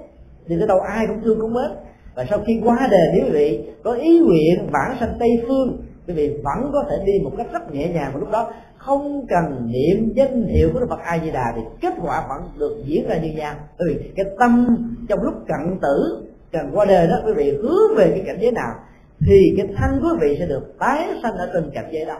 Thì 0.47 0.55
tới 0.59 0.67
đâu 0.67 0.79
ai 0.79 1.07
cũng 1.07 1.21
thương 1.23 1.39
cũng 1.41 1.53
mến. 1.53 1.71
Và 2.15 2.25
sau 2.29 2.39
khi 2.47 2.61
qua 2.63 2.87
đề 2.91 2.97
nếu 3.13 3.25
quý 3.25 3.31
vị 3.31 3.59
có 3.83 3.93
ý 3.93 4.19
nguyện 4.19 4.69
bản 4.71 4.97
sanh 4.99 5.15
tây 5.19 5.29
phương, 5.47 5.77
quý 6.07 6.13
vị 6.13 6.41
vẫn 6.43 6.71
có 6.73 6.83
thể 6.89 6.95
đi 7.05 7.13
một 7.23 7.31
cách 7.37 7.47
rất 7.53 7.73
nhẹ 7.73 7.89
nhàng. 7.89 8.11
Và 8.13 8.19
lúc 8.19 8.31
đó 8.31 8.51
không 8.77 9.25
cần 9.29 9.71
niệm 9.71 10.13
danh 10.15 10.45
hiệu 10.45 10.69
của 10.73 10.79
Đức 10.79 10.87
Phật 10.89 10.99
A 10.99 11.19
Di 11.23 11.31
Đà 11.31 11.53
thì 11.55 11.61
kết 11.81 11.93
quả 12.01 12.25
vẫn 12.29 12.41
được 12.59 12.83
diễn 12.85 13.09
ra 13.09 13.17
như 13.17 13.31
nhau. 13.31 13.53
Bởi 13.79 13.87
vì 13.89 14.11
cái 14.15 14.25
tâm 14.39 14.77
trong 15.09 15.21
lúc 15.21 15.33
cận 15.47 15.79
tử, 15.81 16.27
cần 16.51 16.69
qua 16.73 16.85
đời 16.85 17.07
đó, 17.07 17.15
quý 17.25 17.33
vị 17.33 17.51
hướng 17.61 17.95
về 17.97 18.11
cái 18.15 18.23
cảnh 18.25 18.37
giới 18.41 18.51
nào? 18.51 18.73
Thì 19.25 19.53
cái 19.57 19.67
thân 19.77 19.99
quý 20.03 20.09
vị 20.21 20.35
sẽ 20.39 20.45
được 20.45 20.75
tái 20.79 21.07
sanh 21.23 21.37
ở 21.37 21.49
trên 21.53 21.71
cảnh 21.73 21.89
giới 21.91 22.05
đó 22.05 22.17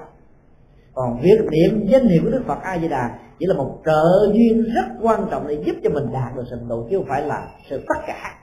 còn 0.98 1.20
việc 1.22 1.40
niệm 1.52 1.88
danh 1.88 2.08
hiệu 2.08 2.22
của 2.24 2.30
Đức 2.30 2.44
Phật 2.48 2.58
A 2.62 2.80
Di 2.80 2.88
Đà 2.88 3.20
chỉ 3.40 3.46
là 3.46 3.54
một 3.54 3.78
trợ 3.86 4.34
duyên 4.34 4.64
rất 4.64 4.86
quan 5.02 5.28
trọng 5.32 5.48
để 5.48 5.58
giúp 5.66 5.76
cho 5.84 5.90
mình 5.90 6.04
đạt 6.14 6.36
được 6.36 6.44
sự 6.50 6.58
độ 6.68 6.88
chứ 6.90 6.98
không 6.98 7.06
phải 7.10 7.22
là 7.22 7.48
sự 7.70 7.78
tất 7.78 8.02
cả. 8.08 8.36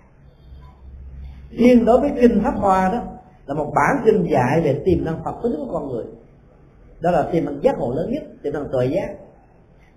Riêng 1.51 1.85
đối 1.85 2.01
với 2.01 2.11
kinh 2.21 2.41
pháp 2.45 2.55
hoa 2.57 2.91
đó, 2.93 3.03
là 3.47 3.55
một 3.55 3.73
bản 3.75 4.05
kinh 4.05 4.27
dạy 4.31 4.61
về 4.65 4.81
tiềm 4.85 5.05
năng 5.05 5.25
phật 5.25 5.35
tính 5.43 5.53
của 5.57 5.73
con 5.73 5.89
người. 5.89 6.05
Đó 7.01 7.11
là 7.11 7.29
tiềm 7.33 7.45
năng 7.45 7.63
giác 7.63 7.79
ngộ 7.79 7.95
lớn 7.95 8.11
nhất, 8.13 8.23
tiềm 8.43 8.53
năng 8.53 8.69
tuệ 8.73 8.87
giác. 8.87 9.09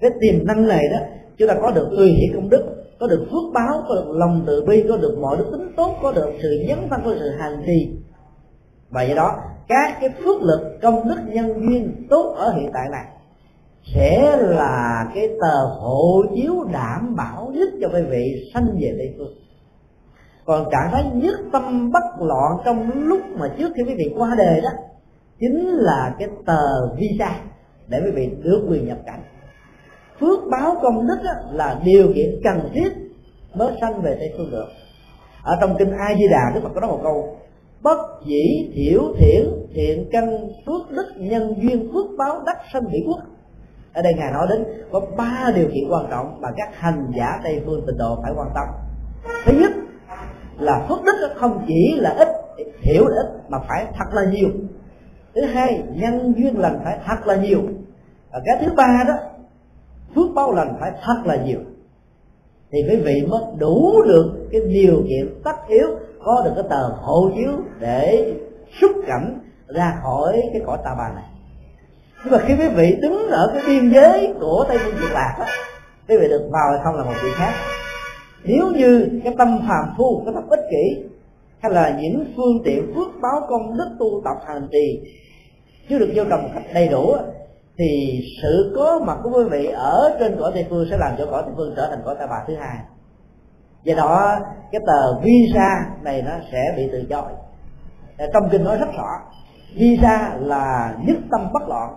Cái 0.01 0.11
tiềm 0.21 0.47
năng 0.47 0.67
này 0.67 0.83
đó, 0.91 0.97
chúng 1.37 1.47
ta 1.47 1.55
có 1.61 1.71
được 1.71 1.87
tùy 1.97 2.07
hỷ 2.07 2.33
công 2.35 2.49
đức, 2.49 2.63
có 2.99 3.07
được 3.07 3.27
phước 3.31 3.53
báo, 3.53 3.83
có 3.89 3.95
được 3.95 4.11
lòng 4.11 4.43
từ 4.47 4.65
bi, 4.67 4.83
có 4.89 4.97
được 4.97 5.17
mọi 5.21 5.37
đức 5.37 5.45
tính 5.51 5.71
tốt, 5.77 5.97
có 6.01 6.11
được 6.11 6.29
sự 6.41 6.65
dấn 6.67 6.77
thân, 6.89 7.01
có 7.05 7.11
được 7.11 7.17
sự 7.19 7.29
hành 7.39 7.63
trì 7.65 7.97
và 8.89 9.03
do 9.03 9.15
đó, 9.15 9.35
các 9.67 9.97
cái 10.01 10.09
phước 10.09 10.41
lực 10.41 10.79
công 10.81 11.07
đức 11.07 11.17
nhân 11.27 11.47
duyên 11.47 12.07
tốt 12.09 12.35
ở 12.37 12.53
hiện 12.53 12.69
tại 12.73 12.89
này 12.91 13.05
sẽ 13.95 14.37
là 14.37 15.07
cái 15.15 15.29
tờ 15.41 15.65
hộ 15.65 16.23
chiếu 16.35 16.63
đảm 16.73 17.15
bảo 17.15 17.51
nhất 17.53 17.69
cho 17.81 17.89
quý 17.93 18.01
vị 18.01 18.49
sanh 18.53 18.67
về 18.81 18.95
tây 18.97 19.13
phương. 19.17 19.33
Còn 20.45 20.65
trạng 20.71 20.89
thái 20.91 21.05
nhất 21.13 21.39
tâm 21.51 21.91
bất 21.91 22.25
loạn 22.25 22.57
trong 22.65 22.91
lúc 22.91 23.21
mà 23.35 23.47
trước 23.57 23.71
khi 23.75 23.83
quý 23.83 23.95
vị 23.97 24.13
qua 24.17 24.35
đề 24.37 24.61
đó, 24.63 24.69
chính 25.39 25.67
là 25.67 26.15
cái 26.19 26.29
tờ 26.45 26.95
visa 26.95 27.39
để 27.87 28.01
quý 28.05 28.11
vị 28.11 28.29
được 28.43 28.67
quyền 28.69 28.87
nhập 28.87 28.97
cảnh. 29.05 29.21
Phước 30.19 30.39
báo 30.51 30.75
công 30.81 31.07
đức 31.07 31.17
là 31.51 31.79
điều 31.83 32.13
kiện 32.15 32.41
cần 32.43 32.69
thiết 32.73 32.89
mới 33.53 33.71
sanh 33.81 34.01
về 34.01 34.15
tây 34.19 34.33
phương 34.37 34.51
được. 34.51 34.67
Ở 35.43 35.57
trong 35.61 35.75
kinh 35.79 35.91
a 35.91 36.15
di 36.17 36.27
đà, 36.31 36.51
đức 36.55 36.61
phật 36.63 36.69
có 36.75 36.81
nói 36.81 36.89
một 36.89 36.99
câu 37.03 37.37
bất 37.81 37.97
dĩ 38.25 38.71
thiểu 38.73 39.01
thiện 39.17 39.67
thiện 39.73 40.09
căn 40.11 40.49
phước 40.65 40.91
đức 40.91 41.13
nhân 41.15 41.55
duyên 41.61 41.89
phước 41.93 42.05
báo 42.17 42.41
đắc 42.45 42.57
sanh 42.73 42.83
mỹ 42.91 42.99
quốc. 43.07 43.19
Ở 43.93 44.01
đây 44.01 44.13
ngài 44.17 44.31
nói 44.31 44.47
đến 44.49 44.63
có 44.91 45.01
ba 45.17 45.51
điều 45.55 45.67
kiện 45.67 45.89
quan 45.89 46.05
trọng 46.09 46.41
mà 46.41 46.49
các 46.57 46.69
hành 46.73 47.11
giả 47.17 47.39
tây 47.43 47.61
phương 47.65 47.83
tịnh 47.87 47.97
độ 47.97 48.19
phải 48.23 48.31
quan 48.35 48.47
tâm. 48.55 48.65
Thứ 49.45 49.53
nhất 49.59 49.71
là 50.59 50.85
phước 50.89 51.03
đức 51.03 51.33
không 51.35 51.65
chỉ 51.67 51.95
là 51.97 52.09
ít, 52.09 52.27
hiểu 52.81 53.07
là 53.07 53.21
ít 53.21 53.49
mà 53.49 53.57
phải 53.67 53.85
thật 53.97 54.05
là 54.13 54.21
nhiều. 54.31 54.49
Thứ 55.35 55.41
hai, 55.41 55.83
nhân 55.93 56.33
duyên 56.37 56.59
lành 56.59 56.79
phải 56.83 56.99
thật 57.05 57.27
là 57.27 57.35
nhiều. 57.35 57.61
Và 58.31 58.41
cái 58.45 58.57
thứ 58.61 58.71
ba 58.77 59.03
đó, 59.07 59.13
phước 60.15 60.35
báo 60.35 60.51
lành 60.51 60.77
phải 60.79 60.91
thật 61.03 61.21
là 61.25 61.35
nhiều. 61.35 61.59
Thì 62.71 62.79
quý 62.89 62.95
vị 62.95 63.25
mới 63.29 63.41
đủ 63.59 64.01
được 64.07 64.47
cái 64.51 64.61
điều 64.61 65.03
kiện 65.09 65.41
tất 65.43 65.55
yếu 65.67 65.87
có 66.27 66.41
được 66.45 66.51
cái 66.55 66.63
tờ 66.69 66.87
hộ 66.87 67.31
chiếu 67.35 67.51
để 67.79 68.33
xuất 68.81 68.91
cảnh 69.07 69.39
ra 69.67 69.99
khỏi 70.03 70.41
cái 70.53 70.61
cõi 70.65 70.77
ta 70.83 70.95
bà 70.97 71.09
này. 71.09 71.23
Nhưng 72.23 72.33
mà 72.33 72.39
khi 72.39 72.53
quý 72.59 72.67
vị 72.75 72.97
đứng 73.01 73.27
ở 73.29 73.51
cái 73.53 73.63
biên 73.67 73.93
giới 73.93 74.33
của 74.39 74.65
tây 74.67 74.77
phương 74.83 74.95
cực 75.01 75.11
lạc 75.11 75.35
đó, 75.39 75.45
quý 76.07 76.17
vị 76.17 76.27
được 76.27 76.49
vào 76.51 76.71
hay 76.71 76.79
không 76.83 76.95
là 76.95 77.03
một 77.03 77.13
chuyện 77.21 77.33
khác. 77.35 77.53
Nếu 78.43 78.71
như 78.75 79.21
cái 79.23 79.35
tâm 79.37 79.59
phàm 79.67 79.85
phu, 79.97 80.21
cái 80.25 80.33
tâm 80.35 80.49
ích 80.49 80.59
kỷ, 80.71 81.03
hay 81.59 81.71
là 81.71 81.97
những 82.01 82.33
phương 82.35 82.63
tiện 82.65 82.93
phước 82.95 83.07
báo 83.21 83.41
công 83.49 83.77
đức 83.77 83.89
tu 83.99 84.21
tập 84.25 84.37
hành 84.47 84.67
trì 84.71 85.01
chưa 85.89 85.99
được 85.99 86.11
vô 86.15 86.23
trồng 86.29 86.43
một 86.43 86.49
cách 86.53 86.63
đầy 86.73 86.87
đủ 86.87 87.15
thì 87.77 88.21
sự 88.41 88.73
có 88.75 88.99
mặt 88.99 89.17
của 89.23 89.29
quý 89.29 89.43
vị 89.51 89.65
ở 89.65 90.17
trên 90.19 90.35
cõi 90.39 90.51
tây 90.53 90.65
phương 90.69 90.87
sẽ 90.91 90.97
làm 90.97 91.11
cho 91.17 91.25
cõi 91.31 91.43
tây 91.45 91.53
phương 91.57 91.73
trở 91.75 91.87
thành 91.89 92.01
cõi 92.05 92.15
ta 92.19 92.27
bà 92.29 92.43
thứ 92.47 92.55
hai 92.55 92.77
do 93.83 93.95
đó, 93.95 94.39
cái 94.71 94.81
tờ 94.87 95.19
visa 95.19 95.85
này 96.01 96.21
nó 96.21 96.31
sẽ 96.51 96.73
bị 96.77 96.89
từ 96.91 97.03
chối. 97.09 97.31
Ờ, 98.17 98.27
trong 98.33 98.49
kinh 98.51 98.63
nói 98.63 98.77
rất 98.77 98.89
rõ, 98.97 99.09
visa 99.75 100.37
là 100.39 100.95
nhất 101.07 101.17
tâm 101.31 101.49
bất 101.53 101.67
loạn. 101.67 101.95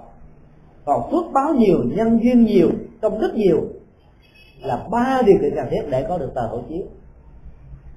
Còn 0.84 1.10
phước 1.10 1.32
báo 1.32 1.54
nhiều, 1.54 1.78
nhân 1.84 2.20
duyên 2.22 2.44
nhiều, 2.44 2.70
công 3.02 3.20
đức 3.20 3.34
nhiều 3.34 3.60
là 4.62 4.78
ba 4.90 5.22
điều 5.26 5.36
kiện 5.40 5.56
cần 5.56 5.66
thiết 5.70 5.82
để 5.90 6.06
có 6.08 6.18
được 6.18 6.30
tờ 6.34 6.46
hộ 6.46 6.60
chiếu. 6.68 6.82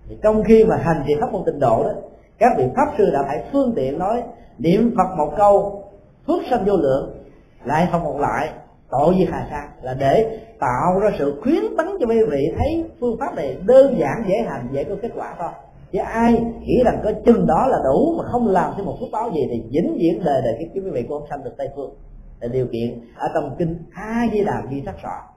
Thì 0.09 0.17
trong 0.23 0.43
khi 0.43 0.65
mà 0.65 0.75
hành 0.75 1.03
trì 1.07 1.13
pháp 1.19 1.31
môn 1.31 1.43
tịnh 1.45 1.59
độ 1.59 1.83
đó, 1.83 1.91
các 2.37 2.51
vị 2.57 2.63
pháp 2.75 2.93
sư 2.97 3.09
đã 3.13 3.23
phải 3.27 3.43
phương 3.51 3.73
tiện 3.75 3.99
nói 3.99 4.23
niệm 4.57 4.95
phật 4.97 5.15
một 5.17 5.33
câu 5.37 5.83
phước 6.27 6.41
sanh 6.49 6.65
vô 6.65 6.77
lượng, 6.77 7.23
lại 7.65 7.87
không 7.91 8.03
một 8.03 8.19
lại, 8.19 8.49
tội 8.89 9.15
gì 9.15 9.27
hà 9.31 9.47
sa, 9.49 9.69
là 9.81 9.93
để 9.93 10.39
tạo 10.63 10.99
ra 10.99 11.09
sự 11.19 11.39
khuyến 11.41 11.63
tấn 11.77 11.87
cho 11.99 12.05
quý 12.07 12.17
vị 12.31 12.53
thấy 12.57 12.85
phương 12.99 13.17
pháp 13.19 13.35
này 13.35 13.57
đơn 13.65 13.95
giản, 13.99 14.23
dễ 14.27 14.35
hành, 14.47 14.67
dễ 14.71 14.83
có 14.83 14.95
kết 15.01 15.11
quả 15.15 15.35
thôi. 15.39 15.51
Chứ 15.91 15.99
ai 15.99 16.43
nghĩ 16.61 16.83
rằng 16.85 17.01
có 17.03 17.11
chừng 17.25 17.47
đó 17.47 17.67
là 17.67 17.77
đủ 17.83 18.15
mà 18.17 18.23
không 18.31 18.47
làm 18.47 18.73
thêm 18.77 18.85
một 18.85 18.97
phước 18.99 19.09
báo 19.11 19.31
gì 19.33 19.41
thì 19.51 19.63
vĩnh 19.71 19.97
viễn 19.99 20.23
đời 20.25 20.41
đời 20.43 20.53
kiếp 20.59 20.83
quý 20.83 20.91
vị 20.91 21.05
cũng 21.09 21.19
không 21.19 21.29
sanh 21.29 21.43
được 21.43 21.53
tây 21.57 21.69
phương. 21.75 21.95
Là 22.39 22.47
điều 22.47 22.65
kiện 22.71 23.01
ở 23.15 23.27
trong 23.33 23.55
kinh 23.59 23.77
a 23.93 24.27
di 24.33 24.43
đà 24.43 24.63
ghi 24.69 24.81
rất 24.81 25.01
rõ 25.03 25.33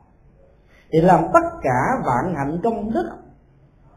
thì 0.92 1.00
làm 1.00 1.20
tất 1.34 1.48
cả 1.62 2.02
vạn 2.06 2.34
hạnh 2.34 2.58
công 2.62 2.92
đức 2.92 3.10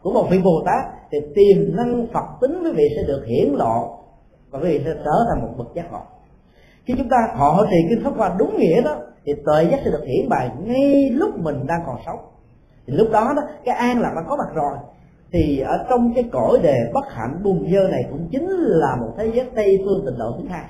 của 0.01 0.11
một 0.11 0.27
vị 0.31 0.39
bồ 0.43 0.63
tát 0.65 0.85
thì 1.11 1.17
tiềm 1.35 1.75
năng 1.75 2.07
phật 2.13 2.25
tính 2.41 2.63
quý 2.63 2.71
vị 2.71 2.83
sẽ 2.95 3.07
được 3.07 3.25
hiển 3.27 3.53
lộ 3.53 3.99
và 4.49 4.59
quý 4.59 4.69
vị 4.69 4.81
sẽ 4.85 4.93
trở 5.05 5.25
thành 5.29 5.41
một 5.41 5.53
bậc 5.57 5.67
giác 5.75 5.91
ngộ. 5.91 6.01
Khi 6.85 6.93
chúng 6.97 7.09
ta 7.09 7.17
thọ 7.37 7.65
trì 7.71 7.77
kinh 7.89 8.03
pháp 8.03 8.13
hoa 8.17 8.35
đúng 8.39 8.57
nghĩa 8.57 8.81
đó 8.81 8.95
thì 9.25 9.33
tuệ 9.45 9.63
giác 9.63 9.79
sẽ 9.85 9.91
được 9.91 10.03
hiển 10.05 10.29
bày 10.29 10.49
ngay 10.63 11.09
lúc 11.09 11.39
mình 11.39 11.67
đang 11.67 11.81
còn 11.85 11.95
sống. 12.05 12.19
Thì 12.87 12.93
lúc 12.93 13.07
đó 13.11 13.33
đó, 13.35 13.41
cái 13.65 13.75
an 13.75 14.01
lạc 14.01 14.11
đã 14.15 14.21
có 14.29 14.35
mặt 14.35 14.55
rồi. 14.55 14.77
Thì 15.31 15.59
ở 15.59 15.85
trong 15.89 16.13
cái 16.15 16.23
cõi 16.31 16.59
đề 16.63 16.75
bất 16.93 17.05
hạnh 17.11 17.39
bùn 17.43 17.67
dơ 17.71 17.87
này 17.87 18.03
cũng 18.11 18.27
chính 18.31 18.47
là 18.59 18.95
một 18.95 19.13
thế 19.17 19.31
giới 19.33 19.49
tây 19.55 19.79
phương 19.85 20.05
tịnh 20.05 20.17
độ 20.19 20.35
thứ 20.37 20.47
hai. 20.49 20.65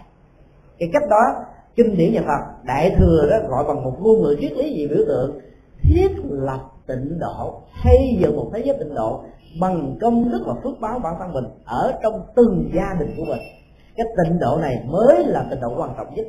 Cái 0.79 0.89
cách 0.93 1.09
đó, 1.09 1.45
kinh 1.75 1.97
điển 1.97 2.13
nhà 2.13 2.21
phật, 2.21 2.63
đại 2.63 2.95
thừa 2.97 3.27
đó 3.31 3.37
gọi 3.49 3.63
bằng 3.67 3.83
một 3.83 3.93
ngôn 3.99 4.21
ngữ 4.21 4.37
triết 4.41 4.51
lý 4.51 4.73
gì 4.73 4.87
biểu 4.87 5.05
tượng, 5.07 5.39
thiết 5.83 6.09
lập 6.23 6.59
tịnh 6.87 7.19
độ, 7.19 7.61
xây 7.83 8.17
dựng 8.19 8.35
một 8.35 8.49
thế 8.53 8.61
giới 8.65 8.77
tịnh 8.79 8.95
độ 8.95 9.21
bằng 9.59 9.97
công 10.01 10.31
đức 10.31 10.43
và 10.45 10.53
phước 10.63 10.79
báo 10.79 10.99
bản 10.99 11.13
thân 11.19 11.33
mình 11.33 11.45
ở 11.65 11.93
trong 12.03 12.21
từng 12.35 12.69
gia 12.73 12.95
đình 12.99 13.13
của 13.17 13.25
mình. 13.25 13.39
Cái 13.95 14.05
tịnh 14.23 14.39
độ 14.39 14.57
này 14.61 14.83
mới 14.87 15.25
là 15.25 15.45
tịnh 15.49 15.61
độ 15.61 15.73
quan 15.77 15.93
trọng 15.97 16.15
nhất 16.15 16.25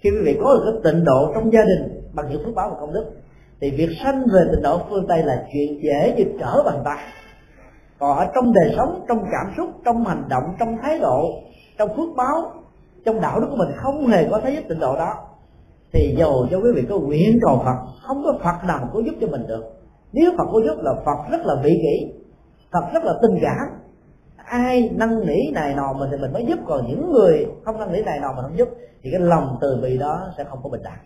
khi 0.00 0.10
quý 0.10 0.18
vị 0.24 0.38
có 0.42 0.54
được 0.54 0.72
cái 0.72 0.92
tịnh 0.92 1.04
độ 1.04 1.32
trong 1.34 1.52
gia 1.52 1.60
đình 1.62 2.02
bằng 2.14 2.26
những 2.30 2.44
phước 2.44 2.54
báo 2.54 2.70
và 2.70 2.76
công 2.80 2.92
đức, 2.92 3.04
thì 3.60 3.70
việc 3.70 3.90
sanh 4.04 4.22
về 4.34 4.40
tịnh 4.52 4.62
độ 4.62 4.80
phương 4.88 5.06
tây 5.08 5.22
là 5.22 5.46
chuyện 5.52 5.80
dễ 5.82 6.14
như 6.16 6.24
trở 6.40 6.62
bàn 6.62 6.82
tay 6.84 6.98
còn 8.00 8.18
ở 8.18 8.26
trong 8.34 8.52
đời 8.52 8.74
sống, 8.76 9.04
trong 9.08 9.18
cảm 9.18 9.54
xúc, 9.56 9.70
trong 9.84 10.04
hành 10.04 10.24
động, 10.28 10.44
trong 10.58 10.76
thái 10.82 10.98
độ, 10.98 11.24
trong 11.78 11.88
phước 11.96 12.16
báo, 12.16 12.52
trong 13.04 13.20
đạo 13.20 13.40
đức 13.40 13.46
của 13.50 13.56
mình 13.56 13.68
không 13.76 14.06
hề 14.06 14.28
có 14.30 14.40
thấy 14.42 14.64
tịnh 14.68 14.80
độ 14.80 14.96
đó, 14.96 15.14
thì 15.92 16.14
dầu 16.18 16.46
cho 16.50 16.56
quý 16.56 16.72
vị 16.74 16.82
có 16.88 16.98
nguyện 16.98 17.38
cầu 17.42 17.62
phật, 17.64 17.76
không 18.02 18.22
có 18.24 18.38
phật 18.44 18.66
nào 18.66 18.88
có 18.94 19.00
giúp 19.00 19.14
cho 19.20 19.26
mình 19.26 19.46
được. 19.46 19.64
Nếu 20.12 20.30
phật 20.38 20.44
có 20.52 20.60
giúp 20.66 20.76
là 20.82 20.92
phật 21.04 21.30
rất 21.30 21.46
là 21.46 21.54
vị 21.62 21.70
kỷ, 21.82 22.12
phật 22.72 22.92
rất 22.94 23.04
là 23.04 23.12
tình 23.22 23.38
cảm 23.42 23.79
ai 24.50 24.90
năn 24.94 25.26
nỉ 25.26 25.50
này 25.54 25.74
nọ 25.74 25.92
mình 25.92 26.08
thì 26.12 26.16
mình 26.16 26.32
mới 26.32 26.44
giúp. 26.46 26.58
Còn 26.66 26.86
những 26.88 27.12
người 27.12 27.46
không 27.64 27.78
năn 27.78 27.92
nỉ 27.92 28.02
này 28.02 28.18
nọ 28.20 28.32
mình 28.32 28.42
không 28.42 28.58
giúp 28.58 28.68
thì 29.02 29.10
cái 29.10 29.20
lòng 29.20 29.58
từ 29.60 29.80
bi 29.82 29.98
đó 29.98 30.28
sẽ 30.36 30.44
không 30.44 30.58
có 30.62 30.68
bình 30.68 30.82
đẳng. 30.82 30.98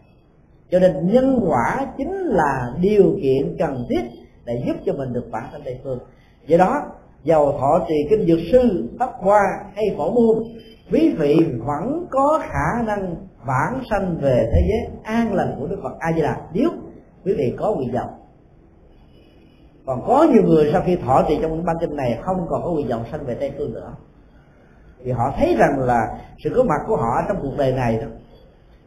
Cho 0.70 0.78
nên 0.78 1.12
nhân 1.12 1.40
quả 1.48 1.86
chính 1.98 2.12
là 2.12 2.72
điều 2.80 3.16
kiện 3.22 3.56
cần 3.58 3.86
thiết 3.88 4.02
để 4.44 4.62
giúp 4.66 4.76
cho 4.86 4.92
mình 4.92 5.12
được 5.12 5.28
bản 5.30 5.44
thân 5.52 5.64
đầy 5.64 5.80
phương. 5.84 5.98
Do 6.46 6.56
đó, 6.56 6.82
giàu 7.24 7.52
thọ 7.60 7.86
trì 7.88 7.94
kinh 8.10 8.26
dược 8.26 8.38
sư 8.52 8.88
pháp 8.98 9.10
hoa 9.18 9.42
hay 9.74 9.84
phổ 9.96 10.10
môn 10.10 10.44
quý 10.92 11.14
vị 11.18 11.36
vẫn 11.66 12.06
có 12.10 12.42
khả 12.42 12.82
năng 12.86 13.14
vãng 13.46 13.82
sanh 13.90 14.16
về 14.20 14.50
thế 14.52 14.60
giới 14.68 14.96
an 15.02 15.34
lành 15.34 15.56
của 15.60 15.66
đức 15.66 15.76
phật 15.82 15.92
a 15.98 16.12
di 16.12 16.22
đà. 16.22 16.36
Nếu 16.52 16.70
quý 17.24 17.34
vị 17.38 17.54
có 17.58 17.74
nguyện 17.74 17.92
vọng 17.92 18.10
còn 19.86 20.02
có 20.06 20.26
nhiều 20.32 20.42
người 20.42 20.70
sau 20.72 20.82
khi 20.86 20.96
thọ 20.96 21.22
trì 21.28 21.38
trong 21.42 21.64
ban 21.64 21.76
kinh 21.80 21.96
này 21.96 22.18
không 22.22 22.46
còn 22.48 22.62
có 22.62 22.70
nguyện 22.70 22.88
vọng 22.88 23.04
sanh 23.10 23.24
về 23.24 23.34
tây 23.34 23.52
phương 23.58 23.74
nữa. 23.74 23.92
Vì 25.02 25.12
họ 25.12 25.32
thấy 25.36 25.56
rằng 25.58 25.78
là 25.78 26.18
sự 26.44 26.52
có 26.56 26.62
mặt 26.62 26.80
của 26.86 26.96
họ 26.96 27.22
trong 27.28 27.36
cuộc 27.42 27.52
đời 27.58 27.72
này 27.72 27.98
đó 27.98 28.06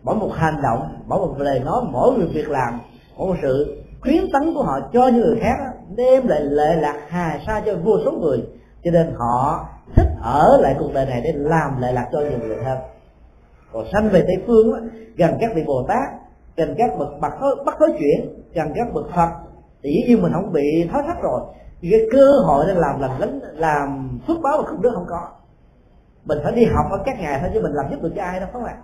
mỗi 0.03 0.15
một 0.15 0.29
hành 0.33 0.61
động 0.63 0.99
mỗi 1.07 1.19
một 1.19 1.35
lời 1.37 1.59
nói 1.59 1.81
mỗi 1.91 2.11
một 2.11 2.25
việc 2.33 2.49
làm 2.49 2.79
mỗi 3.17 3.27
một 3.27 3.35
sự 3.41 3.83
khuyến 4.01 4.23
tấn 4.33 4.53
của 4.53 4.63
họ 4.63 4.79
cho 4.93 5.07
những 5.07 5.21
người 5.21 5.39
khác 5.41 5.57
đem 5.95 6.27
lại 6.27 6.41
lệ 6.41 6.75
lạc 6.75 6.99
hà 7.07 7.39
sa 7.47 7.61
cho 7.65 7.75
vô 7.83 7.97
số 8.05 8.11
người. 8.11 8.43
Cho 8.83 8.91
nên 8.91 9.13
họ 9.17 9.65
thích 9.95 10.07
ở 10.21 10.59
lại 10.61 10.75
cuộc 10.79 10.93
đời 10.93 11.05
này 11.05 11.21
để 11.23 11.33
làm 11.35 11.81
lệ 11.81 11.91
lạc 11.91 12.07
cho 12.11 12.19
nhiều 12.19 12.39
người 12.39 12.63
hơn. 12.63 12.77
Còn 13.73 13.85
sanh 13.93 14.09
về 14.09 14.23
tây 14.27 14.43
phương 14.47 14.71
đó, 14.71 14.79
gần 15.17 15.37
các 15.39 15.51
vị 15.55 15.63
bồ 15.67 15.85
tát 15.87 16.09
gần 16.57 16.75
các 16.77 16.91
bậc 16.99 17.09
bậc 17.21 17.33
bắt 17.65 17.81
nói 17.81 17.89
chuyển 17.99 18.43
gần 18.53 18.67
các 18.75 18.93
bậc 18.93 19.05
phật 19.15 19.29
thì 19.83 19.89
dĩ 19.89 20.03
nhiên 20.07 20.21
mình 20.21 20.33
không 20.33 20.53
bị 20.53 20.89
thói 20.91 21.03
thắt 21.07 21.17
rồi. 21.21 21.41
Thì 21.81 21.89
cái 21.91 22.01
cơ 22.11 22.31
hội 22.45 22.65
để 22.67 22.73
làm 22.73 22.99
làm 22.99 23.11
lính 23.19 23.39
làm 23.53 24.19
phước 24.27 24.37
báo 24.43 24.57
và 24.57 24.63
không 24.67 24.81
đức 24.81 24.91
không 24.93 25.05
có. 25.09 25.27
Mình 26.25 26.37
phải 26.43 26.51
đi 26.51 26.65
học 26.65 26.85
ở 26.91 26.97
các 27.05 27.19
ngày 27.19 27.39
thôi 27.41 27.49
chứ 27.53 27.61
mình 27.61 27.73
làm 27.73 27.85
giúp 27.91 28.01
được 28.01 28.13
cho 28.15 28.23
ai 28.23 28.39
đâu 28.39 28.49
không 28.53 28.65
ạ? 28.65 28.77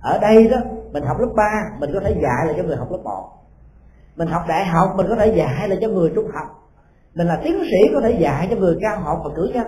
Ở 0.00 0.18
đây 0.18 0.48
đó, 0.48 0.56
mình 0.92 1.04
học 1.04 1.16
lớp 1.20 1.32
3 1.36 1.42
mình 1.78 1.90
có 1.94 2.00
thể 2.00 2.10
dạy 2.10 2.46
lại 2.46 2.54
cho 2.56 2.62
người 2.62 2.76
học 2.76 2.92
lớp 2.92 2.98
1 3.04 3.36
mình 4.16 4.28
học 4.28 4.42
đại 4.48 4.64
học, 4.64 4.92
mình 4.96 5.06
có 5.08 5.16
thể 5.16 5.34
dạy 5.36 5.68
lại 5.68 5.78
cho 5.80 5.88
người 5.88 6.12
trung 6.14 6.30
học. 6.34 6.46
Mình 7.14 7.26
là 7.26 7.40
tiến 7.44 7.62
sĩ, 7.70 7.94
có 7.94 8.00
thể 8.00 8.10
dạy 8.10 8.48
cho 8.50 8.56
người 8.56 8.78
cao 8.80 9.00
học 9.00 9.20
và 9.24 9.30
cử 9.36 9.50
nhân. 9.54 9.66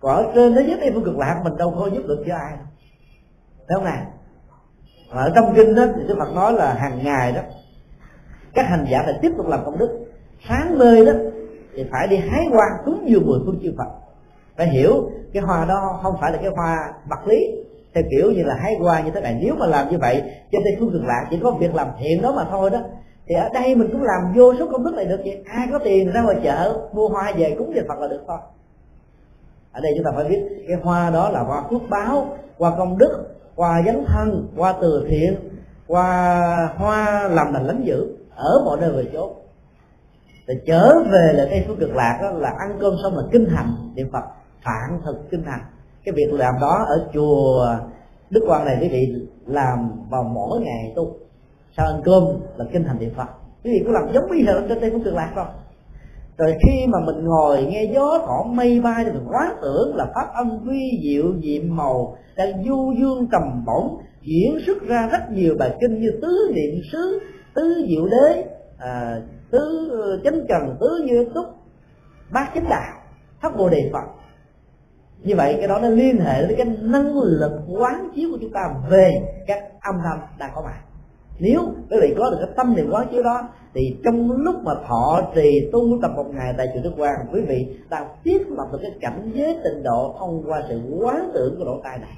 Còn 0.00 0.16
ở 0.16 0.32
trên 0.34 0.54
thế 0.54 0.64
giới 0.66 0.76
tây 0.80 0.90
phương 0.94 1.04
cực 1.04 1.18
lạc, 1.18 1.40
mình 1.44 1.56
đâu 1.56 1.74
có 1.78 1.86
giúp 1.86 2.02
được 2.08 2.24
cho 2.26 2.34
ai 2.36 2.56
đâu. 2.56 2.66
Thấy 3.68 3.76
không 3.76 3.84
nè 3.84 4.06
ở 5.10 5.32
trong 5.34 5.54
kinh 5.56 5.74
đó, 5.74 5.82
thì 5.96 6.02
đức 6.08 6.14
phật 6.18 6.34
nói 6.34 6.52
là 6.52 6.74
hàng 6.74 7.04
ngày 7.04 7.32
đó 7.32 7.40
các 8.54 8.66
hành 8.68 8.86
giả 8.90 9.02
phải 9.04 9.14
tiếp 9.22 9.32
tục 9.36 9.46
làm 9.48 9.60
công 9.64 9.78
đức. 9.78 10.06
Sáng 10.48 10.78
mê 10.78 11.04
đó, 11.04 11.12
thì 11.74 11.84
phải 11.90 12.08
đi 12.08 12.16
hái 12.16 12.46
hoa 12.50 12.66
cúng 12.84 13.04
dường 13.06 13.26
mười 13.26 13.40
phương 13.46 13.58
chư 13.62 13.74
phật. 13.78 13.88
Phải 14.56 14.68
hiểu 14.68 15.10
cái 15.32 15.42
hoa 15.42 15.64
đó 15.64 15.98
không 16.02 16.14
phải 16.20 16.32
là 16.32 16.38
cái 16.38 16.50
hoa 16.56 16.76
vật 17.08 17.26
lý. 17.26 17.36
Theo 17.94 18.04
kiểu 18.10 18.30
như 18.30 18.42
là 18.42 18.54
hái 18.54 18.74
hoa 18.80 19.00
như 19.00 19.10
thế 19.14 19.20
này, 19.20 19.38
nếu 19.42 19.54
mà 19.54 19.66
làm 19.66 19.90
như 19.90 19.98
vậy, 19.98 20.22
trên 20.52 20.62
tây 20.64 20.76
phương 20.80 20.92
cực 20.92 21.02
lạc 21.04 21.26
chỉ 21.30 21.38
có 21.42 21.50
việc 21.50 21.74
làm 21.74 21.86
thiện 22.00 22.22
đó 22.22 22.32
mà 22.32 22.46
thôi 22.50 22.70
đó. 22.70 22.78
Thì 23.26 23.34
ở 23.34 23.48
đây 23.54 23.74
mình 23.74 23.88
cũng 23.92 24.02
làm 24.02 24.32
vô 24.36 24.54
số 24.58 24.68
công 24.72 24.84
đức 24.84 24.94
này 24.94 25.04
được 25.04 25.20
vậy. 25.24 25.44
Ai 25.46 25.66
có 25.72 25.78
tiền 25.78 26.12
ra 26.12 26.22
ngoài 26.22 26.36
chợ, 26.44 26.88
mua 26.92 27.08
hoa 27.08 27.32
về 27.36 27.54
cúng 27.58 27.72
về 27.74 27.82
phật 27.88 27.98
là 27.98 28.08
được 28.08 28.20
thôi. 28.26 28.38
Ở 29.72 29.80
đây 29.80 29.92
chúng 29.96 30.04
ta 30.04 30.10
phải 30.16 30.24
biết, 30.24 30.42
cái 30.68 30.76
hoa 30.82 31.10
đó 31.10 31.30
là 31.30 31.40
hoa 31.40 31.62
phước 31.70 31.82
báo, 31.90 32.36
hoa 32.58 32.72
công 32.78 32.98
đức, 32.98 33.24
hoa 33.56 33.82
dấn 33.86 34.04
thân, 34.06 34.48
hoa 34.56 34.74
từ 34.80 35.06
thiện, 35.10 35.36
hoa 35.88 36.68
hoa 36.76 37.28
làm 37.28 37.52
lành 37.52 37.66
lánh 37.66 37.82
dữ 37.84 38.16
ở 38.36 38.62
mọi 38.64 38.80
nơi 38.80 38.92
về 38.92 39.04
chốn. 39.12 39.32
Thì 40.48 40.54
trở 40.66 40.92
về 41.12 41.32
là 41.32 41.46
tây 41.50 41.64
phương 41.66 41.78
cực 41.80 41.94
lạc 41.94 42.18
đó 42.22 42.30
là 42.30 42.48
ăn 42.48 42.78
cơm 42.80 42.94
xong 43.02 43.16
là 43.16 43.22
kinh 43.32 43.46
hành, 43.48 43.74
niệm 43.94 44.08
phật, 44.12 44.24
phản 44.64 45.00
thực 45.04 45.30
kinh 45.30 45.42
hành. 45.42 45.60
Cái 46.04 46.12
việc 46.16 46.32
làm 46.32 46.54
đó 46.60 46.84
ở 46.88 47.08
chùa 47.14 47.66
đức 48.30 48.40
quan 48.48 48.64
này 48.64 48.78
quý 48.80 48.88
vị 48.88 49.14
làm 49.46 49.90
vào 50.10 50.22
mỗi 50.22 50.60
ngày 50.60 50.92
tu. 50.96 51.16
Sau 51.76 51.86
ăn 51.86 52.02
cơm 52.04 52.24
là 52.56 52.64
kinh 52.72 52.84
thành 52.84 52.98
niệm 52.98 53.10
phật. 53.16 53.28
Quý 53.64 53.70
vị 53.70 53.80
cũng 53.84 53.92
làm 53.92 54.12
giống 54.14 54.30
bây 54.30 54.44
giờ 54.46 54.62
trên 54.68 54.80
tây 54.80 54.90
phương 54.90 55.04
cực 55.04 55.14
lạc 55.14 55.32
rồi. 55.36 55.46
Rồi 56.38 56.54
khi 56.62 56.86
mà 56.86 56.98
mình 57.06 57.24
ngồi 57.24 57.64
nghe 57.64 57.84
gió 57.84 58.18
cỏ 58.26 58.44
mây 58.48 58.80
bay 58.80 59.04
thì 59.04 59.12
mình 59.12 59.26
quá 59.28 59.54
tưởng 59.62 59.96
là 59.96 60.04
pháp 60.14 60.34
âm 60.34 60.68
quy 60.68 61.00
diệu 61.02 61.24
diệm 61.42 61.76
màu 61.76 62.16
đang 62.36 62.64
du 62.64 62.92
dương 62.98 63.26
trầm 63.32 63.64
bổng, 63.66 63.96
diễn 64.22 64.58
xuất 64.66 64.82
ra 64.82 65.08
rất 65.12 65.30
nhiều 65.30 65.56
bài 65.58 65.76
kinh 65.80 66.00
như 66.00 66.10
tứ 66.22 66.52
niệm 66.54 66.82
xứ 66.92 67.20
tứ 67.54 67.84
diệu 67.88 68.06
đế 68.06 68.44
à, 68.78 69.20
tứ 69.50 69.90
chánh 70.24 70.46
trần 70.48 70.76
tứ 70.80 71.02
như 71.04 71.28
túc 71.34 71.46
bát 72.32 72.50
chánh 72.54 72.68
đạo 72.70 72.92
thất 73.42 73.56
bồ 73.56 73.68
đề 73.68 73.90
phật. 73.92 74.04
Như 75.22 75.36
vậy 75.36 75.54
cái 75.58 75.68
đó 75.68 75.78
nó 75.82 75.88
liên 75.88 76.20
hệ 76.20 76.46
với 76.46 76.54
cái 76.56 76.66
năng 76.80 77.18
lực 77.18 77.52
quán 77.68 78.08
chiếu 78.14 78.28
của 78.32 78.38
chúng 78.40 78.52
ta 78.52 78.74
về 78.88 79.12
các 79.46 79.64
âm 79.80 79.94
thanh 80.04 80.20
đang 80.38 80.50
có 80.54 80.62
mặt. 80.62 80.80
Nếu 81.38 81.60
quý 81.90 81.96
vị 82.02 82.14
có 82.18 82.30
được 82.30 82.36
cái 82.40 82.48
tâm 82.56 82.74
niệm 82.76 82.90
quán 82.90 83.06
chiếu 83.10 83.22
đó 83.22 83.48
thì 83.74 83.96
trong 84.04 84.30
lúc 84.30 84.54
mà 84.64 84.72
thọ 84.88 85.20
trì 85.34 85.70
tu 85.72 85.98
tập 86.02 86.10
một 86.16 86.26
ngày 86.34 86.54
tại 86.56 86.68
chùa 86.74 86.80
Đức 86.82 86.92
Quang 86.96 87.26
quý 87.32 87.40
vị 87.40 87.66
đang 87.90 88.08
tiếp 88.24 88.42
lập 88.48 88.68
được 88.72 88.78
cái 88.82 88.92
cảnh 89.00 89.30
giới 89.34 89.58
tịnh 89.64 89.82
độ 89.82 90.14
thông 90.18 90.42
qua 90.46 90.62
sự 90.68 90.80
quán 91.00 91.30
tưởng 91.34 91.54
của 91.58 91.64
lỗ 91.64 91.80
tai 91.84 91.98
này. 91.98 92.16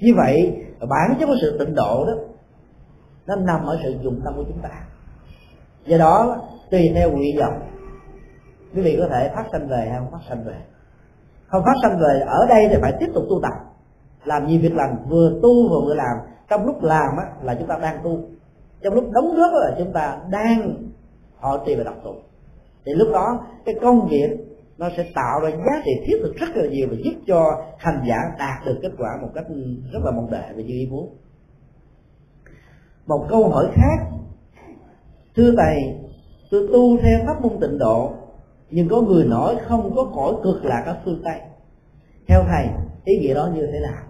Như 0.00 0.14
vậy 0.16 0.52
bản 0.80 1.14
chất 1.20 1.26
của 1.26 1.36
sự 1.40 1.58
tịnh 1.58 1.74
độ 1.74 2.04
đó 2.06 2.12
nó 3.26 3.36
nằm 3.36 3.66
ở 3.66 3.78
sự 3.82 3.94
dùng 4.02 4.20
tâm 4.24 4.34
của 4.36 4.44
chúng 4.48 4.58
ta. 4.62 4.84
Do 5.86 5.98
đó 5.98 6.36
tùy 6.70 6.92
theo 6.94 7.10
nguyện 7.10 7.38
vọng 7.38 7.60
quý 8.74 8.82
vị 8.82 8.96
có 9.00 9.08
thể 9.10 9.30
phát 9.34 9.44
sanh 9.52 9.68
về 9.68 9.86
hay 9.90 9.98
không 9.98 10.10
phát 10.12 10.26
sanh 10.28 10.44
về. 10.44 10.56
Không 11.46 11.62
phát 11.64 11.74
sanh 11.82 11.98
về 11.98 12.20
ở 12.20 12.46
đây 12.48 12.68
thì 12.70 12.76
phải 12.80 12.92
tiếp 13.00 13.08
tục 13.14 13.24
tu 13.30 13.40
tập. 13.42 13.52
Làm 14.24 14.46
nhiều 14.46 14.60
việc 14.62 14.74
lành 14.74 14.96
vừa 15.08 15.30
tu 15.42 15.68
vừa 15.68 15.80
vừa 15.86 15.94
làm. 15.94 16.16
Trong 16.48 16.66
lúc 16.66 16.82
làm 16.82 17.16
á, 17.16 17.24
là 17.42 17.54
chúng 17.54 17.68
ta 17.68 17.78
đang 17.82 17.98
tu. 18.04 18.18
Trong 18.82 18.94
lúc 18.94 19.10
đóng 19.10 19.34
góp 19.34 19.50
là 19.52 19.74
chúng 19.78 19.92
ta 19.92 20.18
đang 20.30 20.76
họ 21.38 21.64
trì 21.66 21.74
và 21.74 21.84
đọc 21.84 21.94
tụng 22.04 22.22
thì 22.86 22.92
lúc 22.94 23.08
đó 23.12 23.46
cái 23.64 23.74
công 23.80 24.08
việc 24.08 24.30
nó 24.78 24.88
sẽ 24.96 25.06
tạo 25.14 25.40
ra 25.40 25.50
giá 25.50 25.82
trị 25.84 25.90
thiết 26.06 26.18
thực 26.22 26.36
rất 26.36 26.48
là 26.54 26.66
nhiều 26.66 26.88
và 26.90 26.96
giúp 27.04 27.14
cho 27.26 27.64
hành 27.78 28.04
giả 28.08 28.16
đạt 28.38 28.66
được 28.66 28.78
kết 28.82 28.92
quả 28.98 29.08
một 29.22 29.28
cách 29.34 29.44
rất 29.92 30.00
là 30.04 30.10
mong 30.10 30.30
đợi 30.30 30.52
và 30.56 30.62
như 30.62 30.74
ý 30.74 30.88
muốn 30.90 31.16
một 33.06 33.26
câu 33.28 33.48
hỏi 33.48 33.66
khác. 33.74 34.06
Thưa 35.36 35.54
thầy, 35.56 35.94
tôi 36.50 36.68
tu 36.72 36.98
theo 36.98 37.20
pháp 37.26 37.42
môn 37.42 37.60
tịnh 37.60 37.78
độ, 37.78 38.12
nhưng 38.70 38.88
có 38.88 39.00
người 39.00 39.24
nói 39.24 39.56
không 39.68 39.96
có 39.96 40.10
cõi 40.14 40.34
cực 40.44 40.64
lạc 40.64 40.82
ở 40.86 40.96
phương 41.04 41.22
tây. 41.24 41.40
Theo 42.28 42.44
thầy, 42.48 42.68
ý 43.04 43.18
nghĩa 43.18 43.34
đó 43.34 43.48
như 43.54 43.66
thế 43.72 43.80
nào? 43.80 44.02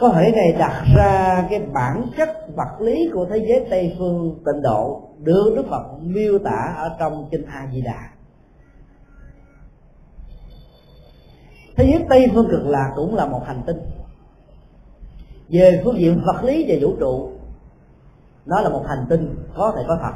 Có 0.00 0.08
thể 0.08 0.32
này 0.32 0.52
đặt 0.58 0.84
ra 0.96 1.46
cái 1.50 1.60
bản 1.74 2.06
chất 2.16 2.28
vật 2.56 2.80
lý 2.80 3.10
của 3.12 3.26
thế 3.30 3.46
giới 3.48 3.66
tây 3.70 3.96
phương 3.98 4.42
tịnh 4.46 4.62
độ 4.62 5.02
được 5.18 5.52
đức 5.56 5.66
phật 5.70 5.98
miêu 6.00 6.38
tả 6.38 6.74
ở 6.76 6.96
trong 6.98 7.28
kinh 7.30 7.44
a 7.44 7.68
di 7.72 7.80
đà 7.80 8.10
thế 11.80 11.86
giới 11.92 12.04
tây 12.08 12.30
phương 12.34 12.48
cực 12.50 12.66
lạc 12.66 12.92
cũng 12.96 13.14
là 13.14 13.26
một 13.26 13.42
hành 13.46 13.62
tinh 13.66 13.76
về 15.50 15.80
phương 15.84 15.98
diện 15.98 16.22
vật 16.26 16.44
lý 16.44 16.66
về 16.68 16.78
vũ 16.82 16.96
trụ, 17.00 17.30
nó 18.46 18.60
là 18.60 18.68
một 18.68 18.84
hành 18.88 19.06
tinh, 19.08 19.34
có 19.56 19.72
thể 19.76 19.82
có 19.88 19.98
thật. 20.02 20.12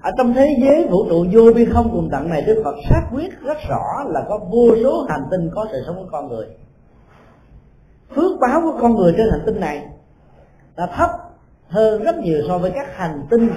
Ở 0.00 0.10
trong 0.18 0.34
thế 0.34 0.56
giới 0.62 0.86
vũ 0.90 1.08
trụ 1.08 1.26
vô 1.32 1.52
biên 1.54 1.70
không 1.72 1.90
cùng 1.92 2.08
tận 2.12 2.28
này, 2.28 2.42
đức 2.42 2.60
phật 2.64 2.74
xác 2.90 3.02
quyết 3.14 3.40
rất 3.40 3.58
rõ 3.68 4.04
là 4.06 4.24
có 4.28 4.38
vô 4.38 4.68
số 4.82 5.06
hành 5.08 5.22
tinh 5.30 5.50
có 5.54 5.66
sự 5.72 5.82
sống 5.86 5.96
của 5.96 6.08
con 6.12 6.28
người. 6.28 6.46
Phước 8.14 8.40
báo 8.40 8.60
của 8.60 8.78
con 8.80 8.94
người 8.94 9.14
trên 9.16 9.26
hành 9.30 9.42
tinh 9.46 9.60
này 9.60 9.86
là 10.76 10.86
thấp 10.86 11.10
hơn 11.68 12.02
rất 12.02 12.16
nhiều 12.16 12.42
so 12.48 12.58
với 12.58 12.70
các 12.70 12.96
hành 12.96 13.26
tinh 13.30 13.48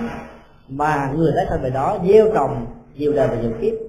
mà 0.68 1.12
người 1.16 1.32
đã 1.36 1.46
sang 1.50 1.62
về 1.62 1.70
đó 1.70 1.98
gieo 2.08 2.26
trồng, 2.34 2.66
nhiều 2.96 3.14
đời 3.14 3.28
và 3.28 3.42
nhiều 3.42 3.52
kiếp. 3.62 3.87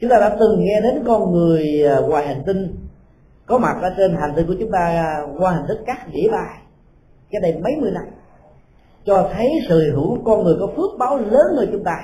Chúng 0.00 0.10
ta 0.10 0.18
đã 0.20 0.36
từng 0.40 0.64
nghe 0.64 0.80
đến 0.80 1.04
con 1.06 1.32
người 1.32 1.84
à, 1.86 2.00
ngoài 2.00 2.26
hành 2.26 2.42
tinh. 2.46 2.76
Có 3.46 3.58
mặt 3.58 3.76
ở 3.82 3.94
trên 3.96 4.16
hành 4.20 4.32
tinh 4.36 4.46
của 4.46 4.54
chúng 4.60 4.70
ta 4.72 4.78
à, 4.78 5.20
qua 5.38 5.52
hình 5.52 5.66
thức 5.68 5.78
các 5.86 5.98
đĩa 6.12 6.28
bài. 6.32 6.58
Cái 7.30 7.40
đây 7.40 7.60
mấy 7.62 7.76
mươi 7.80 7.90
năm. 7.94 8.04
Cho 9.06 9.30
thấy 9.32 9.50
sự 9.68 9.92
hữu 9.94 10.18
con 10.24 10.44
người 10.44 10.56
có 10.60 10.66
phước 10.66 10.98
báo 10.98 11.16
lớn 11.16 11.56
hơn 11.56 11.68
chúng 11.72 11.84
ta. 11.84 11.96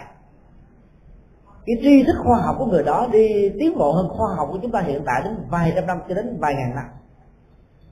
Cái 1.67 1.77
tri 1.83 2.03
thức 2.03 2.17
khoa 2.25 2.39
học 2.39 2.57
của 2.59 2.67
người 2.67 2.83
đó 2.83 3.09
đi 3.13 3.51
tiến 3.61 3.79
bộ 3.79 3.93
hơn 3.93 4.09
khoa 4.09 4.35
học 4.35 4.49
của 4.53 4.59
chúng 4.63 4.71
ta 4.71 4.81
hiện 4.81 5.03
tại 5.07 5.23
đến 5.25 5.35
vài 5.51 5.73
trăm 5.77 5.87
năm 5.87 5.99
cho 6.09 6.15
đến 6.15 6.37
vài 6.41 6.55
ngàn 6.55 6.75
năm. 6.75 6.85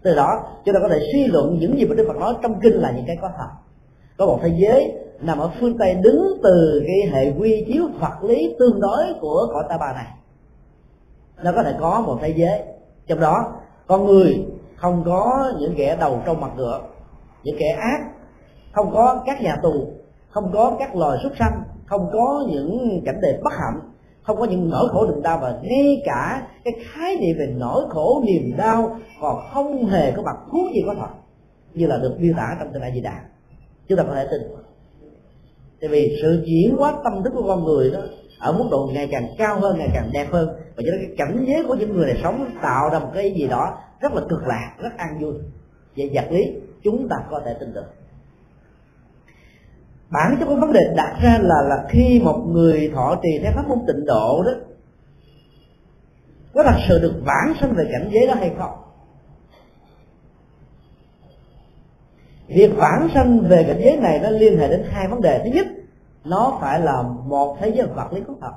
Từ 0.03 0.15
đó, 0.15 0.43
chúng 0.65 0.75
ta 0.75 0.81
có 0.83 0.89
thể 0.89 0.99
suy 1.13 1.27
luận 1.27 1.59
những 1.61 1.79
gì 1.79 1.85
mà 1.85 1.95
đức 1.95 2.05
phật 2.09 2.17
nói 2.17 2.35
trong 2.43 2.61
kinh 2.61 2.75
là 2.75 2.91
những 2.91 3.05
cái 3.07 3.17
có 3.23 3.31
thật. 3.39 3.49
Có 4.19 4.27
một 4.27 4.39
thế 4.43 4.51
giới 4.59 5.04
nằm 5.21 5.39
ở 5.39 5.51
phương 5.61 5.79
tây 5.79 5.95
đứng 5.95 6.39
từ 6.43 6.83
cái 6.87 7.11
hệ 7.13 7.33
quy 7.39 7.65
chiếu 7.69 7.85
vật 8.01 8.25
lý 8.25 8.55
tương 8.59 8.81
đối 8.81 9.05
của 9.21 9.47
cõi 9.53 9.65
ta 9.69 9.77
bà 9.81 9.93
này. 9.93 10.07
Nó 11.43 11.53
có 11.53 11.63
thể 11.63 11.75
có 11.81 12.03
một 12.07 12.19
thế 12.23 12.35
giới. 12.37 12.63
Trong 13.07 13.21
đó, 13.21 13.53
con 13.87 14.07
người 14.07 14.47
không 14.77 15.03
có 15.07 15.53
những 15.59 15.75
kẻ 15.77 15.97
đầu 16.01 16.23
trong 16.27 16.41
mặt 16.41 16.51
ngựa, 16.57 16.81
những 17.43 17.57
kẻ 17.59 17.69
ác, 17.81 18.11
không 18.73 18.91
có 18.95 19.23
các 19.27 19.43
nhà 19.43 19.57
tù, 19.63 19.93
không 20.31 20.51
có 20.53 20.77
các 20.79 20.97
loài 20.97 21.19
súc 21.23 21.33
sanh, 21.39 21.63
không 21.87 22.11
có 22.13 22.45
những 22.49 23.03
cảnh 23.05 23.21
đề 23.21 23.41
bất 23.45 23.53
hạnh, 23.53 23.81
không 24.23 24.37
có 24.37 24.45
những 24.45 24.71
nỗi 24.71 24.89
khổ 24.89 25.07
niềm 25.07 25.23
đau 25.23 25.39
và 25.43 25.59
ngay 25.63 26.03
cả 26.05 26.47
cái 26.65 26.75
khái 26.85 27.17
niệm 27.21 27.37
về 27.39 27.55
nỗi 27.57 27.85
khổ 27.89 28.23
niềm 28.27 28.57
đau 28.57 28.99
còn 29.21 29.37
không 29.53 29.87
hề 29.87 30.13
có 30.13 30.23
mặt 30.23 30.37
thuốc 30.53 30.73
gì 30.75 30.83
có 30.87 30.95
thật 30.95 31.09
như 31.75 31.87
là 31.87 31.97
được 31.97 32.17
miêu 32.19 32.35
tả 32.37 32.57
trong 32.59 32.73
kinh 32.73 32.83
A 32.83 32.91
Di 32.91 33.01
Đà. 33.01 33.21
Chúng 33.89 33.99
ta 33.99 34.05
có 34.05 34.15
thể 34.15 34.29
tin 34.31 34.41
tại 35.85 35.89
vì 35.91 36.19
sự 36.23 36.43
chuyển 36.47 36.77
hóa 36.77 36.95
tâm 37.05 37.23
thức 37.25 37.33
của 37.35 37.43
con 37.47 37.65
người 37.65 37.91
đó 37.91 37.99
ở 38.39 38.53
mức 38.53 38.65
độ 38.71 38.91
ngày 38.93 39.09
càng 39.13 39.29
cao 39.39 39.61
hơn, 39.61 39.79
ngày 39.79 39.89
càng 39.95 40.11
đẹp 40.13 40.27
hơn. 40.31 40.49
Và 40.49 40.83
cho 40.87 40.93
nên 40.93 41.01
cái 41.01 41.17
cảnh 41.19 41.45
giới 41.49 41.65
của 41.69 41.75
những 41.75 41.93
người 41.93 42.07
này 42.07 42.21
sống 42.23 42.51
tạo 42.63 42.91
ra 42.93 42.99
một 42.99 43.11
cái 43.15 43.35
gì 43.37 43.47
đó 43.47 43.79
rất 44.01 44.13
là 44.13 44.21
cực 44.29 44.47
lạc 44.47 44.75
rất 44.79 44.97
an 44.97 45.19
vui. 45.21 45.35
Về 45.97 46.11
vật 46.15 46.25
lý 46.31 46.53
chúng 46.83 47.09
ta 47.09 47.17
có 47.31 47.41
thể 47.45 47.55
tin 47.61 47.73
được. 47.75 47.85
Bản 50.11 50.37
chất 50.41 50.47
của 50.47 50.57
vấn 50.57 50.73
đề 50.73 50.81
đặt 50.97 51.17
ra 51.23 51.39
là 51.43 51.63
là 51.69 51.85
khi 51.89 52.21
một 52.25 52.45
người 52.47 52.91
thọ 52.95 53.17
trì 53.23 53.39
theo 53.43 53.53
pháp 53.55 53.69
môn 53.69 53.79
tịnh 53.87 54.05
độ 54.07 54.43
đó, 54.43 54.53
có 56.55 56.63
thật 56.63 56.79
sự 56.89 56.99
được 57.03 57.15
vãng 57.25 57.55
sanh 57.61 57.75
về 57.77 57.85
cảnh 57.93 58.11
giới 58.13 58.27
đó 58.27 58.35
hay 58.35 58.53
không? 58.59 58.84
Việc 62.49 62.71
vãng 62.77 63.09
sanh 63.15 63.41
về 63.49 63.65
cảnh 63.69 63.81
giới 63.81 63.97
này 63.97 64.21
nó 64.23 64.31
liên 64.31 64.59
hệ 64.59 64.69
đến 64.69 64.83
hai 64.89 65.09
vấn 65.09 65.21
đề. 65.21 65.41
Thứ 65.45 65.51
nhất 65.51 65.67
nó 66.25 66.59
phải 66.61 66.81
là 66.81 67.03
một 67.03 67.57
thế 67.61 67.69
giới 67.69 67.87
vật 67.87 68.13
lý 68.13 68.21
có 68.29 68.35
thật. 68.41 68.53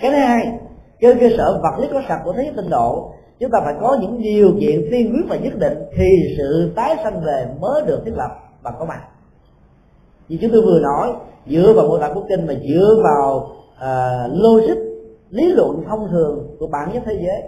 Cái 0.00 0.10
thứ 0.10 0.16
hai 0.16 0.58
trên 1.00 1.18
cơ 1.18 1.28
sở 1.36 1.60
vật 1.62 1.78
lý 1.78 1.88
có 1.92 2.02
sạch 2.08 2.20
của 2.24 2.32
thế 2.32 2.42
giới 2.42 2.52
tinh 2.56 2.70
độ 2.70 3.12
chúng 3.40 3.50
ta 3.50 3.60
phải 3.64 3.74
có 3.80 3.98
những 4.00 4.22
điều 4.22 4.52
kiện 4.60 4.88
tiên 4.90 5.12
quyết 5.12 5.24
và 5.28 5.36
nhất 5.36 5.52
định 5.58 5.78
thì 5.96 6.34
sự 6.38 6.72
tái 6.76 6.96
sanh 7.04 7.20
về 7.24 7.46
mới 7.60 7.82
được 7.86 8.02
thiết 8.04 8.12
lập 8.14 8.30
và 8.62 8.70
có 8.70 8.84
mặt. 8.84 9.00
Như 10.28 10.38
chúng 10.40 10.50
tôi 10.52 10.62
vừa 10.62 10.80
nói 10.80 11.12
dựa 11.46 11.72
vào 11.76 11.86
mô 11.86 11.98
tả 11.98 12.10
của 12.14 12.24
kinh 12.28 12.46
mà 12.46 12.54
dựa 12.68 13.02
vào 13.04 13.36
uh, 13.36 14.32
logic 14.32 14.78
lý 15.30 15.52
luận 15.52 15.84
thông 15.88 16.08
thường 16.10 16.56
của 16.58 16.66
bản 16.66 16.90
chất 16.94 17.02
thế 17.06 17.14
giới 17.14 17.42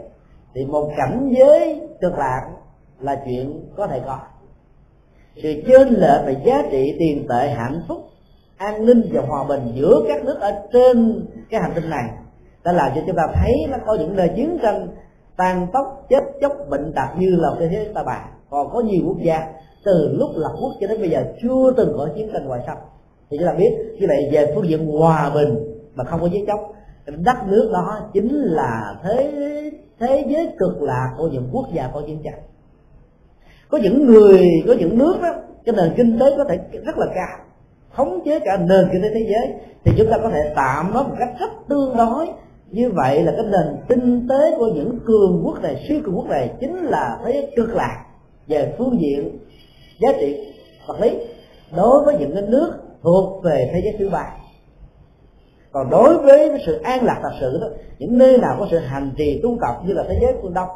thì 0.54 0.64
một 0.64 0.90
cảnh 0.96 1.32
giới 1.38 1.80
cực 2.00 2.18
lạc 2.18 2.50
là 3.00 3.22
chuyện 3.24 3.70
có 3.76 3.86
thể 3.86 4.00
có 4.06 4.18
sự 5.36 5.62
chênh 5.66 5.88
lệch 5.88 6.26
về 6.26 6.36
giá 6.44 6.62
trị 6.70 6.96
tiền 6.98 7.26
tệ 7.28 7.50
hạnh 7.50 7.82
phúc, 7.88 7.98
an 8.56 8.86
ninh 8.86 9.02
và 9.12 9.22
hòa 9.22 9.44
bình 9.48 9.72
giữa 9.74 10.02
các 10.08 10.24
nước 10.24 10.40
ở 10.40 10.52
trên 10.72 11.26
cái 11.50 11.60
hành 11.60 11.72
tinh 11.74 11.90
này, 11.90 12.04
đã 12.64 12.72
làm 12.72 12.92
cho 12.94 13.00
chúng 13.06 13.16
ta 13.16 13.22
thấy 13.34 13.52
nó 13.70 13.76
có 13.86 13.94
những 13.94 14.16
nơi 14.16 14.30
chiến 14.36 14.58
tranh 14.62 14.88
tàn 15.36 15.66
tốc 15.72 16.06
chết 16.10 16.24
chóc, 16.40 16.52
bệnh 16.70 16.92
tật 16.92 17.08
như 17.18 17.28
là 17.30 17.48
thế 17.60 17.68
giới 17.72 17.88
ta 17.94 18.02
bà 18.06 18.24
còn 18.50 18.70
có 18.72 18.80
nhiều 18.80 19.02
quốc 19.06 19.18
gia, 19.22 19.52
từ 19.84 20.16
lúc 20.18 20.30
lập 20.34 20.52
quốc 20.60 20.72
cho 20.80 20.86
đến 20.86 21.00
bây 21.00 21.10
giờ 21.10 21.24
chưa 21.42 21.72
từng 21.76 21.94
có 21.96 22.08
chiến 22.16 22.30
tranh 22.32 22.46
ngoại 22.46 22.60
xâm. 22.66 22.76
Thì 23.30 23.38
chúng 23.38 23.46
ta 23.46 23.54
biết 23.54 23.76
như 24.00 24.06
vậy 24.08 24.28
về 24.32 24.52
phương 24.54 24.68
diện 24.68 24.86
hòa 24.86 25.30
bình 25.34 25.56
mà 25.94 26.04
không 26.04 26.20
có 26.20 26.26
giết 26.26 26.44
chóc, 26.46 26.60
đất 27.06 27.36
nước 27.46 27.70
đó 27.72 28.10
chính 28.12 28.42
là 28.42 28.94
thế 29.02 29.32
thế 30.00 30.24
giới 30.28 30.48
cực 30.58 30.82
lạc 30.82 31.14
của 31.18 31.28
những 31.28 31.48
quốc 31.52 31.66
gia 31.74 31.90
có 31.94 32.02
chiến 32.06 32.18
tranh 32.24 32.40
có 33.72 33.78
những 33.78 34.06
người, 34.06 34.42
có 34.66 34.74
những 34.78 34.98
nước 34.98 35.14
đó 35.22 35.28
cái 35.64 35.74
nền 35.76 35.92
kinh 35.96 36.18
tế 36.18 36.26
có 36.36 36.44
thể 36.48 36.58
rất 36.72 36.98
là 36.98 37.06
cao, 37.14 37.38
khống 37.92 38.20
chế 38.24 38.40
cả 38.40 38.56
nền 38.56 38.88
kinh 38.92 39.02
tế 39.02 39.08
thế 39.14 39.20
giới, 39.20 39.54
thì 39.84 39.92
chúng 39.98 40.10
ta 40.10 40.18
có 40.22 40.30
thể 40.30 40.52
tạm 40.56 40.94
nó 40.94 41.02
một 41.02 41.14
cách 41.18 41.28
rất 41.40 41.50
tương 41.68 41.96
đối. 41.96 42.26
Như 42.70 42.90
vậy 42.90 43.22
là 43.22 43.32
cái 43.36 43.44
nền 43.44 43.76
kinh 43.88 44.28
tế 44.28 44.54
của 44.58 44.66
những 44.66 44.98
cường 45.06 45.42
quốc 45.44 45.62
này, 45.62 45.84
siêu 45.88 46.00
cường 46.04 46.16
quốc 46.16 46.26
này 46.26 46.50
chính 46.60 46.76
là 46.76 47.18
thế 47.24 47.50
cực 47.56 47.74
lạc 47.74 48.04
về 48.46 48.74
phương 48.78 48.98
diện 49.00 49.38
giá 50.00 50.08
trị 50.20 50.54
vật 50.86 51.00
lý 51.00 51.18
đối 51.76 52.04
với 52.04 52.16
những 52.18 52.34
cái 52.34 52.42
nước 52.42 52.72
thuộc 53.02 53.44
về 53.44 53.70
thế 53.72 53.80
giới 53.84 53.96
thứ 53.98 54.08
ba. 54.10 54.32
Còn 55.72 55.90
đối 55.90 56.18
với 56.18 56.62
sự 56.66 56.80
an 56.82 57.04
lạc 57.04 57.18
thật 57.22 57.32
sự 57.40 57.58
đó, 57.60 57.66
những 57.98 58.18
nơi 58.18 58.38
nào 58.38 58.56
có 58.58 58.66
sự 58.70 58.78
hành 58.78 59.10
trì 59.16 59.40
tu 59.42 59.58
tập 59.60 59.82
như 59.86 59.92
là 59.92 60.04
thế 60.08 60.18
giới 60.22 60.34
phương 60.42 60.54
đông 60.54 60.68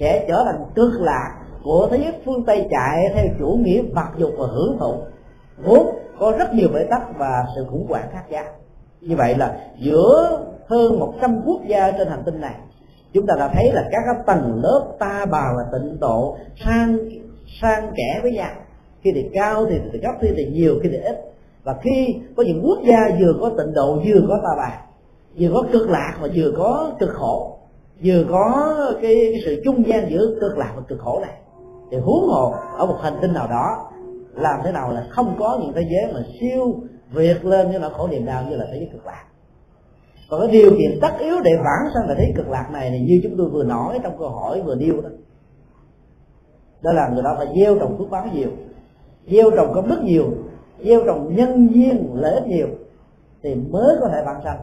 sẽ 0.00 0.24
trở 0.28 0.42
thành 0.44 0.64
cực 0.74 1.00
lạc 1.00 1.41
của 1.64 1.88
thế 1.90 1.98
giới 1.98 2.12
phương 2.24 2.44
tây 2.44 2.68
chạy 2.70 3.04
theo 3.14 3.24
chủ 3.38 3.58
nghĩa 3.60 3.82
vật 3.82 4.08
dục 4.16 4.30
và 4.38 4.46
hưởng 4.46 4.76
thụ. 4.78 4.94
Vốn 5.64 5.96
có 6.18 6.32
rất 6.38 6.54
nhiều 6.54 6.68
bế 6.74 6.84
tắc 6.90 7.18
và 7.18 7.44
sự 7.56 7.66
khủng 7.70 7.86
hoảng 7.88 8.08
khác 8.12 8.24
nhau. 8.30 8.44
Như 9.00 9.16
vậy 9.16 9.34
là 9.38 9.56
giữa 9.78 10.40
hơn 10.66 10.98
100 10.98 11.40
quốc 11.46 11.60
gia 11.66 11.90
trên 11.90 12.08
hành 12.08 12.22
tinh 12.24 12.40
này 12.40 12.54
chúng 13.12 13.26
ta 13.26 13.34
đã 13.38 13.48
thấy 13.54 13.72
là 13.72 13.88
các 13.90 14.26
tầng 14.26 14.60
lớp 14.62 14.86
ta 14.98 15.26
bà 15.30 15.52
và 15.56 15.78
tịnh 15.78 16.00
độ 16.00 16.36
sang 16.64 16.98
sang 17.60 17.92
kẻ 17.96 18.20
với 18.22 18.32
nhau. 18.32 18.50
Khi 19.02 19.10
thì 19.14 19.30
cao 19.34 19.66
thì 19.70 19.78
thì 19.92 19.98
gấp 19.98 20.12
khi 20.20 20.28
thì 20.36 20.44
nhiều 20.44 20.74
khi 20.82 20.88
thì 20.92 20.98
ít. 20.98 21.20
Và 21.64 21.74
khi 21.82 22.16
có 22.36 22.42
những 22.42 22.62
quốc 22.64 22.78
gia 22.86 23.16
vừa 23.20 23.32
có 23.40 23.50
tịnh 23.58 23.74
độ 23.74 23.94
vừa 23.94 24.26
có 24.28 24.40
ta 24.42 24.50
bà 24.56 24.80
vừa 25.38 25.48
có 25.54 25.64
cực 25.72 25.90
lạc 25.90 26.18
và 26.20 26.28
vừa 26.34 26.52
có 26.56 26.92
cực 26.98 27.10
khổ 27.10 27.58
vừa 28.04 28.24
có 28.30 28.76
cái, 29.02 29.14
cái 29.32 29.40
sự 29.44 29.62
trung 29.64 29.86
gian 29.86 30.10
giữa 30.10 30.38
cực 30.40 30.58
lạc 30.58 30.72
và 30.76 30.82
cực 30.88 30.98
khổ 30.98 31.20
này 31.20 31.34
thì 31.92 31.98
huống 31.98 32.28
hồ 32.28 32.54
ở 32.78 32.86
một 32.86 32.96
hành 33.02 33.18
tinh 33.22 33.32
nào 33.32 33.48
đó, 33.48 33.90
làm 34.34 34.60
thế 34.64 34.72
nào 34.72 34.92
là 34.92 35.06
không 35.10 35.36
có 35.38 35.58
những 35.60 35.72
thế 35.72 35.82
giới 35.90 36.12
mà 36.12 36.20
siêu 36.40 36.74
việt 37.10 37.44
lên 37.44 37.70
như 37.70 37.78
là 37.78 37.88
khổ 37.88 38.08
niềm 38.08 38.26
đau 38.26 38.44
như 38.50 38.56
là 38.56 38.64
thế 38.72 38.78
giới 38.78 38.88
cực 38.92 39.06
lạc. 39.06 39.24
Còn 40.30 40.40
cái 40.40 40.50
điều 40.50 40.70
kiện 40.70 40.98
tất 41.00 41.18
yếu 41.18 41.40
để 41.44 41.50
vãng 41.56 41.92
sang 41.94 42.08
là 42.08 42.14
thế 42.18 42.32
cực 42.36 42.48
lạc 42.48 42.68
này 42.72 42.90
thì 42.90 43.00
như 43.00 43.20
chúng 43.22 43.34
tôi 43.38 43.48
vừa 43.48 43.64
nói 43.64 43.98
trong 44.02 44.18
câu 44.18 44.28
hỏi 44.28 44.62
vừa 44.62 44.74
nêu 44.74 45.00
đó. 45.00 45.08
Đó 46.82 46.92
là 46.92 47.08
người 47.08 47.22
đó 47.22 47.34
phải 47.38 47.46
gieo 47.56 47.78
trồng 47.78 47.98
phước 47.98 48.10
báo 48.10 48.26
nhiều, 48.34 48.50
gieo 49.30 49.50
trồng 49.50 49.72
công 49.74 49.88
đức 49.88 50.02
nhiều, 50.02 50.24
gieo 50.84 51.00
trồng 51.06 51.36
nhân 51.36 51.74
duyên, 51.74 52.10
lợi 52.14 52.34
ích 52.34 52.46
nhiều 52.46 52.68
thì 53.42 53.54
mới 53.54 53.96
có 54.00 54.08
thể 54.08 54.22
vãng 54.26 54.40
sanh. 54.44 54.58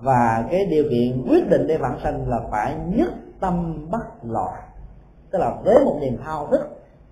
Và 0.00 0.44
cái 0.50 0.66
điều 0.66 0.84
kiện 0.90 1.26
quyết 1.28 1.50
định 1.50 1.66
để 1.66 1.76
vãng 1.76 1.98
sanh 2.02 2.28
là 2.28 2.40
phải 2.50 2.74
nhất 2.94 3.08
tâm 3.40 3.86
bất 3.90 4.04
loạn 4.22 4.67
tức 5.30 5.38
là 5.38 5.56
với 5.64 5.84
một 5.84 5.98
niềm 6.00 6.18
thao 6.24 6.48
thức 6.50 6.60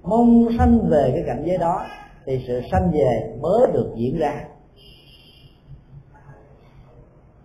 mong 0.02 0.48
sanh 0.59 0.88
về 0.88 1.10
cái 1.14 1.22
cảnh 1.26 1.43
giới 1.47 1.59
đó, 1.59 1.82
thì 2.26 2.44
sự 2.47 2.60
sanh 2.70 2.90
về 2.93 3.36
mới 3.40 3.66
được 3.72 3.93
diễn 3.97 4.18
ra. 4.18 4.44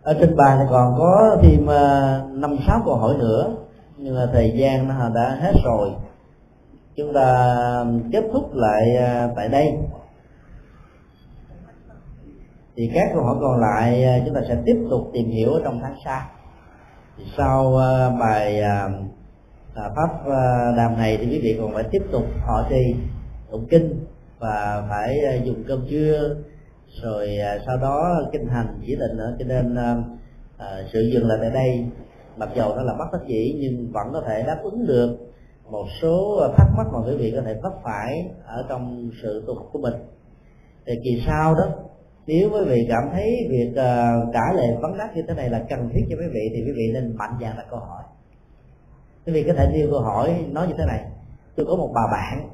Ở 0.04 0.14
trên 0.20 0.36
bàn 0.36 0.58
thì 0.60 0.66
còn 0.70 0.96
có 0.98 1.38
thêm 1.42 1.66
ờ, 1.66 2.22
năm 2.32 2.58
sáu 2.68 2.82
câu 2.86 2.96
hỏi 2.96 3.16
nữa, 3.20 3.56
nhưng 3.98 4.16
mà 4.16 4.30
thời 4.34 4.52
gian 4.52 4.88
nó 4.88 5.10
đã 5.10 5.38
hết 5.42 5.54
rồi. 5.66 5.92
Chúng 6.96 7.14
ta 7.14 7.58
kết 8.12 8.24
thúc 8.34 8.54
lại 8.54 8.96
ờ, 8.96 9.30
tại 9.36 9.50
đây. 9.50 9.78
Thì 12.76 12.92
các 12.94 13.10
câu 13.14 13.24
hỏi 13.24 13.36
còn 13.42 13.62
lại 13.62 14.04
ờ, 14.04 14.20
chúng 14.26 14.36
ta 14.36 14.42
sẽ 14.48 14.58
tiếp 14.66 14.86
tục 14.90 15.02
tìm 15.14 15.30
hiểu 15.30 15.54
ở 15.54 15.62
trong 15.64 15.80
tháng 15.82 15.96
sau. 16.06 16.22
Thì 17.18 17.24
sau 17.38 17.74
bài 18.20 18.64
à, 19.76 19.90
pháp 19.96 20.30
đàm 20.78 20.98
này 20.98 21.18
thì 21.18 21.26
quý 21.26 21.40
vị 21.44 21.58
còn 21.62 21.74
phải 21.74 21.84
tiếp 21.92 22.02
tục 22.12 22.24
họ 22.42 22.68
trì 22.70 22.96
tụng 23.52 23.68
kinh 23.70 24.06
và 24.40 24.86
phải 24.90 25.20
à, 25.20 25.36
dùng 25.36 25.64
cơm 25.68 25.86
trưa. 25.90 26.36
Rồi 27.04 27.38
à, 27.38 27.58
sau 27.66 27.78
đó 27.78 28.22
kinh 28.32 28.48
hành 28.48 28.80
chỉ 28.86 28.96
định 28.96 29.18
nữa 29.18 29.36
cho 29.40 29.46
nên 29.46 29.76
à, 30.58 30.84
sự 30.94 31.02
dừng 31.14 31.28
lại 31.28 31.38
tại 31.42 31.52
đây. 31.54 31.86
Mặc 32.38 32.50
dầu 32.56 32.76
nó 32.76 32.82
là 32.82 32.94
bất 33.00 33.06
đắc 33.14 33.28
dĩ 33.28 33.56
nhưng 33.60 33.92
vẫn 33.92 34.08
có 34.14 34.22
thể 34.28 34.44
đáp 34.44 34.60
ứng 34.64 34.88
được 34.88 35.18
một 35.72 35.86
số 36.02 36.42
thắc 36.58 36.68
mắc 36.78 36.88
mà 36.94 37.00
quý 37.08 37.18
vị 37.18 37.34
có 37.36 37.42
thể 37.42 37.56
vấp 37.64 37.74
phải 37.84 38.32
ở 38.46 38.66
trong 38.70 39.10
sự 39.24 39.44
tu 39.48 39.56
học 39.56 39.70
của 39.72 39.80
mình. 39.80 39.94
Thì 40.86 40.94
kỳ 41.04 41.24
sau 41.28 41.56
đó 41.56 41.64
nếu 42.28 42.50
quý 42.54 42.60
vị 42.66 42.88
cảm 42.90 43.04
thấy 43.14 43.48
việc 43.50 43.70
uh, 43.72 44.34
trả 44.34 44.54
lời 44.56 44.68
vấn 44.82 44.98
đáp 44.98 45.10
như 45.16 45.22
thế 45.28 45.34
này 45.34 45.50
là 45.50 45.66
cần 45.70 45.90
thiết 45.94 46.02
cho 46.10 46.16
quý 46.20 46.26
vị 46.34 46.50
thì 46.56 46.64
quý 46.66 46.72
vị 46.72 46.92
nên 46.94 47.16
mạnh 47.18 47.38
dạn 47.42 47.58
đặt 47.58 47.66
câu 47.70 47.80
hỏi 47.80 48.04
quý 49.26 49.34
vị 49.34 49.44
có 49.48 49.54
thể 49.54 49.68
nêu 49.74 49.88
câu 49.92 50.00
hỏi 50.00 50.46
nói 50.52 50.68
như 50.68 50.74
thế 50.78 50.86
này. 50.88 51.06
Tôi 51.56 51.66
có 51.66 51.76
một 51.76 51.92
bà 51.96 52.02
bạn 52.12 52.50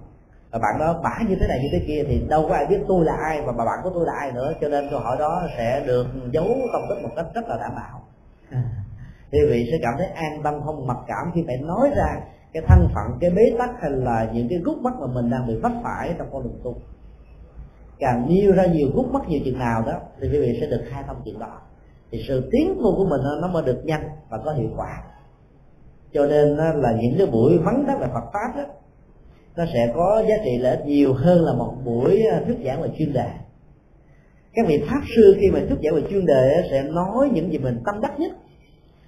và 0.52 0.60
bạn 0.60 0.80
đó 0.80 1.02
bả 1.03 1.19
như 1.30 1.35
thế 1.39 1.48
này 1.48 1.60
như 1.64 1.69
thế 1.72 1.85
kia 1.88 2.03
thì 2.07 2.26
đâu 2.30 2.45
có 2.49 2.56
ai 2.56 2.65
biết 2.65 2.80
tôi 2.88 3.06
là 3.06 3.14
ai 3.14 3.41
và 3.41 3.52
bà 3.52 3.65
bạn 3.65 3.80
của 3.84 3.89
tôi 3.94 4.06
là 4.06 4.14
ai 4.14 4.31
nữa 4.31 4.53
cho 4.61 4.69
nên 4.69 4.88
câu 4.91 4.99
hỏi 4.99 5.18
đó 5.19 5.44
sẽ 5.57 5.84
được 5.88 6.07
giấu 6.31 6.48
công 6.73 6.81
tích 6.89 7.03
một 7.03 7.10
cách 7.15 7.26
rất 7.35 7.48
là 7.48 7.57
đảm 7.57 7.72
bảo. 7.76 8.02
Thì 9.31 9.39
vị 9.49 9.68
sẽ 9.72 9.77
cảm 9.81 9.94
thấy 9.98 10.07
an 10.07 10.41
tâm 10.44 10.61
không 10.65 10.88
mặc 10.88 10.98
cảm 11.07 11.31
khi 11.35 11.44
phải 11.48 11.57
nói 11.57 11.89
ra 11.95 12.22
cái 12.53 12.64
thân 12.68 12.88
phận 12.95 13.18
cái 13.19 13.30
bế 13.30 13.41
tắc 13.60 13.69
hay 13.81 13.91
là 13.91 14.30
những 14.34 14.49
cái 14.49 14.60
gút 14.60 14.77
mắt 14.77 14.94
mà 14.99 15.07
mình 15.07 15.30
đang 15.30 15.48
bị 15.48 15.56
vấp 15.56 15.72
phải 15.84 16.15
trong 16.18 16.27
con 16.31 16.44
đường 16.44 16.60
tu. 16.64 16.76
Càng 17.99 18.26
nêu 18.30 18.52
ra 18.52 18.65
nhiều 18.65 18.88
gút 18.95 19.06
mắt 19.06 19.27
nhiều 19.27 19.39
chừng 19.45 19.60
nào 19.60 19.84
đó 19.85 19.94
thì 20.22 20.30
quý 20.31 20.39
vị 20.39 20.57
sẽ 20.61 20.68
được 20.68 20.84
khai 20.89 21.03
thông 21.07 21.22
chuyện 21.26 21.39
đó. 21.39 21.61
Thì 22.11 22.26
sự 22.27 22.49
tiến 22.52 22.76
tu 22.84 22.95
của 22.95 23.06
mình 23.06 23.22
nó 23.41 23.48
mới 23.48 23.64
được 23.64 23.81
nhanh 23.85 24.10
và 24.30 24.38
có 24.45 24.52
hiệu 24.52 24.69
quả 24.77 25.03
cho 26.14 26.26
nên 26.26 26.58
là 26.58 26.92
những 27.02 27.16
cái 27.18 27.28
buổi 27.28 27.58
vắng 27.58 27.86
đáp 27.88 27.98
về 28.00 28.08
Phật 28.14 28.24
pháp 28.34 28.58
đó 28.58 28.64
nó 29.58 29.66
sẽ 29.74 29.92
có 29.96 30.24
giá 30.30 30.36
trị 30.44 30.58
lợi 30.58 30.76
ích 30.76 30.86
nhiều 30.86 31.14
hơn 31.14 31.46
là 31.46 31.54
một 31.54 31.74
buổi 31.86 32.24
à, 32.32 32.42
thuyết 32.46 32.58
giảng 32.66 32.82
về 32.82 32.90
chuyên 32.98 33.14
đề. 33.14 33.30
Các 34.54 34.66
vị 34.68 34.84
pháp 34.90 35.02
sư 35.16 35.38
khi 35.40 35.52
mà 35.52 35.60
thuyết 35.70 35.78
giảng 35.84 35.96
về 35.96 36.02
chuyên 36.10 36.26
đề 36.26 36.64
sẽ 36.72 36.84
nói 36.84 37.30
những 37.34 37.52
gì 37.52 37.58
mình 37.58 37.82
tâm 37.86 38.02
đắc 38.02 38.20
nhất. 38.20 38.32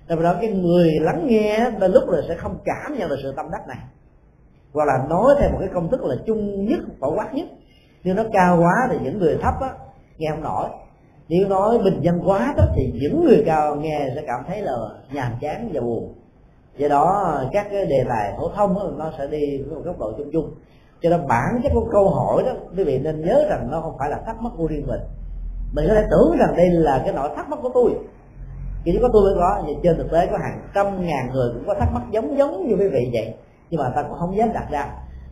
Rồi 0.07 0.23
đó 0.23 0.35
cái 0.41 0.51
người 0.51 0.91
lắng 1.01 1.27
nghe 1.27 1.71
đôi 1.79 1.89
lúc 1.89 2.09
là 2.09 2.21
sẽ 2.27 2.35
không 2.35 2.57
cảm 2.65 2.97
nhận 2.97 3.09
được 3.09 3.19
sự 3.23 3.33
tâm 3.35 3.45
đắc 3.51 3.67
này. 3.67 3.77
Hoặc 4.73 4.85
là 4.85 5.07
nói 5.09 5.35
theo 5.39 5.49
một 5.51 5.57
cái 5.59 5.69
công 5.73 5.91
thức 5.91 6.03
là 6.03 6.15
chung 6.25 6.65
nhất 6.65 6.79
phổ 6.99 7.15
quát 7.15 7.33
nhất. 7.33 7.47
Nếu 8.03 8.15
nó 8.15 8.23
cao 8.33 8.57
quá 8.61 8.73
thì 8.91 8.97
những 9.03 9.19
người 9.19 9.37
thấp 9.41 9.53
á, 9.61 9.69
nghe 10.17 10.27
không 10.31 10.43
nổi. 10.43 10.69
Nếu 11.29 11.47
nói 11.47 11.79
bình 11.83 12.01
dân 12.01 12.21
quá 12.25 12.53
đó 12.57 12.63
thì 12.75 12.91
những 13.01 13.23
người 13.25 13.43
cao 13.45 13.75
nghe 13.75 14.11
sẽ 14.15 14.23
cảm 14.27 14.43
thấy 14.47 14.61
là 14.61 14.77
nhàm 15.11 15.31
chán 15.41 15.69
và 15.73 15.81
buồn 15.81 16.13
do 16.77 16.87
đó 16.87 17.35
các 17.51 17.67
cái 17.71 17.85
đề 17.85 18.05
tài 18.09 18.33
phổ 18.37 18.49
thông 18.49 18.75
đó, 18.75 18.91
nó 18.97 19.11
sẽ 19.17 19.27
đi 19.27 19.57
với 19.57 19.75
một 19.75 19.81
góc 19.85 19.99
độ 19.99 20.11
chung 20.17 20.29
chung. 20.33 20.53
Cho 21.01 21.09
nên 21.09 21.27
bản 21.27 21.59
chất 21.63 21.71
của 21.73 21.87
câu 21.91 22.09
hỏi 22.09 22.43
đó 22.43 22.51
quý 22.77 22.83
vị 22.83 22.99
nên 22.99 23.25
nhớ 23.25 23.45
rằng 23.49 23.67
nó 23.71 23.81
không 23.81 23.95
phải 23.99 24.09
là 24.09 24.17
thắc 24.25 24.41
mắc 24.41 24.51
của 24.57 24.67
riêng 24.67 24.87
mình. 24.87 25.01
Mình 25.73 25.85
có 25.87 25.93
thể 25.93 26.03
tưởng 26.11 26.37
rằng 26.39 26.53
đây 26.57 26.69
là 26.69 27.01
cái 27.03 27.13
nỗi 27.13 27.29
thắc 27.35 27.49
mắc 27.49 27.59
của 27.61 27.69
tôi. 27.73 27.91
Chỉ 28.85 28.99
có 29.01 29.09
tôi 29.13 29.23
mới 29.23 29.33
có 29.35 29.61
vậy 29.65 29.75
trên 29.83 29.97
thực 29.97 30.11
tế 30.11 30.27
có 30.31 30.37
hàng 30.37 30.61
trăm 30.75 31.05
ngàn 31.05 31.29
người 31.33 31.49
cũng 31.53 31.63
có 31.67 31.73
thắc 31.73 31.93
mắc 31.93 32.03
giống 32.11 32.37
giống 32.37 32.67
như 32.67 32.75
quý 32.75 32.87
vị 32.87 33.09
vậy. 33.13 33.33
Nhưng 33.69 33.81
mà 33.81 33.91
ta 33.95 34.03
cũng 34.03 34.17
không 34.19 34.37
dám 34.37 34.53
đặt 34.53 34.67
ra. 34.71 34.89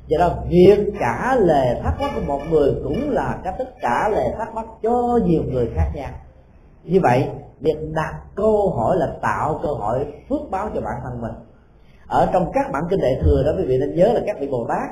Do 0.07 0.17
đó 0.19 0.35
việc 0.49 0.93
trả 0.99 1.35
lời 1.35 1.81
thắc 1.83 2.01
mắc 2.01 2.11
của 2.15 2.21
một 2.27 2.39
người 2.49 2.73
cũng 2.83 3.09
là 3.09 3.39
cách 3.43 3.55
thức 3.57 3.67
trả 3.81 4.09
lời 4.09 4.25
thắc 4.37 4.55
mắc 4.55 4.65
cho 4.83 5.19
nhiều 5.25 5.41
người 5.51 5.69
khác 5.75 5.91
nhau. 5.95 6.09
Như 6.83 6.99
vậy 7.03 7.27
việc 7.59 7.77
đặt 7.93 8.13
câu 8.35 8.69
hỏi 8.69 8.97
là 8.97 9.07
tạo 9.21 9.59
cơ 9.63 9.69
hội 9.69 10.05
phước 10.29 10.41
báo 10.51 10.69
cho 10.75 10.81
bản 10.81 10.95
thân 11.03 11.21
mình. 11.21 11.31
Ở 12.07 12.29
trong 12.33 12.51
các 12.53 12.71
bản 12.73 12.83
kinh 12.89 12.99
đại 13.01 13.19
thừa 13.21 13.43
đó, 13.45 13.51
quý 13.57 13.65
vị 13.67 13.77
nên 13.77 13.95
nhớ 13.95 14.13
là 14.13 14.21
các 14.27 14.37
vị 14.39 14.47
bồ 14.47 14.65
tát 14.69 14.89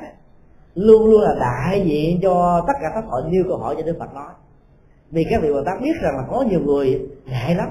luôn 0.76 1.06
luôn 1.06 1.22
là 1.22 1.36
đại 1.40 1.82
diện 1.86 2.20
cho 2.22 2.64
tất 2.68 2.74
cả 2.82 2.88
các 2.94 3.04
hội 3.08 3.22
nêu 3.28 3.44
câu 3.48 3.58
hỏi 3.58 3.76
cho 3.78 3.84
đức 3.84 3.96
phật 4.00 4.14
nói. 4.14 4.30
Vì 5.12 5.26
các 5.30 5.42
vị 5.42 5.54
bồ 5.54 5.64
tát 5.66 5.82
biết 5.82 5.94
rằng 6.02 6.18
là 6.18 6.24
có 6.32 6.42
nhiều 6.42 6.60
người 6.60 7.10
ngại 7.26 7.56
lắm. 7.56 7.70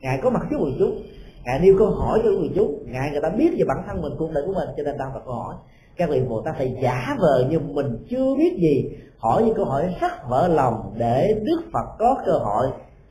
Ngài 0.00 0.18
có 0.22 0.30
mặt 0.30 0.42
trước 0.50 0.56
quần 0.60 0.72
chúng, 0.78 1.02
ngài 1.44 1.60
nêu 1.60 1.74
câu 1.78 1.90
hỏi 1.90 2.20
cho 2.24 2.30
quần 2.30 2.52
chúng, 2.54 2.82
ngài 2.86 3.10
người 3.10 3.20
ta 3.20 3.28
biết 3.28 3.50
về 3.58 3.64
bản 3.68 3.78
thân 3.86 4.02
mình, 4.02 4.12
cuộc 4.18 4.30
đời 4.32 4.44
của 4.46 4.52
mình, 4.52 4.68
cho 4.76 4.82
nên 4.82 4.98
đang 4.98 5.14
đặt 5.14 5.20
câu 5.24 5.34
hỏi. 5.34 5.54
Các 5.96 6.10
vị 6.10 6.22
bồ 6.28 6.42
tát 6.42 6.56
phải 6.56 6.76
giả 6.82 7.16
vờ 7.20 7.44
như 7.50 7.60
mình 7.60 8.06
chưa 8.10 8.34
biết 8.38 8.56
gì, 8.60 8.90
hỏi 9.18 9.42
những 9.42 9.54
câu 9.54 9.64
hỏi 9.64 9.94
rất 10.00 10.28
vỡ 10.28 10.48
lòng 10.48 10.92
để 10.96 11.34
đức 11.44 11.62
phật 11.72 11.86
có 11.98 12.16
cơ 12.26 12.32
hội 12.32 12.66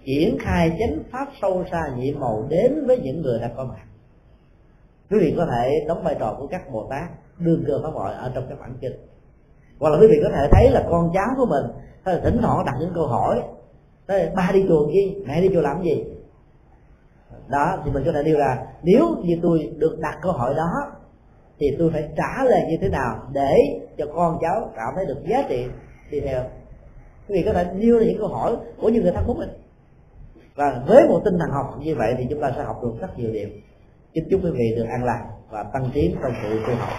triển 0.08 0.38
khai 0.40 0.78
chánh 0.80 1.04
pháp 1.12 1.28
sâu 1.42 1.64
xa 1.72 1.82
nhiệm 1.98 2.20
màu 2.20 2.46
đến 2.50 2.88
với 2.88 2.98
những 2.98 3.22
người 3.22 3.40
đã 3.40 3.52
có 3.58 3.64
mặt. 3.64 3.86
Quý 5.10 5.18
vị 5.22 5.34
có 5.38 5.46
thể 5.46 5.86
đóng 5.88 6.04
vai 6.04 6.16
trò 6.20 6.36
của 6.40 6.48
các 6.48 6.72
bồ 6.72 6.88
tát, 6.90 7.10
đương 7.38 7.64
cơ 7.68 7.80
pháp 7.84 7.90
hội 7.94 8.14
ở 8.14 8.32
trong 8.36 8.46
các 8.50 8.60
bản 8.60 8.74
kinh. 8.82 8.94
Hoặc 9.80 9.90
là 9.90 9.98
quý 10.02 10.08
vị 10.10 10.20
có 10.24 10.30
thể 10.30 10.50
thấy 10.52 10.72
là 10.72 10.86
con 10.90 11.12
cháu 11.14 11.28
của 11.38 11.46
mình 11.46 11.66
là 12.06 12.20
thỉnh 12.24 12.38
thoảng 12.42 12.66
đặt 12.66 12.76
những 12.80 12.92
câu 12.96 13.08
hỏi, 13.08 13.42
Thế 14.08 14.32
ba 14.36 14.50
đi 14.54 14.66
chùa 14.68 14.88
chi 14.94 15.16
mẹ 15.26 15.42
đi 15.42 15.50
chùa 15.54 15.62
làm 15.62 15.84
gì? 15.84 16.06
Đó, 17.48 17.82
thì 17.86 17.92
mình 17.92 18.04
có 18.06 18.12
thể 18.12 18.24
nêu 18.24 18.38
là 18.38 18.68
nếu 18.84 19.16
như 19.24 19.40
tôi 19.42 19.72
được 19.78 19.98
đặt 20.00 20.20
câu 20.22 20.32
hỏi 20.32 20.54
đó, 20.58 20.72
thì 21.60 21.76
tôi 21.80 21.90
phải 21.94 22.10
trả 22.18 22.44
lời 22.44 22.62
như 22.70 22.78
thế 22.82 22.90
nào 22.90 23.30
để 23.34 23.56
cho 23.98 24.06
con 24.16 24.38
cháu 24.42 24.72
cảm 24.76 24.94
thấy 24.96 25.06
được 25.06 25.18
giá 25.30 25.44
trị? 25.50 25.66
Đi 26.12 26.20
theo. 26.20 26.44
Quý 27.28 27.36
vị 27.36 27.44
có 27.46 27.54
thể 27.54 27.66
nêu 27.74 28.00
những 28.00 28.18
câu 28.20 28.28
hỏi 28.28 28.56
của 28.82 28.90
những 28.90 29.04
người 29.04 29.12
thân 29.12 29.24
của 29.28 29.34
mình 29.34 29.50
và 30.58 30.84
với 30.88 31.08
một 31.08 31.22
tinh 31.26 31.40
thần 31.40 31.50
học 31.50 31.78
như 31.80 31.96
vậy 31.96 32.16
thì 32.18 32.28
chúng 32.30 32.42
ta 32.42 32.52
sẽ 32.56 32.64
học 32.64 32.80
được 32.84 32.94
rất 33.02 33.20
nhiều 33.20 33.32
điều. 33.32 33.50
Kính 34.14 34.28
chúc 34.32 34.40
quý 34.44 34.52
vị 34.52 34.74
được 34.76 34.86
an 34.92 35.04
lạc 35.04 35.26
và 35.50 35.64
tăng 35.74 35.90
tiến 35.94 36.16
trong 36.22 36.32
sự 36.44 36.60
tu 36.68 36.76
học. 36.76 36.90